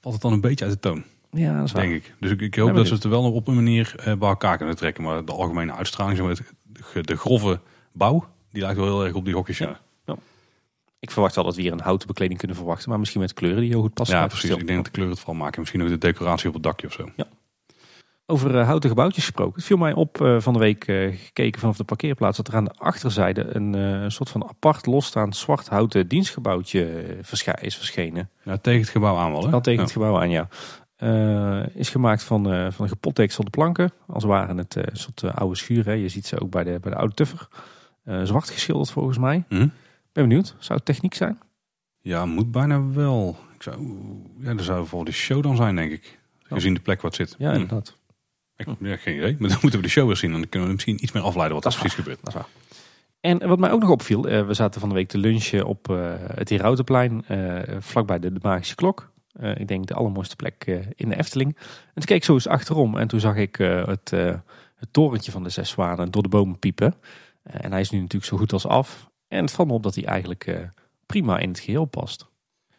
valt 0.00 0.14
het 0.14 0.22
dan 0.22 0.32
een 0.32 0.40
beetje 0.40 0.64
uit 0.64 0.74
de 0.74 0.80
toon, 0.80 1.04
Ja, 1.30 1.56
dat 1.56 1.64
is 1.66 1.72
waar. 1.72 1.82
denk 1.82 1.94
ik. 1.94 2.14
Dus 2.20 2.30
ik, 2.30 2.40
ik 2.40 2.54
hoop 2.54 2.74
dat 2.74 2.86
ze 2.86 2.94
het 2.94 3.04
er 3.04 3.10
wel 3.10 3.22
nog 3.22 3.32
op 3.32 3.48
een 3.48 3.54
manier 3.54 3.94
eh, 3.98 4.04
bij 4.14 4.28
elkaar 4.28 4.56
kunnen 4.56 4.76
trekken. 4.76 5.02
Maar 5.04 5.24
de 5.24 5.32
algemene 5.32 5.72
uitstraling, 5.72 6.28
het- 6.28 7.06
de, 7.06 7.16
grove 7.16 7.60
bouw, 7.92 8.28
die 8.50 8.62
lijkt 8.62 8.76
wel 8.78 8.86
heel 8.86 9.04
erg 9.04 9.14
op 9.14 9.24
die 9.24 9.34
hokjes. 9.34 9.58
Ja, 9.58 9.80
Ik 10.98 11.10
verwacht 11.10 11.34
wel 11.34 11.44
dat 11.44 11.56
we 11.56 11.62
hier 11.62 11.72
een 11.72 11.80
houten 11.80 12.06
bekleding 12.06 12.38
kunnen 12.38 12.56
verwachten. 12.56 12.88
Maar 12.88 12.98
misschien 12.98 13.20
met 13.20 13.32
kleuren 13.34 13.60
die 13.60 13.70
heel 13.70 13.80
goed 13.80 13.94
passen. 13.94 14.16
ja 14.16 14.26
precies. 14.26 14.50
Ik 14.50 14.56
denk 14.66 14.76
dat 14.76 14.84
de 14.84 14.90
kleur 14.90 15.08
het 15.08 15.18
vooral 15.18 15.34
maken. 15.36 15.60
Misschien 15.60 15.82
ook 15.82 15.88
de 15.88 15.98
decoratie 15.98 16.48
op 16.48 16.54
het 16.54 16.62
dakje 16.62 16.86
of 16.86 16.92
zo. 16.92 17.08
Over 18.28 18.58
eh, 18.58 18.66
houten 18.66 18.88
gebouwtjes 18.88 19.24
gesproken. 19.24 19.54
Het 19.54 19.64
viel 19.64 19.76
mij 19.76 19.92
op 19.92 20.20
eh, 20.20 20.40
van 20.40 20.52
de 20.52 20.58
week 20.58 20.86
eh, 20.86 21.16
gekeken 21.16 21.60
vanaf 21.60 21.76
de 21.76 21.84
parkeerplaats 21.84 22.36
dat 22.36 22.48
er 22.48 22.54
aan 22.56 22.64
de 22.64 22.74
achterzijde 22.76 23.56
een 23.56 24.10
soort 24.12 24.28
van 24.30 24.48
apart 24.48 24.86
losstaand 24.86 25.36
zwart 25.36 25.68
houten 25.68 26.08
dienstgebouwtje 26.08 27.06
is 27.60 27.76
verschenen. 27.76 28.30
Ja, 28.42 28.56
tegen 28.56 28.80
het 28.80 28.88
gebouw 28.88 29.16
aan 29.16 29.32
wel, 29.32 29.50
hè? 29.50 29.60
Tegen 29.62 29.72
Ja. 29.72 29.80
het 29.82 29.92
gebouw 29.92 30.20
aan, 30.20 30.30
ja. 30.30 30.48
Is 31.74 31.88
gemaakt 31.88 32.22
van, 32.22 32.52
eh 32.52 32.70
van 32.70 32.88
gepotdekselde 32.88 33.50
planken. 33.50 33.92
Als 34.06 34.24
waren 34.24 34.56
het 34.58 34.76
eh, 34.76 34.82
een 34.86 34.96
soort 34.96 35.24
oude 35.34 35.56
schuur. 35.56 35.84
Hè. 35.84 35.92
Je 35.92 36.08
ziet 36.08 36.26
ze 36.26 36.40
ook 36.40 36.50
bij 36.50 36.64
de, 36.64 36.78
bij 36.80 36.90
de 36.90 36.96
oude 36.98 37.14
tuffer. 37.14 37.48
Zwart 38.22 38.50
geschilderd 38.50 38.90
volgens 38.90 39.18
mij. 39.18 39.44
Hm? 39.48 39.56
Ben 40.12 40.28
benieuwd. 40.28 40.54
Zou 40.58 40.78
het 40.78 40.84
techniek 40.86 41.14
zijn? 41.14 41.38
Ja, 42.00 42.26
moet 42.26 42.50
bijna 42.50 42.86
wel. 42.92 43.36
Ik 43.54 43.62
zou, 43.62 43.76
ja, 44.38 44.54
dat 44.54 44.64
zou 44.64 44.86
voor 44.86 45.04
de 45.04 45.12
show 45.12 45.42
dan 45.42 45.56
zijn, 45.56 45.76
denk 45.76 45.92
ik. 45.92 46.18
Gezien 46.42 46.74
de 46.74 46.80
plek 46.80 47.02
het 47.02 47.14
zit. 47.14 47.34
Ja, 47.38 47.48
Hm. 47.48 47.54
inderdaad. 47.54 47.96
Ik, 48.56 48.66
ja, 48.80 48.96
geen 48.96 49.16
idee. 49.16 49.36
Maar 49.38 49.48
dan 49.48 49.58
moeten 49.62 49.80
we 49.80 49.86
de 49.86 49.92
show 49.92 50.06
weer 50.06 50.16
zien. 50.16 50.32
En 50.32 50.38
dan 50.40 50.48
kunnen 50.48 50.68
we 50.68 50.74
misschien 50.74 51.02
iets 51.02 51.12
meer 51.12 51.22
afleiden 51.22 51.54
wat 51.56 51.64
er 51.72 51.78
precies 51.78 51.94
gebeurt. 51.98 52.18
Dat 52.22 52.28
is 52.28 52.34
waar. 52.34 52.46
En 53.20 53.48
wat 53.48 53.58
mij 53.58 53.70
ook 53.70 53.80
nog 53.80 53.90
opviel. 53.90 54.24
eh, 54.28 54.46
we 54.46 54.54
zaten 54.54 54.80
van 54.80 54.88
de 54.88 54.94
week 54.94 55.08
te 55.08 55.18
lunchen 55.18 55.64
op 55.66 55.90
eh, 55.90 56.12
het 56.18 56.48
Herautenplein. 56.48 57.24
eh 57.26 57.76
vlakbij 57.78 58.18
de, 58.18 58.32
de 58.32 58.38
Magische 58.42 58.74
Klok. 58.74 59.14
Ik 59.54 59.68
denk 59.68 59.86
de 59.86 59.94
allermooiste 59.94 60.36
plek 60.36 60.64
in 60.94 61.08
de 61.08 61.16
Efteling. 61.16 61.56
En 61.56 61.92
toen 61.94 62.04
keek 62.04 62.16
ik 62.16 62.24
zo 62.24 62.32
eens 62.32 62.46
achterom. 62.48 62.96
En 62.98 63.08
toen 63.08 63.20
zag 63.20 63.36
ik 63.36 63.56
het, 63.56 64.10
het 64.76 64.88
torentje 64.90 65.30
van 65.32 65.42
de 65.42 65.48
Zes 65.48 65.68
Zwanen 65.70 66.10
door 66.10 66.22
de 66.22 66.28
bomen 66.28 66.58
piepen. 66.58 66.94
En 67.42 67.70
hij 67.72 67.80
is 67.80 67.90
nu 67.90 67.98
natuurlijk 67.98 68.24
zo 68.24 68.36
goed 68.36 68.52
als 68.52 68.66
af. 68.66 69.10
En 69.28 69.40
het 69.40 69.50
valt 69.50 69.68
me 69.68 69.74
op 69.74 69.82
dat 69.82 69.94
hij 69.94 70.04
eigenlijk 70.04 70.70
prima 71.06 71.38
in 71.38 71.48
het 71.48 71.58
geheel 71.58 71.84
past. 71.84 72.26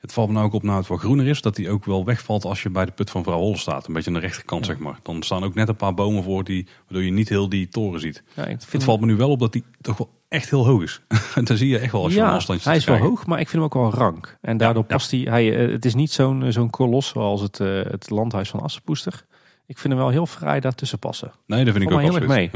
Het 0.08 0.16
valt 0.16 0.28
me 0.28 0.34
nou 0.34 0.46
ook 0.46 0.54
op 0.54 0.64
nou 0.64 0.78
het 0.78 0.88
wat 0.88 1.00
groener 1.00 1.28
is. 1.28 1.42
Dat 1.42 1.58
hij 1.58 1.70
ook 1.70 1.86
wel 1.86 2.06
wegvalt 2.06 2.46
als 2.46 2.64
je 2.64 2.70
bij 2.70 2.86
de 2.86 2.92
put 2.92 3.10
van 3.10 3.24
vrouw 3.24 3.38
Holle 3.40 3.58
staat. 3.58 3.88
Een 3.88 3.94
beetje 3.94 4.10
aan 4.10 4.16
de 4.16 4.22
rechterkant, 4.22 4.66
Ja. 4.66 4.72
zeg 4.72 4.82
maar. 4.82 5.00
Dan 5.04 5.24
staan 5.24 5.44
ook 5.44 5.54
net 5.56 5.68
een 5.68 5.76
paar 5.76 5.94
bomen 5.94 6.24
voor. 6.24 6.44
Die, 6.44 6.68
waardoor 6.88 7.04
je 7.04 7.12
niet 7.12 7.30
heel 7.30 7.50
die 7.50 7.68
toren 7.68 8.00
ziet. 8.00 8.24
Ja, 8.34 8.44
Het 8.44 8.84
valt 8.84 9.00
me 9.00 9.06
nu 9.06 9.16
wel 9.16 9.30
op 9.30 9.40
dat 9.40 9.54
hij 9.54 9.64
toch 9.82 9.98
wel 9.98 10.10
echt 10.30 10.50
heel 10.50 10.66
hoog 10.66 10.84
is. 10.84 11.02
dat 11.44 11.58
zie 11.58 11.68
je 11.70 11.78
echt 11.78 11.92
wel 11.92 12.04
als 12.04 12.14
je 12.14 12.20
ja, 12.20 12.28
een 12.28 12.34
afstandje 12.34 12.70
hij 12.70 12.78
is 12.78 12.86
wel 12.86 12.98
hoog, 12.98 13.26
maar 13.26 13.40
ik 13.40 13.50
vind 13.50 13.64
hem 13.64 13.72
ook 13.72 13.92
wel 13.92 14.02
rank. 14.02 14.38
En 14.42 14.58
daardoor 14.58 14.84
Ja, 14.84 14.90
ja. 14.90 14.96
past 14.96 15.12
hij. 15.12 15.20
hij 15.20 15.66
eh, 15.66 15.72
het 15.72 15.86
is 15.86 15.96
niet 15.96 16.12
zo'n 16.12 16.52
zo'n 16.52 16.70
kolos 16.70 17.08
zoals 17.08 17.42
het, 17.42 17.60
eh, 17.60 17.68
het 17.84 18.10
landhuis 18.10 18.50
van 18.50 18.60
Assenpoester. 18.60 19.26
Ik 19.66 19.78
vind 19.78 19.94
hem 19.94 20.02
wel 20.02 20.12
heel 20.12 20.26
fraai 20.26 20.60
daartussen 20.60 21.00
passen. 21.00 21.32
Nee, 21.46 21.64
dat 21.66 21.74
vind 21.74 21.86
ik 21.90 21.92
ook 21.96 22.02
heel 22.02 22.16
erg 22.16 22.28
mee. 22.28 22.52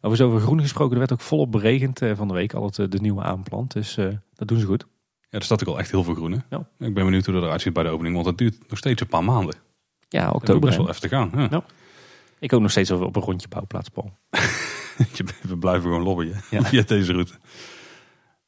Over 0.00 0.16
zo 0.16 0.26
over 0.26 0.40
groen 0.40 0.60
gesproken, 0.60 0.92
er 0.92 0.98
werd 0.98 1.12
ook 1.12 1.20
volop 1.20 1.52
beregend 1.52 2.02
eh, 2.02 2.16
van 2.16 2.28
de 2.28 2.34
week. 2.34 2.54
Al 2.54 2.64
het, 2.64 2.78
eh, 2.78 2.86
de 2.88 3.00
nieuwe 3.00 3.22
aanplant. 3.22 3.72
Dus 3.72 3.96
eh, 3.96 4.06
dat 4.34 4.48
doen 4.48 4.58
ze 4.58 4.66
goed. 4.66 4.86
Ja, 5.30 5.38
er 5.38 5.44
staat 5.44 5.60
ook 5.60 5.74
al 5.74 5.78
echt 5.78 5.90
heel 5.90 6.04
veel 6.04 6.14
groen. 6.14 6.42
Ja. 6.50 6.58
Ik 6.58 6.94
ben 6.94 7.04
benieuwd 7.04 7.24
hoe 7.24 7.34
dat 7.34 7.42
eruit 7.42 7.60
ziet 7.60 7.72
bij 7.72 7.82
de 7.82 7.88
opening. 7.88 8.14
Want 8.14 8.26
dat 8.26 8.38
duurt 8.38 8.68
nog 8.68 8.78
steeds 8.78 9.00
een 9.00 9.06
paar 9.06 9.24
maanden. 9.24 9.54
Ja, 10.08 10.26
is 10.26 10.32
oktober. 10.32 10.60
best 10.60 10.72
hè. 10.76 10.78
wel 10.78 10.88
even 10.88 11.00
te 11.00 11.08
gaan. 11.08 11.30
Ja. 11.34 11.46
Ja. 11.50 11.64
Ik 12.38 12.52
ook 12.52 12.60
nog 12.60 12.70
steeds 12.70 12.90
op 12.90 13.16
een 13.16 13.22
rondje 13.22 13.48
bouwplaats, 13.48 13.88
Paul. 13.88 14.12
We 15.42 15.56
blijven 15.58 15.82
gewoon 15.82 16.02
lobbyen 16.02 16.40
Ja. 16.50 16.62
via 16.70 16.82
deze 16.82 17.12
route. 17.12 17.32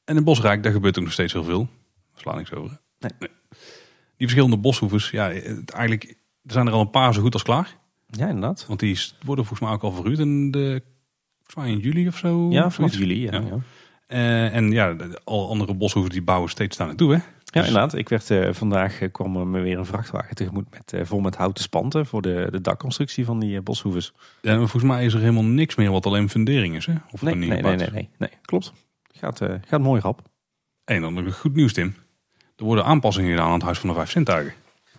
En 0.05 0.17
in 0.17 0.25
Bosrijk, 0.25 0.63
daar 0.63 0.73
gebeurt 0.73 0.99
ook 0.99 1.05
nog 1.05 1.13
steeds 1.13 1.33
heel 1.33 1.45
veel. 1.45 1.69
Daar 2.13 2.21
slaan 2.21 2.37
niks 2.37 2.53
over. 2.53 2.81
Nee. 2.99 3.31
Die 4.17 4.31
verschillende 4.31 4.57
boshoevers, 4.57 5.11
ja, 5.11 5.31
het, 5.31 5.71
eigenlijk 5.71 6.17
er 6.45 6.53
zijn 6.53 6.67
er 6.67 6.73
al 6.73 6.81
een 6.81 6.91
paar 6.91 7.15
zo 7.15 7.21
goed 7.23 7.33
als 7.33 7.43
klaar. 7.43 7.77
Ja, 8.07 8.27
inderdaad. 8.27 8.67
Want 8.67 8.81
die 8.81 8.99
worden 9.25 9.45
volgens 9.45 9.61
mij 9.61 9.71
ook 9.71 9.83
al 9.83 9.93
verhuurd 9.93 10.19
in 10.19 10.51
de, 10.51 10.83
in 11.57 11.79
juli 11.79 12.09
of 12.09 12.17
zo. 12.17 12.51
Ja, 12.51 12.71
vanaf 12.71 12.95
juli. 12.95 13.23
Ja, 13.23 13.33
Ja. 13.33 13.59
Eh, 14.13 14.55
en 14.55 14.71
ja, 14.71 14.97
alle 15.25 15.47
andere 15.47 15.75
boshoevers 15.75 16.15
die 16.15 16.23
bouwen 16.23 16.51
steeds 16.51 16.77
daar 16.77 16.87
naartoe. 16.87 17.13
Hè? 17.13 17.19
Ja, 17.45 17.61
inderdaad. 17.67 17.95
Ik 17.95 18.09
werd, 18.09 18.31
eh, 18.31 18.53
vandaag 18.53 19.01
eh, 19.01 19.09
kwam 19.13 19.51
me 19.51 19.61
weer 19.61 19.79
een 19.79 19.87
vrachtwagen 19.87 20.35
tegemoet 20.35 20.67
met, 20.71 21.07
vol 21.09 21.21
met 21.21 21.37
houten 21.37 21.63
spanten 21.63 22.07
voor 22.07 22.23
de, 22.23 22.49
de 22.51 22.61
dakconstructie 22.61 23.25
van 23.25 23.39
die 23.41 23.61
boshoeves. 23.61 24.13
Ja, 24.41 24.51
en 24.53 24.59
volgens 24.59 24.83
mij 24.83 25.05
is 25.05 25.15
er 25.15 25.21
helemaal 25.21 25.45
niks 25.45 25.75
meer 25.75 25.91
wat 25.91 26.07
alleen 26.07 26.29
fundering 26.29 26.77
is. 26.77 26.87
Hè? 26.87 26.95
Of 27.11 27.23
Nee, 27.23 27.35
nee, 27.35 27.49
nee, 27.49 27.63
nee, 27.77 27.89
nee, 27.91 28.09
nee. 28.19 28.31
Klopt. 28.43 28.73
Gaat, 29.13 29.41
gaat 29.69 29.81
mooi 29.81 30.01
rap. 30.01 30.23
En 30.85 31.01
dan 31.01 31.15
nog 31.15 31.39
goed 31.39 31.55
nieuws, 31.55 31.73
Tim. 31.73 31.95
Er 32.57 32.65
worden 32.65 32.85
aanpassingen 32.85 33.31
gedaan 33.31 33.47
aan 33.47 33.53
het 33.53 33.63
Huis 33.63 33.79
van 33.79 33.89
de 33.89 33.95
Vijf 33.95 34.11
Zintuigen. 34.11 34.53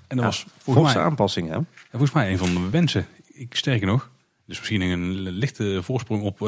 En 0.08 0.16
dat 0.18 0.20
Ja, 0.20 0.24
was 0.26 0.46
volgens 0.58 0.94
mij, 0.94 1.04
aanpassingen. 1.04 1.52
hè? 1.52 1.58
ja, 1.58 1.66
volgens 1.90 2.12
mij 2.12 2.32
een 2.32 2.38
van 2.38 2.54
de 2.54 2.70
wensen. 2.70 3.06
Ik 3.28 3.56
sterker 3.56 3.88
nog, 3.88 4.10
dus 4.46 4.58
misschien 4.60 4.82
een 4.82 5.22
lichte 5.30 5.84
voorsprong 5.84 6.24
op, 6.24 6.40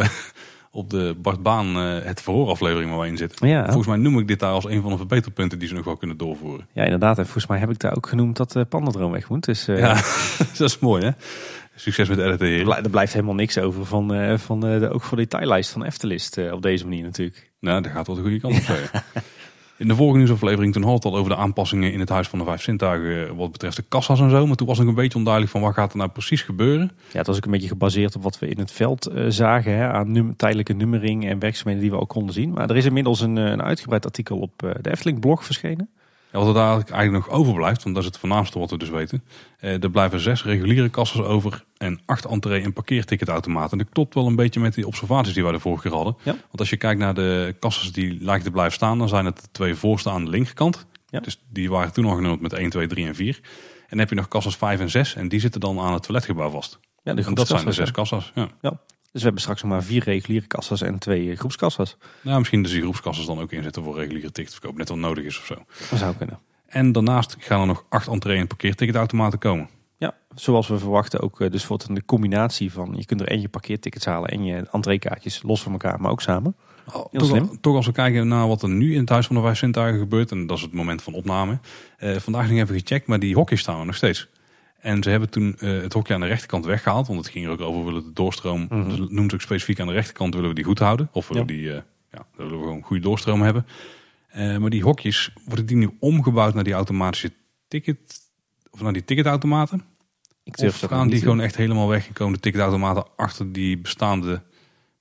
op 0.75 0.89
de 0.89 1.15
Bart 1.21 1.43
Baan 1.43 1.75
eh, 1.77 2.05
het 2.05 2.21
verhooraflevering 2.21 2.89
waar 2.89 2.99
wij 2.99 3.07
in 3.07 3.17
zitten. 3.17 3.47
Ja. 3.47 3.65
Volgens 3.65 3.87
mij 3.87 3.97
noem 3.97 4.19
ik 4.19 4.27
dit 4.27 4.39
daar 4.39 4.51
als 4.51 4.65
een 4.65 4.81
van 4.81 4.91
de 4.91 4.97
verbeterpunten 4.97 5.59
die 5.59 5.67
ze 5.67 5.73
nog 5.73 5.85
wel 5.85 5.97
kunnen 5.97 6.17
doorvoeren. 6.17 6.67
ja, 6.73 6.83
inderdaad. 6.83 7.17
En 7.17 7.23
volgens 7.23 7.47
mij 7.47 7.59
heb 7.59 7.69
ik 7.69 7.79
daar 7.79 7.95
ook 7.95 8.07
genoemd 8.07 8.37
dat 8.37 8.51
de 8.51 8.65
pandadroom 8.65 9.11
weg 9.11 9.29
moet. 9.29 9.45
Dus 9.45 9.67
eh, 9.67 9.79
Ja, 9.79 9.93
dat 10.57 10.69
is 10.69 10.79
mooi 10.79 11.03
hè. 11.05 11.11
Succes 11.75 12.09
met 12.09 12.19
editen 12.19 12.47
er, 12.47 12.63
blij- 12.63 12.81
er 12.83 12.89
blijft 12.89 13.13
helemaal 13.13 13.35
niks 13.35 13.57
over 13.57 13.85
van, 13.85 14.39
van 14.39 14.59
de 14.59 14.89
ook 14.93 15.03
voor 15.03 15.17
detaillijst 15.17 15.69
van 15.71 15.83
Eftelist 15.83 16.37
op 16.51 16.61
deze 16.61 16.83
manier 16.83 17.03
natuurlijk. 17.03 17.51
Nou, 17.59 17.81
dat 17.81 17.91
gaat 17.91 18.07
wel 18.07 18.15
de 18.15 18.21
goede 18.21 18.39
kant 18.39 18.55
op. 18.55 19.03
In 19.77 19.87
de 19.87 19.95
vorige 19.95 20.17
nieuwsaflevering 20.17 20.73
toen 20.73 20.83
had 20.83 20.93
het 20.93 21.05
al 21.05 21.15
over 21.15 21.29
de 21.29 21.37
aanpassingen 21.37 21.91
in 21.91 21.99
het 21.99 22.09
Huis 22.09 22.27
van 22.27 22.39
de 22.39 22.45
Vijf 22.45 22.61
Zintuigen 22.61 23.27
eh, 23.27 23.35
wat 23.35 23.51
betreft 23.51 23.75
de 23.75 23.83
kassa's 23.87 24.19
en 24.19 24.29
zo. 24.29 24.47
Maar 24.47 24.55
toen 24.55 24.67
was 24.67 24.77
nog 24.77 24.87
een 24.87 24.95
beetje 24.95 25.17
onduidelijk 25.17 25.53
van 25.53 25.61
wat 25.61 25.73
gaat 25.73 25.91
er 25.91 25.97
nou 25.97 26.09
precies 26.09 26.41
gebeuren. 26.41 26.91
Ja, 27.11 27.17
het 27.17 27.27
was 27.27 27.37
ook 27.37 27.45
een 27.45 27.51
beetje 27.51 27.67
gebaseerd 27.67 28.15
op 28.15 28.23
wat 28.23 28.39
we 28.39 28.47
in 28.47 28.59
het 28.59 28.71
veld 28.71 29.05
eh, 29.05 29.25
zagen. 29.27 29.77
Hè, 29.77 29.87
aan 29.87 30.33
tijdelijke 30.37 30.73
nummering 30.73 31.25
en 31.29 31.39
werkzaamheden 31.39 31.81
die 31.81 31.91
we 31.91 31.97
al 31.97 32.05
konden 32.05 32.33
zien. 32.33 32.51
Maar 32.51 32.69
er 32.69 32.77
is 32.77 32.85
inmiddels 32.85 33.21
een, 33.21 33.37
eh, 33.37 33.43
een 33.43 33.63
uitgebreid 33.63 34.05
artikel 34.05 34.37
op 34.37 34.51
de 34.81 34.91
Efteling 34.91 35.19
blog 35.19 35.45
verschenen. 35.45 35.89
Ja, 36.35 36.41
wat 36.41 36.55
er 36.55 36.61
daar 36.61 36.73
eigenlijk, 36.73 37.11
nog 37.11 37.29
overblijft, 37.29 37.83
want 37.83 37.95
dat 37.95 38.03
is 38.03 38.09
het 38.09 38.19
voornaamste 38.19 38.59
wat 38.59 38.69
we 38.69 38.77
dus 38.77 38.89
weten. 38.89 39.23
Eh, 39.59 39.83
er 39.83 39.89
blijven 39.89 40.19
zes 40.19 40.43
reguliere 40.43 40.89
kassas 40.89 41.21
over 41.21 41.63
en 41.77 41.99
acht 42.05 42.25
entree- 42.25 42.63
en 42.63 42.73
parkeerticketautomaten. 42.73 43.77
Dat 43.77 43.89
klopt 43.89 44.13
wel 44.13 44.27
een 44.27 44.35
beetje 44.35 44.59
met 44.59 44.73
die 44.73 44.87
observaties 44.87 45.33
die 45.33 45.43
wij 45.43 45.51
de 45.51 45.59
vorige 45.59 45.81
keer 45.81 45.95
hadden. 45.95 46.15
Ja. 46.23 46.31
Want 46.31 46.59
als 46.59 46.69
je 46.69 46.77
kijkt 46.77 46.99
naar 46.99 47.13
de 47.13 47.55
kassas 47.59 47.91
die 47.91 48.17
lijken 48.21 48.43
te 48.43 48.51
blijven 48.51 48.73
staan, 48.73 48.97
dan 48.97 49.07
zijn 49.07 49.25
het 49.25 49.41
de 49.41 49.47
twee 49.51 49.75
voorste 49.75 50.09
aan 50.09 50.25
de 50.25 50.29
linkerkant. 50.29 50.85
Ja. 51.09 51.19
Dus 51.19 51.43
die 51.49 51.69
waren 51.69 51.93
toen 51.93 52.05
al 52.05 52.15
genoemd 52.15 52.41
met 52.41 52.53
1, 52.53 52.69
2, 52.69 52.87
3 52.87 53.07
en 53.07 53.15
4. 53.15 53.35
En 53.35 53.41
dan 53.89 53.99
heb 53.99 54.09
je 54.09 54.15
nog 54.15 54.27
kassas 54.27 54.57
5 54.57 54.79
en 54.79 54.89
6 54.89 55.15
en 55.15 55.27
die 55.27 55.39
zitten 55.39 55.61
dan 55.61 55.79
aan 55.79 55.93
het 55.93 56.03
toiletgebouw 56.03 56.49
vast. 56.49 56.79
Ja, 57.03 57.13
de 57.13 57.23
En 57.23 57.33
dat 57.33 57.47
zijn 57.47 57.65
de 57.65 57.71
zes 57.71 57.91
kassas. 57.91 58.31
Ja. 58.35 58.47
ja. 58.61 58.79
Dus 59.15 59.23
we 59.23 59.29
hebben 59.29 59.49
straks 59.49 59.63
nog 59.63 59.71
maar 59.71 59.83
vier 59.83 60.03
reguliere 60.03 60.47
kassas 60.47 60.81
en 60.81 60.99
twee 60.99 61.35
groepskassas. 61.35 61.97
Nou, 62.21 62.37
misschien 62.37 62.63
dus 62.63 62.71
die 62.71 62.81
groepskassas 62.81 63.25
dan 63.25 63.39
ook 63.39 63.51
inzetten 63.51 63.83
voor 63.83 63.95
reguliere 63.95 64.31
ticketverkoop, 64.31 64.77
net 64.77 64.89
wat 64.89 64.97
nodig 64.97 65.23
is 65.23 65.39
of 65.39 65.45
zo. 65.45 65.55
Dat 65.89 65.99
zou 65.99 66.15
kunnen. 66.15 66.39
En 66.67 66.91
daarnaast 66.91 67.35
gaan 67.39 67.61
er 67.61 67.67
nog 67.67 67.85
acht 67.89 68.07
entree- 68.07 68.37
en 68.37 68.47
parkeerticketautomaten 68.47 69.39
komen. 69.39 69.69
Ja, 69.97 70.15
zoals 70.35 70.67
we 70.67 70.77
verwachten 70.77 71.19
ook 71.19 71.41
eh, 71.41 71.51
dus 71.51 71.65
voor 71.65 71.81
een 71.87 72.05
combinatie 72.05 72.71
van... 72.71 72.93
je 72.97 73.05
kunt 73.05 73.21
er 73.21 73.27
eentje 73.27 73.49
parkeertickets 73.49 74.05
halen 74.05 74.29
en 74.29 74.43
je 74.43 74.67
entreekaartjes 74.71 75.43
los 75.43 75.61
van 75.61 75.71
elkaar, 75.71 76.01
maar 76.01 76.11
ook 76.11 76.21
samen. 76.21 76.55
Oh, 76.93 77.05
toch, 77.11 77.49
toch 77.61 77.75
als 77.75 77.85
we 77.85 77.91
kijken 77.91 78.27
naar 78.27 78.47
wat 78.47 78.61
er 78.61 78.69
nu 78.69 78.93
in 78.93 78.99
het 78.99 79.09
Huis 79.09 79.27
van 79.27 79.35
de 79.35 79.41
Vijf 79.41 79.57
Zintuigen 79.57 79.99
gebeurt, 79.99 80.31
en 80.31 80.47
dat 80.47 80.57
is 80.57 80.63
het 80.63 80.73
moment 80.73 81.01
van 81.01 81.13
opname. 81.13 81.59
eh, 81.97 82.15
vandaag 82.15 82.49
nog 82.49 82.59
even 82.59 82.79
gecheckt, 82.79 83.07
maar 83.07 83.19
die 83.19 83.35
hokjes 83.35 83.59
staan 83.59 83.79
er 83.79 83.85
nog 83.85 83.95
steeds. 83.95 84.29
En 84.85 85.03
ze 85.03 85.09
hebben 85.09 85.29
toen 85.29 85.55
eh, 85.59 85.81
het 85.81 85.93
hokje 85.93 86.13
aan 86.13 86.19
de 86.19 86.25
rechterkant 86.27 86.65
weggehaald, 86.65 87.07
want 87.07 87.19
het 87.19 87.29
ging 87.29 87.45
er 87.45 87.51
ook 87.51 87.61
over, 87.61 87.85
willen 87.85 88.03
de 88.03 88.13
doorstroom, 88.13 88.67
Mhm. 88.69 88.89
dus 88.89 88.99
noemt 89.09 89.33
ook 89.33 89.41
specifiek 89.41 89.79
aan 89.79 89.87
de 89.87 89.93
rechterkant, 89.93 90.33
willen 90.33 90.49
we 90.49 90.55
die 90.55 90.63
goed 90.63 90.79
houden. 90.79 91.09
Of 91.11 91.27
willen 91.27 91.45
we 91.45 91.53
die, 91.53 91.71
eh, 91.73 91.81
ja, 92.11 92.25
willen 92.35 92.51
we 92.53 92.59
gewoon 92.59 92.81
goede 92.81 93.01
doorstroom 93.01 93.41
hebben. 93.41 93.65
Eh, 94.27 94.57
maar 94.57 94.69
die 94.69 94.83
hokjes, 94.83 95.33
worden 95.45 95.65
die 95.65 95.77
nu 95.77 95.89
omgebouwd 95.99 96.53
naar 96.53 96.63
die 96.63 96.73
automatische 96.73 97.31
ticket, 97.67 98.21
of 98.71 98.81
naar 98.81 98.93
die 98.93 99.05
ticketautomaten? 99.05 99.83
Ik 100.43 100.57
Of 100.61 100.79
gaan 100.79 101.07
die 101.09 101.19
gewoon 101.19 101.39
echt 101.41 101.55
helemaal 101.55 101.87
weggekomen, 101.87 102.33
de 102.33 102.39
ticketautomaten, 102.39 103.03
achter 103.15 103.51
die 103.51 103.77
bestaande 103.77 104.41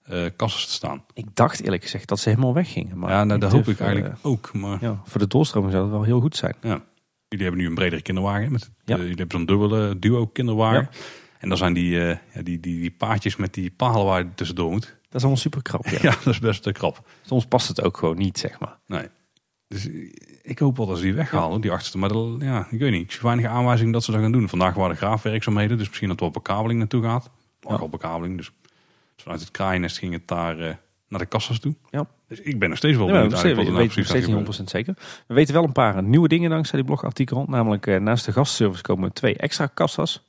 eh 0.03 0.24
kassen 0.37 0.66
te 0.68 0.72
staan? 0.74 1.05
Ik 1.14 1.26
dacht 1.35 1.61
eerlijk 1.62 1.82
gezegd 1.82 2.09
dat 2.09 2.18
ze 2.20 2.28
helemaal 2.28 2.55
weggingen. 2.55 2.99
Maar 2.99 3.11
ja, 3.11 3.24
nou, 3.24 3.41
dat 3.41 3.53
hoop 3.53 3.68
ik 3.68 3.80
eigenlijk 3.80 4.14
ook. 4.22 4.53
Maar 4.53 4.78
ja, 4.80 5.01
voor 5.05 5.20
de 5.20 5.26
doorstroming 5.26 5.72
zou 5.72 5.85
dat 5.85 5.93
wel 5.93 6.03
heel 6.03 6.20
goed 6.20 6.37
zijn. 6.37 6.55
ja. 6.62 6.82
Jullie 7.35 7.43
hebben 7.45 7.61
nu 7.61 7.66
een 7.68 7.74
bredere 7.74 8.03
kinderwagen. 8.03 8.53
Met, 8.53 8.70
Ja. 8.85 8.95
eh, 8.95 9.01
jullie 9.01 9.16
hebben 9.16 9.39
zo'n 9.39 9.47
dubbele 9.47 9.99
duo 9.99 10.26
kinderwagen. 10.26 10.89
En 11.39 11.49
dan 11.49 11.59
zijn 11.59 11.72
die, 11.72 12.01
eh, 12.09 12.16
die, 12.45 12.61
die, 12.61 12.80
die 12.80 12.91
paadjes 12.91 13.37
met 13.37 13.55
die 13.55 13.70
palen 13.70 14.05
waar 14.05 14.18
je 14.18 14.35
tussendoor 14.35 14.70
moet. 14.70 14.82
Dat 14.85 15.14
is 15.14 15.20
allemaal 15.20 15.37
super 15.37 15.62
krap. 15.62 15.87
Ja. 15.87 15.99
Ja, 16.11 16.11
dat 16.11 16.26
is 16.26 16.39
best 16.39 16.66
een 16.66 16.72
krap. 16.72 17.09
Soms 17.22 17.47
past 17.47 17.68
het 17.68 17.82
ook 17.82 17.97
gewoon 17.97 18.16
niet, 18.16 18.39
zeg 18.39 18.61
maar. 18.61 18.78
Nee. 18.87 19.09
Dus 19.68 19.89
eh, 19.89 19.95
ik 20.43 20.59
hoop 20.59 20.76
wel 20.76 20.87
dat 20.87 20.97
ze 20.97 21.03
die 21.03 21.14
weghalen, 21.14 21.61
die 21.61 21.70
achterste. 21.70 21.99
Maar 21.99 22.09
dat, 22.09 22.28
ja, 22.39 22.66
ik 22.70 22.78
weet 22.78 22.91
niet. 22.93 23.03
Ik 23.03 23.12
zie 23.12 23.20
weinig 23.22 23.47
aanwijzingen 23.47 23.93
dat 23.93 24.05
ze 24.05 24.11
dat 24.12 24.20
gaan 24.20 24.32
doen. 24.32 24.49
Vandaag 24.49 24.74
waren 24.74 24.97
graafwerkzaamheden, 24.97 25.78
dus 25.78 25.87
misschien 25.89 26.09
dat 26.09 26.16
er 26.16 26.22
wel 26.22 26.32
bekabeling 26.32 26.78
naartoe 26.78 27.03
gaat. 27.03 27.30
Ook 27.62 27.70
Ja. 27.72 27.76
al 27.78 27.89
bekabeling, 27.89 28.37
dus 28.37 28.51
vanuit 29.16 29.41
het 29.41 29.51
kraaiennest 29.51 29.99
ging 29.99 30.12
het 30.12 30.28
daar 30.28 30.57
naar 31.09 31.20
de 31.20 31.26
kassas 31.26 31.59
toe. 31.61 31.74
Ja. 31.91 32.07
Dus 32.37 32.45
ik 32.45 32.59
ben 32.59 32.68
nog 32.68 32.78
steeds 32.78 32.97
wel 32.97 33.07
benieuwd 33.07 33.43
we 33.43 33.49
er 33.49 33.57
weten 33.57 33.72
nou 33.72 33.91
steeds 33.91 34.11
precies 34.11 34.26
niet 34.26 34.47
gaat 34.47 34.61
100% 34.61 34.64
zeker. 34.64 34.95
We 35.26 35.35
weten 35.35 35.55
wel 35.55 35.64
een 35.64 35.72
paar 35.72 36.03
nieuwe 36.03 36.28
dingen 36.28 36.51
dankzij 36.51 36.78
die 36.78 36.87
blogartikel. 36.87 37.45
Namelijk 37.49 37.87
eh, 37.87 38.01
naast 38.01 38.24
de 38.24 38.32
gastservice 38.32 38.82
komen 38.82 39.12
twee 39.12 39.37
extra 39.37 39.66
kassas. 39.66 40.26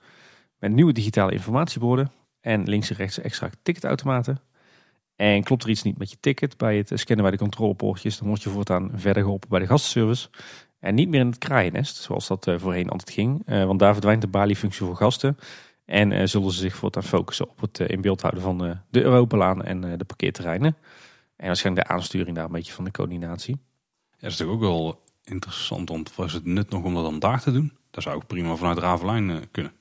Met 0.60 0.72
nieuwe 0.72 0.94
digitale 0.94 1.32
informatieborden. 1.32 2.12
En 2.42 2.64
links 2.64 2.90
en 2.90 2.96
rechts 2.96 3.20
extra 3.20 3.50
ticketautomaten. 3.64 4.40
En 5.16 5.44
klopt 5.44 5.64
er 5.64 5.70
iets 5.70 5.84
niet 5.84 5.98
met 5.98 6.10
je 6.10 6.18
ticket 6.20 6.58
bij 6.58 6.78
het 6.78 6.92
scannen 6.94 7.26
bij 7.26 7.34
de 7.34 7.42
controlepoortjes. 7.42 8.18
Dan 8.18 8.28
word 8.28 8.44
je 8.44 8.50
voortaan 8.50 8.92
verder 8.96 9.24
geholpen 9.24 9.50
bij 9.50 9.60
de 9.60 9.68
gastservice. 9.68 10.30
En 10.80 10.96
niet 10.96 11.10
meer 11.10 11.20
in 11.20 11.28
het 11.28 11.38
kraaiennest, 11.38 11.96
zoals 11.96 12.28
dat 12.28 12.48
eh, 12.48 12.56
voorheen 12.58 12.90
altijd 12.90 13.12
ging. 13.12 13.42
Eh, 13.46 13.66
want 13.66 13.80
daar 13.80 13.94
verdwijnt 13.94 14.22
de 14.22 14.28
baliefunctie 14.28 14.86
voor 14.86 14.96
gasten. 14.96 15.38
En 15.86 16.30
zullen 16.30 16.52
ze 16.52 16.60
zich 16.60 16.76
voortaan 16.76 17.04
focussen 17.04 17.50
op 17.50 17.62
het 17.62 17.80
in 17.80 18.02
beeld 18.02 18.22
houden 18.22 18.42
van 18.44 18.58
de 18.90 19.02
Europalaan 19.02 19.64
en 19.64 19.82
de 19.98 20.06
parkeerterreinen. 20.06 20.76
En 21.36 21.48
waarschijnlijk 21.48 21.88
de 21.88 21.94
aansturing 21.94 22.36
daar 22.36 22.46
een 22.46 22.52
beetje 22.52 22.74
van 22.74 22.84
de 22.84 22.92
coördinatie. 22.92 23.56
Ja, 23.56 24.18
dat 24.20 24.32
is 24.32 24.38
natuurlijk 24.38 24.64
ook 24.64 24.72
wel 24.72 25.04
interessant, 25.24 25.90
want 25.90 26.16
was 26.16 26.34
het 26.34 26.46
nut 26.46 26.70
nog 26.70 26.84
om 26.84 26.94
dat 26.94 27.04
dan 27.04 27.20
daar 27.20 27.42
te 27.42 27.52
doen? 27.52 27.74
Dat 27.92 28.04
zou 28.04 28.16
ook 28.16 28.28
prima 28.28 28.56
vanuit 28.56 28.78
Ravelijn 28.78 29.30
eh, 29.30 29.38
kunnen. 29.52 29.72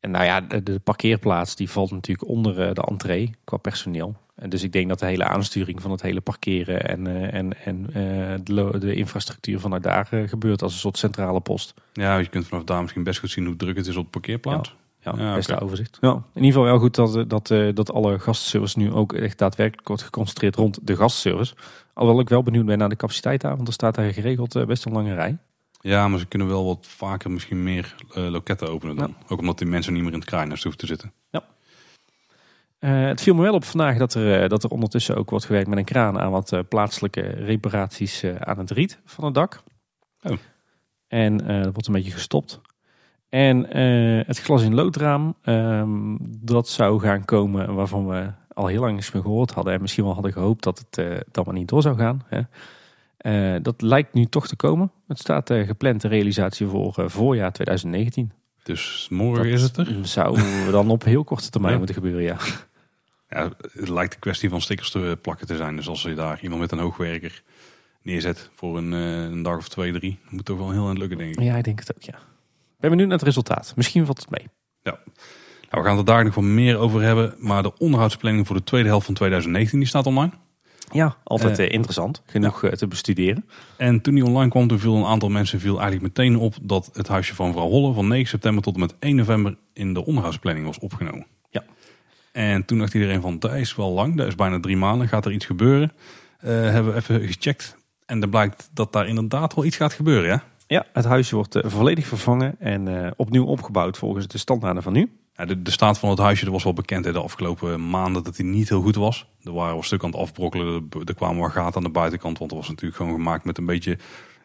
En 0.00 0.10
nou 0.10 0.24
ja, 0.24 0.40
de, 0.40 0.62
de 0.62 0.78
parkeerplaats 0.78 1.56
die 1.56 1.70
valt 1.70 1.90
natuurlijk 1.90 2.28
onder 2.28 2.68
eh, 2.68 2.74
de 2.74 2.82
entree 2.82 3.34
qua 3.44 3.56
personeel. 3.56 4.16
En 4.34 4.50
dus 4.50 4.62
ik 4.62 4.72
denk 4.72 4.88
dat 4.88 4.98
de 4.98 5.06
hele 5.06 5.24
aansturing 5.24 5.82
van 5.82 5.90
het 5.90 6.02
hele 6.02 6.20
parkeren 6.20 6.88
en, 6.88 7.06
eh, 7.06 7.34
en, 7.34 7.64
en 7.64 7.86
de, 8.44 8.78
de 8.78 8.94
infrastructuur 8.94 9.60
vanuit 9.60 9.82
daar 9.82 10.06
gebeurt 10.26 10.62
als 10.62 10.72
een 10.72 10.78
soort 10.78 10.98
centrale 10.98 11.40
post. 11.40 11.74
Ja, 11.92 12.18
je 12.18 12.28
kunt 12.28 12.46
vanaf 12.46 12.64
daar 12.64 12.80
misschien 12.80 13.02
best 13.02 13.20
goed 13.20 13.30
zien 13.30 13.46
hoe 13.46 13.56
druk 13.56 13.76
het 13.76 13.86
is 13.86 13.96
op 13.96 14.04
de 14.04 14.10
parkeerplaats. 14.10 14.68
Ja, 14.68 14.87
Ja, 15.16 15.34
beste 15.34 15.52
oké. 15.52 15.64
overzicht. 15.64 15.98
Ja, 16.00 16.10
in 16.10 16.22
ieder 16.34 16.50
geval 16.52 16.64
wel 16.64 16.78
goed 16.78 16.94
dat, 16.94 17.16
eh, 17.16 17.22
dat, 17.26 17.50
eh, 17.50 17.74
dat 17.74 17.92
alle 17.92 18.18
gastservice 18.18 18.78
nu 18.78 18.92
ook 18.92 19.12
echt 19.12 19.38
daadwerkelijk 19.38 19.88
wordt 19.88 20.02
geconcentreerd 20.02 20.56
rond 20.56 20.78
de 20.82 20.96
gastservice. 20.96 21.54
Alhoewel 21.94 22.22
ik 22.22 22.28
wel 22.28 22.42
benieuwd 22.42 22.66
ben 22.66 22.78
naar 22.78 22.88
de 22.88 22.96
capaciteit 22.96 23.40
daar, 23.40 23.56
want 23.56 23.68
er 23.68 23.74
staat 23.74 23.94
daar 23.94 24.12
geregeld 24.12 24.54
eh, 24.54 24.64
best 24.66 24.84
een 24.84 24.92
lange 24.92 25.14
rij. 25.14 25.38
Ja, 25.80 26.08
maar 26.08 26.18
ze 26.18 26.26
kunnen 26.26 26.48
wel 26.48 26.64
wat 26.64 26.86
vaker 26.86 27.30
misschien 27.30 27.62
meer 27.62 27.94
eh, 28.14 28.28
loketten 28.28 28.70
openen 28.70 28.96
dan. 28.96 29.14
Ook 29.28 29.38
omdat 29.38 29.58
die 29.58 29.66
mensen 29.66 29.92
niet 29.92 30.02
meer 30.02 30.12
in 30.12 30.18
het 30.18 30.28
kraaiennest 30.28 30.62
hoeven 30.62 30.80
te 30.80 30.86
zitten. 30.86 31.12
Eh, 32.78 33.06
het 33.06 33.20
viel 33.20 33.34
me 33.34 33.42
wel 33.42 33.54
op 33.54 33.64
vandaag 33.64 33.98
dat 33.98 34.14
er, 34.14 34.42
eh, 34.42 34.48
dat 34.48 34.64
er 34.64 34.70
ondertussen 34.70 35.16
ook 35.16 35.30
wordt 35.30 35.44
gewerkt 35.44 35.68
met 35.68 35.78
een 35.78 35.84
kraan 35.84 36.18
aan 36.18 36.30
wat 36.30 36.52
eh, 36.52 36.60
plaatselijke 36.68 37.20
reparaties 37.20 38.22
eh, 38.22 38.36
aan 38.36 38.58
het 38.58 38.70
riet 38.70 39.00
van 39.04 39.24
het 39.24 39.34
dak. 39.34 39.62
Oh. 40.22 40.36
En 41.08 41.40
eh, 41.40 41.62
dat 41.62 41.72
wordt 41.72 41.86
een 41.86 41.92
beetje 41.92 42.10
gestopt. 42.10 42.60
En 43.28 43.70
eh, 43.72 44.26
het 44.26 44.38
glas 44.38 44.62
in 44.62 44.74
loodraam, 44.74 45.34
ehm, 45.42 46.16
dat 46.20 46.68
zou 46.68 47.00
gaan 47.00 47.24
komen 47.24 47.74
waarvan 47.74 48.08
we 48.08 48.30
al 48.52 48.66
heel 48.66 48.80
lang 48.80 48.96
eens 48.96 49.12
meer 49.12 49.22
gehoord 49.22 49.50
hadden. 49.50 49.74
En 49.74 49.80
misschien 49.80 50.04
wel 50.04 50.12
hadden 50.12 50.32
gehoopt 50.32 50.62
dat 50.62 50.78
het 50.78 50.98
eh, 50.98 51.16
dan 51.30 51.44
maar 51.44 51.54
niet 51.54 51.68
door 51.68 51.82
zou 51.82 51.96
gaan. 51.96 52.24
Hè. 52.26 52.40
Eh, 53.16 53.62
dat 53.62 53.82
lijkt 53.82 54.14
nu 54.14 54.24
toch 54.24 54.48
te 54.48 54.56
komen. 54.56 54.92
Het 55.06 55.18
staat 55.18 55.52
gepland 55.52 56.00
de 56.00 56.08
realisatie 56.08 56.66
voor 56.66 56.94
voorjaar 57.06 57.52
2019. 57.52 58.32
Dus 58.62 59.08
morgen 59.10 59.44
Dat 59.44 59.52
is 59.52 59.62
het 59.62 59.76
er. 59.76 59.96
Zou 60.02 60.38
dan 60.70 60.90
op 60.90 61.04
heel 61.04 61.24
korte 61.24 61.50
termijn 61.50 61.72
Ja. 61.72 61.78
moeten 61.78 61.96
gebeuren, 61.96 62.22
ja. 62.22 62.36
Ja, 63.28 63.50
het 63.72 63.88
lijkt 63.88 64.14
een 64.14 64.20
kwestie 64.20 64.48
van 64.48 64.60
stickers 64.60 64.90
te 64.90 65.18
plakken 65.22 65.46
te 65.46 65.56
zijn. 65.56 65.76
Dus 65.76 65.88
als 65.88 66.02
je 66.02 66.14
daar 66.14 66.40
iemand 66.42 66.60
met 66.60 66.72
een 66.72 66.78
hoogwerker 66.78 67.42
neerzet 68.02 68.50
voor 68.54 68.76
een, 68.78 68.92
een 68.92 69.42
dag 69.42 69.56
of 69.56 69.68
twee, 69.68 69.92
drie, 69.92 70.18
moet 70.22 70.36
het 70.36 70.44
toch 70.44 70.58
wel 70.58 70.70
heel 70.70 70.82
aan 70.82 70.88
het 70.88 70.98
lukken, 70.98 71.18
denk 71.18 71.34
ik. 71.34 71.42
Ja, 71.42 71.56
ik 71.56 71.64
denk 71.64 71.78
het 71.78 71.94
ook, 71.96 72.02
ja. 72.02 72.18
Ben 72.78 72.90
benieuwd 72.90 73.08
naar 73.08 73.18
het 73.18 73.26
resultaat. 73.26 73.72
Misschien 73.76 74.04
valt 74.04 74.18
het 74.18 74.30
mee. 74.30 74.48
Nou, 75.70 75.82
we 75.82 75.88
gaan 75.88 75.96
het 75.96 76.06
daar 76.06 76.24
nog 76.24 76.34
wel 76.34 76.44
meer 76.44 76.76
over 76.76 77.02
hebben. 77.02 77.34
Maar 77.38 77.62
de 77.62 77.78
onderhoudsplanning 77.78 78.46
voor 78.46 78.56
de 78.56 78.64
tweede 78.64 78.88
helft 78.88 79.06
van 79.06 79.14
2019 79.14 79.78
die 79.78 79.88
staat 79.88 80.06
online. 80.06 80.32
Ja, 80.92 81.16
altijd 81.24 81.58
Eh, 81.58 81.66
eh, 81.66 81.72
interessant. 81.72 82.22
Genoeg 82.26 82.64
eh, 82.64 82.72
te 82.72 82.86
bestuderen. 82.86 83.44
En 83.76 84.00
toen 84.00 84.14
die 84.14 84.24
online 84.24 84.50
kwam, 84.50 84.68
toen 84.68 84.78
viel 84.78 84.96
een 84.96 85.04
aantal 85.04 85.28
mensen 85.28 85.60
viel 85.60 85.80
eigenlijk 85.80 86.02
meteen 86.02 86.36
op 86.36 86.54
dat 86.62 86.90
het 86.92 87.08
huisje 87.08 87.34
van 87.34 87.46
mevrouw 87.46 87.68
Holle 87.68 87.94
van 87.94 88.08
9 88.08 88.28
september 88.28 88.62
tot 88.62 88.74
en 88.74 88.80
met 88.80 88.94
1 88.98 89.16
november 89.16 89.56
in 89.72 89.94
de 89.94 90.04
onderhoudsplanning 90.04 90.66
was 90.66 90.78
opgenomen. 90.78 91.26
Ja. 91.50 91.64
En 92.32 92.64
toen 92.64 92.78
dacht 92.78 92.94
iedereen 92.94 93.20
van, 93.20 93.38
dat 93.38 93.54
is 93.54 93.76
wel 93.76 93.90
lang, 93.90 94.16
dat 94.16 94.26
is 94.26 94.34
bijna 94.34 94.60
drie 94.60 94.76
maanden, 94.76 95.08
gaat 95.08 95.24
er 95.24 95.32
iets 95.32 95.46
gebeuren? 95.46 95.92
Hebben 96.38 96.92
we 96.92 96.98
even 96.98 97.20
gecheckt. 97.20 97.76
En 98.06 98.22
er 98.22 98.28
blijkt 98.28 98.70
dat 98.72 98.92
daar 98.92 99.06
inderdaad 99.08 99.54
wel 99.54 99.64
iets 99.64 99.76
gaat 99.76 99.92
gebeuren, 99.92 100.28
ja? 100.28 100.42
Ja, 100.70 100.86
het 100.92 101.04
huisje 101.04 101.34
wordt 101.34 101.56
uh, 101.56 101.62
volledig 101.66 102.06
vervangen 102.06 102.54
en 102.58 102.86
uh, 102.86 103.10
opnieuw 103.16 103.44
opgebouwd 103.44 103.98
volgens 103.98 104.26
de 104.26 104.38
standaarden 104.38 104.82
van 104.82 104.92
nu. 104.92 105.10
Ja, 105.34 105.44
de, 105.44 105.62
de, 105.62 105.70
staat 105.70 105.98
van 105.98 106.10
het 106.10 106.18
huisje 106.18 106.50
was 106.50 106.64
wel 106.64 106.72
bekend 106.72 107.06
in 107.06 107.12
de 107.12 107.20
afgelopen 107.20 107.90
maanden 107.90 108.24
dat 108.24 108.36
hij 108.36 108.46
niet 108.46 108.68
heel 108.68 108.82
goed 108.82 108.94
was. 108.94 109.26
Er 109.42 109.52
waren 109.52 109.72
wel 109.72 109.82
stukken 109.82 110.08
aan 110.08 110.14
het 110.14 110.22
afbrokkelen, 110.22 110.88
er 111.04 111.14
kwamen 111.14 111.40
wel 111.40 111.50
gaten 111.50 111.76
aan 111.76 111.82
de 111.82 111.90
buitenkant. 111.90 112.38
Want 112.38 112.50
het 112.50 112.60
was 112.60 112.68
natuurlijk 112.68 112.96
gewoon 112.96 113.12
gemaakt 113.12 113.44
met 113.44 113.58
een 113.58 113.66
beetje, 113.66 113.98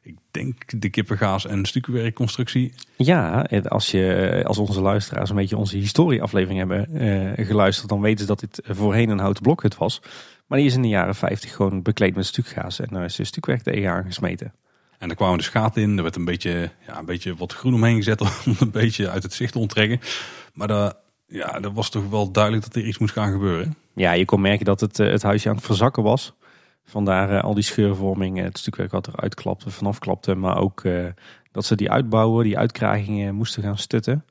ik 0.03 0.15
denk, 0.31 0.81
de 0.81 0.89
kippengaas 0.89 1.45
en 1.45 1.65
stukwerkconstructie. 1.65 2.73
Ja, 2.95 3.47
als, 3.67 3.91
je, 3.91 4.41
als 4.45 4.57
onze 4.57 4.81
luisteraars 4.81 5.29
een 5.29 5.35
beetje 5.35 5.57
onze 5.57 5.77
historieaflevering 5.77 6.59
hebben 6.59 6.87
uh, 7.37 7.47
geluisterd, 7.47 7.89
dan 7.89 8.01
weten 8.01 8.19
ze 8.19 8.25
dat 8.25 8.39
dit 8.39 8.61
voorheen 8.63 9.09
een 9.09 9.19
houten 9.19 9.43
blokhut 9.43 9.77
was. 9.77 10.01
Maar 10.47 10.57
die 10.57 10.67
is 10.67 10.75
in 10.75 10.81
de 10.81 10.87
jaren 10.87 11.15
50 11.15 11.55
gewoon 11.55 11.81
bekleed 11.81 12.15
met 12.15 12.25
stukgaas 12.25 12.79
en 12.79 12.87
daar 12.91 13.05
is 13.05 13.15
de 13.15 13.23
stukwerk 13.23 13.61
tegen 13.61 13.91
aangesmeten. 13.91 14.53
En 15.03 15.09
er 15.09 15.15
kwamen 15.15 15.37
dus 15.37 15.49
gaten 15.49 15.81
in. 15.81 15.97
Er 15.97 16.03
werd 16.03 16.15
een 16.15 16.25
beetje, 16.25 16.71
ja, 16.87 16.99
een 16.99 17.05
beetje 17.05 17.35
wat 17.35 17.53
groen 17.53 17.73
omheen 17.73 17.95
gezet 17.95 18.21
om 18.21 18.29
een 18.59 18.71
beetje 18.71 19.09
uit 19.09 19.23
het 19.23 19.33
zicht 19.33 19.51
te 19.51 19.59
onttrekken. 19.59 19.99
Maar 20.53 20.67
daar, 20.67 20.93
ja, 21.25 21.61
er 21.61 21.73
was 21.73 21.89
toch 21.89 22.09
wel 22.09 22.31
duidelijk 22.31 22.63
dat 22.63 22.75
er 22.75 22.85
iets 22.85 22.97
moest 22.97 23.13
gaan 23.13 23.31
gebeuren. 23.31 23.75
Ja, 23.95 24.11
je 24.11 24.25
kon 24.25 24.41
merken 24.41 24.65
dat 24.65 24.79
het, 24.79 24.97
het 24.97 25.23
huisje 25.23 25.49
aan 25.49 25.55
het 25.55 25.65
verzakken 25.65 26.03
was. 26.03 26.33
Vandaar 26.85 27.31
uh, 27.31 27.43
al 27.43 27.53
die 27.53 27.63
scheurvorming, 27.63 28.39
het 28.39 28.57
stukwerk 28.57 28.91
wat 28.91 29.07
eruit 29.07 29.35
klapte, 29.35 29.69
vanaf 29.69 29.99
klapte. 29.99 30.35
Maar 30.35 30.57
ook 30.57 30.83
dat 31.51 31.65
ze 31.65 31.75
die 31.75 31.91
uitbouwen, 31.91 32.43
die 32.43 32.57
uitkragingen 32.57 33.35
moesten 33.35 33.63
gaan 33.63 33.77
stutten. 33.77 34.25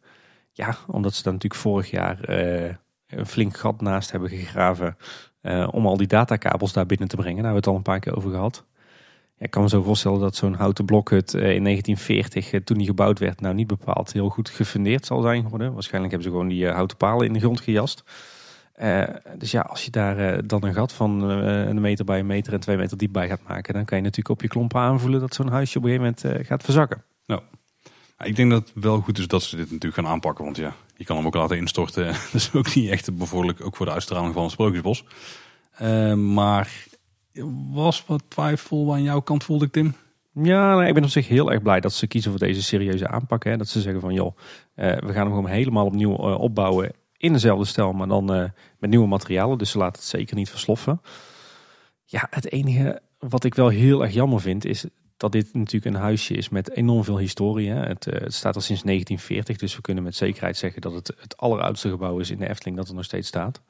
Ja, 0.53 0.77
omdat 0.87 1.15
ze 1.15 1.23
dan 1.23 1.33
natuurlijk 1.33 1.63
vorig 1.63 1.91
jaar 1.91 2.29
een 3.07 3.27
flink 3.27 3.57
gat 3.57 3.81
naast 3.81 4.11
hebben 4.11 4.29
gegraven. 4.29 4.97
om 5.71 5.87
al 5.87 5.97
die 5.97 6.07
datakabels 6.07 6.73
daar 6.73 6.87
binnen 6.87 7.09
te 7.09 7.17
brengen. 7.17 7.43
Daar 7.43 7.53
hebben 7.53 7.63
we 7.63 7.69
het 7.69 7.87
al 7.87 7.95
een 7.95 8.01
paar 8.01 8.01
keer 8.01 8.17
over 8.17 8.31
gehad 8.31 8.65
ik 9.43 9.51
kan 9.51 9.63
me 9.63 9.69
zo 9.69 9.83
voorstellen 9.83 10.21
dat 10.21 10.37
zo'n 10.37 10.55
houten 10.55 10.85
blokhut 10.85 11.35
eh, 11.35 11.55
in 11.55 11.63
1940, 11.63 12.53
eh, 12.53 12.61
toen 12.61 12.79
die 12.79 12.87
gebouwd 12.87 13.19
werd, 13.19 13.41
nou 13.41 13.55
niet 13.55 13.67
bepaald 13.67 14.13
heel 14.13 14.29
goed 14.29 14.49
gefundeerd 14.49 15.07
zal 15.07 15.23
zijn 15.23 15.43
geworden. 15.43 15.73
Waarschijnlijk 15.73 16.13
hebben 16.13 16.31
ze 16.31 16.37
gewoon 16.37 16.53
die 16.53 16.67
eh, 16.67 16.75
houten 16.75 16.97
palen 16.97 17.27
in 17.27 17.33
de 17.33 17.39
grond 17.39 17.61
gejast. 17.61 18.05
dus 19.39 19.51
ja, 19.51 19.61
als 19.61 19.85
je 19.85 19.91
daar 19.91 20.47
dan 20.47 20.65
een 20.65 20.75
gat 20.75 20.93
van 20.93 21.21
een 21.21 21.81
meter 21.81 22.05
bij 22.05 22.19
een 22.19 22.27
meter 22.27 22.53
en 22.53 22.61
twee 22.61 22.77
meter 22.77 22.97
diep 22.97 23.13
bij 23.13 23.29
gaat 23.29 23.49
maken, 23.49 23.75
dan 23.75 23.85
kan 23.85 23.97
je 23.97 24.03
natuurlijk 24.03 24.35
op 24.35 24.43
je 24.43 24.49
klompen 24.49 24.81
aanvoelen 24.81 25.21
dat 25.21 25.35
zo'n 25.35 25.49
huisje 25.49 25.79
op 25.79 25.85
een 25.85 25.91
gegeven 25.91 26.15
moment 26.25 26.47
gaat 26.47 26.63
verzakken. 26.63 27.03
Nou, 27.27 27.43
ik 28.23 28.37
denk 28.37 28.51
dat 28.51 28.73
het 28.75 28.85
wel 28.85 29.01
goed 29.01 29.19
is 29.19 29.27
dat 29.27 29.43
ze 29.43 29.57
dit 29.57 29.71
natuurlijk 29.71 29.95
gaan 29.95 30.13
aanpakken, 30.13 30.45
want 30.45 30.57
ja, 30.57 30.75
je 30.97 31.05
kan 31.05 31.17
hem 31.17 31.27
ook 31.27 31.35
laten 31.35 31.57
instorten. 31.57 32.07
dat 32.33 32.35
is 32.35 32.51
ook 32.53 32.75
niet 32.75 32.91
echt 32.91 33.17
bevorderlijk, 33.17 33.65
ook 33.65 33.77
voor 33.77 33.87
de 33.87 33.93
uitstraling 33.93 34.35
van 34.35 34.43
het 34.43 34.53
Sprookjesbos. 34.53 35.05
maar 36.17 36.91
was 37.73 38.05
wat 38.07 38.23
twijfel 38.29 38.93
aan 38.93 39.03
jouw 39.03 39.21
kant, 39.21 39.45
voelde 39.45 39.65
ik, 39.65 39.73
Tim? 39.73 39.95
Ja, 40.35 40.85
ik 40.85 40.95
ben 40.95 41.03
op 41.03 41.09
zich 41.09 41.29
heel 41.29 41.53
erg 41.53 41.63
blij 41.63 41.81
dat 41.81 41.93
ze 41.93 42.07
kiezen 42.07 42.31
voor 42.31 42.41
deze 42.41 42.63
serieuze 42.63 43.09
aanpak. 43.09 43.45
Hè. 43.45 43.57
Dat 43.57 43.69
ze 43.69 43.81
zeggen 43.81 44.01
van, 44.01 44.15
joh, 44.15 44.37
uh, 44.77 44.87
we 44.87 45.13
gaan 45.13 45.27
hem 45.27 45.35
gewoon 45.35 45.47
helemaal 45.47 45.87
opnieuw 45.87 46.13
uh, 46.13 46.41
opbouwen 46.41 46.93
in 47.17 47.33
dezelfde 47.33 47.65
stijl, 47.65 47.93
maar 47.93 48.09
dan 48.09 48.37
uh, 48.37 48.45
met 48.79 48.91
nieuwe 48.91 49.07
materialen. 49.07 49.59
Dus 49.59 49.71
ze 49.71 49.79
laten 49.79 50.01
het 50.01 50.11
zeker 50.11 50.37
niet 50.37 50.51
versloffen. 50.51 51.01
Ja, 52.05 52.27
het 52.31 52.53
enige 52.53 53.01
wat 53.19 53.45
ik 53.45 53.55
wel 53.55 53.69
heel 53.69 54.03
erg 54.03 54.13
jammer 54.13 54.41
vind, 54.41 54.65
is 54.65 54.85
dat 55.17 55.33
dit 55.33 55.55
natuurlijk 55.55 55.95
een 55.95 56.01
huisje 56.01 56.35
is 56.35 56.49
met 56.49 56.71
enorm 56.71 57.05
veel 57.05 57.19
historie. 57.19 57.71
Hè. 57.71 57.87
Het, 57.87 58.05
het, 58.05 58.35
staat 58.35 58.55
al 58.55 58.61
sinds 58.61 58.83
1940, 58.83 59.57
dus 59.57 59.77
we 59.77 59.83
kunnen 59.83 60.05
met 60.05 60.17
zekerheid 60.17 60.57
zeggen 60.57 60.81
dat 60.81 60.93
het 60.93 61.13
het 61.21 61.37
alleroudste 61.37 61.89
gebouw 61.89 62.19
is 62.19 62.31
in 62.31 62.39
de 62.39 62.49
Efteling 62.49 62.77
dat 62.77 62.89
er 62.89 62.95
nog 62.95 63.05
steeds 63.05 63.29
staat. 63.29 63.63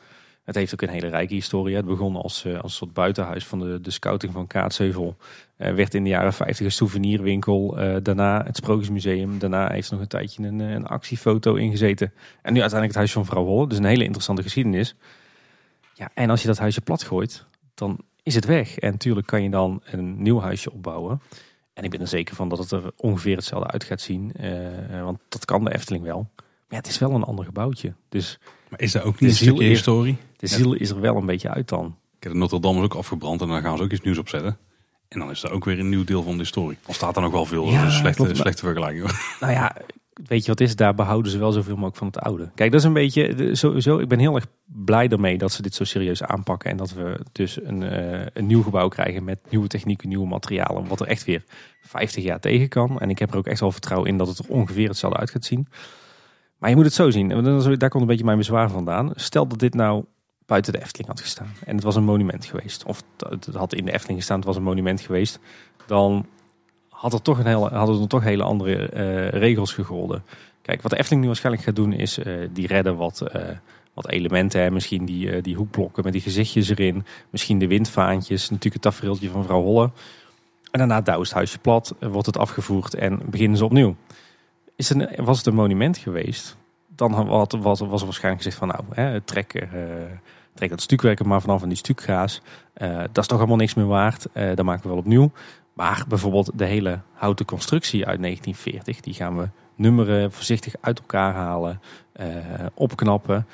Het 0.42 0.54
heeft 0.54 0.72
ook 0.72 0.82
een 0.82 0.88
hele 0.88 1.08
rijke 1.08 1.34
historie. 1.34 1.76
Het 1.76 1.84
begon 1.84 2.16
als, 2.16 2.44
eh, 2.44 2.54
als 2.54 2.62
een 2.62 2.70
soort 2.70 2.92
buitenhuis 2.92 3.46
van 3.46 3.58
de, 3.58 3.80
de 3.80 3.90
scouting 3.90 4.32
van 4.32 4.46
Kaatsheuvel. 4.46 5.16
Werd 5.56 5.94
in 5.94 6.04
de 6.04 6.10
jaren 6.10 6.32
50 6.32 6.66
een 6.66 6.72
souvenirwinkel. 6.72 7.82
Uh, 7.82 7.96
daarna 8.02 8.44
het 8.44 8.56
Sprookjesmuseum. 8.56 9.38
Daarna 9.38 9.70
heeft 9.70 9.86
er 9.86 9.92
nog 9.92 10.02
een 10.02 10.08
tijdje 10.08 10.46
een, 10.46 10.58
een 10.58 10.86
actiefoto 10.86 11.54
ingezeten. 11.54 12.12
En 12.42 12.52
nu 12.52 12.60
uiteindelijk 12.60 12.88
het 12.88 12.94
huis 12.94 13.12
van 13.12 13.24
vrouw 13.24 13.44
Holle. 13.44 13.68
Dus 13.68 13.78
een 13.78 13.84
hele 13.84 14.02
interessante 14.02 14.42
geschiedenis. 14.42 14.94
Ja, 15.94 16.10
en 16.14 16.30
als 16.30 16.40
je 16.40 16.46
dat 16.46 16.58
huisje 16.58 16.80
plat 16.80 17.02
gooit, 17.02 17.46
dan 17.74 17.98
is 18.22 18.34
het 18.34 18.44
weg. 18.44 18.78
En 18.78 18.90
natuurlijk 18.90 19.26
kan 19.26 19.42
je 19.42 19.50
dan 19.50 19.82
een 19.84 20.22
nieuw 20.22 20.40
huisje 20.40 20.72
opbouwen. 20.72 21.20
En 21.72 21.84
ik 21.84 21.90
ben 21.90 22.00
er 22.00 22.08
zeker 22.08 22.34
van 22.34 22.48
dat 22.48 22.58
het 22.58 22.70
er 22.70 22.90
ongeveer 22.96 23.36
hetzelfde 23.36 23.70
uit 23.70 23.84
gaat 23.84 24.00
zien. 24.00 24.32
want 25.02 25.18
dat 25.28 25.44
kan 25.44 25.64
de 25.64 25.74
Efteling 25.74 26.04
wel. 26.04 26.28
Maar 26.72 26.80
het 26.80 26.90
is 26.90 26.98
wel 26.98 27.10
een 27.10 27.22
ander 27.22 27.44
gebouwtje. 27.44 27.94
Dus 28.08 28.38
maar 28.68 28.80
is 28.80 28.92
dat 28.92 29.02
ook 29.02 29.20
niet 29.20 29.30
een 29.30 29.36
stukje 29.36 29.64
historie? 29.64 30.16
De 30.36 30.46
ziel 30.46 30.74
is 30.74 30.90
er 30.90 31.00
wel 31.00 31.16
een 31.16 31.26
beetje 31.26 31.48
uit 31.48 31.68
dan. 31.68 31.96
Ik 32.16 32.22
heb 32.22 32.32
de 32.32 32.38
Notre 32.38 32.60
Dame 32.60 32.82
ook 32.82 32.94
afgebrand 32.94 33.40
en 33.40 33.48
dan 33.48 33.62
gaan 33.62 33.76
ze 33.76 33.82
ook 33.82 33.92
iets 33.92 34.00
nieuws 34.00 34.18
opzetten. 34.18 34.58
En 35.08 35.18
dan 35.18 35.30
is 35.30 35.42
er 35.42 35.50
ook 35.50 35.64
weer 35.64 35.78
een 35.78 35.88
nieuw 35.88 36.04
deel 36.04 36.22
van 36.22 36.32
de 36.32 36.38
historie. 36.38 36.78
Al 36.86 36.94
staat 36.94 37.16
er 37.16 37.22
nog 37.22 37.32
wel 37.32 37.44
veel. 37.44 37.70
Ja, 37.70 37.90
slechte, 37.90 38.34
slechte 38.34 38.62
vergelijking. 38.62 39.10
Nou 39.40 39.52
ja, 39.52 39.76
weet 40.26 40.42
je 40.44 40.48
wat 40.50 40.60
is? 40.60 40.76
Daar 40.76 40.94
behouden 40.94 41.32
ze 41.32 41.38
wel 41.38 41.52
zoveel 41.52 41.74
mogelijk 41.74 41.96
van 41.96 42.06
het 42.06 42.18
oude. 42.18 42.50
Kijk, 42.54 42.70
dat 42.70 42.80
is 42.80 42.86
een 42.86 42.92
beetje 42.92 43.54
sowieso. 43.54 43.98
Ik 43.98 44.08
ben 44.08 44.18
heel 44.18 44.34
erg 44.34 44.46
blij 44.64 45.08
daarmee 45.08 45.38
dat 45.38 45.52
ze 45.52 45.62
dit 45.62 45.74
zo 45.74 45.84
serieus 45.84 46.22
aanpakken. 46.22 46.70
En 46.70 46.76
dat 46.76 46.92
we 46.92 47.20
dus 47.32 47.62
een, 47.62 47.82
uh, 47.82 48.26
een 48.32 48.46
nieuw 48.46 48.62
gebouw 48.62 48.88
krijgen 48.88 49.24
met 49.24 49.38
nieuwe 49.48 49.68
technieken, 49.68 50.08
nieuwe 50.08 50.28
materialen. 50.28 50.86
Wat 50.86 51.00
er 51.00 51.06
echt 51.06 51.24
weer 51.24 51.44
50 51.82 52.24
jaar 52.24 52.40
tegen 52.40 52.68
kan. 52.68 53.00
En 53.00 53.10
ik 53.10 53.18
heb 53.18 53.30
er 53.30 53.36
ook 53.36 53.46
echt 53.46 53.60
wel 53.60 53.72
vertrouwen 53.72 54.08
in 54.08 54.16
dat 54.16 54.28
het 54.28 54.38
er 54.38 54.48
ongeveer 54.48 54.88
hetzelfde 54.88 55.18
uit 55.18 55.30
gaat 55.30 55.44
zien. 55.44 55.68
Maar 56.62 56.70
je 56.70 56.76
moet 56.76 56.84
het 56.84 56.94
zo 56.94 57.10
zien. 57.10 57.28
Daar 57.28 57.88
komt 57.88 58.02
een 58.02 58.08
beetje 58.08 58.24
mijn 58.24 58.38
bezwaar 58.38 58.70
vandaan. 58.70 59.10
Stel 59.14 59.46
dat 59.46 59.58
dit 59.58 59.74
nou 59.74 60.04
buiten 60.46 60.72
de 60.72 60.80
Efteling 60.80 61.08
had 61.08 61.20
gestaan. 61.20 61.52
En 61.64 61.74
het 61.74 61.84
was 61.84 61.96
een 61.96 62.04
monument 62.04 62.44
geweest. 62.44 62.84
Of 62.84 63.02
het 63.28 63.48
had 63.52 63.74
in 63.74 63.84
de 63.84 63.92
Efteling 63.92 64.18
gestaan, 64.18 64.36
het 64.36 64.46
was 64.46 64.56
een 64.56 64.62
monument 64.62 65.00
geweest. 65.00 65.38
Dan 65.86 66.26
had 66.88 67.12
er 67.12 67.22
toch 67.22 67.38
een 67.38 67.46
hele, 67.46 67.68
hadden 67.68 68.00
er 68.00 68.08
toch 68.08 68.22
hele 68.22 68.42
andere 68.42 68.90
uh, 68.94 69.28
regels 69.28 69.72
gegolden. 69.72 70.24
Kijk, 70.62 70.82
wat 70.82 70.90
de 70.90 70.96
Efteling 70.96 71.20
nu 71.20 71.28
waarschijnlijk 71.28 71.64
gaat 71.64 71.76
doen 71.76 71.92
is 71.92 72.18
uh, 72.18 72.48
die 72.52 72.66
redden 72.66 72.96
wat, 72.96 73.22
uh, 73.36 73.42
wat 73.94 74.08
elementen. 74.08 74.60
Hè. 74.60 74.70
Misschien 74.70 75.04
die, 75.04 75.40
die 75.40 75.56
hoekblokken 75.56 76.04
met 76.04 76.12
die 76.12 76.22
gezichtjes 76.22 76.68
erin. 76.68 77.04
Misschien 77.30 77.58
de 77.58 77.66
windvaantjes. 77.66 78.42
Natuurlijk 78.42 78.84
het 78.84 78.92
tafereeltje 78.92 79.30
van 79.30 79.44
vrouw 79.44 79.62
Holle. 79.62 79.90
En 80.70 80.78
daarna 80.78 81.00
douwt 81.00 81.24
het 81.24 81.32
huisje 81.32 81.58
plat, 81.58 81.94
wordt 82.00 82.26
het 82.26 82.38
afgevoerd 82.38 82.94
en 82.94 83.20
beginnen 83.30 83.58
ze 83.58 83.64
opnieuw. 83.64 83.96
Is 84.82 84.88
het, 84.88 85.16
was 85.16 85.38
het 85.38 85.46
een 85.46 85.54
monument 85.54 85.98
geweest, 85.98 86.56
dan 86.88 87.26
was, 87.26 87.48
was 87.60 87.80
er 87.80 87.88
waarschijnlijk 87.88 88.42
gezegd 88.42 88.56
van 88.56 88.68
nou, 88.68 88.84
hè, 88.90 89.20
trek, 89.20 89.54
uh, 89.54 89.80
trek 90.54 90.70
dat 90.70 90.80
stukwerken 90.80 91.28
maar 91.28 91.40
vanaf 91.40 91.60
van 91.60 91.68
die 91.68 91.78
stukgaas. 91.78 92.40
Uh, 92.76 92.98
dat 92.98 93.18
is 93.18 93.26
toch 93.26 93.38
allemaal 93.38 93.56
niks 93.56 93.74
meer 93.74 93.86
waard. 93.86 94.26
Uh, 94.34 94.54
dat 94.54 94.64
maken 94.64 94.82
we 94.82 94.88
wel 94.88 94.98
opnieuw. 94.98 95.30
Maar 95.72 96.04
bijvoorbeeld 96.08 96.50
de 96.54 96.64
hele 96.64 97.00
houten 97.12 97.44
constructie 97.44 98.06
uit 98.06 98.22
1940, 98.22 99.00
die 99.00 99.14
gaan 99.14 99.36
we 99.36 99.48
nummeren, 99.74 100.32
voorzichtig 100.32 100.74
uit 100.80 100.98
elkaar 100.98 101.34
halen, 101.34 101.80
opknappen. 102.74 103.46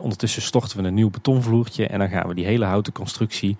ondertussen 0.00 0.42
storten 0.42 0.82
we 0.82 0.88
een 0.88 0.94
nieuw 0.94 1.10
betonvloertje 1.10 1.86
en 1.86 1.98
dan 1.98 2.08
gaan 2.08 2.28
we 2.28 2.34
die 2.34 2.46
hele 2.46 2.64
houten 2.64 2.92
constructie 2.92 3.56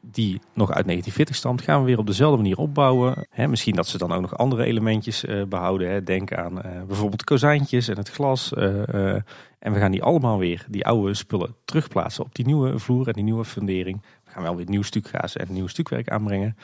die 0.00 0.40
nog 0.52 0.70
uit 0.72 0.86
1940 0.86 1.36
stamt, 1.36 1.62
gaan 1.62 1.80
we 1.80 1.86
weer 1.86 1.98
op 1.98 2.06
dezelfde 2.06 2.36
manier 2.36 2.58
opbouwen. 2.58 3.26
misschien 3.36 3.74
dat 3.74 3.86
ze 3.86 3.98
dan 3.98 4.12
ook 4.12 4.20
nog 4.20 4.36
andere 4.36 4.64
elementjes 4.64 5.24
uh, 5.24 5.44
behouden. 5.44 6.04
Denk 6.04 6.32
aan 6.32 6.56
uh, 6.56 6.82
bijvoorbeeld 6.86 7.24
kozijntjes 7.24 7.88
en 7.88 7.96
het 7.96 8.10
glas. 8.10 8.52
Uh, 8.52 9.14
en 9.58 9.72
we 9.72 9.78
gaan 9.78 9.90
die 9.90 10.02
allemaal 10.02 10.38
weer, 10.38 10.66
die 10.68 10.86
oude 10.86 11.14
spullen, 11.14 11.54
terugplaatsen 11.64 12.24
op 12.24 12.34
die 12.34 12.46
nieuwe 12.46 12.78
vloer 12.78 13.06
en 13.06 13.12
die 13.12 13.24
nieuwe 13.24 13.44
fundering. 13.44 14.02
We 14.24 14.30
gaan 14.30 14.42
wel 14.42 14.56
weer 14.56 14.68
nieuw 14.68 14.82
stukgaas 14.82 15.36
en 15.36 15.52
nieuw 15.52 15.66
stukwerk 15.66 16.10
aanbrengen. 16.10 16.56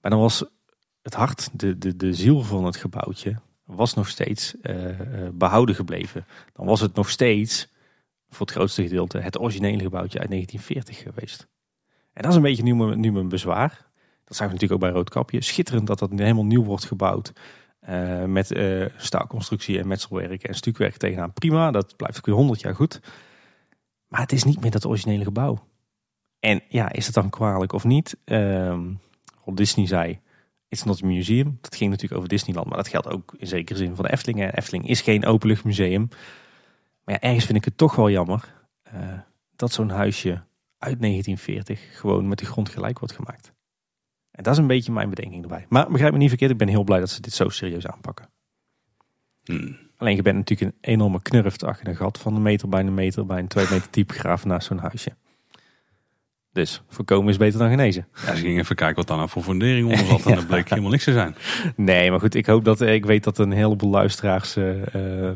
Maar 0.00 0.10
dan 0.10 0.20
was 0.20 0.44
het 1.02 1.14
hart, 1.14 1.48
de, 1.52 1.78
de, 1.78 1.96
de 1.96 2.14
ziel 2.14 2.42
van 2.42 2.64
het 2.64 2.76
gebouwtje, 2.76 3.36
was 3.64 3.94
nog 3.94 4.08
steeds 4.08 4.54
behouden 5.32 5.74
gebleven. 5.74 6.26
Dan 6.52 6.66
was 6.66 6.80
het 6.80 6.94
nog 6.94 7.10
steeds, 7.10 7.68
voor 8.28 8.46
het 8.46 8.54
grootste 8.54 8.82
gedeelte, 8.82 9.18
het 9.18 9.40
originele 9.40 9.82
gebouwtje 9.82 10.18
uit 10.18 10.30
1940 10.30 10.98
geweest. 10.98 11.48
En 12.18 12.24
dat 12.24 12.30
is 12.30 12.36
een 12.36 12.42
beetje 12.42 12.62
nu, 12.62 12.96
nu 12.96 13.12
mijn 13.12 13.28
bezwaar. 13.28 13.86
Dat 14.24 14.36
zijn 14.36 14.48
we 14.48 14.54
natuurlijk 14.54 14.72
ook 14.72 14.88
bij 14.88 14.90
Roodkapje. 14.90 15.42
Schitterend 15.42 15.86
dat 15.86 15.98
dat 15.98 16.10
helemaal 16.10 16.44
nieuw 16.44 16.64
wordt 16.64 16.84
gebouwd. 16.84 17.32
Uh, 17.88 18.24
met 18.24 18.50
uh, 18.50 18.86
staalconstructie 18.96 19.78
en 19.78 19.88
metselwerk 19.88 20.42
en 20.42 20.54
stukwerk 20.54 20.96
tegenaan. 20.96 21.32
Prima, 21.32 21.70
dat 21.70 21.96
blijft 21.96 22.16
ook 22.16 22.26
weer 22.26 22.34
100 22.34 22.60
jaar 22.60 22.74
goed. 22.74 23.00
Maar 24.08 24.20
het 24.20 24.32
is 24.32 24.44
niet 24.44 24.60
meer 24.60 24.70
dat 24.70 24.84
originele 24.84 25.24
gebouw. 25.24 25.66
En 26.40 26.62
ja, 26.68 26.92
is 26.92 27.06
het 27.06 27.14
dan 27.14 27.30
kwalijk 27.30 27.72
of 27.72 27.84
niet? 27.84 28.16
Um, 28.24 29.00
Disney 29.44 29.86
zei, 29.86 30.20
it's 30.68 30.84
not 30.84 31.02
a 31.02 31.06
museum. 31.06 31.58
Dat 31.60 31.76
ging 31.76 31.90
natuurlijk 31.90 32.16
over 32.20 32.28
Disneyland, 32.28 32.66
maar 32.66 32.76
dat 32.76 32.88
geldt 32.88 33.08
ook 33.08 33.34
in 33.36 33.46
zekere 33.46 33.78
zin 33.78 33.94
voor 33.94 34.04
de 34.04 34.12
Efteling. 34.12 34.54
Efteling 34.54 34.88
is 34.88 35.00
geen 35.00 35.26
openluchtmuseum. 35.26 36.08
Maar 37.04 37.14
ja, 37.14 37.20
ergens 37.20 37.44
vind 37.44 37.58
ik 37.58 37.64
het 37.64 37.76
toch 37.76 37.94
wel 37.94 38.10
jammer 38.10 38.54
uh, 38.94 39.18
dat 39.56 39.72
zo'n 39.72 39.90
huisje 39.90 40.46
uit 40.78 41.00
1940 41.00 41.98
gewoon 41.98 42.28
met 42.28 42.38
de 42.38 42.46
grond 42.46 42.68
gelijk 42.68 42.98
wordt 42.98 43.14
gemaakt. 43.14 43.52
En 44.30 44.42
dat 44.42 44.52
is 44.52 44.58
een 44.58 44.66
beetje 44.66 44.92
mijn 44.92 45.10
bedenking 45.10 45.42
erbij. 45.42 45.66
Maar 45.68 45.90
begrijp 45.90 46.12
me 46.12 46.18
niet 46.18 46.28
verkeerd, 46.28 46.50
ik 46.50 46.58
ben 46.58 46.68
heel 46.68 46.84
blij 46.84 47.00
dat 47.00 47.10
ze 47.10 47.20
dit 47.20 47.32
zo 47.32 47.48
serieus 47.48 47.86
aanpakken. 47.86 48.28
Hmm. 49.44 49.78
Alleen 49.96 50.16
je 50.16 50.22
bent 50.22 50.36
natuurlijk 50.36 50.72
een 50.72 50.90
enorme 50.92 51.22
knurft 51.22 51.64
achter 51.64 51.88
een 51.88 51.96
gat 51.96 52.18
van 52.18 52.34
een 52.34 52.42
meter 52.42 52.68
bij 52.68 52.80
een 52.80 52.94
meter 52.94 53.26
bij 53.26 53.38
een 53.38 53.48
twee 53.48 53.66
meter 53.70 53.88
diep 53.90 54.10
graven 54.10 54.48
naast 54.48 54.66
zo'n 54.66 54.78
huisje. 54.78 55.12
Dus 56.52 56.82
voorkomen 56.88 57.30
is 57.30 57.36
beter 57.36 57.58
dan 57.58 57.70
genezen. 57.70 58.08
Ja, 58.26 58.34
ze 58.34 58.42
gingen 58.42 58.60
even 58.60 58.76
kijken 58.76 58.96
wat 58.96 59.06
daar 59.06 59.16
nou 59.16 59.28
voor 59.28 59.42
fundering 59.42 59.90
onder 59.90 60.06
zat. 60.18 60.26
En 60.26 60.34
dat 60.34 60.46
bleek 60.46 60.68
helemaal 60.68 60.90
niks 60.90 61.04
te 61.04 61.12
zijn. 61.12 61.34
Nee, 61.76 62.10
maar 62.10 62.20
goed, 62.20 62.34
ik 62.34 62.46
hoop 62.46 62.64
dat 62.64 62.80
ik 62.80 63.04
weet 63.04 63.24
dat 63.24 63.38
een 63.38 63.52
heleboel 63.52 63.90
luisteraars 63.90 64.56
uh, 64.56 64.74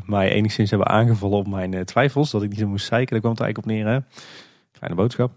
mij 0.05 0.29
enigszins 0.29 0.69
hebben 0.69 0.87
aangevallen 0.87 1.37
op 1.37 1.47
mijn 1.47 1.71
uh, 1.71 1.81
twijfels. 1.81 2.31
Dat 2.31 2.43
ik 2.43 2.49
niet 2.49 2.59
zo 2.59 2.67
moest 2.67 2.85
zeiken. 2.85 3.11
Daar 3.11 3.19
kwam 3.19 3.31
het 3.31 3.41
eigenlijk 3.41 3.69
op 3.69 3.75
neer. 3.75 3.93
Hè? 3.93 3.99
Kleine 4.83 5.01
boodschap. 5.01 5.31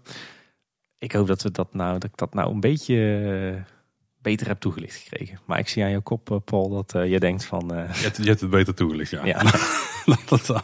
Ik 0.97 1.11
hoop 1.11 1.27
dat 1.27 1.41
we 1.41 1.51
dat 1.51 1.73
nou, 1.73 1.93
dat 1.93 2.03
ik 2.03 2.17
dat 2.17 2.33
nou 2.33 2.53
een 2.53 2.59
beetje 2.59 3.65
beter 4.21 4.47
heb 4.47 4.59
toegelicht 4.59 4.95
gekregen. 4.95 5.39
Maar 5.45 5.59
ik 5.59 5.67
zie 5.67 5.83
aan 5.83 5.89
jouw 5.89 6.01
kop, 6.01 6.41
Paul, 6.45 6.69
dat 6.69 7.09
je 7.09 7.19
denkt 7.19 7.45
van. 7.45 7.63
Je 7.67 7.73
hebt, 7.73 8.17
je, 8.17 8.23
hebt, 8.23 8.41
het 8.41 8.49
beter 8.49 8.73
toegelicht, 8.73 9.11
ja. 9.11 9.25
ja. 9.25 9.41
dat, 10.05 10.45
dat, 10.45 10.63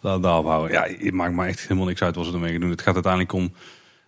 dat, 0.00 0.22
daarop 0.22 0.44
houden. 0.44 0.72
Ja, 0.72 1.04
het 1.04 1.12
maakt 1.12 1.34
me 1.34 1.46
echt 1.46 1.60
helemaal 1.60 1.86
niks 1.86 2.02
uit 2.02 2.14
wat 2.14 2.26
ze 2.26 2.32
ermee 2.32 2.58
doen. 2.58 2.70
Het 2.70 2.82
gaat 2.82 2.94
uiteindelijk 2.94 3.32
om 3.32 3.52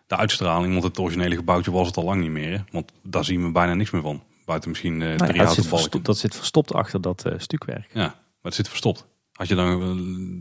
de 0.07 0.17
uitstraling. 0.17 0.73
Want 0.73 0.85
het 0.85 0.99
originele 0.99 1.35
gebouwtje 1.35 1.71
was 1.71 1.87
het 1.87 1.97
al 1.97 2.05
lang 2.05 2.21
niet 2.21 2.31
meer. 2.31 2.65
Want 2.71 2.93
daar 3.03 3.25
zien 3.25 3.43
we 3.43 3.51
bijna 3.53 3.75
niks 3.75 3.91
meer 3.91 4.03
van. 4.03 4.23
Buiten 4.45 4.71
misschien 4.71 5.01
uh, 5.01 5.15
drie 5.15 5.43
houten 5.43 5.69
balken. 5.69 6.03
Dat 6.03 6.19
zit 6.19 6.37
verstopt 6.37 6.73
achter 6.73 7.01
dat 7.01 7.25
uh, 7.27 7.33
stukwerk. 7.37 7.89
Ja, 7.93 8.03
maar 8.03 8.15
het 8.43 8.55
zit 8.55 8.69
verstopt. 8.69 9.07
Had 9.33 9.49
je 9.49 9.55
dan, 9.55 9.83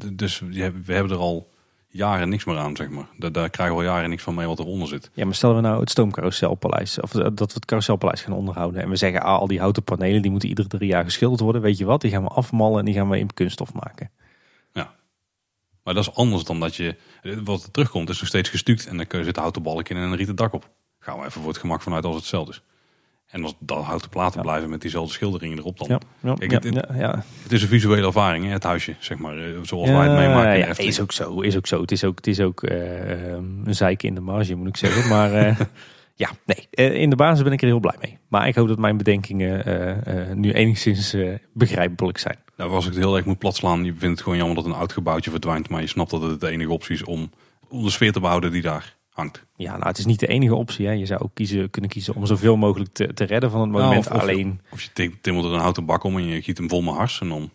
eh, 0.02 0.10
dus 0.14 0.40
we 0.40 0.94
hebben 0.94 1.12
er 1.12 1.18
al 1.18 1.54
jaren 1.96 2.30
niks 2.30 2.46
meer 2.46 2.58
aan, 2.58 2.76
zeg 2.76 2.90
maar. 2.90 3.08
Daar, 3.18 3.32
daar 3.32 3.50
krijgen 3.50 3.76
we 3.76 3.82
al 3.82 3.88
jaren 3.88 4.10
niks 4.10 4.24
van 4.24 4.36
mee 4.36 4.48
wat 4.48 4.60
eronder 4.60 4.88
zit. 4.88 5.10
Ja, 5.14 5.26
maar 5.26 5.36
stellen 5.36 5.56
we 5.56 5.62
nou 5.62 5.80
het 5.80 5.90
stoomcarouselpaleis, 5.90 7.00
of 7.00 7.12
dat 7.12 7.38
we 7.38 7.54
het 7.54 7.66
carouselpaleis 7.66 8.22
gaan 8.22 8.34
onderhouden. 8.34 8.82
En 8.82 8.90
we 8.90 8.96
zeggen, 8.96 9.22
ah, 9.22 9.40
al 9.40 9.48
die 9.48 9.60
houten 9.60 9.84
panelen, 9.84 10.22
die 10.22 10.32
moeten 10.32 10.50
iedere 10.50 10.68
drie 10.68 10.90
jaar 10.90 11.04
geschilderd 11.04 11.42
worden. 11.42 11.62
Weet 11.62 11.78
je 11.78 11.86
wat, 11.86 12.02
die 12.02 12.12
gaan 12.12 12.24
we 12.24 12.30
afmallen 12.30 12.80
en 12.80 12.86
die 12.86 12.94
gaan 12.94 13.10
we 13.10 13.20
in 13.20 13.34
kunststof 13.34 13.74
maken. 13.74 14.12
Maar 15.86 15.94
dat 15.94 16.08
is 16.08 16.14
anders 16.14 16.44
dan 16.44 16.60
dat 16.60 16.76
je, 16.76 16.96
wat 17.44 17.64
er 17.64 17.72
terugkomt 17.72 18.10
is 18.10 18.20
nog 18.20 18.28
steeds 18.28 18.50
gestuukt 18.50 18.88
en 18.88 18.98
dan 18.98 19.08
kun 19.08 19.18
je 19.18 19.24
zitten 19.26 19.42
houten 19.42 19.64
balk 19.64 19.90
in 19.90 19.98
en 19.98 20.02
een 20.02 20.16
rieten 20.16 20.36
dak 20.36 20.54
op. 20.54 20.70
Gaan 21.00 21.20
we 21.20 21.26
even 21.26 21.42
voor 21.42 21.50
het 21.50 21.60
gemak 21.60 21.82
vanuit 21.82 22.06
als 22.06 22.14
het 22.14 22.24
hetzelfde 22.24 22.52
is. 22.52 22.62
En 23.28 23.44
als 23.44 23.56
dat 23.60 23.84
houten 23.84 24.10
platen 24.10 24.42
blijven 24.42 24.70
met 24.70 24.82
diezelfde 24.82 25.14
schilderingen 25.14 25.58
erop 25.58 25.78
dan. 25.78 26.02
Ja, 26.22 26.34
Kijk, 26.34 26.52
het, 26.52 26.86
ja, 26.94 27.24
het, 27.44 27.52
is 27.52 27.62
een 27.62 27.68
visuele 27.68 28.06
ervaring, 28.06 28.46
hè, 28.46 28.52
het 28.52 28.64
huisje, 28.64 28.96
zeg 29.00 29.18
maar, 29.18 29.38
eh, 29.38 29.46
zoals 29.62 29.90
wij 29.90 30.08
het 30.08 30.18
meemaken. 30.18 30.58
Ja, 30.58 30.78
is 30.78 31.00
ook 31.02 31.12
zo, 31.12 31.42
is 31.42 31.58
ook 31.58 31.68
zo. 31.68 31.82
Het 31.82 31.92
is 31.92 32.04
ook, 32.04 32.16
het 32.16 32.28
is 32.28 32.40
ook 32.40 32.64
uh, 32.64 33.32
een 33.32 33.76
zeiken 33.76 34.08
in 34.08 34.16
de 34.16 34.22
marge, 34.22 34.56
moet 34.56 34.68
ik 34.68 34.78
zeggen. 34.78 35.10
Maar 35.10 35.34
uh, 35.34 35.60
ja, 36.24 36.30
nee, 36.46 36.94
in 36.94 37.10
de 37.10 37.16
basis 37.16 37.44
ben 37.44 37.52
ik 37.52 37.62
er 37.62 37.68
heel 37.68 37.80
blij 37.80 37.98
mee. 38.02 38.18
Maar 38.28 38.48
ik 38.48 38.56
hoop 38.56 38.68
dat 38.68 38.78
mijn 38.78 38.98
bedenkingen 38.98 39.64
nu 40.40 40.52
enigszins 40.52 41.16
begrijpelijk 41.54 42.18
zijn. 42.18 42.38
Nou, 42.58 42.72
als 42.72 42.86
ik 42.86 42.94
het 42.94 43.04
heel 43.04 43.16
erg 43.16 43.26
moet 43.26 43.40
platslaan, 43.40 43.84
je 43.86 43.92
vindt 43.92 44.04
het 44.04 44.22
gewoon 44.22 44.38
jammer 44.38 44.56
dat 44.56 44.66
een 44.66 44.74
oud 44.74 44.94
gebouwtje 44.94 45.32
verdwijnt. 45.32 45.70
Maar 45.70 45.82
je 45.82 45.88
snapt 45.88 46.12
dat 46.12 46.22
het 46.22 46.40
de 46.40 46.50
enige 46.50 46.72
optie 46.72 46.96
is 46.96 47.04
om, 47.04 47.30
om 47.70 47.84
de 47.84 47.90
sfeer 47.90 48.12
te 48.12 48.20
behouden 48.20 48.52
die 48.52 48.62
daar 48.62 48.95
hangt. 49.16 49.46
Ja, 49.56 49.72
nou 49.72 49.88
het 49.88 49.98
is 49.98 50.06
niet 50.06 50.20
de 50.20 50.28
enige 50.28 50.56
optie. 50.56 50.86
Hè. 50.86 50.92
Je 50.92 51.06
zou 51.06 51.20
ook 51.20 51.34
kiezen, 51.34 51.70
kunnen 51.70 51.90
kiezen 51.90 52.16
om 52.16 52.26
zoveel 52.26 52.58
mogelijk 52.58 52.94
te, 52.94 53.14
te 53.14 53.24
redden 53.24 53.52
van 53.52 53.62
het 53.62 53.70
nou, 53.70 53.82
monument. 53.82 54.12
of, 54.12 54.22
alleen... 54.22 54.62
Of, 54.72 54.82
je 54.82 55.12
timmelt 55.22 55.46
er 55.46 55.54
een 55.54 55.60
houten 55.60 55.86
bak 55.86 56.04
om 56.04 56.18
en 56.18 56.26
je 56.26 56.42
giet 56.42 56.58
hem 56.58 56.70
vol 56.70 56.82
met 56.82 56.94
hars. 56.94 57.22
En 57.22 57.30
dan, 57.30 57.52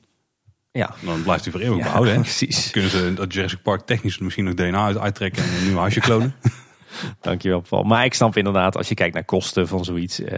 ja. 0.72 0.94
dan 1.04 1.22
blijft 1.22 1.44
hij 1.44 1.52
voor 1.52 1.62
eeuwig 1.62 1.82
behouden. 1.82 2.14
Hè. 2.14 2.20
Precies. 2.30 2.70
kunnen 2.70 2.90
ze 2.90 3.14
dat 3.14 3.32
Jurassic 3.32 3.62
Park 3.62 3.80
technisch 3.80 4.18
misschien 4.18 4.44
nog 4.44 4.54
DNA 4.54 4.84
uit 4.84 4.98
uittrekken 4.98 5.42
en 5.42 5.54
een 5.54 5.66
nieuw 5.66 5.76
huisje 5.76 6.00
klonen. 6.00 6.34
Dankjewel 7.20 7.60
Paul. 7.60 7.82
Maar 7.82 8.04
ik 8.04 8.14
snap 8.14 8.36
inderdaad, 8.36 8.76
als 8.76 8.88
je 8.88 8.94
kijkt 8.94 9.14
naar 9.14 9.24
kosten 9.24 9.68
van 9.68 9.84
zoiets, 9.84 10.20
uh, 10.20 10.28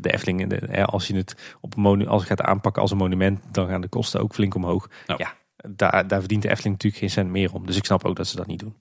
de 0.00 0.12
Efteling, 0.12 0.48
de, 0.48 0.84
als 0.84 1.06
je 1.06 1.16
het 1.16 1.56
op 1.60 1.76
een 1.76 2.08
als 2.08 2.22
je 2.22 2.28
gaat 2.28 2.40
aanpakken 2.40 2.82
als 2.82 2.90
een 2.90 2.96
monument, 2.96 3.40
dan 3.52 3.68
gaan 3.68 3.80
de 3.80 3.88
kosten 3.88 4.20
ook 4.20 4.34
flink 4.34 4.54
omhoog. 4.54 4.88
Ja, 5.16 5.34
daar, 5.68 6.06
daar 6.08 6.18
verdient 6.18 6.42
de 6.42 6.50
Efteling 6.50 6.74
natuurlijk 6.74 7.02
geen 7.02 7.10
cent 7.10 7.30
meer 7.30 7.52
om. 7.52 7.66
Dus 7.66 7.76
ik 7.76 7.84
snap 7.84 8.04
ook 8.04 8.16
dat 8.16 8.26
ze 8.26 8.36
dat 8.36 8.46
niet 8.46 8.60
doen. 8.60 8.74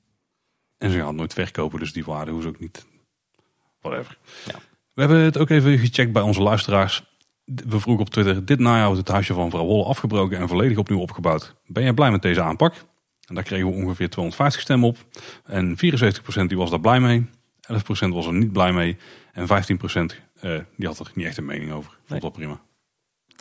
En 0.83 0.91
ze 0.91 0.97
gaan 0.97 1.07
het 1.07 1.15
nooit 1.15 1.33
verkopen, 1.33 1.79
dus 1.79 1.93
die 1.93 2.05
waarde 2.05 2.41
ze 2.41 2.47
ook 2.47 2.59
niet. 2.59 2.85
Whatever. 3.81 4.17
Ja. 4.45 4.59
We 4.93 5.01
hebben 5.01 5.19
het 5.19 5.37
ook 5.37 5.49
even 5.49 5.77
gecheckt 5.77 6.11
bij 6.11 6.21
onze 6.21 6.41
luisteraars. 6.41 7.03
We 7.45 7.79
vroegen 7.79 8.05
op 8.05 8.09
Twitter, 8.09 8.45
dit 8.45 8.59
najaar 8.59 8.85
wordt 8.85 8.99
het 8.99 9.07
huisje 9.07 9.33
van 9.33 9.43
mevrouw 9.43 9.65
Wolle 9.65 9.83
afgebroken 9.83 10.37
en 10.37 10.47
volledig 10.47 10.77
opnieuw 10.77 10.99
opgebouwd. 10.99 11.55
Ben 11.65 11.83
jij 11.83 11.93
blij 11.93 12.11
met 12.11 12.21
deze 12.21 12.41
aanpak? 12.41 12.73
En 13.27 13.35
daar 13.35 13.43
kregen 13.43 13.67
we 13.67 13.73
ongeveer 13.73 14.09
250 14.09 14.61
stemmen 14.61 14.89
op. 14.89 14.97
En 15.45 15.75
74% 15.75 16.45
die 16.47 16.57
was 16.57 16.69
daar 16.69 16.79
blij 16.79 16.99
mee. 16.99 17.25
11% 17.71 18.09
was 18.09 18.25
er 18.25 18.33
niet 18.33 18.51
blij 18.51 18.73
mee. 18.73 18.97
En 19.31 19.47
15% 19.47 19.49
uh, 19.51 20.55
eh, 20.55 20.63
die 20.75 20.87
had 20.87 20.99
er 20.99 21.11
niet 21.15 21.25
echt 21.25 21.37
een 21.37 21.45
mening 21.45 21.71
over. 21.71 21.91
Vond 21.91 22.09
nee. 22.09 22.19
dat 22.19 22.31
prima. 22.31 22.61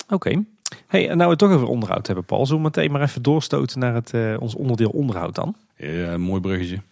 Oké. 0.09 0.45
Hey, 0.87 1.09
en 1.09 1.17
nou 1.17 1.25
we 1.25 1.31
het 1.31 1.39
toch 1.39 1.53
over 1.53 1.67
onderhoud 1.67 2.07
hebben, 2.07 2.25
Paul. 2.25 2.47
Zullen 2.47 2.63
we 2.63 2.69
meteen 2.75 2.91
maar 2.91 3.03
even 3.03 3.23
doorstoten 3.23 3.79
naar 3.79 3.95
het, 3.95 4.13
uh, 4.13 4.37
ons 4.41 4.55
onderdeel 4.55 4.91
onderhoud 4.91 5.35
dan? 5.35 5.57
Ja, 5.77 6.19
mooi 6.19 6.41
bruggetje. 6.41 6.83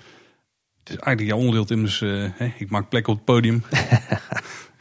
Is 0.90 0.96
eigenlijk 0.96 1.20
jouw 1.20 1.38
onderdeel, 1.38 1.64
Tim. 1.64 1.82
Dus 1.82 2.00
uh, 2.00 2.60
ik 2.60 2.70
maak 2.70 2.88
plek 2.88 3.08
op 3.08 3.14
het 3.14 3.24
podium. 3.24 3.62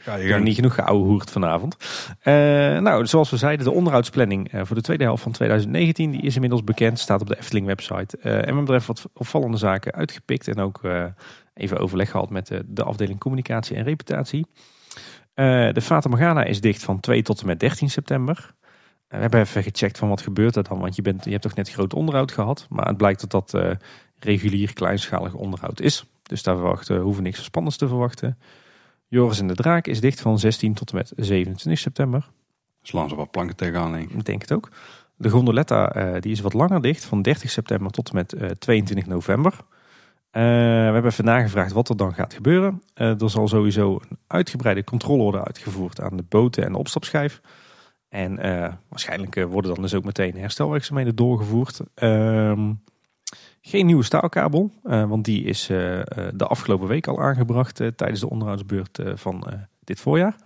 Ja, 0.04 0.14
je 0.14 0.32
hebt 0.32 0.44
niet 0.44 0.54
genoeg 0.54 0.74
geouwehoerd 0.74 1.30
vanavond. 1.30 1.76
Uh, 2.24 2.34
nou, 2.78 3.06
zoals 3.06 3.30
we 3.30 3.36
zeiden, 3.36 3.64
de 3.64 3.72
onderhoudsplanning 3.72 4.52
uh, 4.52 4.60
voor 4.64 4.76
de 4.76 4.82
tweede 4.82 5.04
helft 5.04 5.22
van 5.22 5.32
2019 5.32 6.10
die 6.10 6.22
is 6.22 6.34
inmiddels 6.34 6.64
bekend. 6.64 6.98
Staat 6.98 7.20
op 7.20 7.26
de 7.26 7.38
Efteling 7.38 7.66
website. 7.66 8.18
Uh, 8.22 8.34
en 8.34 8.40
we 8.40 8.54
hebben 8.54 8.74
er 8.74 8.84
wat 8.86 9.06
opvallende 9.12 9.56
zaken 9.56 9.92
uitgepikt. 9.92 10.48
En 10.48 10.58
ook 10.58 10.80
even 11.54 11.78
overleg 11.78 12.10
gehad 12.10 12.30
met 12.30 12.46
de, 12.46 12.64
de 12.66 12.82
afdeling 12.82 13.18
communicatie 13.18 13.76
en 13.76 13.84
reputatie. 13.84 14.46
de 15.34 15.80
Fata 15.82 16.08
Morgana 16.08 16.44
is 16.44 16.60
dicht 16.60 16.82
van 16.82 17.00
2 17.00 17.22
tot 17.22 17.40
en 17.40 17.46
met 17.46 17.60
13 17.60 17.90
september. 17.90 18.54
we 19.08 19.16
hebben 19.16 19.40
even 19.40 19.62
gecheckt 19.62 19.98
van 19.98 20.08
wat 20.08 20.22
gebeurt 20.22 20.56
er 20.56 20.62
dan. 20.68 20.78
Want 20.78 20.96
je, 20.96 21.02
bent, 21.02 21.24
je 21.24 21.30
hebt 21.30 21.42
toch 21.42 21.54
net 21.54 21.70
groot 21.70 21.94
onderhoud 21.94 22.32
gehad. 22.32 22.66
Maar 22.68 22.86
het 22.86 22.96
blijkt 22.96 23.20
dat 23.20 23.30
dat 23.30 23.78
regulier 24.24 24.72
kleinschalig 24.72 25.34
onderhoud 25.34 25.80
is. 25.80 26.04
Dus 26.22 26.42
daar 26.42 26.56
verwachten, 26.56 27.00
hoeven 27.00 27.22
niks 27.22 27.44
spannends 27.44 27.76
te 27.76 27.88
verwachten. 27.88 28.38
Joris 29.08 29.40
en 29.40 29.46
de 29.46 29.54
Draak 29.54 29.86
is 29.86 30.00
dicht 30.00 30.20
van 30.20 30.38
16 30.38 30.74
tot 30.74 30.90
en 30.90 30.96
met 30.96 31.12
27 31.16 31.78
september. 31.82 32.28
Slaan 32.82 33.08
ze 33.08 33.14
wat 33.14 33.30
planken 33.30 33.56
tegenaan, 33.56 33.92
denk 33.92 34.10
ik. 34.10 34.16
Ik 34.16 34.24
denk 34.24 34.40
het 34.40 34.52
ook. 34.52 34.68
De 35.16 35.28
Gondoletta 35.28 35.96
uh, 35.96 36.20
die 36.20 36.32
is 36.32 36.40
wat 36.40 36.52
langer 36.52 36.82
dicht, 36.82 37.04
van 37.04 37.22
30 37.22 37.50
september 37.50 37.92
tot 37.92 38.08
en 38.08 38.14
met 38.14 38.34
uh, 38.34 38.44
eh, 38.44 38.50
22 38.50 39.06
november. 39.06 39.52
Uh, 39.52 39.62
we 40.32 40.90
hebben 40.92 41.04
even 41.04 41.24
nagevraagd 41.24 41.72
wat 41.72 41.88
er 41.88 41.96
dan 41.96 42.14
gaat 42.14 42.34
gebeuren. 42.34 42.82
er 42.94 43.30
zal 43.30 43.48
sowieso 43.48 44.00
een 44.08 44.18
uitgebreide 44.26 44.84
controle 44.84 45.22
worden 45.22 45.44
uitgevoerd 45.44 46.00
aan 46.00 46.16
de 46.16 46.24
boten 46.28 46.64
en 46.64 46.72
de 46.72 46.78
opstapschijf. 46.78 47.40
En 48.08 48.36
waarschijnlijk 48.88 49.34
worden 49.34 49.74
dan 49.74 49.82
dus 49.82 49.94
ook 49.94 50.04
meteen 50.04 50.36
herstelwerkzaamheden 50.36 51.16
doorgevoerd. 51.16 51.80
Geen 53.60 53.86
nieuwe 53.86 54.02
staalkabel, 54.02 54.70
uh, 54.84 55.08
want 55.08 55.24
die 55.24 55.44
is 55.44 55.70
uh, 55.70 55.78
de 56.34 56.46
afgelopen 56.46 56.88
week 56.88 57.06
al 57.06 57.22
aangebracht 57.22 57.74
tijdens 57.96 58.20
de 58.20 58.30
onderhoudsbeurt 58.30 58.98
van 59.14 59.46
dit 59.84 60.00
voorjaar. 60.00 60.36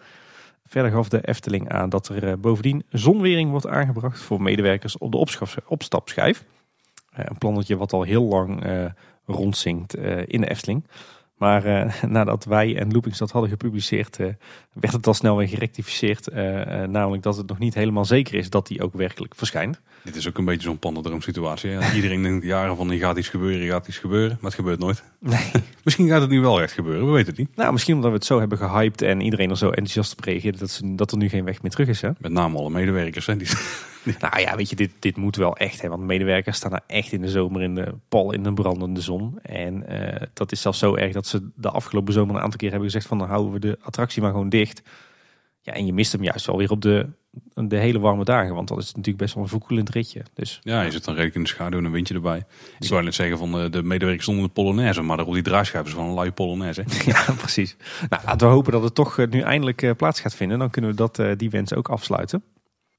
Verder 0.67 0.91
gaf 0.91 1.09
de 1.09 1.27
Efteling 1.27 1.69
aan 1.69 1.89
dat 1.89 2.09
er 2.09 2.41
bovendien 2.41 2.85
zonwering 2.89 3.51
wordt 3.51 3.67
aangebracht 3.67 4.21
voor 4.21 4.43
medewerkers 4.43 4.99
op 4.99 5.13
de 5.13 5.27
opstapschijf. 5.67 6.45
een 7.13 7.39
plannetje 7.39 7.77
wat 7.77 7.93
al 7.93 8.03
heel 8.03 8.25
lang 8.25 8.65
rondzinkt 9.25 9.95
in 10.27 10.41
de 10.41 10.51
Efteling. 10.51 10.85
Maar 11.37 11.67
uh, 11.67 12.03
nadat 12.17 12.45
wij 12.45 12.77
en 12.77 12.93
Loopings 12.93 13.19
hadden 13.19 13.49
gepubliceerd, 13.49 14.19
uh, 14.19 14.27
werd 14.73 14.93
het 14.93 15.07
al 15.07 15.15
snel 15.15 15.37
weer 15.37 15.49
gerectificeerd. 15.49 16.29
Uh, 16.33 16.37
namelijk 16.83 17.23
dat 17.23 17.37
het 17.37 17.47
nog 17.47 17.59
niet 17.59 17.75
helemaal 17.75 18.05
zeker 18.05 18.35
is 18.35 18.51
dat 18.51 18.67
die 18.67 18.83
ook 18.83 18.95
werkelijk 18.95 19.35
verschijnt. 19.35 19.81
Dit 20.05 20.17
is 20.17 20.29
ook 20.29 20.39
een 20.39 20.45
beetje 20.45 20.69
zo'n 20.69 20.79
pandendroom 20.79 21.21
situatie. 21.21 21.95
Iedereen 21.95 22.23
denkt 22.23 22.45
jaren 22.45 22.77
van, 22.77 22.99
gaat 22.99 23.17
iets 23.17 23.29
gebeuren, 23.29 23.67
gaat 23.69 23.89
iets 23.89 23.99
gebeuren. 23.99 24.39
Maar 24.41 24.51
het 24.51 24.61
gebeurt 24.61 24.79
nooit. 24.79 25.03
Nee. 25.19 25.51
misschien 25.85 26.09
gaat 26.09 26.21
het 26.21 26.31
nu 26.31 26.41
wel 26.41 26.63
echt 26.63 26.73
gebeuren, 26.73 27.07
we 27.07 27.13
weten 27.13 27.29
het 27.29 27.39
niet. 27.39 27.57
Nou, 27.57 27.73
misschien 27.73 27.95
omdat 27.95 28.11
we 28.11 28.17
het 28.17 28.27
zo 28.27 28.39
hebben 28.39 28.59
gehyped 28.59 29.03
en 29.03 29.21
iedereen 29.21 29.51
er 29.51 29.57
zo 29.57 29.69
enthousiast 29.69 30.13
op 30.13 30.59
dat, 30.59 30.71
ze, 30.71 30.95
dat 30.95 31.13
er 31.13 31.19
nu 31.19 31.29
geen 31.29 31.45
weg 31.45 31.63
meer 31.63 31.71
terug 31.71 31.89
is. 31.89 32.01
Hè? 32.01 32.11
Met 32.19 32.33
name 32.33 32.59
alle 32.59 32.71
medewerkers. 32.71 33.27
Hè? 33.27 33.37
Die... 33.37 33.49
nou 34.21 34.41
ja, 34.41 34.57
weet 34.57 34.71
je, 34.71 34.77
dit, 34.77 34.91
dit 34.99 35.17
moet 35.17 35.37
wel 35.37 35.57
echt. 35.57 35.83
Hè, 35.83 35.89
want 35.89 36.03
medewerkers 36.03 36.57
staan 36.57 36.71
daar 36.71 36.85
echt 36.87 37.13
in 37.13 37.21
de 37.21 37.29
zomer 37.29 37.63
in 37.63 37.75
de 37.75 37.95
pal 38.09 38.33
in 38.33 38.43
de 38.43 38.53
brandende 38.53 39.01
zon. 39.01 39.39
En 39.43 39.87
dat 40.33 40.53
is 40.53 40.61
zelfs 40.61 40.79
zo 40.79 40.95
erg 40.95 41.13
dat 41.13 41.24
ze 41.27 41.51
de 41.55 41.71
afgelopen 41.71 42.13
zomer 42.13 42.35
een 42.35 42.43
aantal 42.43 42.59
keer 42.59 42.71
hebben 42.71 42.89
gezegd 42.89 43.07
van 43.07 43.19
dan 43.19 43.29
houden 43.29 43.53
we 43.53 43.59
de 43.59 43.79
attractie 43.83 44.23
maar 44.23 44.31
gewoon 44.31 44.49
dicht. 44.49 44.83
Ja, 45.61 45.73
en 45.73 45.87
je 45.87 45.93
mist 45.93 46.13
hem 46.13 46.23
juist 46.23 46.47
wel 46.47 46.57
weer 46.57 46.71
op 46.71 46.83
de, 46.83 47.09
de 47.55 47.77
hele 47.77 47.99
warme 47.99 48.25
dagen. 48.25 48.55
Want 48.55 48.69
dat 48.69 48.79
is 48.79 48.87
natuurlijk 48.87 49.17
best 49.17 49.35
wel 49.35 49.43
een 49.43 49.49
verkoelend 49.49 49.91
ritje. 49.91 50.23
Dus, 50.35 50.61
ja, 50.63 50.83
je 50.83 50.91
zit 50.91 51.05
dan 51.05 51.15
redelijk 51.15 51.37
in 51.37 51.43
de 51.43 51.49
schaduw 51.49 51.79
en 51.79 51.85
een 51.85 51.91
windje 51.93 52.15
erbij. 52.15 52.45
Ik 52.79 52.87
zou 52.87 53.03
net 53.03 53.15
zeggen 53.15 53.39
van 53.39 53.53
de, 53.53 53.71
de 53.71 53.83
medewerkers 53.83 54.27
zonder 54.27 54.45
de 54.45 54.51
Polonaise. 54.51 55.03
Maar 55.03 55.27
op 55.27 55.35
die 55.35 55.43
draaischuiven 55.43 55.95
van 55.95 56.05
een 56.05 56.15
luie 56.15 56.33
Polonaise. 56.33 56.85
Ja, 57.05 57.25
precies. 57.39 57.77
Nou, 58.09 58.23
laten 58.25 58.49
we 58.49 58.53
hopen 58.55 58.73
dat 58.73 58.83
het 58.83 58.95
toch 58.95 59.19
eh, 59.19 59.29
nu 59.29 59.41
eindelijk 59.41 59.83
eh, 59.83 59.91
plaats 59.97 60.21
gaat 60.21 60.35
vinden. 60.35 60.59
Dan 60.59 60.71
kunnen 60.71 60.91
we 60.91 60.97
dat, 60.97 61.19
eh, 61.19 61.31
die 61.37 61.51
wens 61.51 61.75
ook 61.75 61.89
afsluiten. 61.89 62.43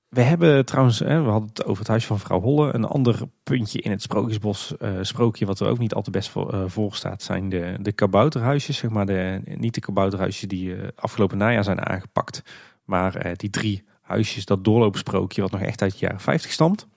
We 0.09 0.21
hebben 0.21 0.65
trouwens, 0.65 0.99
we 0.99 1.13
hadden 1.13 1.49
het 1.49 1.65
over 1.65 1.79
het 1.79 1.87
huis 1.87 2.05
van 2.05 2.19
vrouw 2.19 2.41
Holle. 2.41 2.73
Een 2.73 2.85
ander 2.85 3.21
puntje 3.43 3.79
in 3.79 3.91
het 3.91 4.01
Sprookjesbos 4.01 4.73
sprookje 5.01 5.45
wat 5.45 5.59
er 5.59 5.67
ook 5.67 5.77
niet 5.77 5.93
al 5.93 6.01
te 6.01 6.11
best 6.11 6.29
voor, 6.65 6.95
staat, 6.95 7.23
zijn 7.23 7.49
de, 7.49 7.77
de 7.81 7.91
kabouterhuisjes. 7.91 8.77
Zeg 8.77 8.89
maar 8.89 9.05
de, 9.05 9.41
niet 9.43 9.73
de 9.73 9.81
kabouterhuisjes 9.81 10.49
die 10.49 10.75
afgelopen 10.95 11.37
najaar 11.37 11.63
zijn 11.63 11.85
aangepakt. 11.85 12.41
Maar 12.85 13.33
die 13.37 13.49
drie 13.49 13.83
huisjes, 14.01 14.45
dat 14.45 14.63
doorloopsprookje 14.63 15.41
wat 15.41 15.51
nog 15.51 15.61
echt 15.61 15.81
uit 15.81 15.91
de 15.91 15.97
jaren 15.99 16.19
50 16.19 16.51
stamt. 16.51 16.87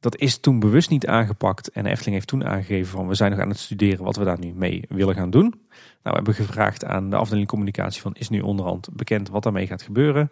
Dat 0.00 0.16
is 0.16 0.38
toen 0.38 0.60
bewust 0.60 0.90
niet 0.90 1.06
aangepakt. 1.06 1.70
En 1.70 1.86
Efteling 1.86 2.14
heeft 2.14 2.26
toen 2.26 2.44
aangegeven 2.44 2.90
van 2.90 3.08
we 3.08 3.14
zijn 3.14 3.30
nog 3.30 3.40
aan 3.40 3.48
het 3.48 3.58
studeren 3.58 4.04
wat 4.04 4.16
we 4.16 4.24
daar 4.24 4.38
nu 4.38 4.52
mee 4.54 4.84
willen 4.88 5.14
gaan 5.14 5.30
doen. 5.30 5.48
Nou, 5.48 5.58
we 6.02 6.10
hebben 6.10 6.34
gevraagd 6.34 6.84
aan 6.84 7.10
de 7.10 7.16
afdeling 7.16 7.48
communicatie 7.48 8.00
van 8.00 8.14
is 8.14 8.28
nu 8.28 8.40
onderhand 8.40 8.88
bekend 8.92 9.28
wat 9.28 9.42
daarmee 9.42 9.66
gaat 9.66 9.82
gebeuren. 9.82 10.30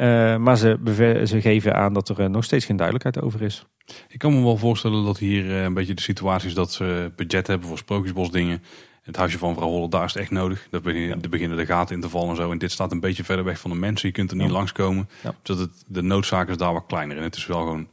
Uh, 0.00 0.36
maar 0.36 0.56
ze, 0.56 0.78
ze, 1.26 1.40
geven 1.40 1.74
aan 1.74 1.92
dat 1.92 2.08
er 2.08 2.30
nog 2.30 2.44
steeds 2.44 2.64
geen 2.64 2.76
duidelijkheid 2.76 3.24
over 3.24 3.42
is. 3.42 3.66
Ik 4.08 4.18
kan 4.18 4.34
me 4.34 4.42
wel 4.42 4.56
voorstellen 4.56 5.04
dat 5.04 5.18
hier 5.18 5.50
een 5.50 5.74
beetje 5.74 5.94
de 5.94 6.02
situatie 6.02 6.48
is 6.48 6.54
dat 6.54 6.72
ze 6.72 7.12
budget 7.16 7.46
hebben 7.46 7.68
voor 7.68 7.78
sprookjesbosdingen. 7.78 8.62
Het 9.02 9.16
huisje 9.16 9.38
van 9.38 9.54
vrouw 9.54 9.68
Holle, 9.68 9.88
daar 9.88 10.04
is 10.04 10.12
het 10.12 10.22
echt 10.22 10.30
nodig. 10.30 10.66
Daar 10.70 10.80
beginnen, 10.80 11.20
ja. 11.22 11.28
beginnen 11.28 11.56
de 11.56 11.66
gaten 11.66 11.94
in 11.94 12.00
te 12.00 12.08
vallen 12.08 12.30
en 12.30 12.36
zo. 12.36 12.50
En 12.50 12.58
dit 12.58 12.72
staat 12.72 12.92
een 12.92 13.00
beetje 13.00 13.24
verder 13.24 13.44
weg 13.44 13.58
van 13.60 13.70
de 13.70 13.76
mensen. 13.76 14.08
Je 14.08 14.14
kunt 14.14 14.30
er 14.30 14.36
niet 14.36 14.46
ja. 14.46 14.52
langskomen. 14.52 15.08
Ja. 15.22 15.34
Dus 15.42 15.58
het, 15.58 15.84
de 15.86 16.02
noodzaak 16.02 16.48
is 16.48 16.56
daar 16.56 16.72
wat 16.72 16.84
kleiner. 16.86 17.16
En 17.16 17.22
het 17.22 17.36
is 17.36 17.46
wel 17.46 17.58
gewoon 17.58 17.88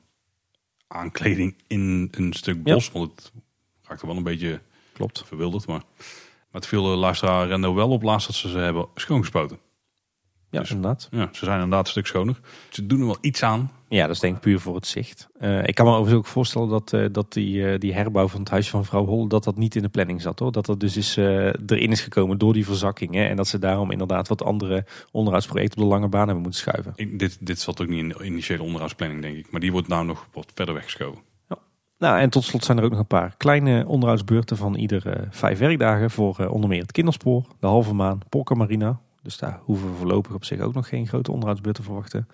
aankleding 0.87 1.55
in 1.67 2.07
een 2.11 2.33
stuk 2.33 2.63
bos. 2.63 2.91
Want 2.91 3.11
het 3.11 3.31
raakt 3.83 4.01
wel 4.01 4.15
een 4.15 4.23
beetje 4.23 4.61
Klopt. 4.93 5.23
verwilderd. 5.25 5.67
Maar, 5.67 5.83
maar 5.97 6.61
het 6.61 6.67
viel 6.67 6.83
de 6.83 6.89
luisteraar 6.89 7.47
Rendo 7.47 7.73
wel 7.73 7.89
op 7.89 8.03
laatst 8.03 8.27
dat 8.27 8.35
ze 8.35 8.49
ze 8.49 8.57
hebben 8.57 8.87
schoongespoten. 8.95 9.59
Ja, 10.53 10.59
dus, 10.59 10.71
inderdaad. 10.71 11.07
Ja, 11.11 11.29
ze 11.31 11.45
zijn 11.45 11.61
inderdaad 11.61 11.85
een 11.85 11.91
stuk 11.91 12.07
schoner. 12.07 12.39
Ze 12.69 12.85
doen 12.85 12.99
er 12.99 13.05
wel 13.05 13.17
iets 13.21 13.43
aan. 13.43 13.71
Ja, 13.87 14.05
dat 14.05 14.15
is 14.15 14.21
denk 14.21 14.35
ik 14.35 14.41
puur 14.41 14.59
voor 14.59 14.75
het 14.75 14.87
zicht. 14.87 15.27
Uh, 15.41 15.67
ik 15.67 15.75
kan 15.75 15.85
me 15.85 15.91
overigens 15.91 16.19
ook 16.19 16.25
voorstellen 16.25 16.69
dat, 16.69 16.93
uh, 16.93 17.05
dat 17.11 17.33
die, 17.33 17.55
uh, 17.55 17.79
die 17.79 17.93
herbouw 17.93 18.27
van 18.27 18.39
het 18.39 18.49
huisje 18.49 18.69
van 18.69 18.79
mevrouw 18.79 19.05
Holle, 19.05 19.27
dat 19.27 19.43
dat 19.43 19.57
niet 19.57 19.75
in 19.75 19.81
de 19.81 19.89
planning 19.89 20.21
zat 20.21 20.39
hoor. 20.39 20.51
Dat 20.51 20.65
dat 20.65 20.79
dus 20.79 20.97
is, 20.97 21.17
erin 21.17 21.91
is 21.91 22.01
gekomen 22.01 22.37
door 22.37 22.53
die 22.53 22.65
verzakking. 22.65 23.13
Hè? 23.13 23.23
En 23.23 23.35
dat 23.35 23.47
ze 23.47 23.59
daarom 23.59 23.91
inderdaad 23.91 24.27
wat 24.27 24.43
andere 24.43 24.85
onderhoudsprojecten 25.11 25.81
op 25.81 25.83
de 25.83 25.93
lange 25.93 26.07
baan 26.07 26.25
hebben 26.25 26.43
moeten 26.43 26.61
schuiven. 26.61 26.93
Ik, 26.95 27.19
dit, 27.19 27.37
dit 27.39 27.59
zat 27.59 27.81
ook 27.81 27.87
niet 27.87 27.99
in 27.99 28.09
de 28.09 28.23
initiële 28.23 28.63
onderhoudsplanning 28.63 29.21
denk 29.21 29.35
ik. 29.35 29.51
Maar 29.51 29.61
die 29.61 29.71
wordt 29.71 29.87
nou 29.87 30.05
nog 30.05 30.27
wat 30.33 30.51
verder 30.53 30.73
weggeschoven. 30.73 31.21
Ja. 31.49 31.57
Nou, 31.97 32.19
en 32.19 32.29
tot 32.29 32.43
slot 32.43 32.63
zijn 32.63 32.77
er 32.77 32.83
ook 32.83 32.91
nog 32.91 32.99
een 32.99 33.07
paar 33.07 33.35
kleine 33.37 33.87
onderhoudsbeurten 33.87 34.57
van 34.57 34.75
iedere 34.75 35.27
vijf 35.29 35.59
werkdagen 35.59 36.11
voor 36.11 36.47
onder 36.47 36.69
meer 36.69 36.81
het 36.81 36.91
kinderspoor, 36.91 37.45
de 37.59 37.67
halve 37.67 37.93
maan, 37.93 38.19
Polka 38.29 38.55
Marina, 38.55 38.99
dus 39.23 39.37
daar 39.37 39.59
hoeven 39.63 39.89
we 39.89 39.97
voorlopig 39.97 40.33
op 40.33 40.45
zich 40.45 40.59
ook 40.59 40.73
nog 40.73 40.87
geen 40.87 41.07
grote 41.07 41.31
onderhoudsbeurt 41.31 41.75
te 41.75 41.83
verwachten. 41.83 42.27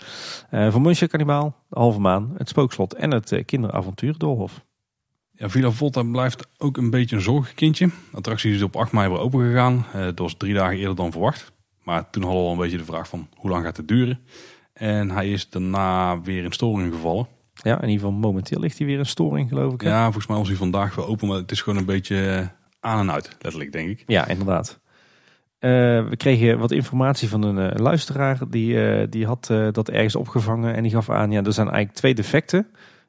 Uh, 0.51 1.07
Kannibaal, 1.07 1.55
de 1.69 1.79
Halve 1.79 1.99
Maan, 1.99 2.33
het 2.37 2.49
Spookslot 2.49 2.93
en 2.93 3.11
het 3.11 3.31
uh, 3.31 3.45
Kinderavontuur 3.45 4.17
Doolhof. 4.17 4.65
Ja, 5.31 5.49
Villa 5.49 5.71
Volta 5.71 6.03
blijft 6.03 6.47
ook 6.57 6.77
een 6.77 6.89
beetje 6.89 7.15
een 7.15 7.21
zorgenkindje. 7.21 7.87
De 7.87 8.17
attractie 8.17 8.53
is 8.53 8.61
op 8.61 8.75
8 8.75 8.91
mei 8.91 9.09
weer 9.09 9.19
open 9.19 9.45
gegaan. 9.45 9.85
Uh, 9.95 10.01
dat 10.01 10.19
was 10.19 10.37
drie 10.37 10.53
dagen 10.53 10.77
eerder 10.77 10.95
dan 10.95 11.11
verwacht. 11.11 11.51
Maar 11.83 12.09
toen 12.09 12.23
hadden 12.23 12.41
we 12.41 12.47
al 12.47 12.53
een 12.53 12.59
beetje 12.61 12.77
de 12.77 12.85
vraag 12.85 13.07
van 13.07 13.27
hoe 13.35 13.49
lang 13.49 13.65
gaat 13.65 13.77
het 13.77 13.87
duren. 13.87 14.19
En 14.73 15.09
hij 15.09 15.31
is 15.31 15.49
daarna 15.49 16.21
weer 16.21 16.43
in 16.43 16.51
storing 16.51 16.93
gevallen. 16.93 17.27
Ja, 17.53 17.75
in 17.75 17.89
ieder 17.89 18.05
geval 18.05 18.19
momenteel 18.19 18.59
ligt 18.59 18.77
hij 18.77 18.87
weer 18.87 18.97
in 18.97 19.05
storing 19.05 19.49
geloof 19.49 19.73
ik. 19.73 19.81
Hè? 19.81 19.89
Ja, 19.89 20.03
volgens 20.03 20.27
mij 20.27 20.37
was 20.37 20.47
hij 20.47 20.57
vandaag 20.57 20.95
weer 20.95 21.07
open. 21.07 21.27
Maar 21.27 21.37
het 21.37 21.51
is 21.51 21.61
gewoon 21.61 21.79
een 21.79 21.85
beetje 21.85 22.49
aan 22.79 22.99
en 22.99 23.11
uit, 23.11 23.35
letterlijk 23.39 23.71
denk 23.71 23.89
ik. 23.89 24.03
Ja, 24.07 24.27
inderdaad. 24.27 24.79
Uh, 25.59 26.09
we 26.09 26.17
kregen 26.17 26.59
wat 26.59 26.71
informatie 26.71 27.29
van 27.29 27.43
een 27.43 27.73
uh, 27.73 27.79
luisteraar. 27.79 28.39
Die, 28.49 28.73
uh, 28.73 29.07
die 29.09 29.25
had 29.25 29.45
dat 29.71 29.89
ergens 29.89 30.15
opgevangen. 30.15 30.75
En 30.75 30.83
die 30.83 30.91
gaf 30.91 31.09
aan, 31.09 31.31
ja, 31.31 31.43
er 31.43 31.53
zijn 31.53 31.67
eigenlijk 31.67 31.97
twee 31.97 32.13
defecten. 32.13 32.67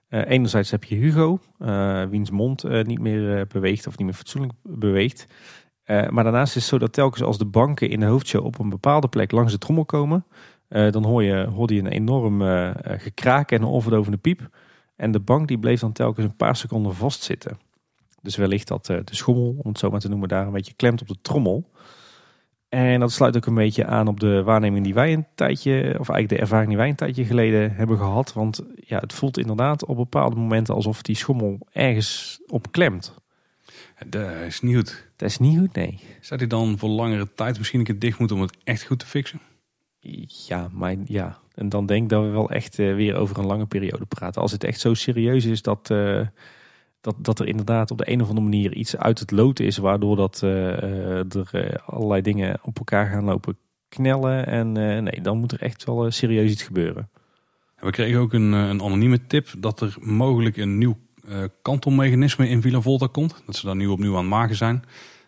enerzijds 0.08 0.70
heb 0.70 0.84
je 0.84 0.94
Hugo, 0.94 1.38
wiens 2.10 2.30
mond 2.30 2.84
niet 2.86 3.00
meer 3.00 3.46
beweegt 3.46 3.86
of 3.86 3.96
niet 3.96 4.06
meer 4.06 4.16
fatsoenlijk 4.16 4.52
beweegt. 4.62 5.26
maar 5.86 6.24
daarnaast 6.24 6.56
is 6.56 6.62
het 6.62 6.70
zo 6.70 6.78
dat 6.78 6.92
telkens 6.92 7.22
als 7.22 7.38
de 7.38 7.44
banken 7.44 7.90
in 7.90 8.00
de 8.00 8.06
hoofdshow 8.06 8.44
op 8.44 8.58
een 8.58 8.68
bepaalde 8.68 9.08
plek 9.08 9.30
langs 9.30 9.52
de 9.52 9.58
trommel 9.58 9.84
komen. 9.84 10.24
dan 10.68 11.04
hoor 11.04 11.22
je, 11.22 11.44
hoorde 11.44 11.74
je 11.74 11.80
een 11.80 11.86
enorm 11.86 12.42
gekraak 12.82 13.50
en 13.50 13.62
een 13.62 13.68
onverdovende 13.68 14.18
piep. 14.18 14.48
En 14.96 15.10
de 15.12 15.20
bank 15.20 15.48
die 15.48 15.58
bleef 15.58 15.80
dan 15.80 15.92
telkens 15.92 16.26
een 16.26 16.36
paar 16.36 16.56
seconden 16.56 16.94
vastzitten. 16.94 17.58
Dus 18.22 18.36
wellicht 18.36 18.68
dat 18.68 18.86
de 18.86 19.02
schommel, 19.04 19.56
om 19.62 19.70
het 19.70 19.78
zo 19.78 19.90
maar 19.90 20.00
te 20.00 20.08
noemen, 20.08 20.28
daar 20.28 20.46
een 20.46 20.52
beetje 20.52 20.74
klemt 20.76 21.00
op 21.00 21.08
de 21.08 21.18
trommel. 21.22 21.70
En 22.70 23.00
dat 23.00 23.12
sluit 23.12 23.36
ook 23.36 23.46
een 23.46 23.54
beetje 23.54 23.86
aan 23.86 24.08
op 24.08 24.20
de 24.20 24.42
waarneming 24.42 24.84
die 24.84 24.94
wij 24.94 25.12
een 25.12 25.26
tijdje, 25.34 25.80
of 25.98 26.08
eigenlijk 26.08 26.28
de 26.28 26.38
ervaring 26.38 26.68
die 26.68 26.76
wij 26.76 26.88
een 26.88 26.94
tijdje 26.94 27.24
geleden 27.24 27.74
hebben 27.74 27.96
gehad. 27.98 28.32
Want 28.32 28.60
ja, 28.74 28.98
het 28.98 29.12
voelt 29.12 29.38
inderdaad 29.38 29.84
op 29.84 29.96
bepaalde 29.96 30.36
momenten 30.36 30.74
alsof 30.74 31.02
die 31.02 31.16
schommel 31.16 31.58
ergens 31.72 32.40
op 32.46 32.72
klemt. 32.72 33.14
Dat 34.06 34.30
is 34.46 34.60
niet 34.60 34.76
goed. 34.76 35.08
Dat 35.16 35.28
is 35.28 35.38
niet 35.38 35.58
goed, 35.58 35.74
nee. 35.74 36.00
Zou 36.20 36.40
hij 36.40 36.48
dan 36.48 36.78
voor 36.78 36.88
langere 36.88 37.28
tijd 37.34 37.58
misschien 37.58 37.78
een 37.78 37.84
keer 37.84 37.98
dicht 37.98 38.18
moeten 38.18 38.36
om 38.36 38.42
het 38.42 38.56
echt 38.64 38.82
goed 38.82 38.98
te 38.98 39.06
fixen? 39.06 39.40
Ja, 40.46 40.68
maar 40.72 40.94
ja. 41.04 41.38
En 41.54 41.68
dan 41.68 41.86
denk 41.86 42.02
ik 42.02 42.08
dat 42.08 42.22
we 42.22 42.28
wel 42.28 42.50
echt 42.50 42.78
uh, 42.78 42.94
weer 42.94 43.14
over 43.14 43.38
een 43.38 43.46
lange 43.46 43.66
periode 43.66 44.04
praten. 44.04 44.42
Als 44.42 44.52
het 44.52 44.64
echt 44.64 44.80
zo 44.80 44.94
serieus 44.94 45.44
is 45.44 45.62
dat, 45.62 45.88
uh, 45.92 46.20
dat, 47.00 47.14
dat 47.18 47.38
er 47.38 47.46
inderdaad 47.46 47.90
op 47.90 47.98
de 47.98 48.10
een 48.10 48.20
of 48.20 48.28
andere 48.28 48.46
manier 48.46 48.74
iets 48.74 48.96
uit 48.96 49.18
het 49.18 49.30
loten 49.30 49.64
is, 49.64 49.76
waardoor 49.76 50.16
dat, 50.16 50.40
uh, 50.44 51.34
er 51.34 51.50
uh, 51.52 51.70
allerlei 51.86 52.22
dingen 52.22 52.58
op 52.62 52.78
elkaar 52.78 53.06
gaan 53.06 53.24
lopen 53.24 53.56
knellen. 53.88 54.46
En 54.46 54.72
nee, 54.72 55.20
dan 55.20 55.38
moet 55.38 55.52
er 55.52 55.60
echt 55.60 55.84
wel 55.84 56.10
serieus 56.10 56.50
iets 56.50 56.62
gebeuren. 56.62 57.10
We 57.76 57.90
kregen 57.90 58.20
ook 58.20 58.32
een, 58.32 58.52
een 58.52 58.82
anonieme 58.82 59.26
tip 59.26 59.48
dat 59.58 59.80
er 59.80 59.96
mogelijk 60.00 60.56
een 60.56 60.78
nieuw 60.78 60.96
kantelmechanisme 61.62 62.48
in 62.48 62.62
Villa 62.62 62.80
Volta 62.80 63.06
komt. 63.06 63.42
Dat 63.46 63.56
ze 63.56 63.66
daar 63.66 63.76
nu 63.76 63.86
opnieuw 63.86 64.12
aan 64.12 64.20
het 64.20 64.28
maken 64.28 64.56
zijn. 64.56 64.84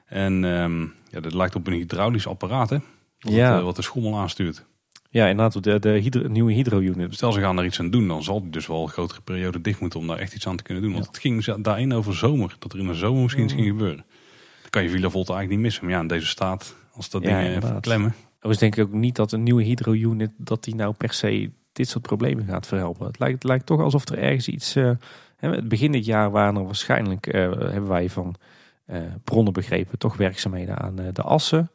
En 0.07 0.45
um, 0.45 0.93
ja, 1.11 1.21
dat 1.21 1.35
lijkt 1.35 1.55
op 1.55 1.67
een 1.67 1.73
hydraulisch 1.73 2.27
apparaat, 2.27 2.71
hè? 2.71 2.79
Wat, 3.19 3.33
ja. 3.33 3.63
wat 3.63 3.77
de 3.77 3.83
schommel 3.83 4.19
aanstuurt. 4.19 4.65
Ja, 5.13 5.27
inderdaad, 5.27 5.65
de, 5.65 5.79
de 5.79 5.89
hydro, 5.89 6.29
nieuwe 6.29 6.53
hydro-unit. 6.53 7.15
Stel 7.15 7.33
ze 7.33 7.41
gaan 7.41 7.59
er 7.59 7.65
iets 7.65 7.81
aan 7.81 7.91
doen, 7.91 8.09
dan 8.09 8.23
zal 8.23 8.41
die 8.41 8.51
dus 8.51 8.67
wel 8.67 8.83
een 8.83 8.89
grotere 8.89 9.21
periode 9.21 9.61
dicht 9.61 9.81
moeten 9.81 10.01
om 10.01 10.07
daar 10.07 10.19
echt 10.19 10.35
iets 10.35 10.47
aan 10.47 10.57
te 10.57 10.63
kunnen 10.63 10.83
doen. 10.83 10.93
Want 10.93 11.07
het 11.07 11.19
ging 11.19 11.45
daarin 11.45 11.93
over 11.93 12.15
zomer, 12.15 12.57
dat 12.59 12.73
er 12.73 12.79
in 12.79 12.87
de 12.87 12.95
zomer 12.95 13.23
misschien 13.23 13.45
iets 13.45 13.53
ging 13.53 13.67
gebeuren. 13.67 14.05
Dan 14.61 14.71
kan 14.71 14.83
je 14.83 14.91
Villa 14.91 15.11
Volta 15.11 15.35
eigenlijk 15.35 15.51
niet 15.51 15.61
missen. 15.61 15.85
Maar 15.85 15.95
ja, 15.95 16.01
in 16.01 16.07
deze 16.07 16.27
staat, 16.27 16.77
als 16.93 17.11
dat 17.11 17.23
ja, 17.23 17.43
dingen 17.43 17.63
verklemmen. 17.63 18.15
Dus 18.41 18.59
denk 18.59 18.77
ik 18.77 18.85
ook 18.85 18.93
niet 18.93 19.17
dat 19.17 19.33
een 19.33 19.43
nieuwe 19.43 19.63
hydro-unit, 19.63 20.31
dat 20.37 20.65
die 20.65 20.75
nou 20.75 20.95
per 20.95 21.13
se 21.13 21.51
dit 21.73 21.89
soort 21.89 22.03
problemen 22.03 22.45
gaat 22.45 22.67
verhelpen. 22.67 23.07
Het 23.07 23.19
lijkt, 23.19 23.35
het 23.35 23.45
lijkt 23.45 23.67
toch 23.67 23.81
alsof 23.81 24.09
er 24.09 24.19
ergens 24.19 24.49
iets... 24.49 24.77
Uh, 24.77 24.91
het 25.37 25.69
begin 25.69 25.93
dit 25.93 26.05
jaar 26.05 26.31
waren 26.31 26.57
er 26.57 26.65
waarschijnlijk, 26.65 27.27
uh, 27.27 27.33
hebben 27.35 27.89
wij 27.89 28.11
van 28.11 28.35
uh, 28.87 28.99
bronnen 29.25 29.53
begrepen, 29.53 29.99
toch 29.99 30.17
werkzaamheden 30.17 30.79
aan 30.79 30.97
de 31.13 31.23
assen. 31.23 31.71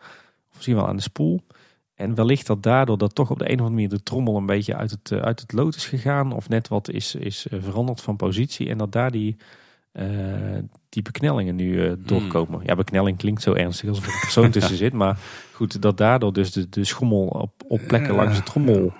Of 0.49 0.53
misschien 0.53 0.75
wel 0.75 0.87
aan 0.87 0.95
de 0.95 1.01
spoel. 1.01 1.41
En 1.97 2.15
wellicht 2.15 2.47
dat 2.47 2.63
daardoor 2.63 2.97
dat 2.97 3.15
toch 3.15 3.29
op 3.29 3.39
de 3.39 3.45
een 3.45 3.59
of 3.59 3.65
andere 3.65 3.73
manier 3.73 3.89
de 3.89 4.03
trommel 4.03 4.37
een 4.37 4.45
beetje 4.45 4.75
uit 4.75 4.91
het, 4.91 5.11
eh, 5.11 5.19
uit 5.19 5.39
het 5.39 5.53
lood 5.53 5.75
is 5.75 5.85
gegaan. 5.85 6.31
Of 6.31 6.49
net 6.49 6.67
wat 6.67 6.89
is, 6.89 7.15
is 7.15 7.47
eh, 7.47 7.59
veranderd 7.61 8.01
van 8.01 8.15
positie. 8.15 8.69
En 8.69 8.77
dat 8.77 8.91
daar 8.91 9.11
die, 9.11 9.37
uh, 9.93 10.57
die 10.89 11.01
beknellingen 11.01 11.55
nu 11.55 11.85
uh, 11.85 11.93
doorkomen. 11.97 12.61
Ja, 12.65 12.75
beknelling 12.75 13.17
klinkt 13.17 13.41
zo 13.41 13.53
ernstig 13.53 13.89
alsof 13.89 14.05
er 14.05 14.13
een 14.13 14.19
persoon 14.19 14.51
tussen 14.51 14.77
zit. 14.85 14.93
Maar 14.93 15.19
goed, 15.53 15.81
dat 15.81 15.97
daardoor 15.97 16.33
dus 16.33 16.51
de, 16.51 16.69
de 16.69 16.83
schommel 16.83 17.25
op, 17.25 17.51
op 17.67 17.81
plekken 17.87 18.15
langs 18.15 18.37
de 18.37 18.43
trommel 18.43 18.93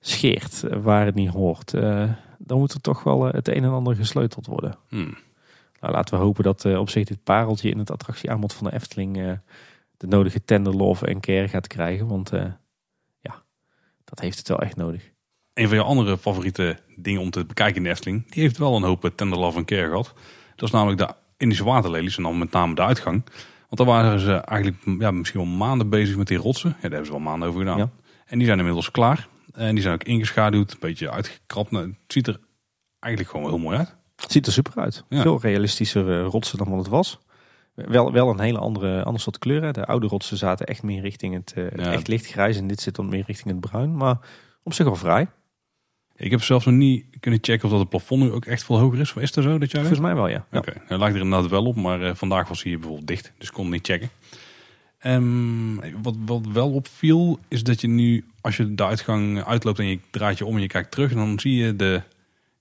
scheert 0.00 0.62
waar 0.82 1.06
het 1.06 1.14
niet 1.14 1.30
hoort. 1.30 1.70
dan 2.38 2.58
moet 2.58 2.72
er 2.72 2.80
toch 2.80 3.02
wel 3.02 3.24
het 3.24 3.48
een 3.48 3.64
en 3.64 3.70
ander 3.70 3.94
gesleuteld 3.94 4.46
worden. 4.46 4.76
Hmm. 4.88 5.16
Nou, 5.80 5.92
laten 5.92 6.18
we 6.18 6.24
hopen 6.24 6.44
dat 6.44 6.64
op 6.64 6.90
zich 6.90 7.04
dit 7.04 7.24
pareltje 7.24 7.70
in 7.70 7.78
het 7.78 7.90
attractieaanbod 7.90 8.52
van 8.52 8.66
de 8.66 8.74
Efteling 8.74 9.38
de 9.98 10.06
nodige 10.06 10.44
tender 10.44 10.76
love 10.76 11.06
en 11.06 11.20
care 11.20 11.48
gaat 11.48 11.66
krijgen. 11.66 12.06
Want 12.06 12.32
uh, 12.32 12.44
ja, 13.20 13.42
dat 14.04 14.20
heeft 14.20 14.38
het 14.38 14.48
wel 14.48 14.60
echt 14.60 14.76
nodig. 14.76 15.10
Een 15.54 15.68
van 15.68 15.76
je 15.76 15.82
andere 15.82 16.18
favoriete 16.18 16.78
dingen 16.96 17.20
om 17.20 17.30
te 17.30 17.44
bekijken 17.44 17.76
in 17.76 17.82
de 17.82 17.88
Efteling, 17.88 18.30
die 18.30 18.42
heeft 18.42 18.58
wel 18.58 18.76
een 18.76 18.82
hoop 18.82 19.10
tender 19.14 19.38
love 19.38 19.58
en 19.58 19.64
care 19.64 19.88
gehad. 19.88 20.14
Dat 20.56 20.68
is 20.68 20.74
namelijk 20.74 20.98
de 20.98 21.14
Indische 21.36 21.64
waterlelies 21.64 22.16
en 22.16 22.22
dan 22.22 22.38
met 22.38 22.50
name 22.50 22.74
de 22.74 22.82
uitgang. 22.82 23.24
Want 23.68 23.76
daar 23.76 23.86
waren 23.86 24.20
ze 24.20 24.32
eigenlijk 24.32 24.84
ja, 24.98 25.10
misschien 25.10 25.40
wel 25.40 25.48
maanden 25.48 25.88
bezig 25.88 26.16
met 26.16 26.26
die 26.26 26.38
rotsen. 26.38 26.68
Ja, 26.68 26.74
daar 26.74 26.90
hebben 26.90 27.06
ze 27.06 27.12
wel 27.12 27.20
maanden 27.20 27.48
over 27.48 27.60
gedaan. 27.60 27.92
En 28.26 28.38
die 28.38 28.46
zijn 28.46 28.58
inmiddels 28.58 28.90
klaar. 28.90 29.28
En 29.52 29.74
die 29.74 29.82
zijn 29.82 29.94
ook 29.94 30.04
ingeschaduwd, 30.04 30.72
een 30.72 30.78
beetje 30.80 31.10
uitgekrapt. 31.10 31.70
Nou, 31.70 31.86
het 31.86 32.12
ziet 32.12 32.26
er 32.26 32.40
eigenlijk 33.00 33.32
gewoon 33.32 33.48
heel 33.48 33.58
mooi 33.58 33.78
uit. 33.78 33.96
Het 34.16 34.32
ziet 34.32 34.46
er 34.46 34.52
super 34.52 34.82
uit. 34.82 35.04
Veel 35.08 35.40
realistischer 35.40 36.20
eh, 36.20 36.26
rotsen 36.26 36.58
dan 36.58 36.68
wat 36.68 36.78
het 36.78 36.88
was. 36.88 37.18
Wel, 37.86 38.12
wel 38.12 38.30
een 38.30 38.40
hele 38.40 38.58
andere, 38.58 39.02
ander 39.02 39.20
soort 39.20 39.38
kleuren. 39.38 39.72
De 39.72 39.86
oude 39.86 40.06
rotsen 40.06 40.36
zaten 40.36 40.66
echt 40.66 40.82
meer 40.82 41.00
richting 41.00 41.34
het, 41.34 41.54
uh, 41.56 41.92
echt 41.92 42.08
lichtgrijs. 42.08 42.56
En 42.56 42.66
dit 42.66 42.80
zit 42.80 42.94
dan 42.94 43.08
meer 43.08 43.24
richting 43.26 43.50
het 43.50 43.60
bruin. 43.60 43.96
Maar 43.96 44.18
op 44.62 44.72
zich 44.72 44.84
wel 44.84 44.96
vrij. 44.96 45.26
Ik 46.16 46.30
heb 46.30 46.42
zelfs 46.42 46.64
nog 46.64 46.74
niet 46.74 47.04
kunnen 47.20 47.40
checken 47.42 47.64
of 47.64 47.70
dat 47.70 47.80
het 47.80 47.88
plafond 47.88 48.22
nu 48.22 48.32
ook 48.32 48.44
echt 48.44 48.64
veel 48.64 48.78
hoger 48.78 49.00
is. 49.00 49.14
Is 49.14 49.32
dat 49.32 49.44
zo 49.44 49.58
dat 49.58 49.70
jij 49.70 49.80
Volgens 49.80 50.00
mij 50.00 50.14
wel, 50.14 50.28
ja. 50.28 50.46
Oké, 50.46 50.58
okay. 50.58 50.82
hij 50.86 50.98
lijkt 50.98 51.14
er 51.14 51.22
inderdaad 51.22 51.50
wel 51.50 51.64
op. 51.64 51.76
Maar 51.76 52.00
uh, 52.00 52.14
vandaag 52.14 52.48
was 52.48 52.62
hij 52.62 52.72
bijvoorbeeld 52.78 53.06
dicht. 53.06 53.32
Dus 53.38 53.50
kon 53.50 53.68
niet 53.68 53.86
checken. 53.86 54.10
Um, 55.02 55.80
wat, 56.02 56.14
wat 56.26 56.46
wel 56.52 56.72
opviel 56.72 57.38
is 57.48 57.62
dat 57.62 57.80
je 57.80 57.88
nu, 57.88 58.24
als 58.40 58.56
je 58.56 58.74
de 58.74 58.84
uitgang 58.84 59.44
uitloopt 59.44 59.78
en 59.78 59.86
je 59.86 59.98
draait 60.10 60.38
je 60.38 60.46
om 60.46 60.54
en 60.54 60.60
je 60.60 60.66
kijkt 60.66 60.90
terug. 60.90 61.12
Dan 61.12 61.40
zie 61.40 61.56
je 61.56 61.76
de 61.76 62.02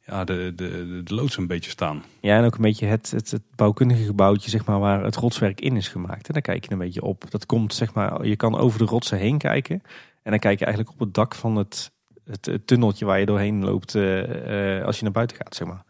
ja, 0.07 0.23
de, 0.23 0.53
de, 0.55 1.01
de 1.03 1.15
loods 1.15 1.37
een 1.37 1.47
beetje 1.47 1.69
staan. 1.69 2.03
Ja, 2.21 2.37
en 2.37 2.45
ook 2.45 2.55
een 2.55 2.61
beetje 2.61 2.85
het, 2.85 3.11
het, 3.11 3.31
het, 3.31 3.41
bouwkundige 3.55 4.03
gebouwtje 4.03 4.49
zeg 4.49 4.65
maar, 4.65 4.79
waar 4.79 5.03
het 5.03 5.15
rotswerk 5.15 5.61
in 5.61 5.75
is 5.75 5.87
gemaakt. 5.87 6.27
En 6.27 6.33
daar 6.33 6.41
kijk 6.41 6.65
je 6.65 6.71
een 6.71 6.77
beetje 6.77 7.01
op. 7.01 7.31
Dat 7.31 7.45
komt, 7.45 7.73
zeg 7.73 7.93
maar, 7.93 8.25
je 8.25 8.35
kan 8.35 8.57
over 8.57 8.79
de 8.79 8.85
rotsen 8.85 9.17
heen 9.17 9.37
kijken. 9.37 9.81
En 10.23 10.31
dan 10.31 10.39
kijk 10.39 10.59
je 10.59 10.65
eigenlijk 10.65 10.95
op 10.95 10.99
het 11.05 11.13
dak 11.13 11.35
van 11.35 11.55
het, 11.55 11.91
het, 12.25 12.59
tunneltje 12.67 13.05
waar 13.05 13.19
je 13.19 13.25
doorheen 13.25 13.63
loopt 13.63 13.93
uh, 13.95 14.77
uh, 14.77 14.85
als 14.85 14.97
je 14.97 15.03
naar 15.03 15.11
buiten 15.11 15.37
gaat, 15.37 15.55
zeg 15.55 15.67
maar. 15.67 15.83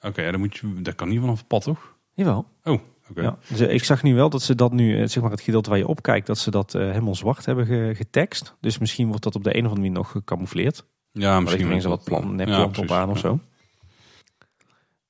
Oké, 0.00 0.22
ja, 0.22 0.30
dan 0.30 0.40
moet 0.40 0.56
je, 0.56 0.82
dat 0.82 0.94
kan 0.94 1.08
niet 1.08 1.20
vanaf 1.20 1.38
het 1.38 1.46
pad, 1.46 1.62
toch? 1.62 1.94
Jawel. 2.14 2.46
Oh, 2.64 2.78
oké. 3.10 3.22
Ja, 3.22 3.36
dus 3.48 3.60
ik 3.60 3.84
zag 3.84 4.02
nu 4.02 4.14
wel 4.14 4.30
dat 4.30 4.42
ze 4.42 4.54
dat 4.54 4.72
nu, 4.72 5.00
eh, 5.00 5.08
zeg 5.08 5.22
maar 5.22 5.30
het 5.30 5.40
gedeelte 5.40 5.68
waar 5.70 5.78
je 5.78 5.86
opkijkt, 5.86 6.26
dat 6.26 6.38
ze 6.38 6.50
dat 6.50 6.74
eh, 6.74 6.82
helemaal 6.82 7.14
zwart 7.14 7.44
hebben 7.46 7.66
ge- 7.66 7.92
getekst. 7.96 8.54
Dus 8.60 8.78
misschien 8.78 9.08
wordt 9.08 9.22
dat 9.22 9.34
op 9.34 9.44
de 9.44 9.50
een 9.56 9.64
of 9.64 9.70
andere 9.70 9.80
manier 9.80 9.96
nog 9.96 10.10
gecamoufleerd. 10.10 10.84
Ja, 11.12 11.40
Misschien 11.40 11.64
brengen 11.64 11.82
ze 11.82 11.88
wat 11.88 12.04
plan, 12.04 12.22
Ja, 12.22 12.30
nepplanten 12.30 12.82
op 12.82 12.90
aan 12.90 13.08
of 13.10 13.14
Ja. 13.14 13.20
zo. 13.20 13.40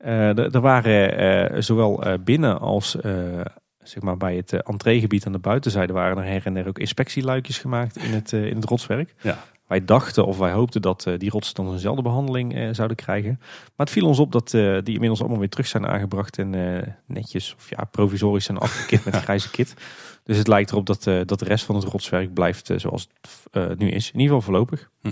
Eh, 0.03 0.55
er 0.55 0.61
waren 0.61 1.19
eh, 1.19 1.61
zowel 1.61 2.03
eh, 2.03 2.15
binnen 2.25 2.61
als 2.61 2.97
zeg 3.83 4.03
maar 4.03 4.17
bij 4.17 4.37
het 4.37 4.63
entreegebied 4.63 5.27
aan 5.27 5.33
de 5.33 5.39
buitenzijde 5.39 5.93
waren 5.93 6.19
er 6.19 6.25
her 6.25 6.47
en 6.47 6.55
der 6.55 6.69
ook 6.69 6.79
inspectieluikjes 6.79 7.59
gemaakt 7.59 7.97
in 7.97 8.13
het, 8.13 8.33
in 8.33 8.57
het 8.57 8.65
rotswerk. 8.65 9.15
Ja. 9.21 9.45
Wij 9.67 9.85
dachten 9.85 10.27
of 10.27 10.39
wij 10.39 10.53
hoopten 10.53 10.83
dat 10.83 11.11
die 11.17 11.31
rotsen 11.31 11.55
dan 11.55 11.73
eenzelfde 11.73 12.03
behandeling 12.03 12.55
eh, 12.55 12.69
zouden 12.73 12.97
krijgen. 12.97 13.37
Maar 13.41 13.87
het 13.87 13.91
viel 13.91 14.07
ons 14.07 14.19
op 14.19 14.33
dat 14.33 14.51
die 14.51 14.95
inmiddels 14.95 15.21
allemaal 15.21 15.39
weer 15.39 15.49
terug 15.49 15.67
zijn 15.67 15.87
aangebracht 15.87 16.39
en 16.39 16.51
netjes 17.07 17.55
of 17.55 17.71
ja, 17.71 17.85
provisorisch 17.85 18.45
zijn 18.45 18.59
afgekit 18.59 19.05
met 19.05 19.17
grijze 19.25 19.51
kit. 19.51 19.75
Dus 20.25 20.37
het 20.37 20.49
lijkt 20.49 20.71
erop 20.71 20.87
dat, 20.87 21.05
dat 21.05 21.39
de 21.39 21.45
rest 21.45 21.65
van 21.65 21.75
het 21.75 21.85
rotswerk 21.85 22.35
blijft 22.35 22.71
zoals 22.77 23.09
het 23.51 23.79
nu 23.79 23.91
is. 23.91 24.11
In 24.13 24.21
ieder 24.21 24.37
geval 24.37 24.53
voorlopig. 24.53 24.91
Hm. 25.03 25.11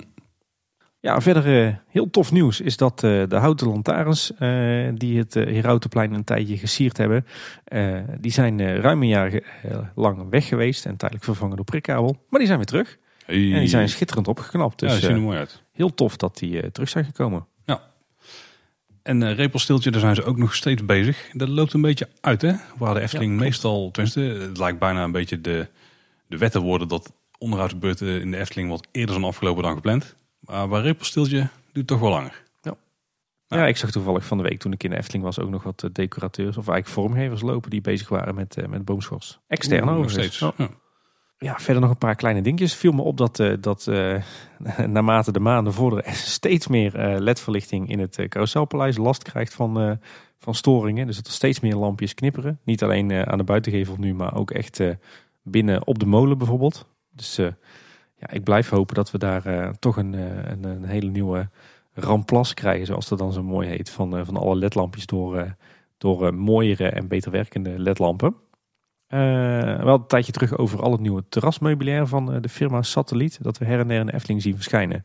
Ja, 1.00 1.20
verder 1.20 1.66
eh, 1.66 1.74
heel 1.88 2.10
tof 2.10 2.32
nieuws 2.32 2.60
is 2.60 2.76
dat 2.76 3.04
eh, 3.04 3.22
de 3.28 3.36
houten 3.36 3.68
lantaarns 3.68 4.34
eh, 4.34 4.88
die 4.94 5.18
het 5.18 5.34
Herautenplein 5.34 6.12
een 6.12 6.24
tijdje 6.24 6.56
gesierd 6.58 6.96
hebben, 6.96 7.26
die 8.20 8.32
zijn 8.32 8.80
ruim 8.80 9.02
een 9.02 9.08
jaar 9.08 9.40
lang 9.94 10.30
weg 10.30 10.46
geweest 10.48 10.86
en 10.86 10.96
tijdelijk 10.96 11.24
vervangen 11.26 11.56
door 11.56 11.64
prikkabel. 11.64 12.16
Maar 12.28 12.38
die 12.38 12.46
zijn 12.46 12.58
weer 12.58 12.66
terug 12.68 12.98
Hey. 13.24 13.52
en 13.52 13.58
die 13.58 13.68
zijn 13.68 13.88
schitterend 13.88 14.28
opgeknapt. 14.28 14.80
ja, 14.80 14.86
Dus 14.86 14.96
die 14.96 15.06
zien 15.06 15.16
er 15.16 15.22
mooi 15.22 15.38
uit. 15.38 15.62
heel 15.72 15.94
tof 15.94 16.16
dat 16.16 16.38
die 16.38 16.72
terug 16.72 16.88
zijn 16.88 17.04
gekomen. 17.04 17.46
En 19.02 19.20
uh, 19.20 19.34
Repelsteeltje, 19.34 19.90
daar 19.90 20.00
zijn 20.00 20.14
ze 20.14 20.24
ook 20.24 20.36
nog 20.36 20.54
steeds 20.54 20.84
bezig. 20.84 21.28
Dat 21.32 21.48
loopt 21.48 21.72
een 21.72 21.80
beetje 21.80 22.08
uit, 22.20 22.42
hè? 22.42 22.52
Waar 22.78 22.94
de 22.94 23.00
Efteling 23.00 23.36
meestal, 23.38 23.90
tenminste, 23.90 24.20
het 24.20 24.58
lijkt 24.58 24.78
bijna 24.78 25.04
een 25.04 25.12
beetje 25.12 25.40
de, 25.40 25.68
de 26.26 26.38
wet 26.38 26.52
te 26.52 26.60
worden 26.60 26.88
dat 26.88 27.12
onderhoudsbeurten 27.38 28.20
in 28.20 28.30
de 28.30 28.36
Efteling 28.36 28.68
wat 28.68 28.86
eerder 28.92 29.14
zijn 29.14 29.26
afgelopen 29.26 29.62
dan 29.62 29.74
gepland. 29.74 30.16
Maar 30.40 30.68
bij 30.68 30.80
Repelsteeltje 30.80 31.48
duurt 31.72 31.86
toch 31.86 32.00
wel 32.00 32.10
langer. 32.10 32.42
Ja. 33.48 33.66
ik 33.66 33.76
zag 33.76 33.90
toevallig 33.90 34.24
van 34.24 34.36
de 34.36 34.42
week 34.42 34.58
toen 34.58 34.72
ik 34.72 34.82
in 34.82 34.90
de 34.90 34.96
Efteling 34.96 35.24
was 35.24 35.38
ook 35.38 35.50
nog 35.50 35.62
wat 35.62 35.82
eh, 35.82 35.90
decorateurs 35.92 36.56
of 36.56 36.68
eigenlijk 36.68 36.88
vormgevers 36.88 37.40
lopen 37.40 37.70
die 37.70 37.80
bezig 37.80 38.08
waren 38.08 38.34
met, 38.34 38.56
eh, 38.56 38.68
met 38.68 38.84
boomschors. 38.84 39.40
Extern 39.46 39.88
Oeh, 39.88 39.98
nog 39.98 40.10
steeds. 40.10 40.38
Ja. 40.38 40.52
Ja. 40.56 40.70
Ja, 41.38 41.58
verder 41.58 41.82
nog 41.82 41.90
een 41.90 41.98
paar 41.98 42.14
kleine 42.14 42.42
dingetjes. 42.42 42.74
Viel 42.74 42.92
me 42.92 43.02
op 43.02 43.16
dat, 43.16 43.40
eh, 43.40 43.52
dat 43.60 43.86
eh, 43.86 44.22
naarmate 44.86 45.32
de 45.32 45.40
maanden 45.40 45.72
vorderen 45.72 46.14
steeds 46.14 46.66
meer 46.66 46.92
ledverlichting 47.20 47.88
in 47.88 47.98
het 47.98 48.26
carouselpaleis 48.28 48.96
last 48.96 49.22
krijgt 49.22 49.54
van, 49.54 49.98
van 50.38 50.54
storingen. 50.54 51.06
Dus 51.06 51.16
dat 51.16 51.26
er 51.26 51.32
steeds 51.32 51.60
meer 51.60 51.76
lampjes 51.76 52.14
knipperen. 52.14 52.60
Niet 52.64 52.82
alleen 52.82 53.26
aan 53.26 53.38
de 53.38 53.44
buitengevel 53.44 53.96
nu, 53.98 54.14
maar 54.14 54.34
ook 54.34 54.50
echt 54.50 54.80
binnen 55.42 55.86
op 55.86 55.98
de 55.98 56.06
molen 56.06 56.38
bijvoorbeeld. 56.38 56.86
Dus 57.10 57.40
ja, 58.20 58.30
ik 58.30 58.44
blijf 58.44 58.68
hopen 58.68 58.94
dat 58.94 59.10
we 59.10 59.18
daar 59.18 59.46
eh, 59.46 59.68
toch 59.78 59.96
een, 59.96 60.14
eh, 60.14 60.50
een, 60.50 60.64
een 60.64 60.84
hele 60.84 61.10
nieuwe 61.10 61.48
ramplas 61.92 62.54
krijgen, 62.54 62.86
zoals 62.86 63.08
dat 63.08 63.18
dan 63.18 63.32
zo 63.32 63.42
mooi 63.42 63.68
heet, 63.68 63.90
van, 63.90 64.16
eh, 64.16 64.24
van 64.24 64.36
alle 64.36 64.56
ledlampjes 64.56 65.06
door, 65.06 65.54
door 65.98 66.34
mooiere 66.34 66.88
en 66.88 67.08
beter 67.08 67.30
werkende 67.30 67.78
ledlampen. 67.78 68.34
Wel 69.08 69.94
een 69.94 70.06
tijdje 70.06 70.32
terug 70.32 70.58
over 70.58 70.82
al 70.82 70.92
het 70.92 71.00
nieuwe 71.00 71.24
terrasmeubilair 71.28 72.06
van 72.06 72.40
de 72.40 72.48
firma 72.48 72.82
Satelliet. 72.82 73.38
Dat 73.42 73.58
we 73.58 73.64
her 73.64 73.80
en 73.80 73.88
der 73.88 74.00
in 74.00 74.06
de 74.06 74.14
Efteling 74.14 74.42
zien 74.42 74.54
verschijnen. 74.54 75.04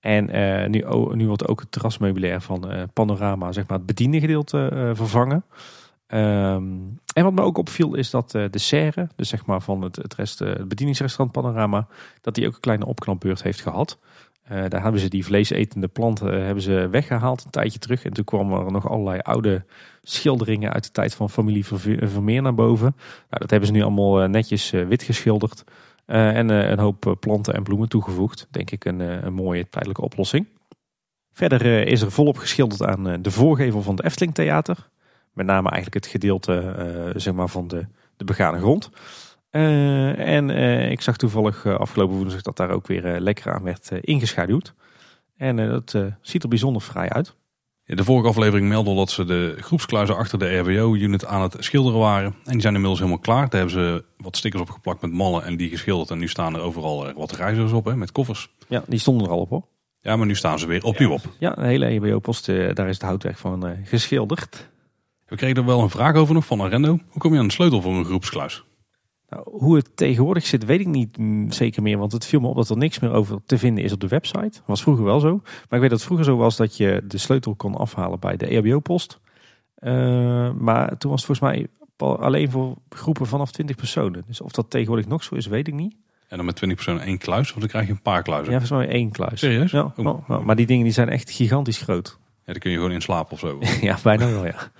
En 0.00 0.24
nu, 0.70 0.84
nu 1.12 1.26
wordt 1.26 1.48
ook 1.48 1.60
het 1.60 1.72
terrasmeubilair 1.72 2.40
van 2.40 2.70
Panorama, 2.92 3.52
zeg 3.52 3.66
maar 3.66 3.78
het 3.78 3.86
bediende 3.86 4.20
gedeelte, 4.20 4.90
vervangen. 4.94 5.44
Ehm, 6.08 6.76
en 7.14 7.24
wat 7.24 7.32
me 7.32 7.42
ook 7.42 7.58
opviel 7.58 7.94
is 7.94 8.10
dat 8.10 8.34
eh, 8.34 8.44
de 8.50 8.58
serre, 8.58 9.08
dus 9.16 9.28
zeg 9.28 9.46
maar 9.46 9.62
van 9.62 9.82
het, 9.82 9.96
het, 9.96 10.40
eh, 10.40 10.48
het 10.48 10.68
bedieningsrestaurant 10.68 11.32
Panorama, 11.32 11.86
dat 12.20 12.34
die 12.34 12.46
ook 12.46 12.54
een 12.54 12.60
kleine 12.60 12.86
opknapbeurt 12.86 13.42
heeft 13.42 13.60
gehad. 13.60 13.98
Eh, 14.42 14.64
daar 14.68 14.82
hebben 14.82 15.00
ze 15.00 15.08
die 15.08 15.24
vleesetende 15.24 15.88
planten 15.88 16.44
hebben 16.44 16.62
ze 16.62 16.88
weggehaald 16.90 17.44
een 17.44 17.50
tijdje 17.50 17.78
terug. 17.78 18.04
En 18.04 18.12
toen 18.12 18.24
kwamen 18.24 18.64
er 18.64 18.72
nog 18.72 18.88
allerlei 18.88 19.18
oude 19.18 19.64
schilderingen 20.02 20.72
uit 20.72 20.84
de 20.84 20.90
tijd 20.90 21.14
van 21.14 21.30
familie 21.30 21.66
Vermeer 21.66 22.42
naar 22.42 22.54
boven. 22.54 22.94
Nou, 22.96 23.40
dat 23.40 23.50
hebben 23.50 23.68
ze 23.68 23.74
nu 23.74 23.82
allemaal 23.82 24.28
netjes 24.28 24.70
wit 24.70 25.02
geschilderd. 25.02 25.64
En 26.06 26.48
een 26.48 26.78
hoop 26.78 27.16
planten 27.20 27.54
en 27.54 27.62
bloemen 27.62 27.88
toegevoegd. 27.88 28.46
Denk 28.50 28.70
ik 28.70 28.84
een, 28.84 29.00
een 29.00 29.34
mooie 29.34 29.68
tijdelijke 29.68 30.02
oplossing. 30.02 30.46
Verder 31.32 31.86
is 31.86 32.00
er 32.00 32.12
volop 32.12 32.36
geschilderd 32.36 32.84
aan 32.84 33.22
de 33.22 33.30
voorgevel 33.30 33.82
van 33.82 33.96
het 33.96 34.04
Efteling 34.04 34.34
Theater. 34.34 34.88
Met 35.38 35.46
name 35.46 35.70
eigenlijk 35.70 36.04
het 36.04 36.12
gedeelte 36.12 36.58
eh, 36.58 37.20
zeg 37.20 37.34
maar 37.34 37.48
van 37.48 37.68
de, 37.68 37.86
de 38.16 38.24
begane 38.24 38.58
grond. 38.58 38.90
Eh, 39.50 40.36
en 40.36 40.50
eh, 40.50 40.90
ik 40.90 41.00
zag 41.00 41.16
toevallig 41.16 41.66
afgelopen 41.66 42.16
woensdag 42.16 42.42
dat 42.42 42.56
daar 42.56 42.70
ook 42.70 42.86
weer 42.86 43.20
lekker 43.20 43.52
aan 43.52 43.62
werd 43.62 43.90
ingeschaduwd. 44.00 44.74
En 45.36 45.56
dat 45.56 45.96
ziet 46.20 46.42
er 46.42 46.48
bijzonder 46.48 46.82
fraai 46.82 47.08
uit. 47.08 47.36
Ja, 47.84 47.94
De 47.94 48.04
vorige 48.04 48.28
aflevering 48.28 48.68
meldde 48.68 48.94
dat 48.94 49.10
ze 49.10 49.24
de 49.24 49.56
groepskluizen 49.60 50.16
achter 50.16 50.38
de 50.38 50.58
RWO-unit 50.58 51.24
aan 51.24 51.42
het 51.42 51.56
schilderen 51.58 52.00
waren. 52.00 52.34
En 52.44 52.52
die 52.52 52.60
zijn 52.60 52.74
inmiddels 52.74 52.98
helemaal 52.98 53.20
klaar. 53.20 53.48
Daar 53.48 53.60
hebben 53.60 53.80
ze 53.80 54.04
wat 54.16 54.36
stickers 54.36 54.62
opgeplakt 54.62 55.00
met 55.00 55.12
mallen 55.12 55.44
en 55.44 55.56
die 55.56 55.70
geschilderd. 55.70 56.10
En 56.10 56.18
nu 56.18 56.28
staan 56.28 56.54
er 56.54 56.60
overal 56.60 57.12
wat 57.12 57.32
reizigers 57.32 57.72
op, 57.72 57.84
hè, 57.84 57.96
met 57.96 58.12
koffers. 58.12 58.50
Ja, 58.68 58.82
die 58.86 58.98
stonden 58.98 59.26
er 59.26 59.32
al 59.32 59.40
op 59.40 59.48
hoor. 59.48 59.66
Ja, 60.00 60.16
maar 60.16 60.26
nu 60.26 60.34
staan 60.34 60.58
ze 60.58 60.66
weer 60.66 60.84
opnieuw 60.84 61.10
op. 61.10 61.22
Ja, 61.38 61.50
de 61.50 61.66
hele 61.66 61.86
EBO-post, 61.86 62.46
daar 62.46 62.88
is 62.88 62.94
het 62.94 63.02
houtwerk 63.02 63.38
van 63.38 63.76
geschilderd. 63.84 64.68
We 65.28 65.36
kregen 65.36 65.56
er 65.56 65.64
wel 65.64 65.80
een 65.80 65.90
vraag 65.90 66.14
over 66.14 66.34
nog 66.34 66.46
van 66.46 66.60
Arendo. 66.60 66.88
Hoe 66.88 67.20
kom 67.20 67.32
je 67.32 67.38
aan 67.38 67.46
de 67.46 67.52
sleutel 67.52 67.82
voor 67.82 67.94
een 67.94 68.04
groepskluis? 68.04 68.64
Nou, 69.28 69.42
hoe 69.50 69.76
het 69.76 69.96
tegenwoordig 69.96 70.46
zit, 70.46 70.64
weet 70.64 70.80
ik 70.80 70.86
niet 70.86 71.18
mm, 71.18 71.50
zeker 71.50 71.82
meer. 71.82 71.98
Want 71.98 72.12
het 72.12 72.26
viel 72.26 72.40
me 72.40 72.48
op 72.48 72.56
dat 72.56 72.68
er 72.68 72.76
niks 72.76 72.98
meer 72.98 73.12
over 73.12 73.38
te 73.46 73.58
vinden 73.58 73.84
is 73.84 73.92
op 73.92 74.00
de 74.00 74.08
website. 74.08 74.60
Was 74.66 74.82
vroeger 74.82 75.04
wel 75.04 75.20
zo. 75.20 75.40
Maar 75.42 75.52
ik 75.52 75.80
weet 75.80 75.80
dat 75.80 75.90
het 75.90 76.02
vroeger 76.02 76.24
zo 76.24 76.36
was 76.36 76.56
dat 76.56 76.76
je 76.76 77.02
de 77.04 77.18
sleutel 77.18 77.54
kon 77.54 77.74
afhalen 77.74 78.20
bij 78.20 78.36
de 78.36 78.46
EHBO-post. 78.46 79.20
Eh, 79.74 79.92
maar 80.52 80.98
toen 80.98 81.10
was 81.10 81.26
het 81.26 81.38
volgens 81.38 81.40
mij 81.40 81.66
alleen 81.98 82.50
voor 82.50 82.76
groepen 82.88 83.26
vanaf 83.26 83.50
20 83.50 83.76
personen. 83.76 84.24
Dus 84.26 84.40
of 84.40 84.52
dat 84.52 84.70
tegenwoordig 84.70 85.06
nog 85.06 85.22
zo 85.22 85.34
is, 85.34 85.46
weet 85.46 85.68
ik 85.68 85.74
niet. 85.74 85.94
En 86.28 86.36
dan 86.36 86.46
met 86.46 86.56
20 86.56 86.76
personen 86.76 87.06
één 87.06 87.18
kluis, 87.18 87.52
of 87.52 87.58
dan 87.58 87.68
krijg 87.68 87.86
je 87.86 87.92
een 87.92 88.02
paar 88.02 88.22
kluizen. 88.22 88.52
Ja, 88.52 88.58
volgens 88.58 88.86
mij 88.86 88.94
één 88.96 89.10
kluis. 89.10 89.40
Serieus? 89.40 89.70
Ja, 89.70 89.92
maar 90.44 90.56
die 90.56 90.66
dingen 90.66 90.84
die 90.84 90.92
zijn 90.92 91.08
echt 91.08 91.30
gigantisch 91.30 91.78
groot. 91.82 92.18
Ja, 92.20 92.52
dan 92.52 92.58
kun 92.58 92.70
je 92.70 92.76
gewoon 92.76 92.92
in 92.92 93.00
slaap 93.00 93.32
of 93.32 93.38
zo. 93.38 93.58
Ja, 93.80 93.98
bijna 94.02 94.30
wel, 94.30 94.46
ja. 94.46 94.70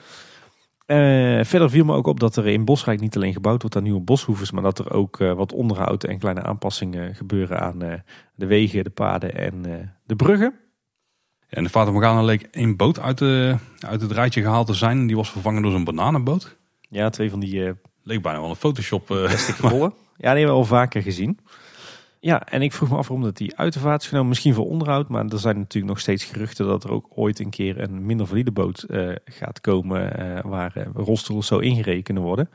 Eh, 0.89 1.45
verder 1.45 1.71
viel 1.71 1.85
me 1.85 1.95
ook 1.95 2.07
op 2.07 2.21
dat 2.21 2.37
er 2.37 2.47
in 2.47 2.65
Bosrijk 2.65 3.01
niet 3.01 3.17
alleen 3.17 3.33
gebouwd 3.33 3.61
wordt 3.61 3.77
aan 3.77 3.83
nieuwe 3.83 4.01
boshoeves, 4.01 4.51
maar 4.51 4.63
dat 4.63 4.79
er 4.79 4.93
ook 4.93 5.21
eh, 5.21 5.33
wat 5.33 5.53
onderhoud 5.53 6.05
en 6.05 6.19
kleine 6.19 6.43
aanpassingen 6.43 7.15
gebeuren 7.15 7.61
aan 7.61 7.83
eh, 7.83 8.01
de 8.35 8.47
wegen, 8.47 8.85
de 8.85 8.91
paden 8.91 9.35
en 9.35 9.63
de 10.05 10.17
bruggen. 10.17 10.55
Ja, 11.49 11.57
en 11.57 11.63
de 11.63 11.69
Fata 11.69 11.91
Morgana 11.91 12.23
leek 12.23 12.43
één 12.43 12.77
boot 12.77 13.01
uit, 13.01 13.19
de, 13.19 13.57
uit 13.81 14.01
het 14.01 14.13
rijtje 14.13 14.43
gehaald 14.43 14.67
te 14.67 14.75
zijn. 14.75 15.07
Die 15.07 15.17
was 15.17 15.31
vervangen 15.31 15.63
door 15.63 15.71
zo'n 15.71 15.85
bananenboot. 15.85 16.57
Ja, 16.81 17.11
twee 17.11 17.31
van 17.31 17.41
die 17.41 17.75
Leek 18.03 18.23
bijna 18.23 18.41
wel 18.41 18.51
een 18.51 18.57
Photoshop. 18.57 19.07
plastic 19.07 19.57
rollen. 19.57 19.93
Ja, 20.17 20.31
die 20.35 20.39
hebben 20.39 20.47
we 20.47 20.61
al 20.61 20.65
vaker 20.65 21.03
gezien. 21.03 21.39
Ja, 22.21 22.47
en 22.47 22.63
ik 22.63 22.73
vroeg 22.73 22.89
me 22.89 22.97
af 22.97 23.09
waarom 23.09 23.27
dat 23.27 23.37
die 23.37 23.57
uit 23.57 23.73
de 23.73 23.79
vaart 23.79 24.03
is 24.03 24.09
genomen. 24.09 24.29
Misschien 24.29 24.55
voor 24.55 24.67
onderhoud, 24.67 25.09
maar 25.09 25.27
er 25.27 25.39
zijn 25.39 25.59
natuurlijk 25.59 25.93
nog 25.93 26.01
steeds 26.01 26.25
geruchten 26.25 26.67
dat 26.67 26.85
er 26.85 26.91
ook 26.91 27.07
ooit 27.15 27.39
een 27.39 27.51
keer 27.51 27.81
een 27.81 28.07
minder 28.07 28.27
valide 28.27 28.51
boot 28.51 28.83
eh, 28.83 29.11
gaat 29.25 29.61
komen 29.61 30.17
eh, 30.17 30.45
waar 30.45 30.77
eh, 30.77 30.87
rolstoelen 30.95 31.45
zo 31.45 31.59
ingereden 31.59 32.03
kunnen 32.03 32.23
worden. 32.23 32.51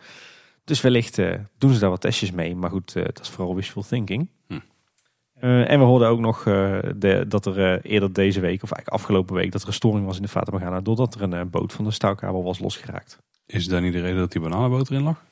Dus 0.63 0.81
wellicht 0.81 1.21
doen 1.57 1.73
ze 1.73 1.79
daar 1.79 1.89
wat 1.89 2.01
testjes 2.01 2.31
mee. 2.31 2.55
Maar 2.55 2.69
goed, 2.69 2.93
dat 2.93 3.19
is 3.21 3.29
vooral 3.29 3.55
wishful 3.55 3.81
thinking. 3.81 4.29
Hm. 4.47 4.59
En 5.39 5.79
we 5.79 5.85
hoorden 5.85 6.07
ook 6.07 6.19
nog 6.19 6.43
de, 6.43 7.25
dat 7.27 7.45
er 7.45 7.81
eerder 7.81 8.13
deze 8.13 8.39
week, 8.39 8.63
of 8.63 8.71
eigenlijk 8.71 8.89
afgelopen 8.89 9.35
week, 9.35 9.51
dat 9.51 9.61
er 9.61 9.67
een 9.67 9.73
storing 9.73 10.05
was 10.05 10.15
in 10.15 10.21
de 10.21 10.27
Fata 10.27 10.51
Morgana. 10.51 10.81
Doordat 10.81 11.15
er 11.15 11.33
een 11.33 11.49
boot 11.49 11.73
van 11.73 11.85
de 11.85 11.91
stouwkabel 11.91 12.43
was 12.43 12.59
losgeraakt. 12.59 13.19
Is 13.45 13.65
dat 13.65 13.81
niet 13.81 13.93
de 13.93 14.01
reden 14.01 14.17
dat 14.17 14.31
die 14.31 14.41
bananenboot 14.41 14.89
erin 14.89 15.03
lag? 15.03 15.23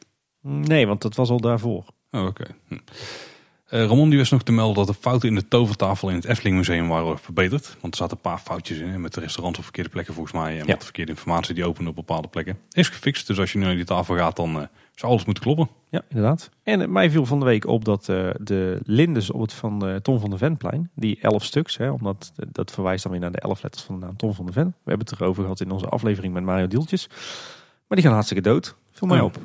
Nee, 0.41 0.87
want 0.87 1.01
dat 1.01 1.15
was 1.15 1.29
al 1.29 1.39
daarvoor. 1.39 1.85
Oh, 2.11 2.25
oké. 2.25 2.45
Hm. 2.67 2.77
Eh, 3.71 3.85
Ramon 3.85 4.09
die 4.09 4.17
wist 4.17 4.31
nog 4.31 4.43
te 4.43 4.51
melden 4.51 4.75
dat 4.75 4.87
de 4.95 5.01
fouten 5.01 5.29
in 5.29 5.35
de 5.35 5.47
tovertafel 5.47 6.09
in 6.09 6.15
het 6.15 6.25
Efteling 6.25 6.55
Museum 6.57 6.87
waren 6.87 7.19
verbeterd. 7.19 7.77
Want 7.81 7.93
er 7.93 7.99
zaten 7.99 8.15
een 8.15 8.21
paar 8.21 8.37
foutjes 8.39 8.77
in. 8.77 9.01
Met 9.01 9.13
de 9.13 9.19
restaurants 9.19 9.57
op 9.57 9.63
verkeerde 9.63 9.89
plekken 9.89 10.13
volgens 10.13 10.35
mij. 10.35 10.51
En 10.51 10.57
Ja. 10.57 10.73
met 10.73 10.83
verkeerde 10.83 11.11
informatie 11.11 11.53
die 11.55 11.65
openen 11.65 11.89
op 11.89 11.95
bepaalde 11.95 12.27
plekken. 12.27 12.57
Is 12.71 12.89
gefixt. 12.89 13.27
Dus 13.27 13.39
als 13.39 13.51
je 13.51 13.57
nu 13.57 13.65
naar 13.65 13.75
die 13.75 13.85
tafel 13.85 14.15
gaat, 14.15 14.35
dan 14.35 14.49
eh, 14.61 14.67
zou 14.95 15.11
alles 15.11 15.25
moeten 15.25 15.43
kloppen. 15.43 15.69
Ja, 15.89 16.01
inderdaad. 16.09 16.49
En 16.63 16.81
eh, 16.81 16.87
mij 16.87 17.11
viel 17.11 17.25
van 17.25 17.39
de 17.39 17.45
week 17.45 17.65
op 17.67 17.85
dat 17.85 18.09
eh, 18.09 18.29
de 18.41 18.79
lindes 18.83 19.31
op 19.31 19.41
het 19.41 19.53
van 19.53 19.87
eh, 19.87 19.95
Tom 19.95 20.19
van 20.19 20.29
de 20.29 20.37
Venplein, 20.37 20.89
die 20.95 21.19
elf 21.21 21.43
stuks, 21.45 21.77
hè, 21.77 21.89
omdat 21.89 22.31
eh, 22.35 22.45
dat 22.51 22.71
verwijst 22.71 23.03
dan 23.03 23.11
weer 23.11 23.21
naar 23.21 23.31
de 23.31 23.39
elf 23.39 23.61
letters 23.63 23.83
van 23.83 23.99
de 23.99 24.05
naam 24.05 24.17
Tom 24.17 24.33
van 24.33 24.45
de 24.45 24.51
Ven. 24.51 24.67
We 24.83 24.89
hebben 24.89 25.07
het 25.09 25.19
erover 25.21 25.41
gehad 25.43 25.59
in 25.61 25.71
onze 25.71 25.85
aflevering 25.87 26.33
met 26.33 26.43
Mario 26.43 26.67
Dieltjes. 26.67 27.07
Maar 27.87 27.97
die 27.97 28.01
gaan 28.03 28.13
hartstikke 28.13 28.43
dood. 28.43 28.75
Viel 28.91 29.07
mij 29.07 29.19
Oh. 29.19 29.25
op. 29.25 29.33
Dat 29.33 29.43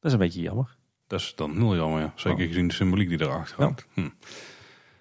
is 0.00 0.12
een 0.12 0.18
beetje 0.18 0.40
jammer. 0.42 0.75
Dat 1.06 1.20
is 1.20 1.32
dan 1.36 1.56
heel 1.56 1.76
jammer, 1.76 2.00
ja. 2.00 2.12
Zeker 2.14 2.40
Oh. 2.42 2.48
gezien 2.48 2.68
de 2.68 2.74
symboliek 2.74 3.08
die 3.08 3.20
erachter 3.20 3.56
Ja. 3.58 3.64
hangt. 3.64 3.86
Hm. 3.94 4.08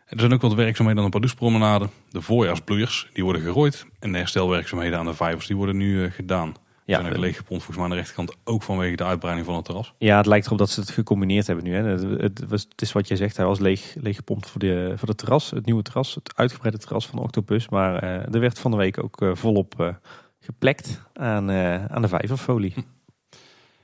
Er 0.06 0.20
zijn 0.20 0.34
ook 0.34 0.42
wat 0.42 0.54
werkzaamheden 0.54 1.00
aan 1.04 1.10
de 1.10 1.12
Pardoespromenade. 1.18 1.90
De 2.10 2.22
voorjaarsbloeiers, 2.22 3.10
die 3.14 3.24
worden 3.24 3.42
gerooid. 3.42 3.86
En 4.00 4.12
de 4.12 4.18
herstelwerkzaamheden 4.18 5.00
aan 5.00 5.06
de 5.06 5.14
vijvers, 5.14 5.48
die 5.48 5.56
worden 5.56 5.78
nu 5.78 6.04
uh, 6.04 6.12
gedaan. 6.12 6.54
Ja, 6.86 7.00
zijn 7.02 7.14
ook 7.14 7.18
leeggepompt 7.20 7.64
volgens 7.64 7.76
mij 7.76 7.86
aan 7.86 7.90
de 7.90 7.96
rechterkant. 7.96 8.36
Ook 8.44 8.64
vanwege 8.64 8.96
de 8.96 9.04
uitbreiding 9.04 9.46
van 9.48 9.56
het 9.56 9.66
terras. 9.66 9.94
Ja, 9.98 10.18
het 10.18 10.26
lijkt 10.26 10.46
erop 10.46 10.58
dat 10.58 10.70
ze 10.70 10.80
het 10.80 10.90
gecombineerd 10.90 11.48
hebben 11.48 11.66
nu. 11.66 11.74
Hè. 11.76 11.84
Het, 11.84 12.22
het, 12.22 12.50
was, 12.50 12.66
het 12.70 12.82
is 12.82 12.92
wat 12.92 13.08
jij 13.08 13.18
zegt, 13.18 13.38
hij 13.38 13.46
was 13.46 13.60
leeg, 13.60 13.96
leeggepompt 14.02 14.50
voor, 14.50 14.60
de, 14.60 14.94
voor 14.98 15.08
het 15.08 15.18
terras. 15.18 15.50
Het 15.52 15.66
nieuwe 15.66 15.82
terras, 15.82 16.16
het 16.16 16.32
uitgebreide 16.36 16.78
terras 16.80 17.08
van 17.08 17.20
Octopus. 17.20 17.70
Maar 17.70 18.04
uh, 18.04 18.10
er 18.34 18.40
werd 18.40 18.60
van 18.60 18.72
de 18.72 18.78
week 18.78 19.04
ook 19.04 19.22
uh, 19.22 19.36
volop 19.36 19.96
geplekt 20.40 21.02
aan, 21.14 21.52
aan 21.92 22.02
de 22.02 22.08
vijverfolie. 22.08 22.72
Hm. 22.74 22.80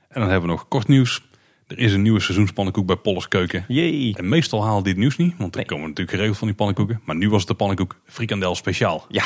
En 0.08 0.20
dan 0.20 0.30
hebben 0.30 0.48
we 0.48 0.54
nog 0.54 0.68
kort 0.68 0.88
nieuws. 0.88 1.22
Er 1.72 1.78
is 1.78 1.92
een 1.92 2.02
nieuwe 2.02 2.20
seizoenspannenkoek 2.20 2.86
bij 2.86 2.96
Polles 2.96 3.28
Keuken. 3.28 3.64
Jee. 3.68 4.16
En 4.16 4.28
meestal 4.28 4.64
haal 4.64 4.82
dit 4.82 4.96
nieuws 4.96 5.16
niet, 5.16 5.34
want 5.38 5.56
er 5.56 5.66
komen 5.66 5.88
natuurlijk 5.88 6.10
geregeld 6.10 6.38
van 6.38 6.46
die 6.46 6.56
pannenkoeken. 6.56 7.00
Maar 7.04 7.16
nu 7.16 7.30
was 7.30 7.38
het 7.38 7.48
de 7.48 7.54
pannenkoek 7.54 8.00
frikandel 8.04 8.54
speciaal. 8.54 9.06
Ja. 9.08 9.24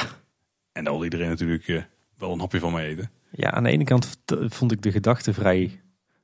En 0.72 0.84
daar 0.84 0.92
wil 0.92 1.04
iedereen 1.04 1.28
natuurlijk 1.28 1.86
wel 2.18 2.32
een 2.32 2.40
hapje 2.40 2.58
van 2.58 2.72
mee 2.72 2.86
eten. 2.86 3.10
Ja, 3.30 3.50
aan 3.50 3.62
de 3.62 3.70
ene 3.70 3.84
kant 3.84 4.18
vond 4.26 4.72
ik 4.72 4.82
de 4.82 4.90
gedachte 4.90 5.34
vrij 5.34 5.80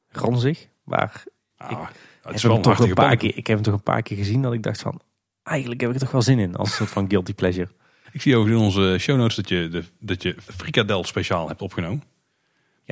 ranzig. 0.08 0.68
Maar 0.84 1.22
ah, 1.56 1.70
ik, 1.70 1.78
het 2.22 2.34
is 2.34 2.42
wel 2.42 2.60
toch 2.60 2.78
een 2.78 2.94
paar 2.94 3.16
keer, 3.16 3.36
ik 3.36 3.46
heb 3.46 3.56
hem 3.56 3.64
toch 3.64 3.74
een 3.74 3.82
paar 3.82 4.02
keer 4.02 4.16
gezien 4.16 4.42
dat 4.42 4.52
ik 4.52 4.62
dacht 4.62 4.80
van... 4.80 5.00
Eigenlijk 5.42 5.80
heb 5.80 5.90
ik 5.90 5.96
er 5.96 6.02
toch 6.02 6.12
wel 6.12 6.22
zin 6.22 6.38
in, 6.38 6.56
als 6.56 6.68
een 6.68 6.74
soort 6.74 6.90
van 6.90 7.10
guilty 7.10 7.34
pleasure. 7.34 7.68
Ik 8.12 8.22
zie 8.22 8.36
ook 8.36 8.46
in 8.46 8.56
onze 8.56 8.96
show 9.00 9.16
notes 9.16 9.36
dat 9.36 9.48
je, 9.48 9.68
de, 9.68 9.84
dat 10.00 10.22
je 10.22 10.36
frikadel 10.38 11.04
speciaal 11.04 11.48
hebt 11.48 11.62
opgenomen. 11.62 12.02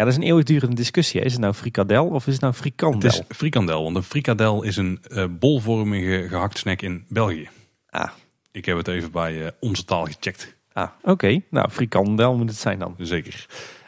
Ja, 0.00 0.06
dat 0.06 0.14
is 0.14 0.20
een 0.20 0.28
eeuwigdurende 0.28 0.76
discussie. 0.76 1.20
Is 1.20 1.32
het 1.32 1.40
nou 1.40 1.54
frikadel 1.54 2.06
of 2.06 2.26
is 2.26 2.32
het 2.32 2.42
nou 2.42 2.54
frikandel? 2.54 3.10
Het 3.10 3.24
is 3.28 3.36
frikandel, 3.36 3.82
want 3.82 3.96
een 3.96 4.02
frikadel 4.02 4.62
is 4.62 4.76
een 4.76 5.00
uh, 5.08 5.24
bolvormige 5.30 6.26
gehakt 6.28 6.58
snack 6.58 6.82
in 6.82 7.04
België. 7.08 7.48
Ah. 7.90 8.10
Ik 8.52 8.64
heb 8.64 8.76
het 8.76 8.88
even 8.88 9.10
bij 9.10 9.34
uh, 9.34 9.48
onze 9.58 9.84
taal 9.84 10.04
gecheckt. 10.04 10.56
Ah, 10.72 10.88
oké. 11.02 11.40
Nou, 11.50 11.70
frikandel 11.70 12.36
moet 12.36 12.48
het 12.48 12.58
zijn 12.58 12.78
dan. 12.78 12.94
Zeker. 12.98 13.46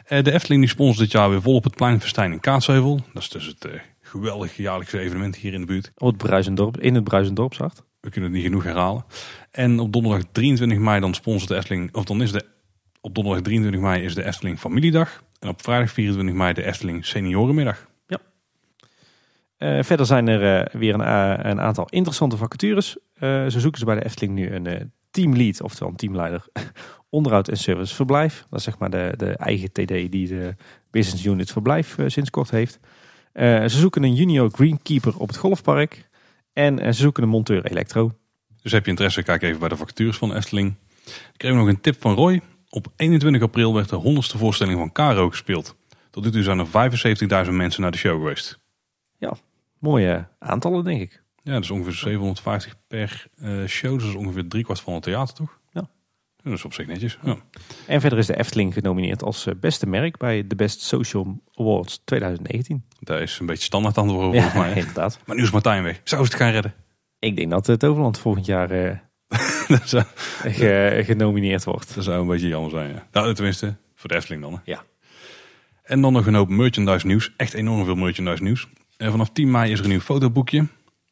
Uh, 0.09 0.23
de 0.23 0.31
Efteling 0.31 0.61
die 0.61 0.69
sponsort 0.69 0.99
dit 0.99 1.11
jaar 1.11 1.29
weer 1.29 1.41
vol 1.41 1.55
op 1.55 1.63
het 1.63 1.75
Pleinfestijn 1.75 2.31
in 2.31 2.39
Kaatsheuvel. 2.39 2.99
Dat 3.13 3.23
is 3.23 3.29
dus 3.29 3.45
het 3.45 3.67
geweldige 4.01 4.61
jaarlijkse 4.61 4.99
evenement 4.99 5.35
hier 5.35 5.53
in 5.53 5.59
de 5.59 5.67
buurt. 5.67 5.91
Op 5.97 6.07
het 6.07 6.17
Bruisendorp, 6.17 6.79
in 6.79 6.95
het 6.95 7.03
Bruisendorp, 7.03 7.53
zegt. 7.53 7.83
We 7.99 8.09
kunnen 8.09 8.29
het 8.29 8.39
niet 8.39 8.47
genoeg 8.47 8.63
herhalen. 8.63 9.05
En 9.51 9.79
op 9.79 9.93
donderdag 9.93 10.23
23 10.31 10.77
mei 10.77 10.99
dan 10.99 11.13
sponsort 11.13 11.47
de 11.47 11.55
Efteling, 11.55 11.93
of 11.93 12.03
dan 12.03 12.21
is 12.21 12.31
de, 12.31 12.45
op 13.01 13.15
donderdag 13.15 13.43
23 13.43 13.81
mei 13.81 14.03
is 14.03 14.15
de 14.15 14.25
Efteling 14.25 14.59
Familiedag. 14.59 15.21
En 15.43 15.49
op 15.49 15.63
vrijdag 15.63 15.91
24 15.91 16.35
mei 16.35 16.53
de 16.53 16.63
Efteling 16.63 17.05
Seniorenmiddag. 17.05 17.87
Ja. 18.07 18.19
Uh, 19.57 19.83
verder 19.83 20.05
zijn 20.05 20.27
er 20.27 20.61
uh, 20.61 20.79
weer 20.81 20.93
een, 20.93 21.01
uh, 21.01 21.51
een, 21.51 21.61
aantal 21.61 21.87
interessante 21.89 22.37
vacatures. 22.37 22.97
zo 23.19 23.59
zoeken 23.59 23.79
ze 23.79 23.85
bij 23.85 23.95
de 23.95 24.05
Efteling 24.05 24.33
nu 24.33 24.51
een 24.51 24.91
teamlead, 25.11 25.61
oftewel 25.61 25.89
een 25.89 25.95
teamleider, 25.95 26.45
onderhoud 27.09 27.47
en 27.47 27.57
service 27.57 27.95
verblijf. 27.95 28.45
Dat 28.49 28.59
is 28.59 28.65
zeg 28.65 28.77
maar 28.77 28.89
de, 28.89 29.13
de 29.17 29.35
eigen 29.35 29.71
TD 29.71 30.11
die 30.11 30.27
de 30.27 30.55
business 30.91 31.25
unit 31.25 31.51
verblijf 31.51 31.97
sinds 32.05 32.29
kort 32.29 32.49
heeft. 32.49 32.79
ze 33.33 33.65
zoeken 33.67 34.03
een 34.03 34.15
junior 34.15 34.49
greenkeeper 34.51 35.17
op 35.17 35.27
het 35.27 35.37
golfpark. 35.37 36.09
En 36.53 36.93
ze 36.93 37.01
zoeken 37.01 37.23
een 37.23 37.29
monteur 37.29 37.65
elektro. 37.65 38.11
Dus 38.61 38.71
heb 38.71 38.83
je 38.83 38.89
interesse, 38.89 39.23
kijk 39.23 39.41
even 39.41 39.59
bij 39.59 39.69
de 39.69 39.77
vacatures 39.77 40.17
van 40.17 40.35
Efteling. 40.35 40.75
Ik 41.05 41.37
kreeg 41.37 41.53
nog 41.53 41.67
een 41.67 41.81
tip 41.81 42.01
van 42.01 42.13
Roy. 42.13 42.41
Op 42.75 42.87
21 42.95 43.41
april 43.41 43.73
werd 43.73 43.89
de 43.89 44.01
100ste 44.01 44.37
voorstelling 44.37 44.79
van 44.79 44.91
Caro 44.91 45.29
gespeeld. 45.29 45.75
Tot 46.09 46.23
nu 46.23 46.31
toe 46.31 46.43
zijn 46.43 46.59
er 46.59 47.45
75.000 47.45 47.51
mensen 47.51 47.81
naar 47.81 47.91
de 47.91 47.97
show 47.97 48.19
geweest. 48.19 48.59
Ja, 49.17 49.33
mooie 49.79 50.27
aantallen 50.39 50.83
denk 50.83 51.01
ik. 51.01 51.23
Ja, 51.43 51.53
dat 51.53 51.63
is 51.63 51.71
ongeveer 51.71 51.93
750 51.93 52.75
per 52.87 53.27
uh, 53.35 53.65
show. 53.67 53.93
Dus 53.93 54.03
dat 54.03 54.11
is 54.11 54.19
ongeveer 54.19 54.47
driekwart 54.47 54.79
van 54.79 54.93
het 54.93 55.03
theater, 55.03 55.35
toch? 55.35 55.59
Ja. 55.71 55.89
Dat 56.43 56.53
is 56.53 56.65
op 56.65 56.73
zich 56.73 56.87
netjes. 56.87 57.17
Ja. 57.23 57.37
En 57.87 58.01
verder 58.01 58.19
is 58.19 58.27
de 58.27 58.37
Efteling 58.37 58.73
genomineerd 58.73 59.23
als 59.23 59.45
eh, 59.45 59.53
beste 59.59 59.85
merk 59.85 60.17
bij 60.17 60.47
de 60.47 60.55
Best 60.55 60.81
Social 60.81 61.41
Awards 61.53 62.01
2019. 62.05 62.83
Dat 62.99 63.19
is 63.19 63.39
een 63.39 63.45
beetje 63.45 63.63
standaard 63.63 63.97
antwoord 63.97 64.31
volgens 64.31 64.53
mij. 64.53 64.73
inderdaad. 64.73 65.19
Maar 65.25 65.35
nu 65.35 65.43
is 65.43 65.51
Martijn 65.51 65.83
weg. 65.83 66.01
Zou 66.03 66.25
ze 66.25 66.31
het 66.31 66.41
gaan 66.41 66.51
redden? 66.51 66.73
Ik 67.19 67.35
denk 67.35 67.49
dat 67.49 67.67
het 67.67 67.85
Overland 67.85 68.19
volgend 68.19 68.45
jaar 68.45 68.71
uh, 68.71 68.97
zou, 69.83 70.03
ge, 70.43 71.01
genomineerd 71.05 71.63
wordt. 71.63 71.95
Dat 71.95 72.03
zou 72.03 72.21
een 72.21 72.27
beetje 72.27 72.47
jammer 72.47 72.71
zijn. 72.71 72.89
Ja. 72.89 73.07
Nou, 73.11 73.33
tenminste, 73.33 73.75
voor 73.95 74.09
de 74.09 74.15
Efteling 74.15 74.41
dan. 74.41 74.53
Hè. 74.53 74.59
Ja. 74.63 74.83
En 75.83 76.01
dan 76.01 76.13
nog 76.13 76.25
een 76.25 76.33
hoop 76.33 76.49
merchandise 76.49 77.07
nieuws. 77.07 77.33
Echt 77.37 77.53
enorm 77.53 77.85
veel 77.85 77.95
merchandise 77.95 78.43
nieuws. 78.43 78.67
En 78.97 79.11
vanaf 79.11 79.29
10 79.29 79.51
mei 79.51 79.71
is 79.71 79.77
er 79.77 79.83
een 79.83 79.91
nieuw 79.91 79.99
fotoboekje. 79.99 80.67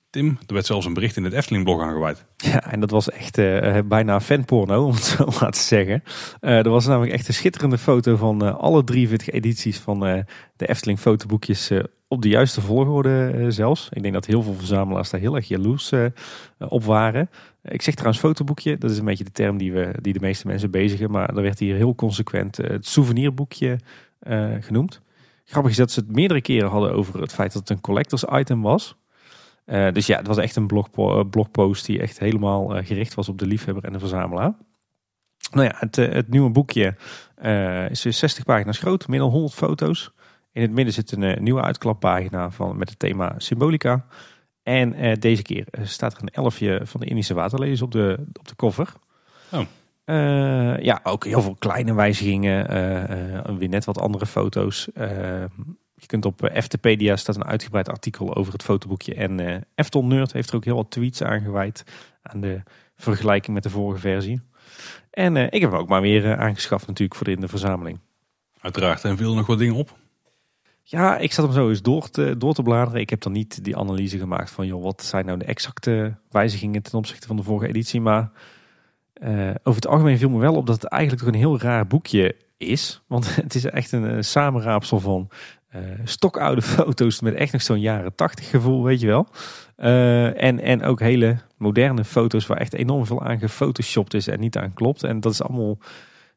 Tim, 0.10 0.38
er 0.48 0.54
werd 0.54 0.66
zelfs 0.66 0.86
een 0.86 0.94
bericht 0.94 1.18
in 1.18 1.24
het 1.24 1.34
Efteling 1.34 1.64
blog 1.64 1.82
aangeweid. 1.82 2.26
Ja, 2.38 2.72
en 2.72 2.80
dat 2.80 2.90
was 2.90 3.10
echt 3.10 3.38
uh, 3.38 3.80
bijna 3.86 4.22
fanporno, 4.22 4.86
om 4.86 4.94
het 4.94 5.04
zo 5.04 5.26
maar 5.40 5.52
te 5.52 5.60
zeggen. 5.60 6.04
Uh, 6.42 6.58
er 6.58 6.70
was 6.70 6.86
namelijk 6.86 7.14
echt 7.14 7.28
een 7.28 7.34
schitterende 7.34 7.78
foto 7.78 8.16
van 8.16 8.46
uh, 8.46 8.56
alle 8.56 8.84
43 8.84 9.30
edities 9.30 9.78
van 9.78 10.00
de 10.00 10.68
Efteling 10.68 11.00
fotoboekjes 11.00 11.72
op 12.12 12.22
de 12.22 12.30
juiste 12.30 12.62
volgorde 12.62 13.46
zelfs. 13.48 13.90
Ik 13.92 14.02
denk 14.02 14.14
dat 14.14 14.26
heel 14.26 14.42
veel 14.42 14.54
verzamelaars 14.54 15.10
daar 15.10 15.20
heel 15.20 15.36
erg 15.36 15.48
jaloers 15.48 15.92
op 16.58 16.84
waren. 16.84 17.30
Ik 17.64 17.82
zeg 17.82 17.94
trouwens 17.94 18.22
fotoboekje, 18.22 18.78
dat 18.78 18.92
is 18.92 18.98
een 18.98 19.06
beetje 19.06 19.24
de 19.24 19.32
term 19.32 19.58
die, 19.58 19.72
we, 19.74 19.94
die 20.02 20.14
de 20.14 20.20
meeste 20.20 20.48
mensen 20.48 20.72
bezigen. 20.72 21.12
Maar 21.12 21.36
er 21.36 21.42
werd 21.42 21.60
hier 21.60 21.76
heel 21.76 21.96
consequent 21.96 22.58
het 22.58 22.88
souvenirboekje 22.88 23.80
genoemd. 24.60 25.02
Grappig 25.46 25.72
is 25.72 25.78
dat 25.78 25.92
ze 25.92 26.00
het 26.00 26.12
meerdere 26.12 26.42
keren 26.42 26.70
hadden 26.70 26.94
over 26.94 27.22
het 27.22 27.34
feit 27.34 27.54
dat 27.54 27.62
het 27.62 27.78
een 27.78 27.82
collectors 27.82 28.24
item 28.24 28.62
was. 28.62 28.96
Dus 29.66 30.06
ja, 30.06 30.18
het 30.18 30.28
was 30.28 30.38
echt 30.38 30.56
een 30.56 30.68
blogpo 30.68 31.20
eh, 31.20 31.30
blogpost 31.30 31.86
die 31.86 32.02
echt 32.02 32.20
helemaal 32.20 32.68
gericht 32.68 33.14
was 33.14 33.30
op 33.30 33.38
de 33.38 33.46
liefhebber 33.46 33.84
en 33.84 33.94
de 33.94 34.00
verzamelaar. 34.00 34.54
Nou 35.52 35.68
ja, 35.68 35.76
het, 35.78 35.96
het 35.96 36.30
nieuwe 36.30 36.50
boekje 36.50 36.96
is 37.90 38.02
60 38.02 38.44
pagina's 38.44 38.78
groot, 38.78 39.08
meer 39.08 39.20
dan 39.20 39.30
100 39.30 39.54
foto's. 39.54 40.12
In 40.52 40.62
het 40.62 40.72
midden 40.72 40.94
zit 40.94 41.12
een 41.12 41.44
nieuwe 41.44 41.62
uitklappagina 41.62 42.52
van, 42.52 42.78
met 42.78 42.90
het 42.90 43.00
thema 43.00 43.34
symbolica. 43.38 44.06
En 44.64 45.20
deze 45.20 45.42
keer 45.42 45.66
staat 45.84 46.14
er 46.14 46.22
een 46.22 46.30
elfje 46.30 46.82
van 46.84 47.00
de 47.00 47.06
Indische 47.06 47.34
waterlelies 47.34 47.82
op 47.82 47.92
de, 47.92 48.26
op 48.40 48.48
de 48.48 48.56
cover. 48.56 48.94
Oh. 49.52 49.66
ja, 50.84 51.00
ook 51.04 51.26
heel 51.26 51.42
veel 51.42 51.56
kleine 51.56 51.94
wijzigingen. 51.94 52.68
weer 53.58 53.70
net 53.70 53.86
wat 53.86 54.00
andere 54.00 54.26
foto's. 54.26 54.90
Je 56.02 56.08
kunt 56.08 56.26
op 56.26 56.44
eh, 56.44 56.56
Eftepedia 56.56 57.16
staat 57.16 57.36
een 57.36 57.46
uitgebreid 57.46 57.90
artikel 57.90 58.36
over 58.36 58.54
het 58.54 58.64
fotoboekje. 58.64 59.14
En 59.16 59.66
Eftel 59.76 60.06
Nerd 60.06 60.32
heeft 60.34 60.50
er 60.50 60.56
ook 60.56 60.66
heel 60.66 60.76
wat 60.76 60.92
tweets 60.92 61.24
aangeweid 61.24 61.84
aan 62.22 62.42
de 62.42 62.64
vergelijking 62.96 63.54
met 63.54 63.64
de 63.64 63.70
vorige 63.70 64.00
versie. 64.00 64.42
En 65.12 65.36
ik 65.36 65.62
heb 65.62 65.72
hem 65.72 65.80
ook 65.80 65.90
maar 65.90 66.02
weer 66.02 66.38
aangeschaft 66.38 66.88
natuurlijk 66.88 67.16
voor 67.16 67.26
de, 67.26 67.32
in 67.32 67.42
de 67.42 67.48
verzameling. 67.48 68.00
Uiteraard. 68.62 69.04
En 69.04 69.18
viel 69.18 69.34
nog 69.34 69.48
wat 69.48 69.58
dingen 69.58 69.76
op? 69.76 70.00
Ja, 70.84 71.18
ik 71.18 71.34
zat 71.34 71.46
hem 71.46 71.54
zo 71.54 71.70
eens 71.70 71.82
door 71.82 72.10
te, 72.10 72.38
door 72.38 72.54
te 72.54 72.64
bladeren. 72.64 73.02
Ik 73.02 73.10
heb 73.10 73.22
dan 73.22 73.32
niet 73.32 73.64
die 73.64 73.78
analyse 73.78 74.18
gemaakt 74.18 74.52
van, 74.52 74.68
joh, 74.68 74.84
wat 74.84 75.04
zijn 75.04 75.26
nou 75.26 75.38
de 75.38 75.46
exacte 75.46 76.16
wijzigingen 76.30 76.82
ten 76.82 76.98
opzichte 76.98 77.28
van 77.28 77.36
de 77.36 77.44
vorige 77.44 77.68
editie. 77.68 78.02
Maar 78.02 78.32
over 79.64 79.82
het 79.82 79.88
algemeen 79.88 80.18
viel 80.18 80.30
me 80.30 80.40
wel 80.40 80.56
op 80.56 80.66
dat 80.66 80.82
het 80.82 80.92
eigenlijk 80.92 81.24
toch 81.24 81.34
een 81.34 81.40
heel 81.40 81.60
raar 81.60 81.88
boekje 81.88 82.36
is. 82.58 83.02
Want 83.08 83.36
het 83.44 83.56
is 83.56 83.66
echt 83.66 83.92
een, 83.92 84.04
een 84.04 84.24
samenraapsel 84.24 85.00
van 85.00 85.30
uh, 85.76 85.82
stokoude 86.04 86.62
foto's 86.78 87.22
met 87.22 87.34
echt 87.34 87.52
nog 87.52 87.62
zo'n 87.62 87.80
jaren 87.80 88.16
tachtig 88.16 88.50
gevoel, 88.50 88.84
weet 88.84 89.00
je 89.00 89.08
wel. 89.08 89.28
Uh, 89.78 90.44
en, 90.44 90.60
en 90.60 90.84
ook 90.84 91.00
hele 91.00 91.38
moderne 91.58 92.04
foto's 92.04 92.48
waar 92.48 92.58
echt 92.58 92.74
enorm 92.74 93.06
veel 93.06 93.24
aan 93.24 93.40
gefotoshopt 93.40 94.14
is 94.14 94.28
en 94.28 94.40
niet 94.40 94.58
aan 94.58 94.74
klopt. 94.74 95.04
En 95.04 95.20
dat 95.20 95.32
is 95.32 95.42
allemaal 95.42 95.78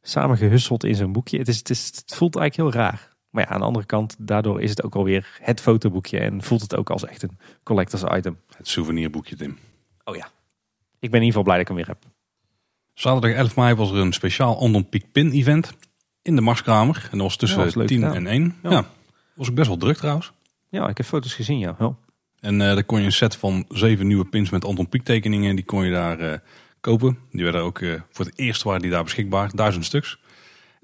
samengehusseld 0.02 0.84
in 0.84 0.94
zo'n 0.94 1.12
boekje. 1.12 1.38
Het, 1.38 1.48
is, 1.48 1.58
het, 1.58 1.70
is, 1.70 1.86
het 1.86 2.14
voelt 2.14 2.36
eigenlijk 2.36 2.74
heel 2.74 2.82
raar. 2.82 3.08
Maar 3.34 3.42
ja, 3.42 3.48
aan 3.48 3.60
de 3.60 3.66
andere 3.66 3.86
kant, 3.86 4.16
daardoor 4.18 4.62
is 4.62 4.70
het 4.70 4.82
ook 4.82 4.94
alweer 4.94 5.38
het 5.40 5.60
fotoboekje 5.60 6.18
en 6.18 6.42
voelt 6.42 6.60
het 6.60 6.76
ook 6.76 6.90
als 6.90 7.04
echt 7.04 7.22
een 7.22 7.38
collectors 7.62 8.02
item. 8.16 8.38
Het 8.56 8.68
souvenirboekje, 8.68 9.36
Tim. 9.36 9.58
Oh 10.04 10.16
ja. 10.16 10.30
Ik 10.98 11.10
ben 11.10 11.20
in 11.20 11.26
ieder 11.26 11.26
geval 11.26 11.42
blij 11.42 11.56
dat 11.56 11.60
ik 11.60 11.68
hem 11.68 11.76
weer 11.76 11.86
heb. 11.86 12.12
Zaterdag 12.92 13.38
11 13.38 13.56
mei 13.56 13.74
was 13.74 13.90
er 13.90 13.96
een 13.96 14.12
speciaal 14.12 14.58
Andon 14.58 14.88
Peak 14.88 15.02
Pin 15.12 15.30
event 15.30 15.72
in 16.22 16.34
de 16.34 16.40
Marskramer. 16.40 17.08
En 17.10 17.18
dat 17.18 17.26
was 17.26 17.36
tussen 17.36 17.80
ja, 17.80 17.86
10 17.86 18.04
en 18.04 18.26
1. 18.26 18.56
ja. 18.62 18.70
ja. 18.70 18.86
Was 19.34 19.48
ook 19.48 19.54
best 19.54 19.68
wel 19.68 19.76
druk 19.76 19.96
trouwens. 19.96 20.32
Ja, 20.68 20.88
ik 20.88 20.96
heb 20.96 21.06
foto's 21.06 21.34
gezien, 21.34 21.58
ja. 21.58 21.76
En 22.40 22.60
uh, 22.60 22.74
dan 22.74 22.86
kon 22.86 22.98
je 22.98 23.04
een 23.04 23.12
set 23.12 23.36
van 23.36 23.64
zeven 23.68 24.06
nieuwe 24.06 24.24
pins 24.24 24.50
met 24.50 24.64
Anton 24.64 24.88
Pieck 24.88 25.02
tekeningen. 25.02 25.56
Die 25.56 25.64
kon 25.64 25.84
je 25.84 25.90
daar 25.90 26.20
uh, 26.20 26.34
kopen. 26.80 27.18
Die 27.30 27.42
werden 27.42 27.62
ook 27.62 27.78
uh, 27.78 28.00
voor 28.10 28.24
het 28.24 28.38
eerst 28.38 28.62
waren 28.62 28.80
die 28.80 28.90
daar 28.90 29.04
beschikbaar. 29.04 29.50
Duizend 29.54 29.84
stuks. 29.84 30.18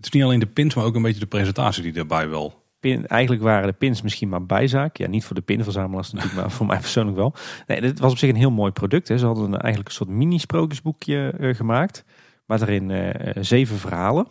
Het 0.00 0.08
is 0.08 0.14
niet 0.14 0.22
alleen 0.24 0.40
de 0.40 0.46
pins, 0.46 0.74
maar 0.74 0.84
ook 0.84 0.94
een 0.94 1.02
beetje 1.02 1.20
de 1.20 1.26
presentatie 1.26 1.82
die 1.82 1.92
daarbij 1.92 2.28
wel. 2.28 2.62
Pin, 2.80 3.06
eigenlijk 3.06 3.42
waren 3.42 3.66
de 3.66 3.72
pins 3.72 4.02
misschien 4.02 4.28
maar 4.28 4.46
bijzaak. 4.46 4.96
Ja, 4.96 5.08
niet 5.08 5.24
voor 5.24 5.34
de 5.34 5.42
pinverzamelaars 5.42 6.12
natuurlijk, 6.12 6.40
maar 6.40 6.50
voor 6.50 6.66
mij 6.66 6.78
persoonlijk 6.78 7.16
wel. 7.16 7.34
Nee, 7.66 7.80
dit 7.80 7.98
was 7.98 8.12
op 8.12 8.18
zich 8.18 8.30
een 8.30 8.36
heel 8.36 8.50
mooi 8.50 8.72
product. 8.72 9.08
Hè. 9.08 9.18
Ze 9.18 9.26
hadden 9.26 9.44
een, 9.44 9.58
eigenlijk 9.58 9.88
een 9.88 9.94
soort 9.94 10.08
mini-sprookjesboekje 10.08 11.34
gemaakt. 11.56 12.04
Maar 12.46 12.58
daarin 12.58 13.14
zeven 13.40 13.76
verhalen. 13.76 14.26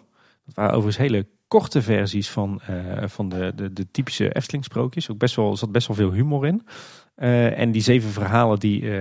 Dat 0.45 0.55
waren 0.55 0.75
overigens 0.75 1.07
hele 1.07 1.27
korte 1.47 1.81
versies 1.81 2.29
van, 2.29 2.61
uh, 2.69 3.03
van 3.05 3.29
de, 3.29 3.51
de, 3.55 3.73
de, 3.73 3.91
typische 3.91 4.31
Efteling 4.31 4.63
sprookjes. 4.63 5.09
Ook 5.11 5.17
best 5.17 5.35
wel, 5.35 5.51
er 5.51 5.57
zat 5.57 5.71
best 5.71 5.87
wel 5.87 5.95
veel 5.95 6.11
humor 6.11 6.45
in. 6.45 6.67
En 7.55 7.71
die 7.71 7.81
zeven 7.81 8.09
verhalen 8.09 8.59
die, 8.59 8.91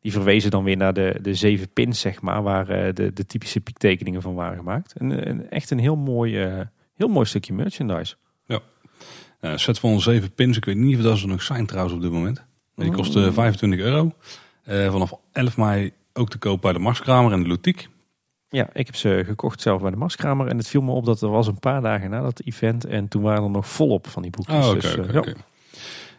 die 0.00 0.12
verwezen 0.12 0.50
dan 0.50 0.64
weer 0.64 0.76
naar 0.76 0.92
de, 0.92 1.18
de 1.22 1.34
zeven 1.34 1.72
pins, 1.72 2.00
zeg 2.00 2.20
maar, 2.20 2.42
waar 2.42 2.68
eh, 2.68 2.94
de, 2.94 3.12
de 3.12 3.26
typische 3.26 3.60
piektekeningen 3.60 4.22
van 4.22 4.34
waren 4.34 4.56
gemaakt. 4.56 4.92
En, 4.92 5.28
een, 5.28 5.50
echt 5.50 5.70
een 5.70 5.78
heel 5.78 5.96
mooi, 5.96 6.46
uh, 6.46 6.60
heel 6.94 7.08
mooi 7.08 7.26
stukje 7.26 7.52
merchandise. 7.52 8.14
Ja, 8.46 8.60
een 9.40 9.60
set 9.60 9.78
van 9.78 10.00
zeven 10.00 10.32
pins. 10.32 10.56
Ik 10.56 10.64
weet 10.64 10.76
niet 10.76 10.96
of 10.96 11.02
dat 11.02 11.18
ze 11.18 11.26
nog 11.26 11.42
zijn 11.42 11.66
trouwens 11.66 11.94
op 11.94 12.02
dit 12.02 12.10
moment. 12.10 12.44
Die 12.74 12.90
kostte 12.90 13.32
25 13.32 13.80
euro. 13.80 14.12
vanaf 14.64 15.12
11 15.32 15.56
mei 15.56 15.92
ook 16.12 16.30
te 16.30 16.38
koop 16.38 16.60
bij 16.60 16.72
de 16.72 16.78
Marskramer 16.78 17.32
en 17.32 17.42
de 17.42 17.48
Lutique. 17.48 17.88
Ja, 18.48 18.68
ik 18.72 18.86
heb 18.86 18.96
ze 18.96 19.22
gekocht 19.26 19.60
zelf 19.60 19.80
bij 19.80 19.90
de 19.90 19.96
Marskramer. 19.96 20.46
En 20.46 20.56
het 20.56 20.68
viel 20.68 20.82
me 20.82 20.92
op 20.92 21.04
dat 21.04 21.22
er 21.22 21.28
was 21.28 21.46
een 21.46 21.58
paar 21.58 21.80
dagen 21.80 22.10
na 22.10 22.20
dat 22.22 22.40
event. 22.44 22.84
En 22.84 23.08
toen 23.08 23.22
waren 23.22 23.44
er 23.44 23.50
nog 23.50 23.68
volop 23.68 24.06
van 24.08 24.22
die 24.22 24.30
boekjes. 24.30 24.66
Oh, 24.66 24.72
dus, 24.72 24.96
okay, 24.96 25.12
ja. 25.12 25.34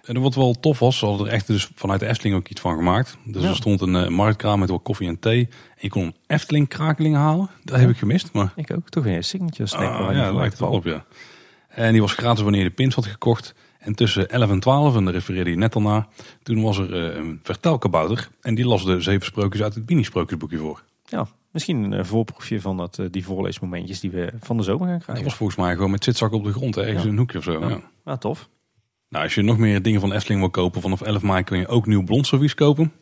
En 0.01 0.21
wat 0.21 0.35
wel 0.35 0.53
tof 0.59 0.79
was, 0.79 0.97
ze 0.97 1.05
hadden 1.05 1.27
er 1.27 1.33
echt 1.33 1.47
dus 1.47 1.69
vanuit 1.75 1.99
de 1.99 2.07
Efteling 2.07 2.35
ook 2.35 2.47
iets 2.47 2.61
van 2.61 2.75
gemaakt. 2.75 3.17
Dus 3.25 3.43
er 3.43 3.55
stond 3.55 3.81
een 3.81 3.95
uh, 3.95 4.07
marktkraam 4.07 4.59
met 4.59 4.69
wat 4.69 4.83
koffie 4.83 5.07
en 5.07 5.19
thee. 5.19 5.47
En 5.49 5.77
je 5.79 5.89
kon 5.89 6.03
een 6.03 6.15
Efteling 6.27 6.67
krakeling 6.67 7.15
halen. 7.15 7.49
Dat 7.63 7.79
heb 7.79 7.89
ik 7.89 7.97
gemist. 7.97 8.33
Maar... 8.33 8.53
Ik 8.55 8.71
ook. 8.71 8.89
Toch 8.89 9.03
weer 9.03 9.15
een 9.15 9.23
signature 9.23 9.67
snack. 9.67 9.93
Ah, 9.93 10.15
ja, 10.15 10.25
dat 10.25 10.35
lijkt 10.35 10.59
wel 10.59 10.69
op, 10.69 10.83
ja. 10.83 11.05
En 11.67 11.91
die 11.91 12.01
was 12.01 12.13
gratis 12.13 12.43
wanneer 12.43 12.61
je 12.61 12.67
de 12.67 12.75
pins 12.75 12.95
had 12.95 13.05
gekocht. 13.05 13.53
En 13.79 13.95
tussen 13.95 14.29
11 14.29 14.49
en 14.49 14.59
12, 14.59 14.95
en 14.95 15.03
daar 15.05 15.13
refereerde 15.13 15.49
je 15.49 15.55
net 15.55 15.75
al 15.75 15.81
naar, 15.81 16.07
toen 16.43 16.61
was 16.61 16.77
er 16.77 16.89
uh, 16.89 17.15
een 17.15 17.39
vertelkabouter. 17.43 18.29
En 18.41 18.55
die 18.55 18.65
las 18.65 18.85
de 18.85 19.01
zeven 19.01 19.25
sprookjes 19.25 19.63
uit 19.63 19.75
het 19.75 19.85
Bini-sprookjesboekje 19.85 20.57
voor. 20.57 20.83
Ja, 21.05 21.27
misschien 21.51 21.91
een 21.91 22.05
voorproefje 22.05 22.61
van 22.61 22.77
dat, 22.77 22.97
uh, 22.97 23.05
die 23.11 23.25
voorleesmomentjes 23.25 23.99
die 23.99 24.11
we 24.11 24.33
van 24.39 24.57
de 24.57 24.63
zomer 24.63 24.87
gaan 24.87 24.99
krijgen. 24.99 25.13
Dat 25.15 25.23
was 25.23 25.35
volgens 25.35 25.57
mij 25.57 25.73
gewoon 25.73 25.91
met 25.91 26.03
zitzak 26.03 26.31
op 26.31 26.43
de 26.43 26.51
grond, 26.51 26.77
ergens 26.77 27.03
in 27.03 27.09
een 27.09 27.17
hoekje 27.17 27.37
of 27.37 27.43
zo. 27.43 27.59
Ja, 27.59 27.69
ja. 27.69 27.81
ja 28.05 28.17
tof. 28.17 28.49
Nou, 29.11 29.23
als 29.23 29.35
je 29.35 29.41
nog 29.41 29.57
meer 29.57 29.81
dingen 29.81 29.99
van 29.99 30.13
Efteling 30.13 30.39
wil 30.39 30.49
kopen, 30.49 30.81
vanaf 30.81 31.01
11 31.01 31.21
mei 31.21 31.43
kun 31.43 31.57
je 31.57 31.67
ook 31.67 31.85
nieuw 31.85 32.03
blond 32.03 32.27
servies 32.27 32.53
kopen. 32.53 32.93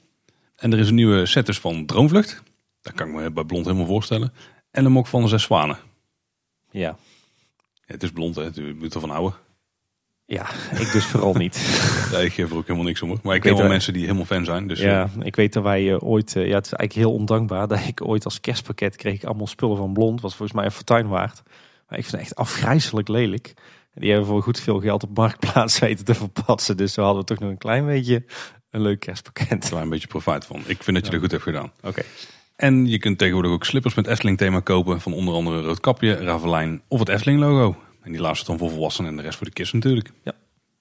En 0.56 0.74
er 0.74 0.80
is 0.80 0.88
een 0.88 0.96
nieuwe 0.96 1.26
set 1.26 1.46
dus 1.46 1.60
van 1.60 1.86
Droomvlucht. 1.86 2.44
Dat 2.82 2.94
kan 2.94 3.08
ik 3.08 3.14
me 3.14 3.32
bij 3.32 3.44
blond 3.44 3.66
helemaal 3.66 3.88
voorstellen. 3.88 4.34
En 4.72 4.86
een 4.86 4.92
mok 4.92 5.08
van 5.08 5.22
de 5.22 5.28
zes 5.28 5.44
zwanen. 5.44 5.78
Ja. 6.72 6.88
ja 6.90 6.98
het 7.86 8.04
is 8.04 8.12
blond, 8.12 8.36
hè. 8.36 8.42
Je 8.54 8.76
moet 8.80 8.94
ervan 8.94 9.10
houden. 9.10 9.34
Ja, 10.26 10.50
ik 10.80 10.92
dus 10.92 11.06
vooral 11.06 11.34
niet. 11.34 11.56
ja, 12.12 12.18
ik 12.18 12.34
geef 12.34 12.50
er 12.50 12.58
ook 12.58 12.68
helemaal 12.68 12.88
niks 12.88 13.02
om. 13.02 13.20
Maar 13.24 13.36
ik, 13.36 13.42
ken 13.42 13.58
wel 13.58 13.68
mensen 13.68 13.94
die 13.94 14.02
helemaal 14.02 14.26
fan 14.26 14.46
zijn. 14.46 14.68
Dus, 14.68 14.80
ja, 14.80 15.10
ik 15.22 15.36
weet 15.36 15.54
dat 15.54 15.64
wij 15.64 15.84
uh, 15.84 15.98
ooit... 16.00 16.36
Uh, 16.36 16.48
ja, 16.48 16.56
het 16.56 16.66
is 16.66 16.74
eigenlijk 16.74 17.08
heel 17.08 17.18
ondankbaar 17.20 17.68
dat 17.68 17.88
ik 17.88 18.08
ooit 18.08 18.26
als 18.26 18.40
kerstpakket 18.40 18.96
kreeg 18.96 19.14
ik 19.14 19.24
allemaal 19.24 19.48
spullen 19.48 19.78
van 19.78 19.94
Blond. 19.94 20.22
Was 20.22 20.36
volgens 20.36 20.58
mij 20.58 20.66
een 20.66 20.72
fortuin 20.72 21.08
waard. 21.08 21.42
Maar 21.88 21.98
ik 21.98 22.06
vind 22.06 22.12
het 22.12 22.22
echt 22.22 22.36
afgrijzelijk 22.36 23.08
lelijk. 23.08 23.54
Die 23.94 24.10
hebben 24.10 24.28
voor 24.28 24.44
goed 24.44 24.60
veel 24.60 24.80
geld 24.80 25.04
op 25.04 25.18
marktplaats 25.18 25.80
weten 25.86 26.06
te 26.06 26.16
verpassen. 26.16 26.78
Dus 26.78 26.96
we 26.96 27.02
hadden 27.02 27.26
toch 27.26 27.40
nog 27.40 27.50
een 27.50 27.58
klein 27.58 27.86
beetje 27.86 28.24
een 28.70 28.82
leuk 28.82 29.00
kerstpakket. 29.00 29.52
Een 29.52 29.60
klein 29.60 29.90
beetje 29.90 30.08
profijt 30.08 30.46
van. 30.46 30.62
Ik 30.66 30.84
vind 30.84 30.98
dat 30.98 31.06
je 31.06 31.12
er 31.12 31.20
goed 31.20 31.32
hebt 31.32 31.44
gedaan. 31.44 31.72
Oké. 31.82 32.02
En 32.56 32.86
je 32.86 32.98
kunt 32.98 33.18
tegenwoordig 33.18 33.52
ook 33.52 33.66
slippers 33.66 33.94
met 33.94 34.08
Efteling 34.08 34.38
thema 34.38 34.60
kopen. 34.60 35.02
Van 35.02 35.14
onder 35.14 35.34
andere 35.34 35.62
Roodkapje, 35.62 36.14
Ravelijn 36.14 36.82
of 36.88 37.00
het 37.00 37.10
Efteling 37.10 37.40
logo. 37.40 37.78
En 38.02 38.12
die 38.12 38.22
laatste 38.22 38.46
dan 38.46 38.58
voor 38.58 38.70
volwassenen 38.70 39.12
en 39.12 39.18
de 39.18 39.24
rest 39.24 39.38
voor 39.38 39.48
de 39.48 39.54
kids 39.54 39.74
natuurlijk. 39.74 40.12
Ja. 40.24 40.34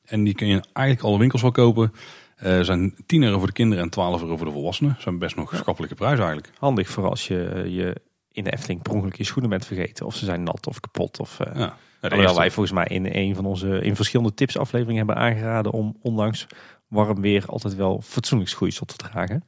En 0.04 0.24
die 0.24 0.34
kun 0.34 0.46
je 0.46 0.62
eigenlijk 0.72 1.06
alle 1.06 1.18
winkels 1.18 1.42
wel 1.42 1.50
kopen. 1.50 1.92
Uh, 2.42 2.60
zijn 2.60 2.94
10 3.06 3.22
euro 3.22 3.38
voor 3.38 3.46
de 3.46 3.52
kinderen 3.52 3.84
en 3.84 3.90
12 3.90 4.22
euro 4.22 4.36
voor 4.36 4.46
de 4.46 4.52
volwassenen. 4.52 4.96
Zijn 4.98 5.18
best 5.18 5.36
nog 5.36 5.54
schappelijke 5.56 5.94
prijzen 5.94 6.24
eigenlijk. 6.24 6.52
Handig 6.58 6.88
voor 6.88 7.08
als 7.08 7.28
je, 7.28 7.64
je 7.68 7.96
in 8.32 8.44
de 8.44 8.52
Efteling 8.52 8.82
per 8.82 8.92
ongeluk 8.92 9.16
je 9.16 9.24
schoenen 9.24 9.50
bent 9.50 9.66
vergeten. 9.66 10.06
Of 10.06 10.14
ze 10.14 10.24
zijn 10.24 10.42
nat 10.42 10.66
of 10.66 10.80
kapot. 10.80 11.20
Of, 11.20 11.38
uh, 11.46 11.54
ja. 11.54 11.76
Terwijl 12.00 12.36
wij 12.36 12.50
volgens 12.50 12.74
mij 12.74 12.86
in 12.86 13.08
een 13.12 13.34
van 13.34 13.46
onze 13.46 13.80
in 13.80 13.96
verschillende 13.96 14.34
tipsafleveringen 14.34 15.06
hebben 15.06 15.24
aangeraden 15.24 15.72
om 15.72 15.96
ondanks 16.02 16.46
warm 16.88 17.20
weer 17.20 17.44
altijd 17.46 17.74
wel 17.74 18.00
fatsoenlijk 18.04 18.50
schoeisel 18.50 18.86
te 18.86 18.96
dragen. 18.96 19.44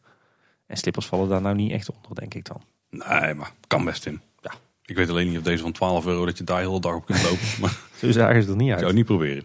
En 0.67 0.77
slippers 0.77 1.07
vallen 1.07 1.29
daar 1.29 1.41
nou 1.41 1.55
niet 1.55 1.73
echt 1.73 1.91
onder, 1.91 2.15
denk 2.15 2.35
ik 2.35 2.45
dan. 2.45 2.63
Nee, 2.91 3.35
maar 3.35 3.53
kan 3.67 3.85
best 3.85 4.07
in. 4.07 4.21
Ja. 4.41 4.53
Ik 4.85 4.97
weet 4.97 5.11
alleen 5.11 5.29
niet 5.29 5.39
of 5.39 5.45
deze 5.45 5.63
van 5.63 5.73
12 5.73 6.07
euro 6.07 6.25
dat 6.25 6.39
je 6.39 6.45
daar 6.45 6.61
heel 6.61 6.73
de 6.73 6.81
dag 6.81 6.95
op 6.95 7.07
kunt 7.07 7.23
lopen. 7.23 7.47
Maar 7.61 7.79
Zo 7.97 8.11
zagen 8.11 8.43
ze 8.43 8.51
er 8.51 8.57
niet 8.57 8.71
uit. 8.71 8.79
Zou 8.79 8.87
het 8.87 8.97
niet 8.97 9.07
proberen. 9.07 9.45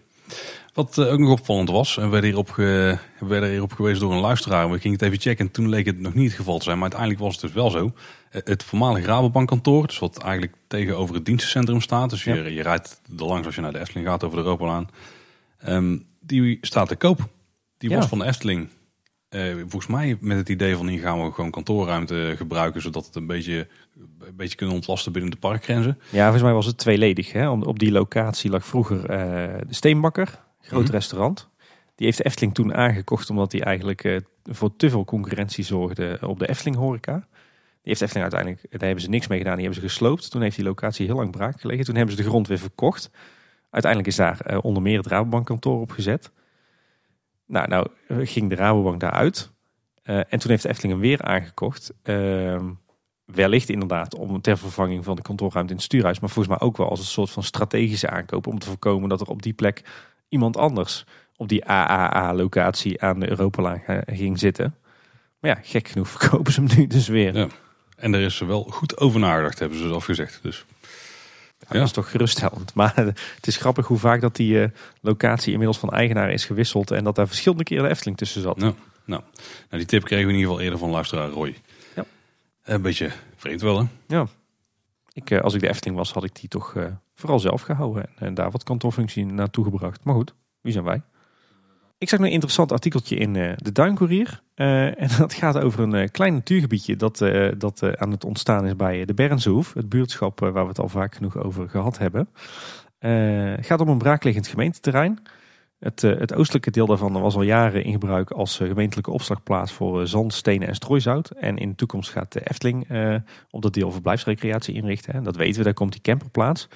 Wat 0.74 0.96
uh, 0.98 1.12
ook 1.12 1.18
nog 1.18 1.30
opvallend 1.30 1.70
was, 1.70 1.96
en 1.96 2.02
we 2.02 2.08
werden 2.08 2.28
hierop, 2.30 2.50
ge, 2.50 2.98
werden 3.20 3.50
hierop 3.50 3.72
gewezen 3.72 4.00
door 4.00 4.12
een 4.12 4.20
luisteraar. 4.20 4.70
We 4.70 4.78
gingen 4.78 4.98
het 4.98 5.06
even 5.06 5.20
checken 5.20 5.46
en 5.46 5.52
toen 5.52 5.68
leek 5.68 5.86
het 5.86 6.00
nog 6.00 6.14
niet 6.14 6.26
het 6.26 6.36
geval 6.36 6.58
te 6.58 6.64
zijn. 6.64 6.78
Maar 6.78 6.90
uiteindelijk 6.90 7.20
was 7.20 7.32
het 7.32 7.40
dus 7.40 7.52
wel 7.52 7.70
zo. 7.70 7.92
Het 8.44 8.64
voormalige 8.64 9.06
Rabobankkantoor, 9.06 9.86
dus 9.86 9.98
wat 9.98 10.18
eigenlijk 10.18 10.54
tegenover 10.66 11.14
het 11.14 11.24
dienstencentrum 11.24 11.80
staat. 11.80 12.10
Dus 12.10 12.24
je, 12.24 12.34
ja. 12.34 12.44
je 12.44 12.62
rijdt 12.62 13.00
er 13.18 13.24
langs 13.24 13.46
als 13.46 13.54
je 13.54 13.60
naar 13.60 13.72
de 13.72 13.78
Efteling 13.78 14.06
gaat 14.06 14.24
over 14.24 14.36
de 14.36 14.44
Europalaan. 14.44 14.88
Um, 15.68 16.06
die 16.20 16.58
staat 16.60 16.88
te 16.88 16.96
koop. 16.96 17.28
Die 17.78 17.90
ja. 17.90 17.96
was 17.96 18.06
van 18.06 18.18
de 18.18 18.24
Efteling. 18.24 18.68
Uh, 19.30 19.54
volgens 19.56 19.86
mij 19.86 20.16
met 20.20 20.36
het 20.36 20.48
idee 20.48 20.76
van 20.76 20.88
hier 20.88 21.00
gaan 21.00 21.24
we 21.24 21.32
gewoon 21.32 21.50
kantoorruimte 21.50 22.34
gebruiken. 22.36 22.82
Zodat 22.82 23.06
het 23.06 23.14
een 23.14 23.26
beetje, 23.26 23.68
een 24.20 24.36
beetje 24.36 24.56
kunnen 24.56 24.74
ontlasten 24.74 25.12
binnen 25.12 25.30
de 25.30 25.36
parkgrenzen. 25.36 25.98
Ja, 26.10 26.22
volgens 26.22 26.42
mij 26.42 26.52
was 26.52 26.66
het 26.66 26.78
tweeledig. 26.78 27.32
Hè? 27.32 27.50
Op 27.50 27.78
die 27.78 27.92
locatie 27.92 28.50
lag 28.50 28.66
vroeger 28.66 29.06
de 29.66 29.74
Steenbakker 29.74 30.44
groot 30.66 30.80
mm 30.80 30.86
-hmm. 30.86 30.94
restaurant. 30.94 31.48
Die 31.94 32.06
heeft 32.06 32.18
de 32.18 32.24
Efteling 32.24 32.54
toen 32.54 32.74
aangekocht 32.74 33.30
omdat 33.30 33.52
hij 33.52 33.60
eigenlijk 33.60 34.04
uh, 34.04 34.20
voor 34.44 34.76
te 34.76 34.90
veel 34.90 35.04
concurrentie 35.04 35.64
zorgde 35.64 36.18
op 36.20 36.38
de 36.38 36.48
Efteling 36.48 36.76
horeca. 36.76 37.26
Heeft 37.86 38.00
Efteling 38.00 38.32
uiteindelijk, 38.32 38.70
daar 38.70 38.86
hebben 38.86 39.04
ze 39.04 39.08
niks 39.08 39.26
mee 39.26 39.38
gedaan, 39.38 39.56
die 39.56 39.64
hebben 39.64 39.82
ze 39.82 39.88
gesloopt. 39.88 40.30
Toen 40.30 40.42
heeft 40.42 40.56
die 40.56 40.64
locatie 40.64 41.06
heel 41.06 41.16
lang 41.16 41.30
braak 41.30 41.60
gelegen. 41.60 41.84
Toen 41.84 41.94
hebben 41.94 42.16
ze 42.16 42.22
de 42.22 42.28
grond 42.28 42.48
weer 42.48 42.58
verkocht. 42.58 43.10
Uiteindelijk 43.70 44.12
is 44.12 44.16
daar 44.16 44.40
uh, 44.50 44.58
onder 44.62 44.82
meer 44.82 44.98
het 44.98 45.06
Rabobankkantoor 45.06 45.80
op 45.80 45.90
gezet. 45.90 46.30
Nou, 47.46 47.68
nou 47.68 47.88
ging 48.08 48.48
de 48.50 48.54
Rabobank 48.54 49.00
daaruit. 49.00 49.50
Uh, 50.04 50.16
en 50.16 50.38
toen 50.38 50.50
heeft 50.50 50.64
Efteling 50.64 50.92
hem 50.92 51.02
weer 51.02 51.22
aangekocht. 51.22 51.92
Ehm, 52.02 52.70
wellicht 53.24 53.68
inderdaad 53.68 54.14
om 54.14 54.40
ter 54.40 54.58
vervanging 54.58 55.04
van 55.04 55.16
de 55.16 55.22
kantoorruimte 55.22 55.70
in 55.70 55.76
het 55.76 55.86
stuurhuis. 55.86 56.20
Maar 56.20 56.30
volgens 56.30 56.58
mij 56.58 56.68
ook 56.68 56.76
wel 56.76 56.88
als 56.88 56.98
een 56.98 57.04
soort 57.04 57.30
van 57.30 57.42
strategische 57.42 58.10
aankoop. 58.10 58.46
Om 58.46 58.58
te 58.58 58.66
voorkomen 58.66 59.08
dat 59.08 59.20
er 59.20 59.28
op 59.28 59.42
die 59.42 59.52
plek 59.52 59.82
iemand 60.28 60.56
anders 60.56 61.04
op 61.36 61.48
die 61.48 61.64
AAA-locatie 61.64 63.02
aan 63.02 63.20
de 63.20 63.28
Europalaan 63.28 63.82
ging 64.06 64.38
zitten. 64.38 64.76
Maar 65.40 65.50
ja, 65.50 65.58
gek 65.62 65.88
genoeg 65.88 66.08
verkopen 66.08 66.52
ze 66.52 66.62
hem 66.62 66.76
nu 66.76 66.86
dus 66.86 67.08
weer. 67.08 67.36
Ja. 67.36 67.48
En 67.96 68.14
er 68.14 68.20
is 68.20 68.38
wel 68.38 68.62
goed 68.62 68.98
over 68.98 69.20
nagedacht, 69.20 69.58
hebben 69.58 69.78
ze 69.78 69.88
zelf 69.88 70.04
gezegd. 70.04 70.38
Dus. 70.42 70.64
Ja, 71.58 71.66
Dat 71.68 71.86
is 71.86 71.92
toch 71.92 72.10
geruststellend. 72.10 72.74
Maar 72.74 72.96
het 73.36 73.46
is 73.46 73.56
grappig 73.56 73.86
hoe 73.86 73.98
vaak 73.98 74.20
dat 74.20 74.36
die 74.36 74.54
uh, 74.54 74.68
locatie 75.00 75.52
inmiddels 75.52 75.78
van 75.78 75.90
eigenaar 75.90 76.30
is 76.32 76.44
gewisseld. 76.44 76.90
En 76.90 77.04
dat 77.04 77.14
daar 77.14 77.26
verschillende 77.26 77.64
keren 77.64 77.84
de 77.84 77.90
Efteling 77.90 78.16
tussen 78.16 78.42
zat. 78.42 78.56
Nou, 78.56 78.74
nou, 79.04 79.22
nou 79.68 79.76
die 79.82 79.84
tip 79.84 80.04
kregen 80.04 80.26
we 80.26 80.32
in 80.32 80.38
ieder 80.38 80.50
geval 80.50 80.64
eerder 80.64 80.78
van 80.78 80.90
luisteraar 80.90 81.28
Roy. 81.28 81.56
Ja. 81.94 82.04
Een 82.62 82.82
beetje 82.82 83.10
vreemd 83.36 83.60
wel 83.60 83.78
hè? 83.78 83.86
Ja. 84.06 84.26
Ik, 85.12 85.32
als 85.32 85.54
ik 85.54 85.60
de 85.60 85.68
Efteling 85.68 85.96
was, 85.96 86.12
had 86.12 86.24
ik 86.24 86.34
die 86.34 86.48
toch 86.48 86.74
uh, 86.74 86.86
vooral 87.14 87.38
zelf 87.38 87.62
gehouden. 87.62 88.02
En, 88.02 88.26
en 88.26 88.34
daar 88.34 88.50
wat 88.50 88.62
kantoorfunctie 88.62 89.26
naartoe 89.26 89.64
gebracht. 89.64 90.04
Maar 90.04 90.14
goed, 90.14 90.34
wie 90.60 90.72
zijn 90.72 90.84
wij? 90.84 91.02
Ik 91.98 92.08
zag 92.08 92.20
een 92.20 92.30
interessant 92.30 92.72
artikeltje 92.72 93.16
in 93.16 93.34
uh, 93.34 93.52
de 93.56 93.72
Duinkoerier. 93.72 94.42
Uh, 94.54 95.00
en 95.00 95.08
dat 95.18 95.34
gaat 95.34 95.58
over 95.58 95.80
een 95.80 95.94
uh, 95.94 96.08
klein 96.10 96.32
natuurgebiedje 96.32 96.96
dat, 96.96 97.18
dat 97.58 97.98
aan 97.98 98.10
het 98.10 98.24
ontstaan 98.24 98.66
is 98.66 98.76
bij 98.76 99.04
de 99.04 99.14
Bernshoef. 99.14 99.74
Het 99.74 99.88
buurtschap 99.88 100.40
waar 100.40 100.52
we 100.52 100.68
het 100.68 100.78
al 100.78 100.88
vaak 100.88 101.14
genoeg 101.14 101.36
over 101.36 101.68
gehad 101.68 101.98
hebben. 101.98 102.28
Het 102.98 103.66
gaat 103.66 103.80
om 103.80 103.88
een 103.88 103.98
braakliggend 103.98 104.46
gemeenteterrein. 104.46 105.22
Het, 105.78 106.00
het, 106.02 106.34
oostelijke 106.34 106.70
deel 106.70 106.86
daarvan 106.86 107.20
was 107.20 107.34
al 107.34 107.42
jaren 107.42 107.84
in 107.84 107.92
gebruik 107.92 108.30
als 108.30 108.56
gemeentelijke 108.56 109.10
opslagplaats 109.10 109.72
voor 109.72 110.06
zand, 110.06 110.34
stenen 110.34 110.68
en 110.68 110.74
strooizout. 110.74 111.30
En 111.30 111.56
in 111.56 111.68
de 111.68 111.74
toekomst 111.74 112.10
gaat 112.10 112.32
de 112.32 112.40
Efteling 112.40 112.86
op 113.50 113.62
dat 113.62 113.74
deel 113.74 113.90
verblijfsrecreatie 113.92 114.74
inrichten. 114.74 115.14
En 115.14 115.24
dat 115.24 115.36
weten 115.36 115.58
we, 115.58 115.64
daar 115.64 115.74
komt 115.74 115.92
die 115.92 116.00
camperplaats. 116.00 116.68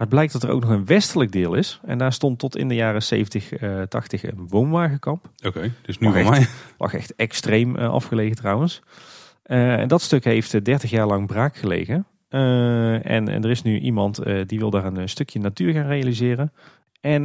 Maar 0.00 0.08
het 0.08 0.18
blijkt 0.18 0.32
dat 0.32 0.42
er 0.42 0.50
ook 0.50 0.60
nog 0.60 0.70
een 0.70 0.86
westelijk 0.86 1.32
deel 1.32 1.54
is. 1.54 1.80
En 1.84 1.98
daar 1.98 2.12
stond 2.12 2.38
tot 2.38 2.56
in 2.56 2.68
de 2.68 2.74
jaren 2.74 3.02
70, 3.02 3.62
uh, 3.62 3.82
80 3.82 4.24
een 4.24 4.48
woonwagenkamp. 4.48 5.30
Oké, 5.36 5.46
okay, 5.48 5.72
dus 5.82 5.98
nu 5.98 6.12
voor 6.12 6.30
mij. 6.30 6.46
Lag 6.78 6.94
echt 6.94 7.14
extreem 7.14 7.76
uh, 7.76 7.90
afgelegen 7.90 8.36
trouwens. 8.36 8.82
Uh, 9.46 9.72
en 9.72 9.88
dat 9.88 10.02
stuk 10.02 10.24
heeft 10.24 10.64
30 10.64 10.90
jaar 10.90 11.06
lang 11.06 11.26
braak 11.26 11.56
gelegen. 11.56 12.06
En, 12.28 13.02
en, 13.02 13.44
er 13.44 13.50
is 13.50 13.62
nu 13.62 13.78
iemand 13.78 14.20
die 14.46 14.58
wil 14.58 14.70
daar 14.70 14.84
een 14.84 15.08
stukje 15.08 15.38
natuur 15.38 15.72
gaan 15.72 15.86
realiseren. 15.86 16.52
En 17.00 17.24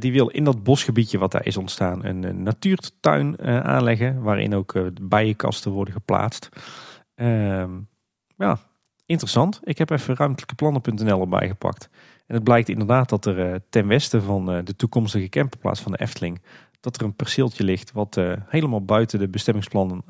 die 0.00 0.12
wil 0.12 0.28
in 0.28 0.44
dat 0.44 0.62
bosgebiedje 0.62 1.18
wat 1.18 1.32
daar 1.32 1.46
is 1.46 1.56
ontstaan 1.56 2.04
een, 2.04 2.22
een 2.22 2.42
natuurtuin 2.42 3.42
aanleggen. 3.42 4.22
Waarin 4.22 4.54
ook 4.54 4.74
bijenkasten 5.02 5.70
worden 5.70 5.94
geplaatst. 5.94 6.48
Ehm, 7.14 7.70
ja, 8.36 8.58
Interessant. 9.06 9.60
Ik 9.64 9.78
heb 9.78 9.90
even 9.90 10.16
ruimtelijkeplannen.nl 10.16 11.20
erbij 11.20 11.48
gepakt. 11.48 11.88
En 12.26 12.34
het 12.34 12.44
blijkt 12.44 12.68
inderdaad 12.68 13.08
dat 13.08 13.26
er 13.26 13.50
uh, 13.50 13.54
ten 13.70 13.86
westen 13.86 14.22
van 14.22 14.52
uh, 14.52 14.64
de 14.64 14.76
toekomstige 14.76 15.28
camperplaats 15.28 15.80
van 15.80 15.92
de 15.92 15.98
Efteling... 15.98 16.42
dat 16.80 16.96
er 16.96 17.02
een 17.02 17.14
perceeltje 17.14 17.64
ligt 17.64 17.92
wat 17.92 18.16
uh, 18.16 18.32
helemaal 18.46 18.84
buiten 18.84 19.18
de 19.18 19.28
bestemmingsplannen 19.28 20.02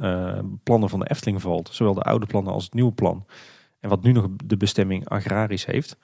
plannen 0.62 0.88
van 0.88 0.98
de 0.98 1.10
Efteling 1.10 1.42
valt. 1.42 1.68
Zowel 1.72 1.94
de 1.94 2.02
oude 2.02 2.26
plannen 2.26 2.52
als 2.52 2.64
het 2.64 2.74
nieuwe 2.74 2.92
plan. 2.92 3.26
En 3.80 3.88
wat 3.88 4.02
nu 4.02 4.12
nog 4.12 4.28
de 4.44 4.56
bestemming 4.56 5.08
agrarisch 5.08 5.66
heeft. 5.66 5.96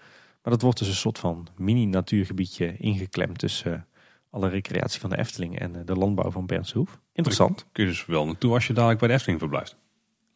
Maar 0.42 0.52
dat 0.52 0.62
wordt 0.62 0.78
dus 0.78 0.88
een 0.88 0.94
soort 0.94 1.18
van 1.18 1.46
mini-natuurgebiedje 1.56 2.76
ingeklemd 2.76 3.38
tussen 3.38 3.86
alle 4.30 4.48
recreatie 4.48 5.00
van 5.00 5.10
de 5.10 5.18
Efteling 5.18 5.58
en 5.58 5.84
de 5.84 5.94
landbouw 5.94 6.30
van 6.30 6.46
Bernshoef. 6.46 7.00
Interessant. 7.12 7.66
Kun 7.72 7.84
je 7.84 7.90
dus 7.90 8.06
wel 8.06 8.26
naartoe 8.26 8.52
als 8.52 8.66
je 8.66 8.72
dadelijk 8.72 8.98
bij 8.98 9.08
de 9.08 9.14
Efteling 9.14 9.38
verblijft. 9.38 9.76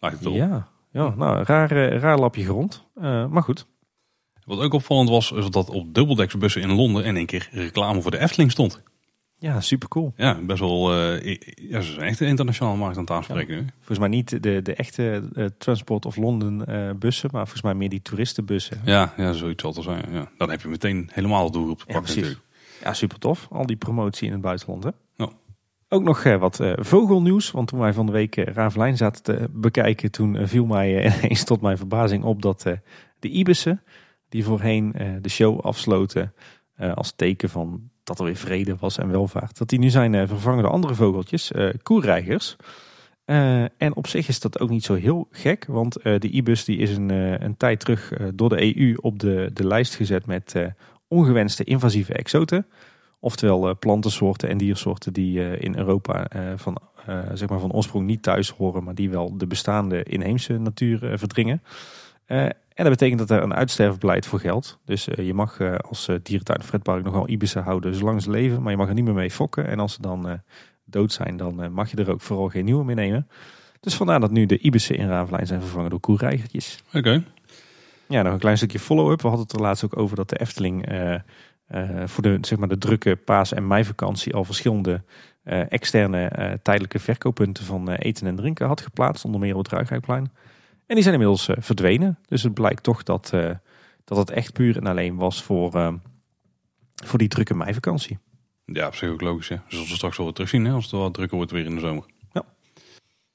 Lijkt 0.00 0.18
het 0.18 0.26
op. 0.26 0.34
Ja, 0.34 0.68
ja 0.96 1.14
nou, 1.16 1.42
raar, 1.42 1.92
raar 1.98 2.18
lapje 2.18 2.44
grond. 2.44 2.84
maar 3.30 3.42
goed. 3.42 3.66
Wat 4.44 4.60
ook 4.60 4.72
opvallend 4.72 5.08
was, 5.08 5.32
is 5.32 5.50
dat 5.50 5.70
op 5.70 5.94
dubbeldeksbussen 5.94 6.62
in 6.62 6.72
Londen 6.72 7.04
in 7.04 7.16
één 7.16 7.26
keer 7.26 7.48
reclame 7.52 8.02
voor 8.02 8.10
de 8.10 8.18
Efteling 8.18 8.50
stond. 8.50 8.82
Ja, 9.38 9.60
super 9.60 9.88
cool. 9.88 10.12
Ja, 10.16 10.38
best 10.42 10.60
wel. 10.60 10.96
Uh, 10.96 11.36
ja, 11.70 11.80
ze 11.80 11.92
zijn 11.92 12.06
echt 12.06 12.20
een 12.20 12.26
internationale 12.26 12.76
markt 12.76 12.96
aan 12.96 13.02
het 13.02 13.12
aanspreken 13.12 13.56
nu. 13.56 13.66
Volgens 13.76 13.98
mij 13.98 14.08
niet 14.08 14.42
de, 14.42 14.62
de 14.62 14.74
echte 14.74 15.28
uh, 15.32 15.46
Transport 15.58 16.06
of 16.06 16.16
London 16.16 16.62
uh, 16.68 16.90
bussen, 16.98 17.28
maar 17.32 17.42
volgens 17.42 17.62
mij 17.62 17.74
meer 17.74 17.88
die 17.88 18.02
toeristenbussen. 18.02 18.80
Ja, 18.84 19.12
ja 19.16 19.32
zoiets 19.32 19.62
zal 19.62 19.74
het 19.74 19.82
zijn. 19.82 20.04
Ja. 20.12 20.30
Dan 20.38 20.50
heb 20.50 20.60
je 20.60 20.68
meteen 20.68 21.10
helemaal 21.12 21.46
de 21.46 21.52
doelgroep 21.52 21.78
te 21.78 21.84
pakken 21.84 22.14
ja, 22.14 22.14
natuurlijk. 22.14 22.40
Ja, 22.82 22.92
super 22.92 23.18
tof. 23.18 23.48
Al 23.50 23.66
die 23.66 23.76
promotie 23.76 24.26
in 24.26 24.32
het 24.32 24.42
buitenland. 24.42 24.84
Hè? 24.84 24.90
Ook 25.88 26.02
nog 26.02 26.22
wat 26.22 26.60
vogelnieuws. 26.74 27.50
Want 27.50 27.68
toen 27.68 27.78
wij 27.78 27.92
van 27.92 28.06
de 28.06 28.12
week 28.12 28.34
Ravelijn 28.34 28.96
zaten 28.96 29.22
te 29.22 29.48
bekijken, 29.50 30.10
toen 30.10 30.48
viel 30.48 30.66
mij 30.66 31.04
ineens 31.18 31.44
tot 31.44 31.60
mijn 31.60 31.76
verbazing 31.76 32.24
op 32.24 32.42
dat 32.42 32.62
de 33.18 33.28
ibissen, 33.28 33.82
die 34.28 34.44
voorheen 34.44 34.94
de 35.20 35.28
show 35.28 35.60
afsloten 35.60 36.32
als 36.94 37.12
teken 37.12 37.48
van 37.48 37.90
dat 38.04 38.18
er 38.18 38.24
weer 38.24 38.36
vrede 38.36 38.76
was 38.76 38.98
en 38.98 39.10
welvaart. 39.10 39.58
Dat 39.58 39.68
die 39.68 39.78
nu 39.78 39.90
zijn 39.90 40.28
vervangen 40.28 40.62
door 40.62 40.72
andere 40.72 40.94
vogeltjes, 40.94 41.52
koereigers. 41.82 42.56
Uh, 43.26 43.62
en 43.62 43.94
op 43.94 44.06
zich 44.06 44.28
is 44.28 44.40
dat 44.40 44.60
ook 44.60 44.70
niet 44.70 44.84
zo 44.84 44.94
heel 44.94 45.28
gek, 45.30 45.64
want 45.68 46.02
de 46.02 46.28
ibis 46.30 46.64
die 46.64 46.78
is 46.78 46.96
een, 46.96 47.10
een 47.44 47.56
tijd 47.56 47.80
terug 47.80 48.12
door 48.34 48.48
de 48.48 48.76
EU 48.76 48.96
op 49.00 49.18
de, 49.18 49.50
de 49.52 49.66
lijst 49.66 49.94
gezet 49.94 50.26
met 50.26 50.54
ongewenste 51.08 51.64
invasieve 51.64 52.12
exoten. 52.12 52.66
Oftewel 53.26 53.78
plantensoorten 53.78 54.48
en 54.48 54.58
diersoorten 54.58 55.12
die 55.12 55.58
in 55.58 55.76
Europa 55.76 56.26
van, 56.56 56.78
zeg 57.34 57.48
maar 57.48 57.60
van 57.60 57.72
oorsprong 57.72 58.06
niet 58.06 58.22
thuis 58.22 58.50
horen, 58.50 58.84
maar 58.84 58.94
die 58.94 59.10
wel 59.10 59.36
de 59.38 59.46
bestaande 59.46 60.02
inheemse 60.02 60.58
natuur 60.58 61.18
verdringen. 61.18 61.62
En 62.76 62.84
dat 62.84 62.88
betekent 62.88 63.18
dat 63.18 63.30
er 63.30 63.42
een 63.42 63.54
uitsterfbeleid 63.54 64.26
voor 64.26 64.40
geldt. 64.40 64.78
Dus 64.84 65.08
uh, 65.08 65.26
je 65.26 65.34
mag 65.34 65.58
uh, 65.58 65.74
als 65.74 66.08
uh, 66.08 66.16
dierentuin 66.22 66.62
Fredpark 66.62 67.04
nog 67.04 67.14
wel 67.14 67.28
ibissen 67.28 67.62
houden 67.62 67.94
zolang 67.94 68.22
ze 68.22 68.30
leven. 68.30 68.62
Maar 68.62 68.70
je 68.70 68.76
mag 68.76 68.88
er 68.88 68.94
niet 68.94 69.04
meer 69.04 69.14
mee 69.14 69.30
fokken. 69.30 69.66
En 69.66 69.78
als 69.78 69.92
ze 69.92 70.02
dan 70.02 70.40
dood 70.84 71.12
zijn, 71.12 71.36
dan 71.36 71.72
mag 71.72 71.90
je 71.90 71.96
er 71.96 72.10
ook 72.10 72.20
vooral 72.20 72.48
geen 72.48 72.64
nieuwe 72.64 72.84
mee 72.84 72.94
nemen. 72.94 73.28
Dus 73.80 73.94
vandaar 73.94 74.20
dat 74.20 74.30
nu 74.30 74.46
de 74.46 74.58
ibissen 74.58 74.96
in 74.96 75.08
Ravelijn 75.08 75.46
zijn 75.46 75.60
vervangen 75.60 75.90
door 75.90 76.00
koereigertjes. 76.00 76.82
Oké. 76.92 77.24
Ja, 78.08 78.22
nog 78.22 78.32
een 78.32 78.38
klein 78.38 78.56
stukje 78.56 78.78
follow-up. 78.78 79.22
We 79.22 79.28
hadden 79.28 79.46
het 79.46 79.56
er 79.56 79.62
laatst 79.62 79.84
ook 79.84 79.96
over 79.98 80.16
dat 80.16 80.28
de 80.28 80.40
Efteling 80.40 80.88
voor 82.04 82.22
de, 82.22 82.38
zeg 82.40 82.58
maar 82.58 82.68
de 82.68 82.78
drukke 82.78 83.16
paas- 83.16 83.52
en 83.52 83.66
meivakantie 83.66 84.34
al 84.34 84.44
verschillende 84.44 85.02
externe 85.68 86.58
tijdelijke 86.62 86.98
verkooppunten 86.98 87.64
van 87.64 87.90
eten 87.90 88.26
en 88.26 88.36
drinken 88.36 88.66
had 88.66 88.80
geplaatst. 88.80 89.24
Onder 89.24 89.40
meer 89.40 89.52
op 89.52 89.62
het 89.64 89.72
Ruigheidplein. 89.72 90.32
En 90.86 90.94
die 90.94 91.02
zijn 91.02 91.14
inmiddels 91.14 91.48
verdwenen. 91.58 92.18
Dus 92.28 92.42
het 92.42 92.54
blijkt 92.54 92.82
toch 92.82 93.02
dat, 93.02 93.32
dat 94.04 94.18
het 94.18 94.30
echt 94.30 94.52
puur 94.52 94.76
en 94.76 94.86
alleen 94.86 95.16
was 95.16 95.42
voor, 95.42 95.98
voor 97.04 97.18
die 97.18 97.28
drukke 97.28 97.54
meivakantie. 97.54 98.18
Ja, 98.72 98.86
op 98.86 98.94
zich 98.94 99.10
ook 99.10 99.20
logisch. 99.20 99.48
Hè? 99.48 99.56
Dus 99.68 99.88
we 99.88 99.94
straks 99.94 100.16
wel 100.16 100.26
weer 100.26 100.34
terugzien 100.34 100.64
hè? 100.64 100.72
als 100.72 100.84
het 100.84 100.92
wat 100.92 101.14
drukker 101.14 101.36
wordt 101.36 101.52
weer 101.52 101.64
in 101.64 101.74
de 101.74 101.80
zomer. 101.80 102.04
Ja, 102.32 102.44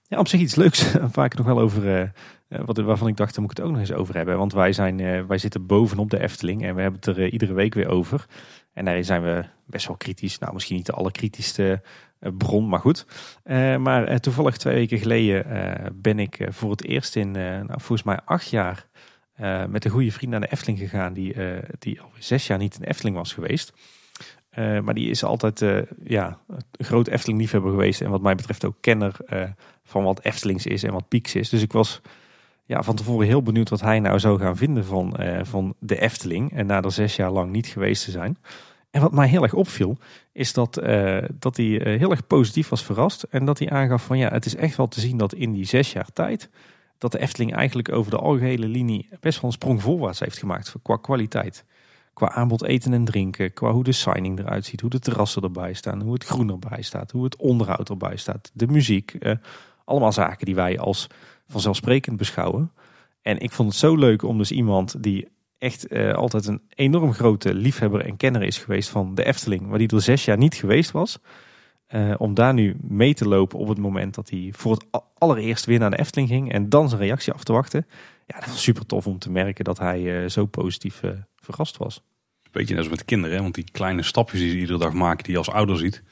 ja 0.07 0.17
op 0.17 0.27
zich 0.27 0.39
iets 0.39 0.55
leuks. 0.55 0.83
Vaak 1.11 1.35
nog 1.35 1.45
wel 1.45 1.59
over, 1.59 2.11
wat, 2.65 2.77
waarvan 2.77 3.07
ik 3.07 3.17
dacht, 3.17 3.33
daar 3.33 3.41
moet 3.41 3.51
ik 3.51 3.57
het 3.57 3.65
ook 3.65 3.71
nog 3.71 3.81
eens 3.81 3.93
over 3.93 4.15
hebben. 4.15 4.37
Want 4.37 4.53
wij, 4.53 4.73
zijn, 4.73 5.27
wij 5.27 5.37
zitten 5.37 5.65
bovenop 5.65 6.09
de 6.09 6.19
Efteling 6.19 6.63
en 6.63 6.75
we 6.75 6.81
hebben 6.81 6.99
het 6.99 7.17
er 7.17 7.29
iedere 7.29 7.53
week 7.53 7.73
weer 7.73 7.87
over. 7.87 8.25
En 8.73 8.85
daarin 8.85 9.05
zijn 9.05 9.21
we 9.21 9.45
best 9.65 9.87
wel 9.87 9.97
kritisch. 9.97 10.37
Nou, 10.37 10.53
misschien 10.53 10.75
niet 10.75 10.85
de 10.85 10.91
allerkritischste 10.91 11.81
eh, 12.19 12.31
bron, 12.37 12.69
maar 12.69 12.79
goed. 12.79 13.05
Maar 13.79 14.19
toevallig 14.19 14.57
twee 14.57 14.75
weken 14.75 14.97
geleden 14.97 15.45
ben 16.01 16.19
ik 16.19 16.47
voor 16.49 16.71
het 16.71 16.83
eerst 16.83 17.15
in, 17.15 17.31
nou, 17.31 17.67
volgens 17.67 18.03
mij 18.03 18.19
acht 18.25 18.49
jaar, 18.49 18.87
met 19.67 19.85
een 19.85 19.91
goede 19.91 20.11
vriend 20.11 20.31
naar 20.31 20.41
de 20.41 20.51
Efteling 20.51 20.79
gegaan, 20.79 21.13
die, 21.13 21.35
die 21.79 22.01
al 22.01 22.11
zes 22.19 22.47
jaar 22.47 22.57
niet 22.57 22.75
in 22.75 22.83
Efteling 22.83 23.15
was 23.15 23.33
geweest. 23.33 23.73
maar 24.55 24.93
die 24.93 25.09
is 25.09 25.23
altijd 25.23 25.59
ja, 26.03 26.39
een 26.47 26.85
groot 26.85 27.07
Efteling-liefhebber 27.07 27.71
geweest 27.71 28.01
en 28.01 28.09
wat 28.09 28.21
mij 28.21 28.35
betreft 28.35 28.65
ook 28.65 28.77
kenner 28.81 29.15
van 29.83 30.03
wat 30.03 30.21
Eftelings 30.21 30.65
is 30.65 30.83
en 30.83 30.91
wat 30.91 31.07
Pieks 31.07 31.35
is. 31.35 31.49
Dus 31.49 31.61
ik 31.61 31.71
was 31.71 32.01
ja, 32.65 32.83
van 32.83 32.95
tevoren 32.95 33.27
heel 33.27 33.43
benieuwd 33.43 33.69
wat 33.69 33.81
hij 33.81 33.99
nou 33.99 34.19
zou 34.19 34.39
gaan 34.39 34.57
vinden 34.57 34.85
van, 34.85 35.19
van 35.41 35.75
de 35.79 35.99
Efteling. 35.99 36.51
En 36.53 36.65
na 36.65 36.81
er 36.81 36.91
zes 36.91 37.15
jaar 37.15 37.31
lang 37.31 37.51
niet 37.51 37.67
geweest 37.67 38.03
te 38.03 38.11
zijn. 38.11 38.37
En 38.91 39.01
wat 39.01 39.11
mij 39.11 39.27
heel 39.27 39.43
erg 39.43 39.53
opviel, 39.53 39.97
is 40.31 40.53
dat, 40.53 40.83
uh, 40.83 41.17
dat 41.33 41.57
hij 41.57 41.65
uh, 41.65 41.99
heel 41.99 42.11
erg 42.11 42.27
positief 42.27 42.69
was 42.69 42.83
verrast. 42.83 43.23
En 43.23 43.45
dat 43.45 43.59
hij 43.59 43.69
aangaf 43.69 44.03
van 44.03 44.17
ja, 44.17 44.29
het 44.29 44.45
is 44.45 44.55
echt 44.55 44.77
wel 44.77 44.87
te 44.87 44.99
zien 44.99 45.17
dat 45.17 45.33
in 45.33 45.51
die 45.51 45.65
zes 45.65 45.91
jaar 45.91 46.09
tijd, 46.13 46.49
dat 46.97 47.11
de 47.11 47.19
Efteling 47.19 47.55
eigenlijk 47.55 47.91
over 47.91 48.11
de 48.11 48.17
algehele 48.17 48.67
linie 48.67 49.09
best 49.19 49.41
wel 49.41 49.49
een 49.49 49.57
sprong 49.57 49.81
voorwaarts 49.81 50.19
heeft 50.19 50.37
gemaakt 50.37 50.75
qua 50.81 50.97
kwaliteit. 50.97 51.65
Qua 52.13 52.31
aanbod 52.31 52.63
eten 52.63 52.93
en 52.93 53.05
drinken, 53.05 53.53
qua 53.53 53.71
hoe 53.71 53.83
de 53.83 53.91
signing 53.91 54.39
eruit 54.39 54.65
ziet, 54.65 54.81
hoe 54.81 54.89
de 54.89 54.99
terrassen 54.99 55.41
erbij 55.41 55.73
staan, 55.73 56.01
hoe 56.01 56.13
het 56.13 56.23
groen 56.23 56.49
erbij 56.49 56.81
staat, 56.81 57.11
hoe 57.11 57.23
het 57.23 57.35
onderhoud 57.35 57.89
erbij 57.89 58.17
staat, 58.17 58.51
de 58.53 58.67
muziek. 58.67 59.17
Allemaal 59.85 60.11
zaken 60.11 60.45
die 60.45 60.55
wij 60.55 60.79
als 60.79 61.07
vanzelfsprekend 61.51 62.17
beschouwen. 62.17 62.71
En 63.21 63.39
ik 63.39 63.51
vond 63.51 63.69
het 63.69 63.77
zo 63.77 63.95
leuk 63.95 64.23
om 64.23 64.37
dus 64.37 64.51
iemand 64.51 65.03
die 65.03 65.27
echt 65.57 65.91
uh, 65.91 66.13
altijd 66.13 66.45
een 66.45 66.61
enorm 66.75 67.13
grote 67.13 67.53
liefhebber 67.53 68.05
en 68.05 68.17
kenner 68.17 68.43
is 68.43 68.57
geweest 68.57 68.89
van 68.89 69.15
de 69.15 69.25
Efteling, 69.25 69.67
waar 69.67 69.77
die 69.77 69.87
er 69.87 70.01
zes 70.01 70.25
jaar 70.25 70.37
niet 70.37 70.55
geweest 70.55 70.91
was. 70.91 71.19
Uh, 71.95 72.13
om 72.17 72.33
daar 72.33 72.53
nu 72.53 72.75
mee 72.81 73.13
te 73.13 73.27
lopen 73.27 73.59
op 73.59 73.67
het 73.67 73.77
moment 73.77 74.15
dat 74.15 74.29
hij 74.29 74.49
voor 74.55 74.71
het 74.71 75.03
allereerst 75.17 75.65
weer 75.65 75.79
naar 75.79 75.89
de 75.89 75.99
Efteling 75.99 76.29
ging 76.29 76.51
en 76.51 76.69
dan 76.69 76.89
zijn 76.89 77.01
reactie 77.01 77.33
af 77.33 77.43
te 77.43 77.53
wachten. 77.53 77.85
Ja, 78.27 78.39
dat 78.39 78.49
was 78.49 78.63
super 78.63 78.85
tof 78.85 79.07
om 79.07 79.19
te 79.19 79.31
merken 79.31 79.63
dat 79.63 79.77
hij 79.77 80.01
uh, 80.01 80.29
zo 80.29 80.45
positief 80.45 81.01
verrast 81.35 81.77
was. 81.77 82.01
Beetje 82.51 82.73
net 82.75 82.83
als 82.83 82.93
met 82.93 83.05
kinderen, 83.05 83.35
hè? 83.35 83.41
want 83.41 83.55
die 83.55 83.71
kleine 83.71 84.03
stapjes 84.03 84.39
die 84.39 84.49
ze 84.49 84.57
iedere 84.57 84.79
dag 84.79 84.93
maken, 84.93 85.23
die 85.23 85.31
je 85.31 85.37
als 85.37 85.49
ouder 85.49 85.77
ziet, 85.77 86.03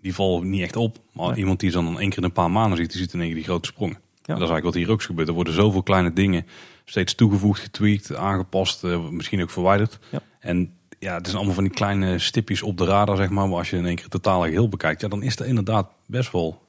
die 0.00 0.14
vallen 0.14 0.50
niet 0.50 0.62
echt 0.62 0.76
op. 0.76 0.98
Maar 1.12 1.38
iemand 1.38 1.60
die 1.60 1.70
ze 1.70 1.76
dan 1.76 2.00
één 2.00 2.08
keer 2.08 2.18
in 2.18 2.24
een 2.24 2.32
paar 2.32 2.50
maanden 2.50 2.78
ziet, 2.78 2.90
die 2.90 3.00
ziet 3.00 3.12
in 3.12 3.18
één 3.18 3.28
keer 3.28 3.38
die 3.38 3.46
grote 3.46 3.68
sprongen. 3.68 3.98
Ja. 4.26 4.34
dat 4.34 4.42
is 4.42 4.50
eigenlijk 4.50 4.64
wat 4.64 4.74
hier 4.74 4.90
ook 4.90 5.02
gebeurt. 5.02 5.28
Er 5.28 5.34
worden 5.34 5.54
zoveel 5.54 5.82
kleine 5.82 6.12
dingen 6.12 6.46
steeds 6.84 7.14
toegevoegd, 7.14 7.60
getweakt, 7.60 8.14
aangepast, 8.14 8.84
uh, 8.84 9.08
misschien 9.08 9.42
ook 9.42 9.50
verwijderd. 9.50 9.98
En 10.40 10.72
ja, 10.98 11.14
het 11.14 11.24
zijn 11.24 11.36
allemaal 11.36 11.54
van 11.54 11.64
die 11.64 11.72
kleine 11.72 12.18
stipjes 12.18 12.62
op 12.62 12.78
de 12.78 12.84
radar, 12.84 13.16
zeg 13.16 13.30
maar. 13.30 13.48
Maar 13.48 13.58
als 13.58 13.70
je 13.70 13.76
in 13.76 13.86
één 13.86 13.96
keer 13.96 14.08
totaal 14.08 14.42
heel 14.42 14.68
bekijkt, 14.68 15.00
ja, 15.00 15.08
dan 15.08 15.22
is 15.22 15.36
dat 15.36 15.46
inderdaad 15.46 15.88
best 16.06 16.32
wel, 16.32 16.62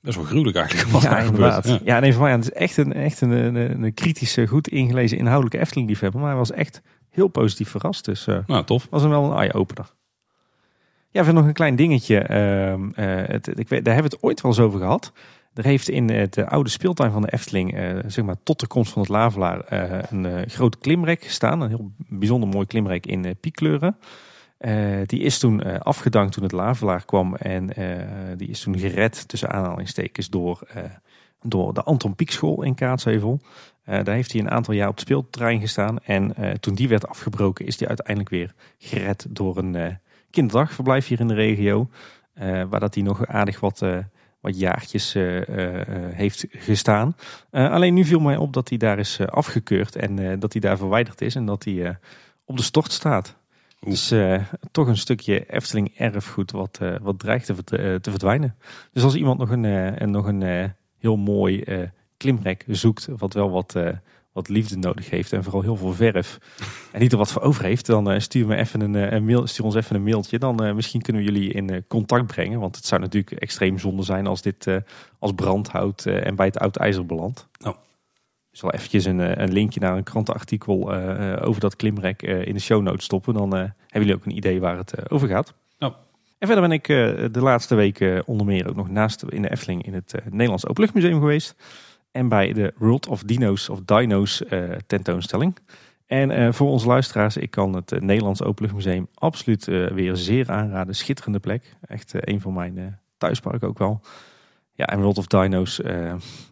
best 0.00 0.16
wel 0.16 0.24
gruwelijk 0.24 0.56
eigenlijk 0.56 0.88
wat 0.88 1.02
ja, 1.02 1.10
daar 1.10 1.22
gebeurt. 1.22 1.66
Ja. 1.66 1.78
ja, 1.84 2.00
nee, 2.00 2.12
van 2.12 2.22
mij, 2.22 2.32
het 2.32 2.42
is 2.42 2.52
echt 2.52 2.76
een, 2.76 2.92
echt 2.92 3.20
een, 3.20 3.30
een, 3.30 3.82
een 3.82 3.94
kritische, 3.94 4.46
goed 4.46 4.68
ingelezen, 4.68 5.18
inhoudelijke 5.18 5.58
Efteling-liefhebber. 5.58 6.20
Maar 6.20 6.30
hij 6.30 6.38
was 6.38 6.52
echt 6.52 6.82
heel 7.10 7.28
positief 7.28 7.68
verrast. 7.68 8.04
Dus 8.04 8.26
uh, 8.26 8.38
nou, 8.46 8.64
tof. 8.64 8.86
was 8.90 9.02
hem 9.02 9.10
wel 9.10 9.24
een 9.24 9.38
eye-opener. 9.38 9.94
Ja, 11.10 11.20
even 11.20 11.34
nog 11.34 11.46
een 11.46 11.52
klein 11.52 11.76
dingetje. 11.76 12.26
Uh, 12.30 12.72
uh, 12.72 13.26
het, 13.26 13.58
ik 13.58 13.68
weet, 13.68 13.84
daar 13.84 13.94
hebben 13.94 14.10
we 14.10 14.16
het 14.16 14.24
ooit 14.26 14.40
wel 14.40 14.50
eens 14.50 14.60
over 14.60 14.80
gehad. 14.80 15.12
Er 15.54 15.64
heeft 15.64 15.88
in 15.88 16.06
de 16.06 16.46
oude 16.48 16.70
speeltuin 16.70 17.12
van 17.12 17.22
de 17.22 17.32
Efteling, 17.32 17.74
eh, 17.74 17.98
zeg 18.06 18.24
maar 18.24 18.36
tot 18.42 18.60
de 18.60 18.66
komst 18.66 18.92
van 18.92 19.02
het 19.02 19.10
Lavelaar, 19.10 19.60
eh, 19.60 20.02
een 20.10 20.24
uh, 20.24 20.40
groot 20.46 20.78
klimrek 20.78 21.22
gestaan. 21.22 21.60
Een 21.60 21.68
heel 21.68 21.92
bijzonder 21.96 22.48
mooi 22.48 22.66
klimrek 22.66 23.06
in 23.06 23.36
piekkleuren. 23.40 23.96
die 25.06 25.20
is 25.20 25.38
toen 25.38 25.82
afgedankt 25.82 26.32
toen 26.32 26.42
het 26.42 26.52
Lavelaar 26.52 27.04
kwam 27.04 27.34
en 27.34 27.66
die 28.36 28.48
is 28.48 28.60
toen 28.60 28.78
gered 28.78 29.28
tussen 29.28 29.50
aanhalingstekens 29.50 30.28
door, 30.28 30.60
door 31.42 31.74
de 31.74 31.82
Anton 31.82 32.14
Piekschool 32.14 32.62
in 32.62 32.74
Kaatsheuvel. 32.74 33.40
daar 33.84 34.14
heeft 34.14 34.32
hij 34.32 34.40
een 34.40 34.50
aantal 34.50 34.74
jaar 34.74 34.88
op 34.88 34.94
het 34.94 35.02
speelterrein 35.02 35.60
gestaan 35.60 35.98
en 35.98 36.34
toen 36.60 36.74
die 36.74 36.88
werd 36.88 37.08
afgebroken 37.08 37.66
is 37.66 37.76
die 37.76 37.88
uiteindelijk 37.88 38.28
weer 38.28 38.54
gered 38.78 39.26
door 39.28 39.56
een 39.56 39.98
kinderdagverblijf 40.30 41.06
hier 41.06 41.20
in 41.20 41.28
de 41.28 41.34
regio. 41.34 41.88
waar 42.68 42.80
dat 42.80 42.94
hij 42.94 43.02
nog 43.02 43.26
aardig 43.26 43.60
wat 43.60 43.82
wat 44.40 44.58
jaartjes 44.58 45.14
uh, 45.14 45.36
uh, 45.36 45.44
heeft 46.12 46.46
gestaan. 46.50 47.16
alleen 47.50 47.94
nu 47.94 48.04
viel 48.04 48.20
mij 48.20 48.36
op 48.36 48.52
dat 48.52 48.68
hij 48.68 48.78
daar 48.78 48.98
is 48.98 49.20
afgekeurd 49.20 49.96
en 49.96 50.38
dat 50.38 50.52
hij 50.52 50.60
daar 50.60 50.76
verwijderd 50.76 51.20
is 51.20 51.34
en 51.34 51.44
dat 51.44 51.64
hij 51.64 51.98
op 52.44 52.56
de 52.56 52.62
stort 52.62 52.92
staat. 52.92 53.36
Oeh. 53.80 53.90
Dus 53.90 54.12
toch 54.70 54.86
een 54.86 54.96
stukje 54.96 55.44
Efteling 55.46 55.92
erfgoed 55.96 56.50
wat, 56.50 56.78
wat 57.02 57.18
dreigt 57.18 57.46
te, 57.46 57.64
te, 58.00 58.10
verdwijnen. 58.10 58.56
Dus 58.92 59.02
als 59.02 59.14
iemand 59.14 59.38
nog 59.38 59.50
een, 59.50 59.64
een 60.02 60.10
nog 60.10 60.26
een 60.26 60.72
heel 60.98 61.16
mooi 61.16 61.64
klimrek 62.16 62.64
zoekt, 62.68 63.08
wat 63.16 63.34
wel 63.34 63.50
wat 63.50 63.76
wat 64.32 64.48
liefde 64.48 64.76
nodig 64.76 65.10
heeft 65.10 65.32
en 65.32 65.44
vooral 65.44 65.62
heel 65.62 65.76
veel 65.76 65.92
verf 65.92 66.38
en 66.92 67.00
niet 67.00 67.12
er 67.12 67.18
wat 67.18 67.32
voor 67.32 67.42
over 67.42 67.64
heeft, 67.64 67.86
dan 67.86 68.12
uh, 68.12 68.18
stuur, 68.18 68.46
me 68.46 68.56
even 68.56 68.80
een, 68.80 69.14
uh, 69.14 69.20
mail, 69.20 69.46
stuur 69.46 69.64
ons 69.64 69.74
even 69.74 69.96
een 69.96 70.02
mailtje. 70.02 70.38
Dan 70.38 70.64
uh, 70.64 70.74
misschien 70.74 71.02
kunnen 71.02 71.22
we 71.22 71.32
jullie 71.32 71.52
in 71.52 71.84
contact 71.88 72.26
brengen. 72.26 72.60
Want 72.60 72.76
het 72.76 72.86
zou 72.86 73.00
natuurlijk 73.00 73.32
extreem 73.42 73.78
zonde 73.78 74.02
zijn 74.02 74.26
als 74.26 74.42
dit 74.42 74.66
als 75.18 75.32
brandhout 75.32 76.06
en 76.06 76.34
bij 76.34 76.46
het 76.46 76.58
oud 76.58 76.76
ijzer 76.76 77.06
belandt. 77.06 77.48
Oh. 77.64 77.74
Ik 78.50 78.58
zal 78.58 78.72
eventjes 78.72 79.04
een, 79.04 79.42
een 79.42 79.52
linkje 79.52 79.80
naar 79.80 79.96
een 79.96 80.02
krantenartikel 80.02 80.94
over 81.40 81.60
dat 81.60 81.76
klimrek 81.76 82.22
in 82.22 82.54
de 82.54 82.60
show 82.60 82.82
notes 82.82 83.04
stoppen. 83.04 83.34
Dan 83.34 83.50
hebben 83.52 83.72
jullie 83.90 84.14
ook 84.14 84.24
een 84.24 84.36
idee 84.36 84.60
waar 84.60 84.76
het 84.76 85.10
over 85.10 85.28
gaat. 85.28 85.54
Oh. 85.78 85.94
En 86.38 86.46
verder 86.46 86.68
ben 86.68 86.72
ik 86.72 86.86
de 87.32 87.40
laatste 87.40 87.74
weken 87.74 88.26
onder 88.26 88.46
meer 88.46 88.68
ook 88.68 88.76
nog 88.76 88.88
naast 88.88 89.22
in 89.22 89.42
de 89.42 89.50
Efteling 89.50 89.86
in 89.86 89.94
het 89.94 90.14
Nederlands 90.30 90.66
Openluchtmuseum 90.66 91.20
geweest. 91.20 91.54
En 92.10 92.28
bij 92.28 92.52
de 92.52 92.72
World 92.76 93.06
of 93.06 93.22
Dino's 93.22 93.68
of 93.68 93.80
Dino's 93.84 94.42
tentoonstelling. 94.86 95.56
En 96.06 96.54
voor 96.54 96.68
onze 96.68 96.86
luisteraars, 96.86 97.36
ik 97.36 97.50
kan 97.50 97.74
het 97.74 98.00
Nederlands 98.00 98.42
Openluchtmuseum 98.42 99.08
absoluut 99.14 99.64
weer 99.64 100.16
zeer 100.16 100.50
aanraden. 100.50 100.94
Schitterende 100.94 101.38
plek. 101.38 101.76
Echt 101.86 102.12
een 102.14 102.40
van 102.40 102.52
mijn 102.52 103.00
thuisparken 103.18 103.68
ook 103.68 103.78
wel. 103.78 104.00
Ja, 104.72 104.86
en 104.86 105.00
World 105.00 105.18
of 105.18 105.26
Dino's 105.26 105.80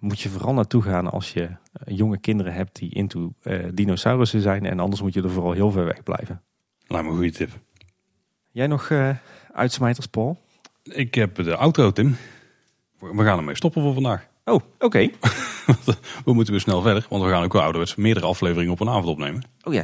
moet 0.00 0.20
je 0.20 0.28
vooral 0.28 0.54
naartoe 0.54 0.82
gaan 0.82 1.10
als 1.10 1.32
je 1.32 1.42
eh, 1.42 1.96
jonge 1.96 2.18
kinderen 2.18 2.52
hebt 2.52 2.76
die 2.76 2.94
into 2.94 3.32
dinosaurussen 3.74 4.40
zijn. 4.40 4.66
En 4.66 4.80
anders 4.80 5.02
moet 5.02 5.14
je 5.14 5.22
er 5.22 5.30
vooral 5.30 5.52
heel 5.52 5.70
ver 5.70 5.84
weg 5.84 6.02
blijven. 6.02 6.42
Lijkt 6.86 7.04
me 7.04 7.10
een 7.10 7.18
goede 7.18 7.32
tip. 7.32 7.50
Jij 8.50 8.66
nog 8.66 8.92
uitsmijters, 9.52 10.06
Paul? 10.06 10.38
Ik 10.82 11.14
heb 11.14 11.34
de 11.34 11.52
auto, 11.52 11.90
Tim. 11.90 12.16
We 12.98 13.24
gaan 13.24 13.38
ermee 13.38 13.56
stoppen 13.56 13.82
voor 13.82 13.92
vandaag. 13.94 14.27
Oh, 14.48 14.60
oké. 14.78 14.98
we 16.24 16.32
moeten 16.32 16.52
weer 16.52 16.62
snel 16.62 16.82
verder, 16.82 17.06
want 17.08 17.22
we 17.22 17.28
gaan 17.28 17.44
ook 17.44 17.52
wel 17.52 17.62
ouderwets 17.62 17.94
meerdere 17.94 18.26
afleveringen 18.26 18.72
op 18.72 18.80
een 18.80 18.88
avond 18.88 19.06
opnemen. 19.06 19.42
Oh 19.62 19.74
ja, 19.74 19.82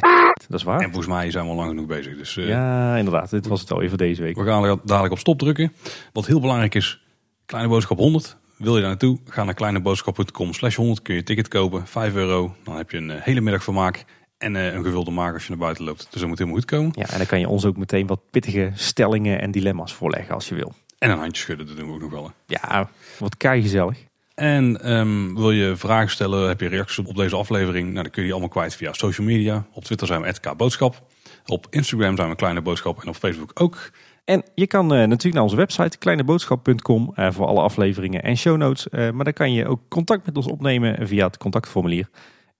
dat 0.48 0.58
is 0.58 0.62
waar. 0.62 0.80
En 0.80 0.84
volgens 0.84 1.06
mij 1.06 1.30
zijn 1.30 1.44
we 1.44 1.50
al 1.50 1.56
lang 1.56 1.68
genoeg 1.68 1.86
bezig. 1.86 2.16
Dus, 2.16 2.34
ja, 2.34 2.96
inderdaad. 2.96 3.30
Dit 3.30 3.46
was 3.46 3.60
het 3.60 3.72
al 3.72 3.82
even 3.82 3.98
deze 3.98 4.22
week. 4.22 4.36
We 4.36 4.44
gaan 4.44 4.80
dadelijk 4.84 5.12
op 5.12 5.18
stop 5.18 5.38
drukken. 5.38 5.72
Wat 6.12 6.26
heel 6.26 6.40
belangrijk 6.40 6.74
is, 6.74 7.04
Kleine 7.46 7.68
Boodschap 7.68 7.98
100. 7.98 8.36
Wil 8.56 8.74
je 8.74 8.80
daar 8.80 8.88
naartoe? 8.88 9.18
Ga 9.24 9.44
naar 9.44 9.54
kleineboodschap.com 9.54 10.52
slash 10.52 10.76
100. 10.76 11.02
Kun 11.02 11.14
je 11.14 11.22
ticket 11.22 11.48
kopen. 11.48 11.86
5 11.86 12.14
euro. 12.14 12.54
Dan 12.62 12.76
heb 12.76 12.90
je 12.90 12.96
een 12.96 13.10
eh, 13.10 13.22
hele 13.22 13.40
middag 13.40 13.64
vermaak. 13.64 14.04
En 14.38 14.54
uh, 14.54 14.72
een 14.72 14.84
gevulde 14.84 15.10
maak 15.10 15.34
als 15.34 15.42
je 15.42 15.48
naar 15.48 15.58
buiten 15.58 15.84
loopt. 15.84 16.06
Dus 16.10 16.20
dat 16.20 16.28
moet 16.28 16.38
helemaal 16.38 16.60
goed 16.60 16.70
komen. 16.70 16.92
Ja, 16.94 17.08
en 17.08 17.18
dan 17.18 17.26
kan 17.26 17.40
je 17.40 17.48
ons 17.48 17.64
ook 17.64 17.76
meteen 17.76 18.06
wat 18.06 18.20
pittige 18.30 18.72
stellingen 18.74 19.40
en 19.40 19.50
dilemma's 19.50 19.94
voorleggen 19.94 20.34
als 20.34 20.48
je 20.48 20.54
wil. 20.54 20.72
En 20.98 21.10
een 21.10 21.18
handje 21.18 21.42
schudden, 21.42 21.66
dat 21.66 21.76
doen 21.76 21.86
we 21.86 21.94
ook 21.94 22.00
nog 22.00 22.10
wel. 22.10 22.32
Ja, 22.46 22.90
wat 23.18 23.36
kei 23.36 23.62
gezellig. 23.62 23.98
En 24.34 24.92
um, 24.92 25.34
wil 25.34 25.50
je 25.50 25.76
vragen 25.76 26.10
stellen, 26.10 26.48
heb 26.48 26.60
je 26.60 26.68
reacties 26.68 26.98
op 26.98 27.16
deze 27.16 27.36
aflevering? 27.36 27.90
Nou, 27.90 28.02
dan 28.02 28.10
kun 28.10 28.22
je 28.22 28.22
die 28.22 28.32
allemaal 28.32 28.48
kwijt 28.48 28.74
via 28.74 28.92
social 28.92 29.26
media. 29.26 29.66
Op 29.72 29.84
Twitter 29.84 30.06
zijn 30.06 30.22
we 30.22 30.34
@kboodschap. 30.40 31.02
Op 31.46 31.66
Instagram 31.70 32.16
zijn 32.16 32.28
we 32.28 32.36
Kleine 32.36 32.62
Boodschap 32.62 33.02
en 33.02 33.08
op 33.08 33.16
Facebook 33.16 33.50
ook. 33.54 33.90
En 34.24 34.42
je 34.54 34.66
kan 34.66 34.84
uh, 34.84 34.98
natuurlijk 34.98 35.34
naar 35.34 35.42
onze 35.42 35.56
website 35.56 35.98
kleineboodschap.com 35.98 37.12
uh, 37.16 37.30
voor 37.30 37.46
alle 37.46 37.60
afleveringen 37.60 38.22
en 38.22 38.36
show 38.36 38.56
notes. 38.56 38.86
Uh, 38.90 39.10
maar 39.10 39.24
dan 39.24 39.32
kan 39.32 39.52
je 39.52 39.66
ook 39.66 39.80
contact 39.88 40.26
met 40.26 40.36
ons 40.36 40.46
opnemen 40.46 41.08
via 41.08 41.26
het 41.26 41.36
contactformulier. 41.36 42.08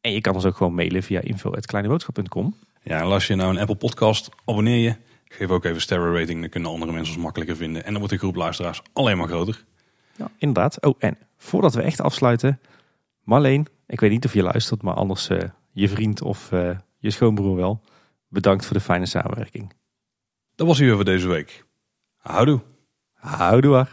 En 0.00 0.12
je 0.12 0.20
kan 0.20 0.34
ons 0.34 0.44
ook 0.44 0.56
gewoon 0.56 0.74
mailen 0.74 1.02
via 1.02 1.20
info.kleineboodschap.com. 1.20 2.54
Ja, 2.82 3.00
en 3.00 3.04
als 3.04 3.26
je 3.26 3.34
nou 3.34 3.50
een 3.50 3.60
Apple 3.60 3.76
podcast, 3.76 4.28
abonneer 4.44 4.78
je. 4.78 4.94
Geef 5.28 5.48
ook 5.48 5.64
even 5.64 5.80
sterren 5.80 6.18
rating, 6.18 6.40
dan 6.40 6.48
kunnen 6.48 6.70
andere 6.70 6.92
mensen 6.92 7.14
ons 7.14 7.22
makkelijker 7.22 7.56
vinden. 7.56 7.84
En 7.84 7.90
dan 7.90 7.98
wordt 7.98 8.12
de 8.12 8.18
groep 8.18 8.36
luisteraars 8.36 8.82
alleen 8.92 9.18
maar 9.18 9.28
groter. 9.28 9.64
Ja, 10.16 10.30
inderdaad. 10.38 10.82
Oh, 10.82 10.94
en 10.98 11.18
voordat 11.44 11.74
we 11.74 11.82
echt 11.82 12.00
afsluiten, 12.00 12.60
Marleen, 13.22 13.66
ik 13.86 14.00
weet 14.00 14.10
niet 14.10 14.24
of 14.24 14.34
je 14.34 14.42
luistert, 14.42 14.82
maar 14.82 14.94
anders 14.94 15.28
je 15.72 15.88
vriend 15.88 16.22
of 16.22 16.50
je 16.98 17.10
schoonbroer 17.10 17.56
wel. 17.56 17.80
Bedankt 18.28 18.66
voor 18.66 18.76
de 18.76 18.82
fijne 18.82 19.06
samenwerking. 19.06 19.72
Dat 20.54 20.66
was 20.66 20.78
hier 20.78 20.94
voor 20.94 21.04
deze 21.04 21.28
week. 21.28 21.64
Houdoe. 22.16 22.60
Houdoe. 23.12 23.86